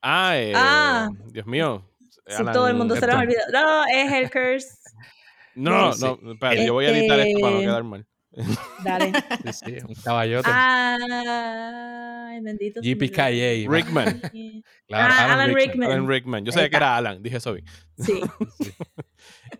Ah, 0.00 0.32
eh, 0.36 0.52
Ah. 0.56 1.08
Dios 1.26 1.46
mío. 1.46 1.86
Si 2.26 2.34
Alan- 2.40 2.52
todo 2.54 2.68
el 2.68 2.74
mundo 2.74 2.94
se 2.94 3.00
les 3.02 3.10
Epton. 3.10 3.22
olvidó. 3.28 3.40
No, 3.52 3.84
es 3.94 4.12
el 4.12 4.30
curse. 4.30 4.68
No, 5.54 5.92
Sí. 5.92 6.04
no, 6.22 6.32
espera, 6.32 6.54
yo 6.64 6.72
voy 6.72 6.86
a 6.86 6.90
editar 6.96 7.20
esto 7.20 7.40
para 7.40 7.50
no 7.52 7.58
Este- 7.58 7.66
quedar 7.70 7.82
mal. 7.84 8.06
Dale. 8.84 9.12
Sí, 9.44 9.52
sí, 9.52 9.76
un 9.86 9.94
caballote. 10.02 10.48
Ay, 10.52 12.40
bendito. 12.40 12.80
olvidó. 12.80 13.72
Rickman. 13.72 14.20
Claro, 14.88 15.14
Ah, 15.16 15.32
Alan 15.32 15.54
Rickman. 15.54 15.90
Alan 15.90 16.08
Rickman. 16.08 16.44
Yo 16.44 16.52
sabía 16.52 16.68
que 16.68 16.76
era 16.76 16.96
Alan, 16.96 17.22
dije 17.22 17.36
eso 17.38 17.52
bien. 17.54 17.64
Sí. 17.96 18.20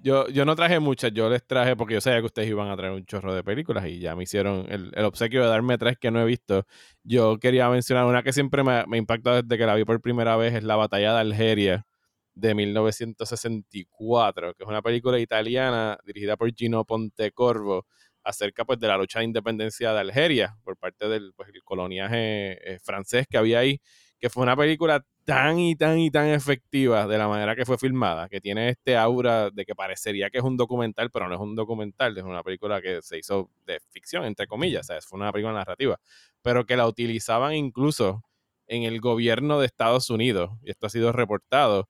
Yo, 0.03 0.27
yo 0.29 0.45
no 0.45 0.57
traje 0.57 0.81
muchas, 0.81 1.13
yo 1.13 1.31
les 1.31 1.47
traje 1.47 1.77
porque 1.77 1.95
yo 1.95 2.01
sabía 2.01 2.19
que 2.21 2.27
ustedes 2.27 2.49
iban 2.49 2.69
a 2.69 2.77
traer 2.77 2.93
un 2.93 3.05
chorro 3.07 3.33
de 3.35 3.45
películas 3.45 3.87
y 3.87 4.01
ya 4.01 4.17
me 4.17 4.25
hicieron 4.25 4.67
el, 4.69 4.91
el 4.95 5.05
obsequio 5.05 5.43
de 5.43 5.49
darme 5.49 5.79
tres 5.79 5.97
que 5.99 6.11
no 6.11 6.21
he 6.21 6.25
visto. 6.25 6.67
Yo 7.05 7.39
quería 7.39 7.69
mencionar 7.69 8.07
una 8.07 8.23
que 8.23 8.33
siempre 8.33 8.65
me, 8.65 8.85
me 8.89 8.99
impactó 8.99 9.41
desde 9.43 9.57
que 9.59 9.67
la 9.67 9.75
vi 9.77 9.85
por 9.85 10.01
primera 10.01 10.37
vez, 10.37 10.55
es 10.55 10.65
La 10.65 10.77
Batalla 10.77 11.15
de 11.15 11.21
Algeria 11.21 11.87
de 12.35 12.55
1964, 12.55 14.55
que 14.55 14.65
es 14.65 14.69
una 14.69 14.83
película 14.83 15.19
italiana 15.19 15.99
dirigida 16.05 16.37
por 16.37 16.53
Gino 16.55 16.85
Pontecorvo 16.85 17.87
acerca 18.25 18.65
pues 18.65 18.79
de 18.79 18.89
la 18.89 18.97
lucha 18.97 19.21
de 19.21 19.27
independencia 19.27 19.93
de 19.93 20.01
Algeria 20.01 20.57
por 20.65 20.77
parte 20.77 21.09
del 21.09 21.33
pues, 21.35 21.51
coloniaje 21.65 22.75
eh, 22.75 22.79
francés 22.81 23.27
que 23.29 23.39
había 23.39 23.61
ahí, 23.61 23.81
que 24.19 24.31
fue 24.31 24.43
una 24.43 24.57
película 24.57 25.05
tan 25.25 25.59
y 25.59 25.77
tan 25.77 25.99
y 25.99 26.11
tan 26.11 26.29
efectiva 26.29 27.07
de 27.07 27.19
la 27.19 27.29
manera 27.29 27.55
que 27.55 27.65
fue 27.65 27.79
filmada, 27.79 28.29
que 28.29 28.41
tiene 28.41 28.71
este 28.71 28.97
aura 28.97 29.51
de 29.51 29.65
que 29.65 29.75
parecería 29.75 30.31
que 30.31 30.39
es 30.39 30.45
un 30.45 30.57
documental, 30.57 31.11
pero 31.11 31.29
no 31.29 31.35
es 31.35 31.41
un 31.41 31.55
documental, 31.55 32.17
es 32.17 32.25
una 32.25 32.43
película 32.43 32.81
que 32.81 33.03
se 33.03 33.19
hizo 33.19 33.51
de 33.67 33.81
ficción, 33.91 34.25
entre 34.25 34.47
comillas, 34.47 34.87
¿sabes? 34.87 35.07
fue 35.07 35.19
una 35.19 35.33
película 35.33 35.55
narrativa, 35.55 35.99
pero 36.43 36.67
que 36.67 36.77
la 36.77 36.87
utilizaban 36.87 37.55
incluso 37.55 38.25
en 38.67 38.85
el 38.85 39.01
gobierno 39.01 39.61
de 39.61 39.67
Estados 39.67 40.11
Unidos, 40.11 40.51
y 40.63 40.71
esto 40.71 40.87
ha 40.87 40.91
sido 40.91 41.13
reportado, 41.13 41.89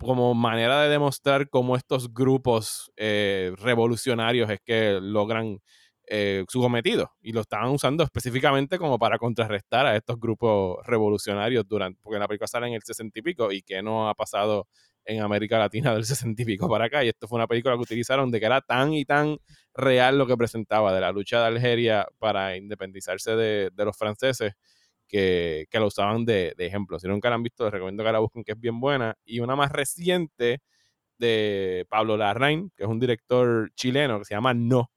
como 0.00 0.34
manera 0.34 0.82
de 0.82 0.88
demostrar 0.88 1.48
cómo 1.48 1.76
estos 1.76 2.12
grupos 2.12 2.90
eh, 2.96 3.52
revolucionarios 3.58 4.50
es 4.50 4.60
que 4.64 4.98
logran 5.00 5.60
eh, 6.08 6.44
su 6.48 6.60
cometido. 6.60 7.12
Y 7.20 7.32
lo 7.32 7.42
estaban 7.42 7.70
usando 7.70 8.02
específicamente 8.02 8.78
como 8.78 8.98
para 8.98 9.18
contrarrestar 9.18 9.86
a 9.86 9.96
estos 9.96 10.18
grupos 10.18 10.78
revolucionarios 10.84 11.66
durante, 11.68 12.00
porque 12.02 12.18
la 12.18 12.26
película 12.26 12.48
sale 12.48 12.66
en 12.66 12.74
el 12.74 12.82
60 12.82 13.18
y 13.18 13.22
pico 13.22 13.52
y 13.52 13.62
que 13.62 13.82
no 13.82 14.08
ha 14.08 14.14
pasado 14.14 14.66
en 15.04 15.22
América 15.22 15.58
Latina 15.58 15.94
del 15.94 16.04
60 16.04 16.42
y 16.42 16.44
pico 16.44 16.68
para 16.68 16.86
acá. 16.86 17.04
Y 17.04 17.08
esto 17.08 17.28
fue 17.28 17.36
una 17.36 17.46
película 17.46 17.74
que 17.76 17.82
utilizaron 17.82 18.30
de 18.30 18.40
que 18.40 18.46
era 18.46 18.60
tan 18.60 18.92
y 18.92 19.04
tan 19.04 19.38
real 19.74 20.18
lo 20.18 20.26
que 20.26 20.36
presentaba 20.36 20.92
de 20.92 21.00
la 21.00 21.12
lucha 21.12 21.40
de 21.40 21.46
Algeria 21.46 22.08
para 22.18 22.56
independizarse 22.56 23.36
de, 23.36 23.70
de 23.72 23.84
los 23.84 23.96
franceses 23.96 24.54
que, 25.10 25.66
que 25.70 25.78
la 25.80 25.86
usaban 25.86 26.24
de, 26.24 26.54
de 26.56 26.66
ejemplo. 26.66 26.98
Si 26.98 27.08
nunca 27.08 27.28
la 27.30 27.36
han 27.36 27.42
visto, 27.42 27.64
les 27.64 27.72
recomiendo 27.72 28.04
que 28.04 28.12
la 28.12 28.20
busquen, 28.20 28.44
que 28.44 28.52
es 28.52 28.60
bien 28.60 28.80
buena. 28.80 29.16
Y 29.24 29.40
una 29.40 29.56
más 29.56 29.72
reciente 29.72 30.60
de 31.18 31.86
Pablo 31.90 32.16
Larraín, 32.16 32.70
que 32.76 32.84
es 32.84 32.88
un 32.88 33.00
director 33.00 33.70
chileno 33.74 34.18
que 34.20 34.24
se 34.24 34.34
llama 34.34 34.54
No, 34.54 34.90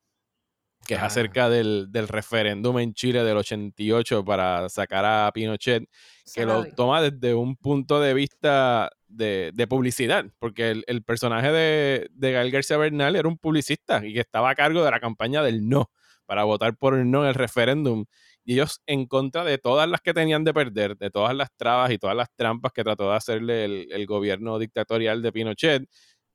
que 0.88 0.96
es 0.96 1.00
Ah. 1.02 1.06
acerca 1.08 1.50
del, 1.50 1.88
del 1.92 2.08
referéndum 2.10 2.78
en 2.80 2.94
Chile 2.94 3.24
del 3.24 3.38
88 3.38 4.24
para 4.26 4.70
sacar 4.70 5.06
a 5.06 5.32
Pinochet, 5.34 5.86
que 6.34 6.46
lo 6.46 6.66
toma 6.76 7.02
desde 7.02 7.34
un 7.34 7.56
punto 7.56 8.00
de 8.02 8.14
vista 8.14 8.90
de, 9.08 9.52
de 9.54 9.68
publicidad, 9.68 10.26
porque 10.40 10.72
el, 10.72 10.84
el 10.88 11.04
personaje 11.04 11.52
de, 11.52 12.08
de 12.12 12.32
Gael 12.34 12.52
García 12.52 12.78
Bernal 12.78 13.16
era 13.16 13.28
un 13.28 13.38
publicista 13.38 14.06
y 14.06 14.14
que 14.14 14.20
estaba 14.22 14.50
a 14.50 14.56
cargo 14.56 14.84
de 14.84 14.92
la 14.92 15.00
campaña 15.00 15.42
del 15.44 15.68
no, 15.70 15.90
para 16.26 16.44
votar 16.46 16.76
por 16.78 16.96
el 16.96 17.10
no 17.12 17.24
en 17.24 17.30
el 17.30 17.36
referéndum. 17.36 18.06
Y 18.46 18.54
ellos, 18.54 18.82
en 18.88 19.06
contra 19.08 19.44
de 19.44 19.58
todas 19.58 19.88
las 19.90 20.02
que 20.02 20.14
tenían 20.14 20.44
de 20.44 20.54
perder, 20.54 20.98
de 20.98 21.10
todas 21.10 21.36
las 21.36 21.50
trabas 21.56 21.92
y 21.92 21.98
todas 21.98 22.16
las 22.16 22.30
trampas 22.36 22.74
que 22.74 22.84
trató 22.84 23.10
de 23.12 23.16
hacerle 23.18 23.66
el, 23.66 23.88
el 23.92 24.06
gobierno 24.06 24.60
dictatorial 24.60 25.22
de 25.22 25.32
Pinochet, 25.32 25.84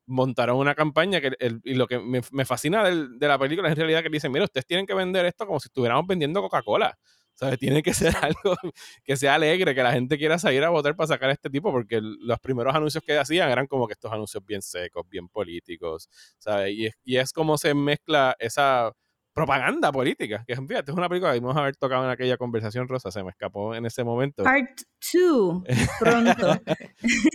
montaron 0.07 0.57
una 0.59 0.75
campaña 0.75 1.21
que 1.21 1.33
el- 1.39 1.61
y 1.65 1.75
lo 1.75 1.87
que 1.87 1.99
me, 1.99 2.23
me 2.33 2.45
fascina 2.47 2.83
del- 2.85 3.19
de 3.19 3.29
la 3.29 3.39
película 3.39 3.69
es 3.69 3.73
en 3.73 3.79
realidad 3.79 4.03
que 4.03 4.09
dicen, 4.11 4.33
mira, 4.33 4.45
ustedes 4.45 4.67
tienen 4.67 4.87
que 4.87 4.95
vender 4.95 5.27
esto 5.27 5.47
como 5.47 5.61
si 5.61 5.67
estuviéramos 5.69 6.07
vendiendo 6.07 6.41
Coca-Cola. 6.43 6.97
¿Sabes? 7.35 7.59
Tiene 7.61 7.83
que 7.85 7.95
ser 7.95 8.13
algo 8.35 8.57
que 9.05 9.17
sea 9.17 9.35
alegre, 9.37 9.75
que 9.75 9.83
la 9.83 9.93
gente 9.93 10.19
quiera 10.19 10.39
salir 10.41 10.65
a 10.65 10.71
votar 10.71 10.97
para 10.97 11.07
sacar 11.09 11.31
a 11.31 11.33
este 11.33 11.49
tipo, 11.51 11.71
porque 11.71 12.01
los 12.03 12.39
primeros 12.41 12.75
anuncios 12.75 13.05
que 13.05 13.17
hacían 13.17 13.51
eran 13.51 13.67
como 13.69 13.87
que 13.87 13.93
estos 13.93 14.13
anuncios 14.13 14.45
bien 14.45 14.61
secos, 14.63 15.09
bien 15.09 15.29
políticos, 15.29 16.09
¿sabes? 16.39 16.73
Y 16.75 16.89
y 17.05 17.17
es 17.19 17.33
como 17.33 17.57
se 17.59 17.75
mezcla 17.75 18.35
esa 18.41 18.93
propaganda 19.39 19.93
política, 19.93 20.45
que 20.47 20.57
fíjate, 20.57 20.91
es 20.91 20.97
una 20.97 21.09
película 21.09 21.33
que 21.33 21.41
vamos 21.41 21.57
a 21.57 21.61
haber 21.61 21.77
tocado 21.77 22.05
en 22.05 22.11
aquella 22.11 22.37
conversación 22.37 22.89
rosa, 22.89 23.11
se 23.11 23.23
me 23.23 23.31
escapó 23.31 23.75
en 23.75 23.87
ese 23.87 24.05
momento. 24.05 24.43
Part 24.43 24.81
2, 25.13 25.63
pronto. 26.01 26.61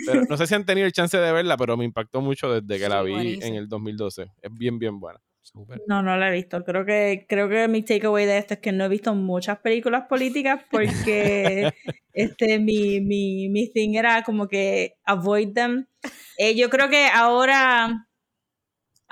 Pero 0.06 0.24
no 0.30 0.38
sé 0.38 0.48
si 0.48 0.56
han 0.56 0.66
tenido 0.66 0.86
el 0.88 0.94
chance 0.94 1.18
de 1.18 1.32
verla, 1.32 1.58
pero 1.58 1.78
me 1.78 1.86
impactó 1.86 2.22
mucho 2.22 2.62
desde 2.62 2.82
que 2.82 2.90
la 2.90 3.02
Sí, 3.02 3.08
vi 3.08 3.14
buenísimo. 3.14 3.46
en 3.48 3.56
el 3.56 3.68
2012. 3.68 4.24
Es 4.42 4.52
bien, 4.54 4.80
bien 4.80 5.00
buena. 5.00 5.20
No, 5.88 6.02
no 6.02 6.16
la 6.16 6.30
he 6.30 6.32
visto. 6.32 6.64
Creo 6.64 6.86
que, 6.86 7.26
creo 7.28 7.50
que 7.50 7.68
mi 7.68 7.84
takeaway 7.84 8.26
de 8.26 8.38
esto 8.38 8.54
es 8.56 8.60
que 8.62 8.72
no 8.72 8.86
he 8.86 8.90
visto 8.90 9.14
muchas 9.14 9.60
películas 9.60 10.06
políticas 10.08 10.64
porque 10.72 11.70
este, 12.14 12.60
mi, 12.60 13.02
mi, 13.02 13.50
mi 13.50 13.70
thing 13.72 13.96
era 13.96 14.24
como 14.24 14.48
que 14.48 14.94
avoid 15.04 15.54
them. 15.54 15.86
Eh, 16.38 16.56
yo 16.56 16.70
creo 16.70 16.90
que 16.90 17.08
ahora, 17.08 18.08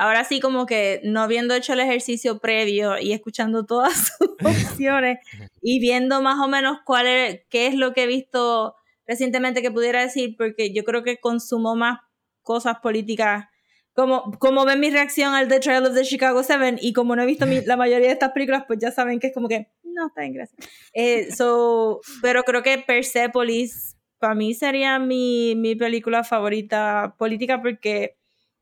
ahora 0.02 0.24
sí 0.24 0.40
como 0.40 0.66
que 0.66 1.00
no 1.04 1.22
habiendo 1.22 1.54
hecho 1.54 1.74
el 1.74 1.80
ejercicio 1.80 2.40
previo 2.40 2.98
y 3.00 3.12
escuchando 3.14 3.66
todas 3.66 3.94
sus 4.18 4.30
opciones 4.44 5.20
y 5.62 5.80
viendo 5.80 6.22
más 6.22 6.40
o 6.40 6.48
menos 6.48 6.80
cuál 6.86 7.08
es, 7.08 7.42
qué 7.50 7.68
es 7.68 7.76
lo 7.76 7.94
que 7.94 8.04
he 8.04 8.08
visto 8.08 8.76
recientemente 9.08 9.62
que 9.62 9.72
pudiera 9.72 10.02
decir, 10.02 10.36
porque 10.38 10.74
yo 10.74 10.84
creo 10.84 11.04
que 11.04 11.18
consumo 11.20 11.76
más 11.76 12.00
cosas 12.42 12.78
políticas 12.82 13.46
como, 13.94 14.32
como 14.40 14.64
ven 14.66 14.80
mi 14.80 14.90
reacción 14.90 15.34
al 15.34 15.48
The 15.50 15.60
Trial 15.60 15.86
of 15.86 15.94
the 15.94 16.04
Chicago 16.04 16.44
Seven 16.44 16.80
y 16.82 16.94
como 16.94 17.16
no 17.16 17.24
he 17.24 17.26
visto 17.26 17.46
mi- 17.46 17.62
la 17.66 17.76
mayoría 17.78 18.08
de 18.08 18.14
estas 18.14 18.32
películas, 18.32 18.64
pues 18.66 18.80
ya 18.80 18.90
saben 18.92 19.20
que 19.20 19.28
es 19.28 19.34
como 19.34 19.50
que, 19.50 19.68
no, 19.84 20.08
está 20.08 20.22
bien, 20.22 20.34
gracias. 20.34 20.70
Eh, 20.94 21.32
so, 21.36 22.00
pero 22.22 22.44
creo 22.44 22.64
que 22.64 22.78
Persepolis 22.78 23.98
para 24.18 24.34
mí 24.34 24.54
sería 24.54 24.98
mi, 24.98 25.56
mi 25.58 25.76
película 25.76 26.24
favorita 26.24 27.16
política 27.18 27.62
porque 27.62 28.18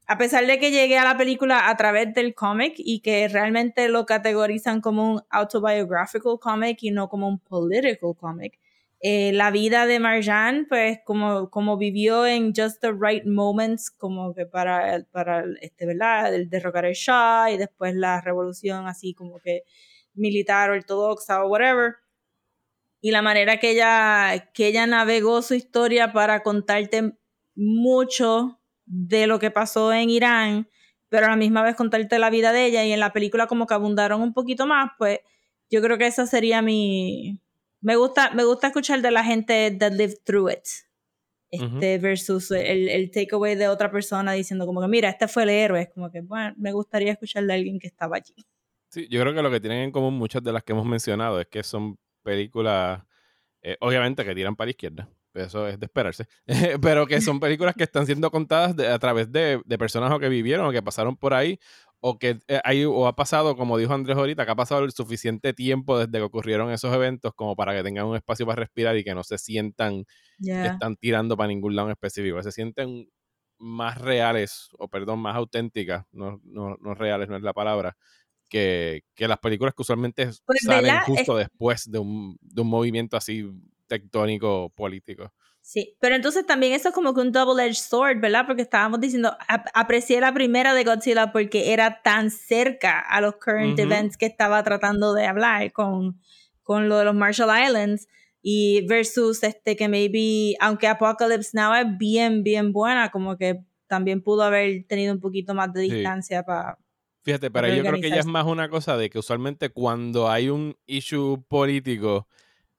a 0.10 0.18
pesar 0.18 0.48
de 0.48 0.57
que 0.57 0.72
llegué 0.72 0.98
a 0.98 1.03
la 1.03 1.18
película 1.18 1.69
a 1.69 1.77
través 1.77 2.15
del 2.15 2.34
cómic 2.34 2.73
y 2.77 3.02
que 3.02 3.27
realmente 3.27 3.88
lo 3.90 4.07
categorizan 4.07 4.81
como 4.81 5.14
un 5.14 5.22
autobiographical 5.30 6.40
comic 6.40 6.80
y 6.81 6.90
no 6.90 7.10
como 7.10 7.27
un 7.27 7.38
political 7.38 8.15
comic, 8.18 8.57
eh, 9.02 9.31
la 9.34 9.52
vida 9.52 9.86
de 9.86 9.99
Marjan, 9.99 10.65
pues 10.68 10.98
como, 11.06 11.52
como 11.52 11.77
vivió 11.77 12.26
en 12.26 12.53
just 12.56 12.81
the 12.81 12.91
right 12.91 13.23
moments, 13.23 13.91
como 13.91 14.34
que 14.34 14.48
para, 14.48 15.06
para 15.11 15.45
este, 15.61 15.86
¿verdad? 15.86 16.34
El 16.34 16.49
derrocar 16.49 16.86
el 16.86 16.95
Shah 16.95 17.52
y 17.52 17.57
después 17.57 17.94
la 17.94 18.19
revolución 18.19 18.88
así 18.88 19.14
como 19.14 19.38
que 19.38 19.61
militar 20.15 20.72
ortodoxa 20.72 21.44
o 21.44 21.49
whatever. 21.49 21.98
Y 22.99 23.11
la 23.11 23.22
manera 23.22 23.60
que 23.60 23.72
ella, 23.72 24.49
que 24.56 24.65
ella 24.69 24.88
navegó 24.88 25.44
su 25.44 25.53
historia 25.53 26.14
para 26.14 26.41
contarte 26.41 27.14
mucho 27.53 28.59
de 28.90 29.28
lo 29.28 29.40
que 29.40 29.52
pasó 29.52 29.94
en 29.94 30.10
Irán, 30.10 30.68
pero 31.10 31.28
a 31.28 31.30
la 31.30 31.36
misma 31.36 31.61
vez 31.61 31.76
contarte 31.76 32.20
la 32.20 32.30
vida 32.30 32.52
de 32.52 32.66
ella 32.66 32.84
y 32.84 32.91
en 32.91 32.99
la 32.99 33.14
película 33.14 33.48
como 33.48 33.68
que 33.68 33.76
abundaron 33.76 34.22
un 34.22 34.34
poquito 34.34 34.66
más, 34.66 34.91
pues 34.98 35.20
yo 35.70 35.82
creo 35.82 35.98
que 35.98 36.07
esa 36.07 36.26
sería 36.26 36.61
mi... 36.61 37.40
Me 37.82 37.95
gusta, 37.95 38.32
me 38.32 38.44
gusta 38.44 38.68
escuchar 38.68 39.02
de 39.02 39.11
la 39.11 39.24
gente 39.24 39.72
that 39.80 39.94
lived 39.94 40.18
through 40.26 40.52
it. 40.52 40.66
Este, 41.52 41.98
versus 41.98 42.52
el, 42.52 42.90
el 42.90 43.10
takeaway 43.10 43.56
de 43.56 43.68
otra 43.70 43.90
persona 43.90 44.34
diciendo 44.34 44.68
como 44.68 44.82
que 44.82 44.88
mira, 44.88 45.10
este 45.10 45.28
fue 45.28 45.44
el 45.44 45.49
héroe. 45.49 45.82
Es 45.84 45.90
como 45.90 46.11
que, 46.11 46.22
bueno, 46.22 46.53
me 46.57 46.74
gustaría 46.74 47.14
escuchar 47.14 47.45
de 47.45 47.53
alguien 47.53 47.80
que 47.80 47.88
estaba 47.88 48.18
allí. 48.18 48.36
Sí, 48.90 49.07
yo 49.10 49.22
creo 49.22 49.34
que 49.34 49.41
lo 49.41 49.52
que 49.52 49.60
tienen 49.60 49.80
en 49.84 49.91
común 49.91 50.16
muchas 50.16 50.44
de 50.44 50.52
las 50.52 50.64
que 50.64 50.74
hemos 50.74 50.86
mencionado 50.86 51.40
es 51.40 51.48
que 51.48 51.64
son 51.64 51.98
películas, 52.24 53.02
eh, 53.61 53.78
obviamente 53.80 54.26
que 54.26 54.36
tiran 54.36 54.56
para 54.56 54.68
la 54.68 54.72
izquierda, 54.72 55.10
eso 55.34 55.68
es 55.68 55.80
de 55.80 55.85
esperarse, 55.85 56.26
pero 56.81 57.07
que 57.07 57.22
son 57.22 57.39
películas 57.39 57.76
que 57.76 57.84
están 57.84 58.06
siendo 58.06 58.31
contadas 58.31 58.76
de- 58.76 58.88
a 58.88 58.99
través 58.99 59.31
de, 59.31 59.61
de 59.65 59.77
personas 59.77 60.11
o 60.11 60.19
que 60.19 60.30
vivieron 60.30 60.65
o 60.68 60.72
que 60.72 60.81
pasaron 60.84 61.15
por 61.18 61.34
ahí 61.34 61.60
o 62.01 62.18
que 62.18 62.39
eh, 62.47 62.61
hay, 62.64 62.85
o 62.85 63.07
ha 63.07 63.15
pasado, 63.15 63.56
como 63.57 63.77
dijo 63.77 63.93
Andrés 63.93 64.18
ahorita, 64.18 64.45
que 64.45 64.51
ha 64.51 64.56
pasado 64.56 64.84
el 64.85 64.91
suficiente 64.91 65.53
tiempo 65.53 65.97
desde 65.99 66.11
que 66.14 66.22
ocurrieron 66.22 66.72
esos 66.72 66.93
eventos 66.93 67.34
como 67.35 67.56
para 67.56 67.73
que 67.76 67.84
tengan 67.84 68.06
un 68.06 68.15
espacio 68.15 68.45
para 68.45 68.61
respirar 68.61 68.95
y 68.97 69.03
que 69.03 69.14
no 69.15 69.23
se 69.23 69.38
sientan 69.38 70.06
que 70.61 70.68
Yeah. 70.68 70.68
están 70.68 70.95
tirando 70.97 71.38
para 71.38 71.49
ningún 71.49 71.76
lado 71.76 71.89
en 71.89 71.91
específico, 71.93 72.38
que 72.38 72.43
se 72.43 72.51
sienten 72.51 73.10
más 73.57 73.99
reales, 73.99 74.69
o 74.77 74.88
perdón, 74.88 75.19
más 75.19 75.35
auténticas, 75.35 76.06
no, 76.11 76.39
no, 76.43 76.77
no 76.80 76.93
reales, 76.95 77.27
no 77.30 77.35
es 77.38 77.43
la 77.43 77.53
palabra, 77.53 77.97
que, 78.49 79.03
que 79.15 79.27
las 79.27 79.39
películas 79.39 79.73
que 79.76 79.81
usualmente 79.84 80.30
Pues, 80.45 80.61
salen 80.65 80.99
justo 81.01 81.35
después 81.38 81.89
de 81.91 81.99
un, 81.99 82.38
de 82.41 82.61
un 82.61 82.68
movimiento 82.69 83.18
así 83.18 83.49
tectónico 83.90 84.70
político. 84.70 85.34
Sí, 85.61 85.98
pero 85.99 86.16
entonces 86.16 86.45
también 86.45 86.74
eso 86.74 86.90
es 86.90 86.95
como 86.95 87.14
que 87.14 87.22
un 87.22 87.32
double-edged 87.32 87.76
sword, 87.76 88.22
¿verdad? 88.22 88.45
Porque 88.48 88.61
estábamos 88.64 88.99
diciendo, 89.02 89.36
ap- 89.48 89.68
aprecié 89.74 90.20
la 90.22 90.34
primera 90.34 90.74
de 90.74 90.84
Godzilla 90.84 91.32
porque 91.32 91.74
era 91.74 92.02
tan 92.02 92.32
cerca 92.32 92.99
a 92.99 93.22
los 93.22 93.36
current 93.36 93.78
Ujú. 93.78 93.82
events 93.84 94.18
que 94.18 94.26
estaba 94.26 94.64
tratando 94.64 95.14
de 95.14 95.26
hablar 95.28 95.72
con, 95.74 96.20
con 96.64 96.88
lo 96.90 96.98
de 96.98 97.06
los 97.06 97.14
Marshall 97.14 97.52
Islands 97.66 98.07
y 98.41 98.88
versus 98.88 99.44
este 99.44 99.76
que 99.76 99.90
maybe, 99.90 100.56
aunque 100.60 100.88
Apocalypse 100.88 101.52
Now 101.53 101.74
es 101.76 101.98
bien, 101.98 102.41
bien 102.41 102.72
buena, 102.72 103.11
como 103.11 103.38
que 103.38 103.60
también 103.88 104.24
pudo 104.24 104.44
haber 104.44 104.86
tenido 104.88 105.14
un 105.14 105.20
poquito 105.20 105.53
más 105.53 105.74
de 105.74 105.82
Sí. 105.82 105.91
distancia 105.91 106.44
para... 106.44 106.78
Fíjate, 107.22 107.52
pero 107.52 107.68
yo 107.68 107.84
creo 107.84 107.99
que 107.99 108.10
ya 108.10 108.22
es 108.22 108.26
más 108.26 108.45
una 108.45 108.70
cosa 108.70 108.98
de 108.98 109.10
que 109.10 109.20
usualmente 109.20 109.70
cuando 109.70 110.30
hay 110.32 110.49
un 110.49 110.76
issue 110.88 111.44
político, 111.48 112.28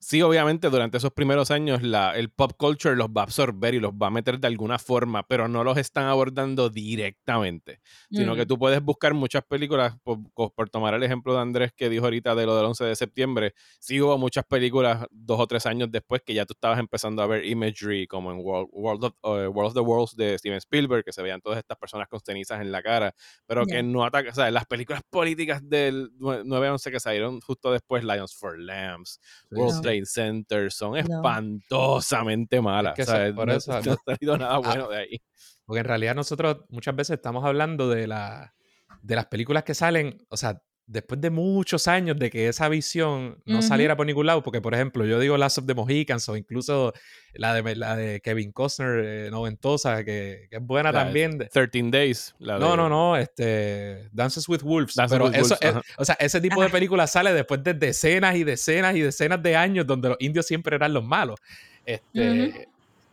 sí, 0.03 0.21
obviamente 0.23 0.69
durante 0.71 0.97
esos 0.97 1.11
primeros 1.13 1.51
años 1.51 1.83
la, 1.83 2.17
el 2.17 2.29
pop 2.31 2.53
culture 2.57 2.95
los 2.95 3.07
va 3.09 3.21
a 3.21 3.23
absorber 3.25 3.75
y 3.75 3.79
los 3.79 3.91
va 3.93 4.07
a 4.07 4.09
meter 4.09 4.39
de 4.39 4.47
alguna 4.47 4.79
forma, 4.79 5.27
pero 5.27 5.47
no 5.47 5.63
los 5.63 5.77
están 5.77 6.05
abordando 6.05 6.69
directamente, 6.71 7.81
sino 8.11 8.35
que 8.35 8.41
Mm. 8.43 8.47
tú 8.47 8.57
puedes 8.57 8.81
buscar 8.81 9.13
muchas 9.13 9.43
películas, 9.45 9.95
por, 10.03 10.17
por 10.33 10.69
tomar 10.69 10.95
el 10.95 11.03
ejemplo 11.03 11.33
de 11.35 11.41
Andrés 11.41 11.71
que 11.75 11.87
dijo 11.87 12.05
ahorita 12.05 12.33
de 12.33 12.45
lo 12.47 12.55
del 12.57 12.65
11 12.65 12.83
de 12.85 12.95
septiembre, 12.95 13.53
sí 13.79 14.01
hubo 14.01 14.17
muchas 14.17 14.43
películas 14.45 15.05
dos 15.11 15.39
o 15.39 15.45
tres 15.47 15.65
años 15.67 15.89
después 15.91 16.21
que 16.25 16.33
ya 16.33 16.45
tú 16.47 16.53
estabas 16.53 16.79
empezando 16.79 17.21
a 17.21 17.27
ver 17.27 17.45
imagery 17.45 18.07
como 18.07 18.31
en 18.31 18.39
World, 18.39 18.69
World, 18.71 19.03
of, 19.05 19.13
eh, 19.23 19.47
World 19.47 19.67
of 19.67 19.73
the 19.75 19.79
Worlds 19.81 20.15
de 20.15 20.37
Steven 20.39 20.57
Spielberg, 20.57 21.03
que 21.05 21.13
se 21.13 21.21
veían 21.21 21.41
todas 21.41 21.59
estas 21.59 21.77
personas 21.77 22.07
con 22.07 22.19
cenizas 22.19 22.59
en 22.61 22.71
la 22.71 22.81
cara, 22.81 23.13
pero 23.45 23.65
Ya. 23.67 23.75
que 23.75 23.83
no 23.83 24.03
ataca, 24.03 24.31
o 24.31 24.33
sea, 24.33 24.49
las 24.49 24.65
películas 24.65 25.01
políticas 25.09 25.61
del 25.69 26.09
9-11 26.17 26.89
que 26.91 26.99
salieron 26.99 27.39
justo 27.41 27.71
después, 27.71 28.03
Lions 28.03 28.33
for 28.35 28.57
Lambs, 28.59 29.19
World. 29.51 29.90
Trade 29.91 30.05
Center, 30.05 30.71
son 30.71 30.91
No. 30.91 30.97
espantosamente 30.97 32.61
malas. 32.61 32.95
que 32.95 33.03
o 33.03 33.05
sea, 33.05 33.27
eso- 33.27 33.35
por 33.35 33.47
no, 33.47 33.53
eso- 33.53 33.71
no 33.85 33.93
ha 33.93 33.97
salido 34.05 34.37
nada 34.37 34.55
Ah, 34.55 34.59
bueno 34.59 34.89
de 34.89 34.97
ahí. 34.97 35.21
Porque 35.65 35.79
en 35.79 35.85
realidad 35.85 36.15
nosotros 36.15 36.57
muchas 36.69 36.95
veces 36.95 37.15
estamos 37.15 37.45
hablando 37.45 37.89
de, 37.89 38.07
la, 38.07 38.53
de 39.01 39.15
las 39.15 39.27
películas 39.27 39.63
que 39.63 39.73
salen, 39.73 40.17
o 40.29 40.37
sea, 40.37 40.61
después 40.91 41.21
de 41.21 41.29
muchos 41.29 41.87
años 41.87 42.19
de 42.19 42.29
que 42.29 42.47
esa 42.49 42.67
visión 42.67 43.37
no 43.45 43.61
saliera 43.61 43.95
por 43.95 44.05
ningún 44.05 44.25
lado, 44.25 44.43
porque 44.43 44.59
por 44.61 44.73
ejemplo 44.73 45.05
yo 45.05 45.19
digo 45.19 45.37
Last 45.37 45.57
of 45.59 45.65
the 45.65 45.73
Mohicans 45.73 46.27
o 46.27 46.35
incluso 46.35 46.93
la 47.33 47.53
de, 47.53 47.75
la 47.77 47.95
de 47.95 48.19
Kevin 48.19 48.51
Costner 48.51 48.99
eh, 49.03 49.29
noventosa, 49.31 50.03
que, 50.03 50.47
que 50.49 50.57
es 50.57 50.61
buena 50.61 50.91
La 50.91 51.05
también. 51.05 51.37
de- 51.37 51.45
13 51.45 51.83
Days. 51.91 52.35
la 52.39 52.59
no, 52.59 52.71
de- 52.71 52.77
no, 52.77 52.89
no, 52.89 53.15
este, 53.17 54.09
Dances 54.11 54.49
with 54.49 54.61
Wolves. 54.63 54.95
Dances 54.95 55.17
pero 55.17 55.29
with 55.29 55.35
eso, 55.35 55.57
Wolves, 55.61 55.83
es- 55.87 55.93
o 55.97 56.03
sea, 56.05 56.15
ese 56.19 56.41
tipo 56.41 56.61
de 56.61 56.69
película 56.69 57.07
sale 57.07 57.33
después 57.33 57.63
de 57.63 57.73
decenas 57.73 58.35
y 58.35 58.43
decenas 58.43 58.95
y 58.95 58.99
decenas 59.01 59.41
de 59.41 59.55
años 59.55 59.87
donde 59.87 60.09
los 60.09 60.17
indios 60.19 60.45
siempre 60.45 60.75
eran 60.75 60.93
los 60.93 61.03
malos. 61.05 61.39
Este. 61.85 62.67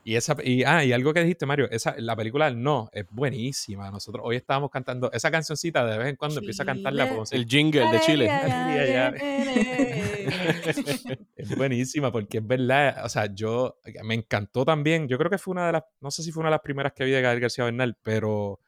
Y 0.09 0.17
esa, 0.17 0.35
y, 0.43 0.65
ah, 0.65 0.83
y 0.83 0.95
algo 0.95 1.13
que 1.13 1.21
dijiste, 1.21 1.45
Mario, 1.45 1.69
esa, 1.71 1.95
la 1.99 2.17
película 2.17 2.51
No 2.51 2.89
es 2.95 3.05
buenísima. 3.11 3.91
Nosotros 3.91 4.23
hoy 4.27 4.37
estábamos 4.37 4.71
cantando 4.71 5.13
esa 5.13 5.31
cancioncita 5.31 5.85
de 5.85 5.99
vez 5.99 6.09
en 6.09 6.17
cuando 6.17 6.41
empieza 6.41 6.63
a 6.63 6.67
cantarla 6.67 7.27
si- 7.27 7.37
El 7.37 7.45
jingle 7.45 7.91
de 7.93 8.01
Chile. 8.01 8.31
Es 11.37 11.55
buenísima 11.55 12.11
porque 12.11 12.39
es 12.39 12.47
verdad, 12.47 13.05
o 13.05 13.09
sea, 13.11 13.27
yo 13.35 13.81
me 14.03 14.15
encantó 14.15 14.65
también, 14.65 15.09
yo 15.09 15.19
creo 15.19 15.31
que 15.31 15.37
fue 15.37 15.53
una 15.53 15.67
de 15.67 15.73
las, 15.73 15.83
no 16.01 16.11
sé 16.11 16.23
si 16.23 16.33
fue 16.33 16.41
una 16.41 16.49
de 16.49 16.53
las 16.55 16.63
primeras 16.63 16.95
que 16.95 17.05
vi 17.05 17.11
de 17.11 17.21
Gael 17.21 17.41
García 17.41 17.65
Bernal, 17.65 17.95
pero, 18.03 18.61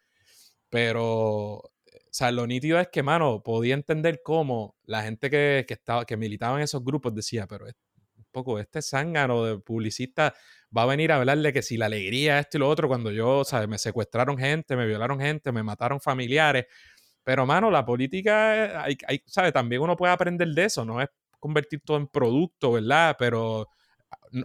pero, 0.68 1.06
o 1.56 1.70
sea, 2.10 2.32
lo 2.32 2.46
nítido 2.46 2.78
es 2.80 2.88
que, 2.88 3.02
mano, 3.02 3.42
podía 3.42 3.72
entender 3.72 4.20
cómo 4.22 4.76
la 4.84 5.04
gente 5.04 5.30
que, 5.30 5.64
que 5.66 5.72
estaba, 5.72 6.04
que 6.04 6.18
militaba 6.18 6.58
en 6.58 6.64
esos 6.64 6.84
grupos 6.84 7.14
decía, 7.14 7.46
pero 7.46 7.66
es 7.66 7.74
un 8.18 8.26
poco 8.30 8.58
este 8.58 8.82
zángano 8.82 9.42
de 9.44 9.58
publicista 9.58 10.34
va 10.76 10.82
a 10.82 10.86
venir 10.86 11.12
a 11.12 11.16
hablarle 11.16 11.52
que 11.52 11.62
si 11.62 11.76
la 11.76 11.86
alegría, 11.86 12.38
esto 12.40 12.59
y 12.59 12.60
lo 12.60 12.68
otro, 12.68 12.88
cuando 12.88 13.10
yo, 13.10 13.44
¿sabes? 13.44 13.68
Me 13.68 13.78
secuestraron 13.78 14.38
gente, 14.38 14.76
me 14.76 14.86
violaron 14.86 15.20
gente, 15.20 15.52
me 15.52 15.62
mataron 15.62 16.01
familiares. 16.01 16.66
Pero, 17.24 17.47
mano, 17.47 17.70
la 17.70 17.84
política, 17.84 18.66
eh, 18.66 18.72
hay, 18.76 18.98
hay, 19.09 19.22
¿sabes? 19.26 19.52
También 19.52 19.82
uno 19.82 19.97
puede 19.97 20.12
aprender 20.12 20.48
de 20.48 20.64
eso, 20.66 20.84
no 20.84 21.01
es 21.02 21.09
convertir 21.40 21.80
todo 21.84 21.97
en 21.98 22.09
producto, 22.09 22.72
¿verdad? 22.72 23.16
Pero 23.18 23.68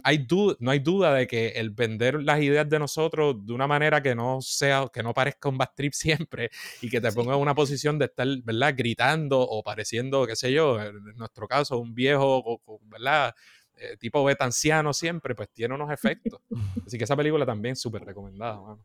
hay 0.04 0.18
du- 0.18 0.56
no 0.60 0.70
hay 0.70 0.78
duda 0.80 1.14
de 1.14 1.26
que 1.26 1.48
el 1.50 1.70
vender 1.70 2.22
las 2.22 2.40
ideas 2.42 2.68
de 2.68 2.78
nosotros 2.78 3.36
de 3.46 3.52
una 3.52 3.66
manera 3.66 4.02
que 4.02 4.14
no 4.14 4.40
sea, 4.40 4.86
que 4.92 5.02
no 5.02 5.14
parezca 5.14 5.48
un 5.48 5.58
bad 5.58 5.70
trip 5.76 5.92
siempre 6.28 6.50
y 6.80 6.90
que 6.90 7.00
te 7.00 7.12
ponga 7.12 7.34
en 7.34 7.40
una 7.40 7.54
posición 7.54 7.98
de 7.98 8.06
estar, 8.06 8.26
¿verdad? 8.44 8.74
Gritando 8.76 9.40
o 9.40 9.62
pareciendo, 9.62 10.26
qué 10.26 10.36
sé 10.36 10.52
yo, 10.52 10.80
en 10.82 11.16
nuestro 11.16 11.46
caso, 11.48 11.78
un 11.78 11.94
viejo, 11.94 12.60
¿verdad? 12.84 13.34
Eh, 13.76 13.96
tipo 13.98 14.24
beta 14.24 14.44
anciano 14.44 14.92
siempre, 14.92 15.34
pues 15.34 15.50
tiene 15.50 15.74
unos 15.74 15.90
efectos. 15.92 16.40
Así 16.86 16.98
que 16.98 17.04
esa 17.04 17.16
película 17.16 17.44
también 17.44 17.76
súper 17.76 18.04
recomendada, 18.04 18.60
mano. 18.60 18.84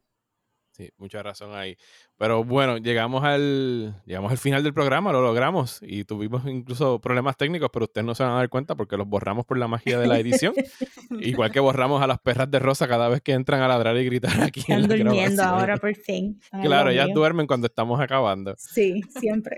Sí, 0.81 0.89
mucha 0.97 1.21
razón 1.21 1.53
ahí. 1.53 1.77
Pero 2.17 2.43
bueno, 2.43 2.77
llegamos 2.77 3.23
al, 3.23 4.01
llegamos 4.05 4.31
al 4.31 4.37
final 4.39 4.63
del 4.63 4.73
programa, 4.73 5.11
lo 5.11 5.21
logramos 5.21 5.79
y 5.81 6.05
tuvimos 6.05 6.43
incluso 6.47 6.99
problemas 6.99 7.37
técnicos, 7.37 7.69
pero 7.71 7.85
ustedes 7.85 8.05
no 8.05 8.15
se 8.15 8.23
van 8.23 8.31
a 8.33 8.35
dar 8.37 8.49
cuenta 8.49 8.73
porque 8.75 8.97
los 8.97 9.07
borramos 9.07 9.45
por 9.45 9.57
la 9.59 9.67
magia 9.67 9.99
de 9.99 10.07
la 10.07 10.17
edición. 10.17 10.53
Igual 11.19 11.51
que 11.51 11.59
borramos 11.59 12.01
a 12.01 12.07
las 12.07 12.19
perras 12.19 12.49
de 12.49 12.57
rosa 12.59 12.87
cada 12.87 13.09
vez 13.09 13.21
que 13.21 13.33
entran 13.33 13.61
a 13.61 13.67
ladrar 13.67 13.95
y 13.97 14.05
gritar 14.05 14.31
aquí. 14.41 14.63
en 14.67 14.81
Están 14.81 14.97
la 14.99 15.03
durmiendo 15.03 15.43
ahora 15.43 15.77
por 15.77 15.93
fin. 15.95 16.39
Ay, 16.51 16.61
Claro, 16.65 16.89
ellas 16.89 17.05
mío. 17.07 17.15
duermen 17.15 17.45
cuando 17.47 17.67
estamos 17.67 17.99
acabando. 17.99 18.55
Sí, 18.57 19.01
siempre. 19.19 19.57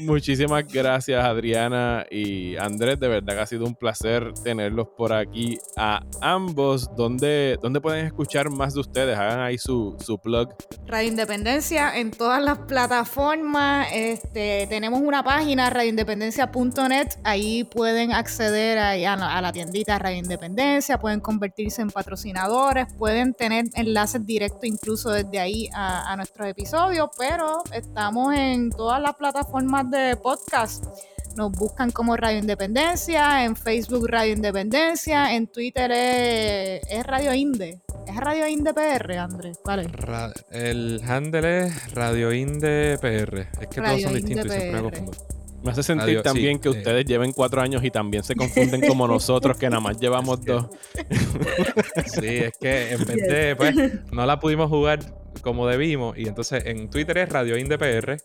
Muchísimas 0.00 0.66
gracias, 0.66 1.24
Adriana 1.24 2.06
y 2.10 2.56
Andrés. 2.56 2.98
De 2.98 3.08
verdad 3.08 3.34
que 3.34 3.40
ha 3.40 3.46
sido 3.46 3.64
un 3.66 3.74
placer 3.76 4.32
tenerlos 4.42 4.88
por 4.96 5.12
aquí 5.12 5.58
a 5.76 6.02
ambos. 6.20 6.88
¿Dónde, 6.96 7.56
dónde 7.62 7.80
pueden 7.80 8.06
escuchar 8.06 8.50
más 8.50 8.74
de 8.74 8.80
ustedes? 8.80 9.16
Hagan 9.16 9.40
ahí 9.40 9.58
su, 9.58 9.96
su 10.00 10.18
plug. 10.18 10.55
Radio 10.86 11.08
Independencia 11.08 11.96
en 11.98 12.10
todas 12.12 12.40
las 12.42 12.58
plataformas. 12.58 13.88
Este, 13.92 14.66
tenemos 14.68 15.00
una 15.00 15.22
página, 15.24 15.68
radioindependencia.net. 15.70 17.08
Ahí 17.24 17.64
pueden 17.64 18.12
acceder 18.12 18.78
a, 18.78 19.40
la- 19.40 19.52
tiendita 19.52 19.98
Radio 19.98 20.18
Independencia, 20.18 20.98
pueden 20.98 21.20
convertirse 21.20 21.82
en 21.82 21.90
patrocinadores, 21.90 22.86
pueden 22.94 23.34
tener 23.34 23.64
enlaces 23.74 24.24
directos 24.24 24.64
incluso 24.64 25.10
desde 25.10 25.40
ahí 25.40 25.68
a 25.72 26.14
nuestros 26.16 26.48
episodios, 26.48 27.08
pero 27.18 27.62
estamos 27.72 28.34
en 28.34 28.70
todas 28.70 29.00
las 29.00 29.14
plataformas 29.16 29.90
de 29.90 30.16
podcast. 30.16 30.84
Nos 31.36 31.52
buscan 31.52 31.90
como 31.90 32.16
Radio 32.16 32.38
Independencia, 32.38 33.44
en 33.44 33.56
Facebook 33.56 34.06
Radio 34.08 34.32
Independencia, 34.32 35.34
en 35.34 35.46
Twitter 35.48 35.90
es, 35.92 36.80
es 36.90 37.04
Radio 37.06 37.34
Inde. 37.34 37.78
Es 38.06 38.14
¿Es 38.14 38.16
Radio 38.16 38.46
IndePR, 38.48 39.18
Andrés? 39.18 39.58
Vale. 39.64 39.84
Ra- 39.88 40.32
el 40.50 41.02
handle 41.06 41.66
es 41.66 41.92
Radio 41.92 42.32
Inde 42.32 42.96
PR. 43.00 43.48
Es 43.60 43.68
que 43.68 43.82
todos 43.82 44.00
son 44.00 44.14
distintos 44.14 44.46
y 44.46 44.48
Inde 44.48 44.60
siempre 44.60 44.72
me 44.72 44.72
PR. 44.72 44.82
confundo. 44.82 45.12
Me 45.62 45.72
hace 45.72 45.82
sentir 45.82 46.04
Adiós, 46.04 46.22
también 46.22 46.56
sí, 46.56 46.60
que 46.62 46.68
eh. 46.68 46.72
ustedes 46.78 47.04
lleven 47.04 47.32
cuatro 47.32 47.60
años 47.60 47.82
y 47.84 47.90
también 47.90 48.22
se 48.22 48.34
confunden 48.36 48.86
como 48.86 49.06
nosotros, 49.08 49.56
que 49.58 49.68
nada 49.68 49.80
más 49.80 49.98
llevamos 50.00 50.42
dos. 50.44 50.66
Sí, 52.06 52.26
es 52.26 52.52
que 52.58 52.92
en 52.92 53.04
vez 53.04 53.16
de, 53.28 53.56
pues, 53.56 53.74
no 54.12 54.24
la 54.24 54.38
pudimos 54.38 54.68
jugar 54.70 55.00
como 55.42 55.66
debimos. 55.66 56.16
Y 56.18 56.28
entonces 56.28 56.64
en 56.66 56.88
Twitter 56.90 57.18
es 57.18 57.28
Radio 57.28 57.56
IndePR. 57.56 58.16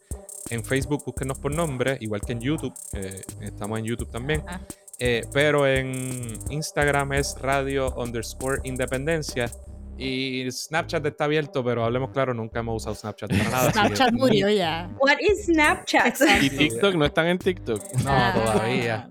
En 0.50 0.64
Facebook 0.66 1.04
búsquenos 1.06 1.38
por 1.40 1.54
nombre, 1.54 1.98
igual 2.02 2.22
que 2.22 2.34
en 2.34 2.42
YouTube. 2.42 2.74
eh, 2.94 3.22
estamos 3.42 3.80
en 3.80 3.86
YouTube 3.86 4.10
también. 4.12 4.44
Ah. 4.48 4.60
Eh, 5.00 5.26
pero 5.34 5.66
en 5.66 6.38
Instagram 6.50 7.14
es 7.14 7.36
Radio 7.42 7.94
underscore 7.96 8.60
Independencia. 8.64 9.50
Y 9.98 10.50
Snapchat 10.52 11.06
está 11.06 11.26
abierto, 11.26 11.64
pero 11.64 11.84
hablemos 11.86 12.10
claro, 12.12 12.34
nunca 12.34 12.60
hemos 12.60 12.82
usado 12.82 12.96
Snapchat 12.96 13.30
para 13.30 13.50
nada. 13.50 13.72
Snapchat 13.72 14.14
murió 14.14 14.50
ya. 14.50 14.90
What 15.00 15.18
is 15.20 15.46
Snapchat? 15.46 16.16
Y 16.42 16.50
TikTok, 16.50 16.96
¿no 16.96 17.06
están 17.06 17.28
en 17.28 17.38
TikTok? 17.40 17.82
No, 18.04 18.10
Ah, 18.12 18.34
todavía. 18.34 19.10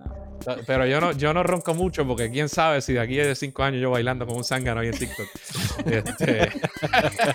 Pero 0.66 0.86
yo 0.86 1.00
no, 1.00 1.12
yo 1.12 1.32
no 1.34 1.42
ronco 1.42 1.74
mucho 1.74 2.06
porque 2.06 2.30
quién 2.30 2.48
sabe 2.48 2.80
si 2.80 2.92
de 2.94 3.00
aquí 3.00 3.20
a 3.20 3.34
cinco 3.34 3.62
años 3.62 3.80
yo 3.80 3.90
bailando 3.90 4.26
como 4.26 4.38
un 4.38 4.44
zángano 4.44 4.80
ahí 4.80 4.88
en 4.88 4.98
TikTok. 4.98 5.26
Este, 5.90 6.50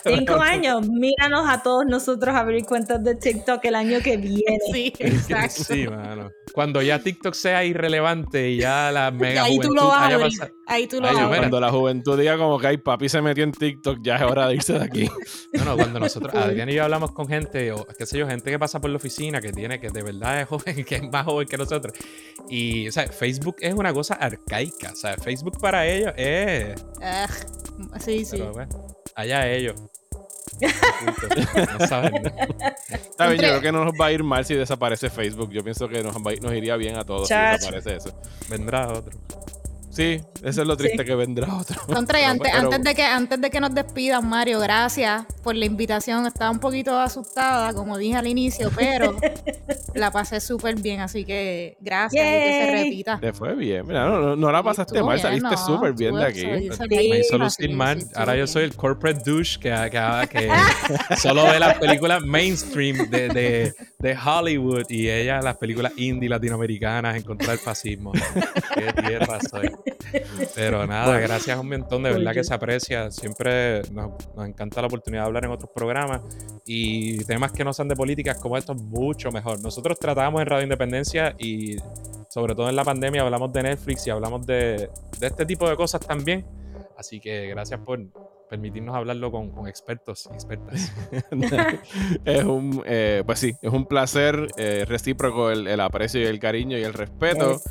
Cinco 0.03 0.35
años. 0.35 0.87
Míranos 0.87 1.47
a 1.47 1.61
todos 1.63 1.85
nosotros 1.87 2.35
abrir 2.35 2.63
cuentas 2.65 3.03
de 3.03 3.15
TikTok 3.15 3.63
el 3.65 3.75
año 3.75 3.99
que 4.01 4.17
viene. 4.17 4.57
Sí, 4.71 4.93
exacto. 4.99 5.63
sí, 5.63 5.87
mano. 5.87 6.29
Cuando 6.53 6.81
ya 6.81 6.99
TikTok 6.99 7.33
sea 7.33 7.63
irrelevante 7.65 8.49
y 8.51 8.57
ya 8.57 8.91
la 8.91 9.11
mega 9.11 9.43
Ahí 9.43 9.57
tú 9.59 9.67
juventud 9.69 9.75
lo 9.83 9.87
vas 9.87 9.97
a 10.01 10.05
haya 10.05 10.15
abrir. 10.15 10.29
pasado- 10.39 10.51
Ahí 10.67 10.87
tú 10.87 10.99
lo 10.99 11.07
Ay, 11.07 11.15
vas. 11.15 11.37
Cuando 11.37 11.59
la 11.59 11.71
juventud 11.71 12.19
diga 12.19 12.37
como 12.37 12.57
que 12.59 12.67
ay, 12.67 12.77
papi 12.77 13.07
se 13.07 13.21
metió 13.21 13.43
en 13.43 13.51
TikTok, 13.51 13.99
ya 14.01 14.15
es 14.15 14.21
hora 14.23 14.47
de 14.47 14.55
irse 14.55 14.73
de 14.73 14.83
aquí. 14.83 15.07
No, 15.53 15.63
no, 15.63 15.75
cuando 15.75 15.99
nosotros, 15.99 16.33
Adrián 16.33 16.69
y 16.69 16.73
yo 16.73 16.83
hablamos 16.83 17.11
con 17.11 17.27
gente, 17.27 17.71
o 17.71 17.85
qué 17.85 18.05
sé 18.07 18.17
yo, 18.17 18.27
gente 18.27 18.49
que 18.49 18.57
pasa 18.57 18.81
por 18.81 18.89
la 18.89 18.95
oficina, 18.97 19.39
que 19.41 19.51
tiene, 19.51 19.79
que 19.79 19.89
de 19.89 20.01
verdad 20.01 20.41
es 20.41 20.47
joven, 20.47 20.83
que 20.83 20.95
es 20.95 21.03
más 21.03 21.23
joven 21.25 21.47
que 21.47 21.57
nosotros. 21.57 21.93
Y, 22.49 22.89
sea, 22.95 23.07
Facebook 23.07 23.57
es 23.59 23.73
una 23.73 23.93
cosa 23.93 24.15
arcaica. 24.15 24.91
O 24.91 24.95
sea, 24.95 25.15
Facebook 25.17 25.59
para 25.59 25.85
ellos 25.85 26.13
es. 26.17 26.83
Ah, 27.01 27.27
sí, 27.99 28.25
sí. 28.25 28.37
Pero, 28.37 28.53
bueno, 28.53 28.87
allá 29.15 29.47
ellos. 29.47 29.75
No 31.79 31.87
saben. 31.87 32.13
Está 32.89 33.27
bien, 33.27 33.41
yo 33.41 33.47
creo 33.49 33.61
que 33.61 33.71
no 33.73 33.83
nos 33.83 33.93
va 33.99 34.05
a 34.05 34.11
ir 34.13 34.23
mal 34.23 34.45
si 34.45 34.53
desaparece 34.53 35.09
Facebook. 35.09 35.51
Yo 35.51 35.63
pienso 35.63 35.89
que 35.89 36.01
nos, 36.01 36.15
va 36.15 36.55
iría 36.55 36.77
bien 36.77 36.95
a 36.95 37.03
todos 37.03 37.27
Chacho. 37.27 37.65
si 37.65 37.73
desaparece 37.73 38.09
eso. 38.09 38.21
Vendrá 38.49 38.87
otro. 38.87 39.19
Sí, 39.95 40.19
eso 40.43 40.61
es 40.61 40.67
lo 40.67 40.75
triste 40.75 40.99
Sí. 40.99 41.05
que 41.05 41.15
vendrá 41.15 41.55
otro. 41.55 41.81
Contra, 41.87 42.19
y 42.19 42.23
Pero- 42.23 42.31
antes, 42.33 42.51
pero- 42.53 42.63
antes, 42.65 42.83
de 42.83 42.95
que, 42.95 43.03
antes 43.03 43.41
de 43.41 43.49
que 43.49 43.59
nos 43.61 43.73
despidan, 43.73 44.27
Mario, 44.27 44.59
gracias 44.59 45.23
por 45.41 45.55
la 45.55 45.63
invitación. 45.65 46.25
Estaba 46.27 46.51
un 46.51 46.59
poquito 46.59 46.99
asustada, 46.99 47.73
como 47.73 47.97
dije 47.97 48.15
al 48.17 48.27
inicio, 48.27 48.69
pero 48.75 49.15
la 49.93 50.11
pasé 50.11 50.41
súper 50.41 50.75
bien, 50.75 50.99
así 50.99 51.23
que 51.23 51.77
gracias 51.79 52.25
y 52.25 52.29
que 52.29 52.61
se 52.65 52.71
repita. 52.83 53.19
Te 53.21 53.31
fue 53.31 53.55
bien. 53.55 53.87
Mira, 53.87 54.05
no, 54.09 54.19
no, 54.19 54.35
no 54.35 54.51
la 54.51 54.61
pasaste 54.61 55.01
mal, 55.01 55.15
bien, 55.15 55.21
saliste 55.21 55.49
no, 55.49 55.57
súper 55.65 55.93
bien 55.93 56.15
de 56.15 56.25
aquí. 56.25 56.41
salí- 56.71 57.09
Me 57.11 57.19
hizo 57.19 57.37
lucir 57.37 57.69
mal. 57.73 58.03
Ahora 58.15 58.35
yo 58.35 58.47
soy 58.47 58.65
el 58.65 58.75
corporate 58.75 59.21
douche 59.25 59.59
que, 59.59 59.69
que, 59.91 60.27
que 60.29 60.49
solo 61.21 61.45
ve 61.45 61.57
las 61.59 61.77
películas 61.77 62.21
mainstream 62.23 63.09
de, 63.09 63.29
de, 63.29 63.73
de 64.05 64.15
Hollywood 64.15 64.85
y 64.89 65.09
ella 65.09 65.41
las 65.41 65.57
películas 65.57 65.91
indie 65.97 66.29
latinoamericanas 66.29 67.15
en 67.15 67.23
contra 67.23 67.49
del 67.49 67.57
fascismo. 67.57 68.11
Qué 68.75 69.01
tierra 69.01 69.39
soy. 69.49 69.71
Pero 70.53 70.85
nada, 70.85 71.19
gracias 71.19 71.57
un 71.57 71.69
montón, 71.69 72.03
de 72.03 72.11
verdad 72.11 72.31
que 72.31 72.43
se 72.43 72.53
aprecia. 72.53 73.09
Siempre 73.09 73.81
nos, 73.91 74.11
nos 74.35 74.47
encanta 74.47 74.79
la 74.81 74.87
oportunidad 74.87 75.23
de 75.23 75.25
hablar 75.25 75.45
en 75.45 75.51
otros 75.51 75.71
programas 75.73 76.21
y 76.67 77.17
temas 77.25 77.51
que 77.51 77.63
no 77.63 77.73
sean 77.73 77.87
de 77.87 77.95
políticas 77.95 78.37
como 78.37 78.57
estos, 78.57 78.77
mucho 78.77 79.31
mejor. 79.31 79.59
Nosotros 79.61 79.97
tratamos 79.97 80.39
en 80.39 80.45
Radio 80.45 80.63
Independencia 80.63 81.35
y 81.39 81.77
sobre 82.29 82.53
todo 82.53 82.69
en 82.69 82.75
la 82.75 82.83
pandemia 82.83 83.23
hablamos 83.23 83.51
de 83.53 83.63
Netflix 83.63 84.05
y 84.05 84.11
hablamos 84.11 84.45
de, 84.45 84.87
de 85.19 85.27
este 85.27 85.47
tipo 85.47 85.67
de 85.67 85.75
cosas 85.75 86.05
también. 86.05 86.45
Así 86.95 87.19
que 87.19 87.47
gracias 87.47 87.79
por 87.79 87.99
permitirnos 88.49 88.95
hablarlo 88.95 89.31
con, 89.31 89.51
con 89.51 89.67
expertos 89.67 90.27
y 90.31 90.33
expertas. 90.33 90.93
es 92.25 92.43
un, 92.43 92.83
eh, 92.85 93.23
pues 93.25 93.39
sí, 93.39 93.53
es 93.61 93.71
un 93.71 93.85
placer 93.85 94.47
eh, 94.57 94.85
recíproco 94.87 95.51
el, 95.51 95.67
el 95.67 95.79
aprecio 95.79 96.21
y 96.21 96.25
el 96.25 96.39
cariño 96.39 96.77
y 96.77 96.83
el 96.83 96.93
respeto. 96.93 97.61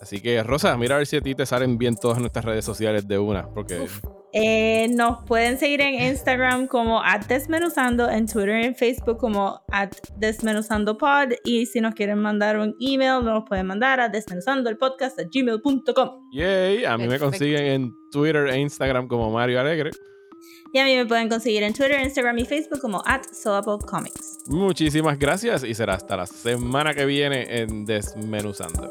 Así 0.00 0.20
que, 0.20 0.42
Rosa, 0.42 0.76
mira 0.76 0.96
a 0.96 0.98
ver 0.98 1.06
si 1.06 1.16
a 1.16 1.20
ti 1.20 1.34
te 1.34 1.46
salen 1.46 1.78
bien 1.78 1.96
todas 1.96 2.18
nuestras 2.18 2.44
redes 2.44 2.64
sociales 2.64 3.08
de 3.08 3.18
una, 3.18 3.48
porque 3.48 3.86
Eh, 4.32 4.88
nos 4.90 5.24
pueden 5.24 5.58
seguir 5.58 5.80
en 5.80 5.94
Instagram 6.10 6.66
como 6.66 7.00
at 7.02 7.24
desmenuzando, 7.26 8.10
en 8.10 8.26
Twitter 8.26 8.62
y 8.62 8.66
en 8.66 8.74
Facebook 8.74 9.16
como 9.16 9.62
at 9.70 9.92
desmenuzandopod 10.16 11.34
y 11.44 11.66
si 11.66 11.80
nos 11.80 11.94
quieren 11.94 12.18
mandar 12.18 12.58
un 12.58 12.74
email 12.80 13.24
nos 13.24 13.44
pueden 13.48 13.66
mandar 13.66 14.00
a 14.00 14.08
desmenuzandoelpodcast 14.08 15.20
at 15.20 15.26
gmail.com 15.32 16.30
yay, 16.32 16.84
a 16.84 16.98
mí 16.98 17.06
me 17.06 17.18
consiguen 17.18 17.64
en 17.64 17.92
Twitter 18.10 18.48
e 18.48 18.58
Instagram 18.58 19.06
como 19.06 19.30
Mario 19.30 19.60
Alegre. 19.60 19.92
Y 20.74 20.78
a 20.80 20.84
mí 20.84 20.96
me 20.96 21.06
pueden 21.06 21.28
conseguir 21.28 21.62
en 21.62 21.72
Twitter, 21.72 22.00
Instagram 22.02 22.36
y 22.36 22.44
Facebook 22.44 22.80
como 22.80 23.00
at. 23.06 23.22
Muchísimas 24.46 25.18
gracias 25.20 25.62
y 25.62 25.72
será 25.72 25.94
hasta 25.94 26.16
la 26.16 26.26
semana 26.26 26.92
que 26.94 27.06
viene 27.06 27.60
en 27.60 27.86
Desmenuzando. 27.86 28.90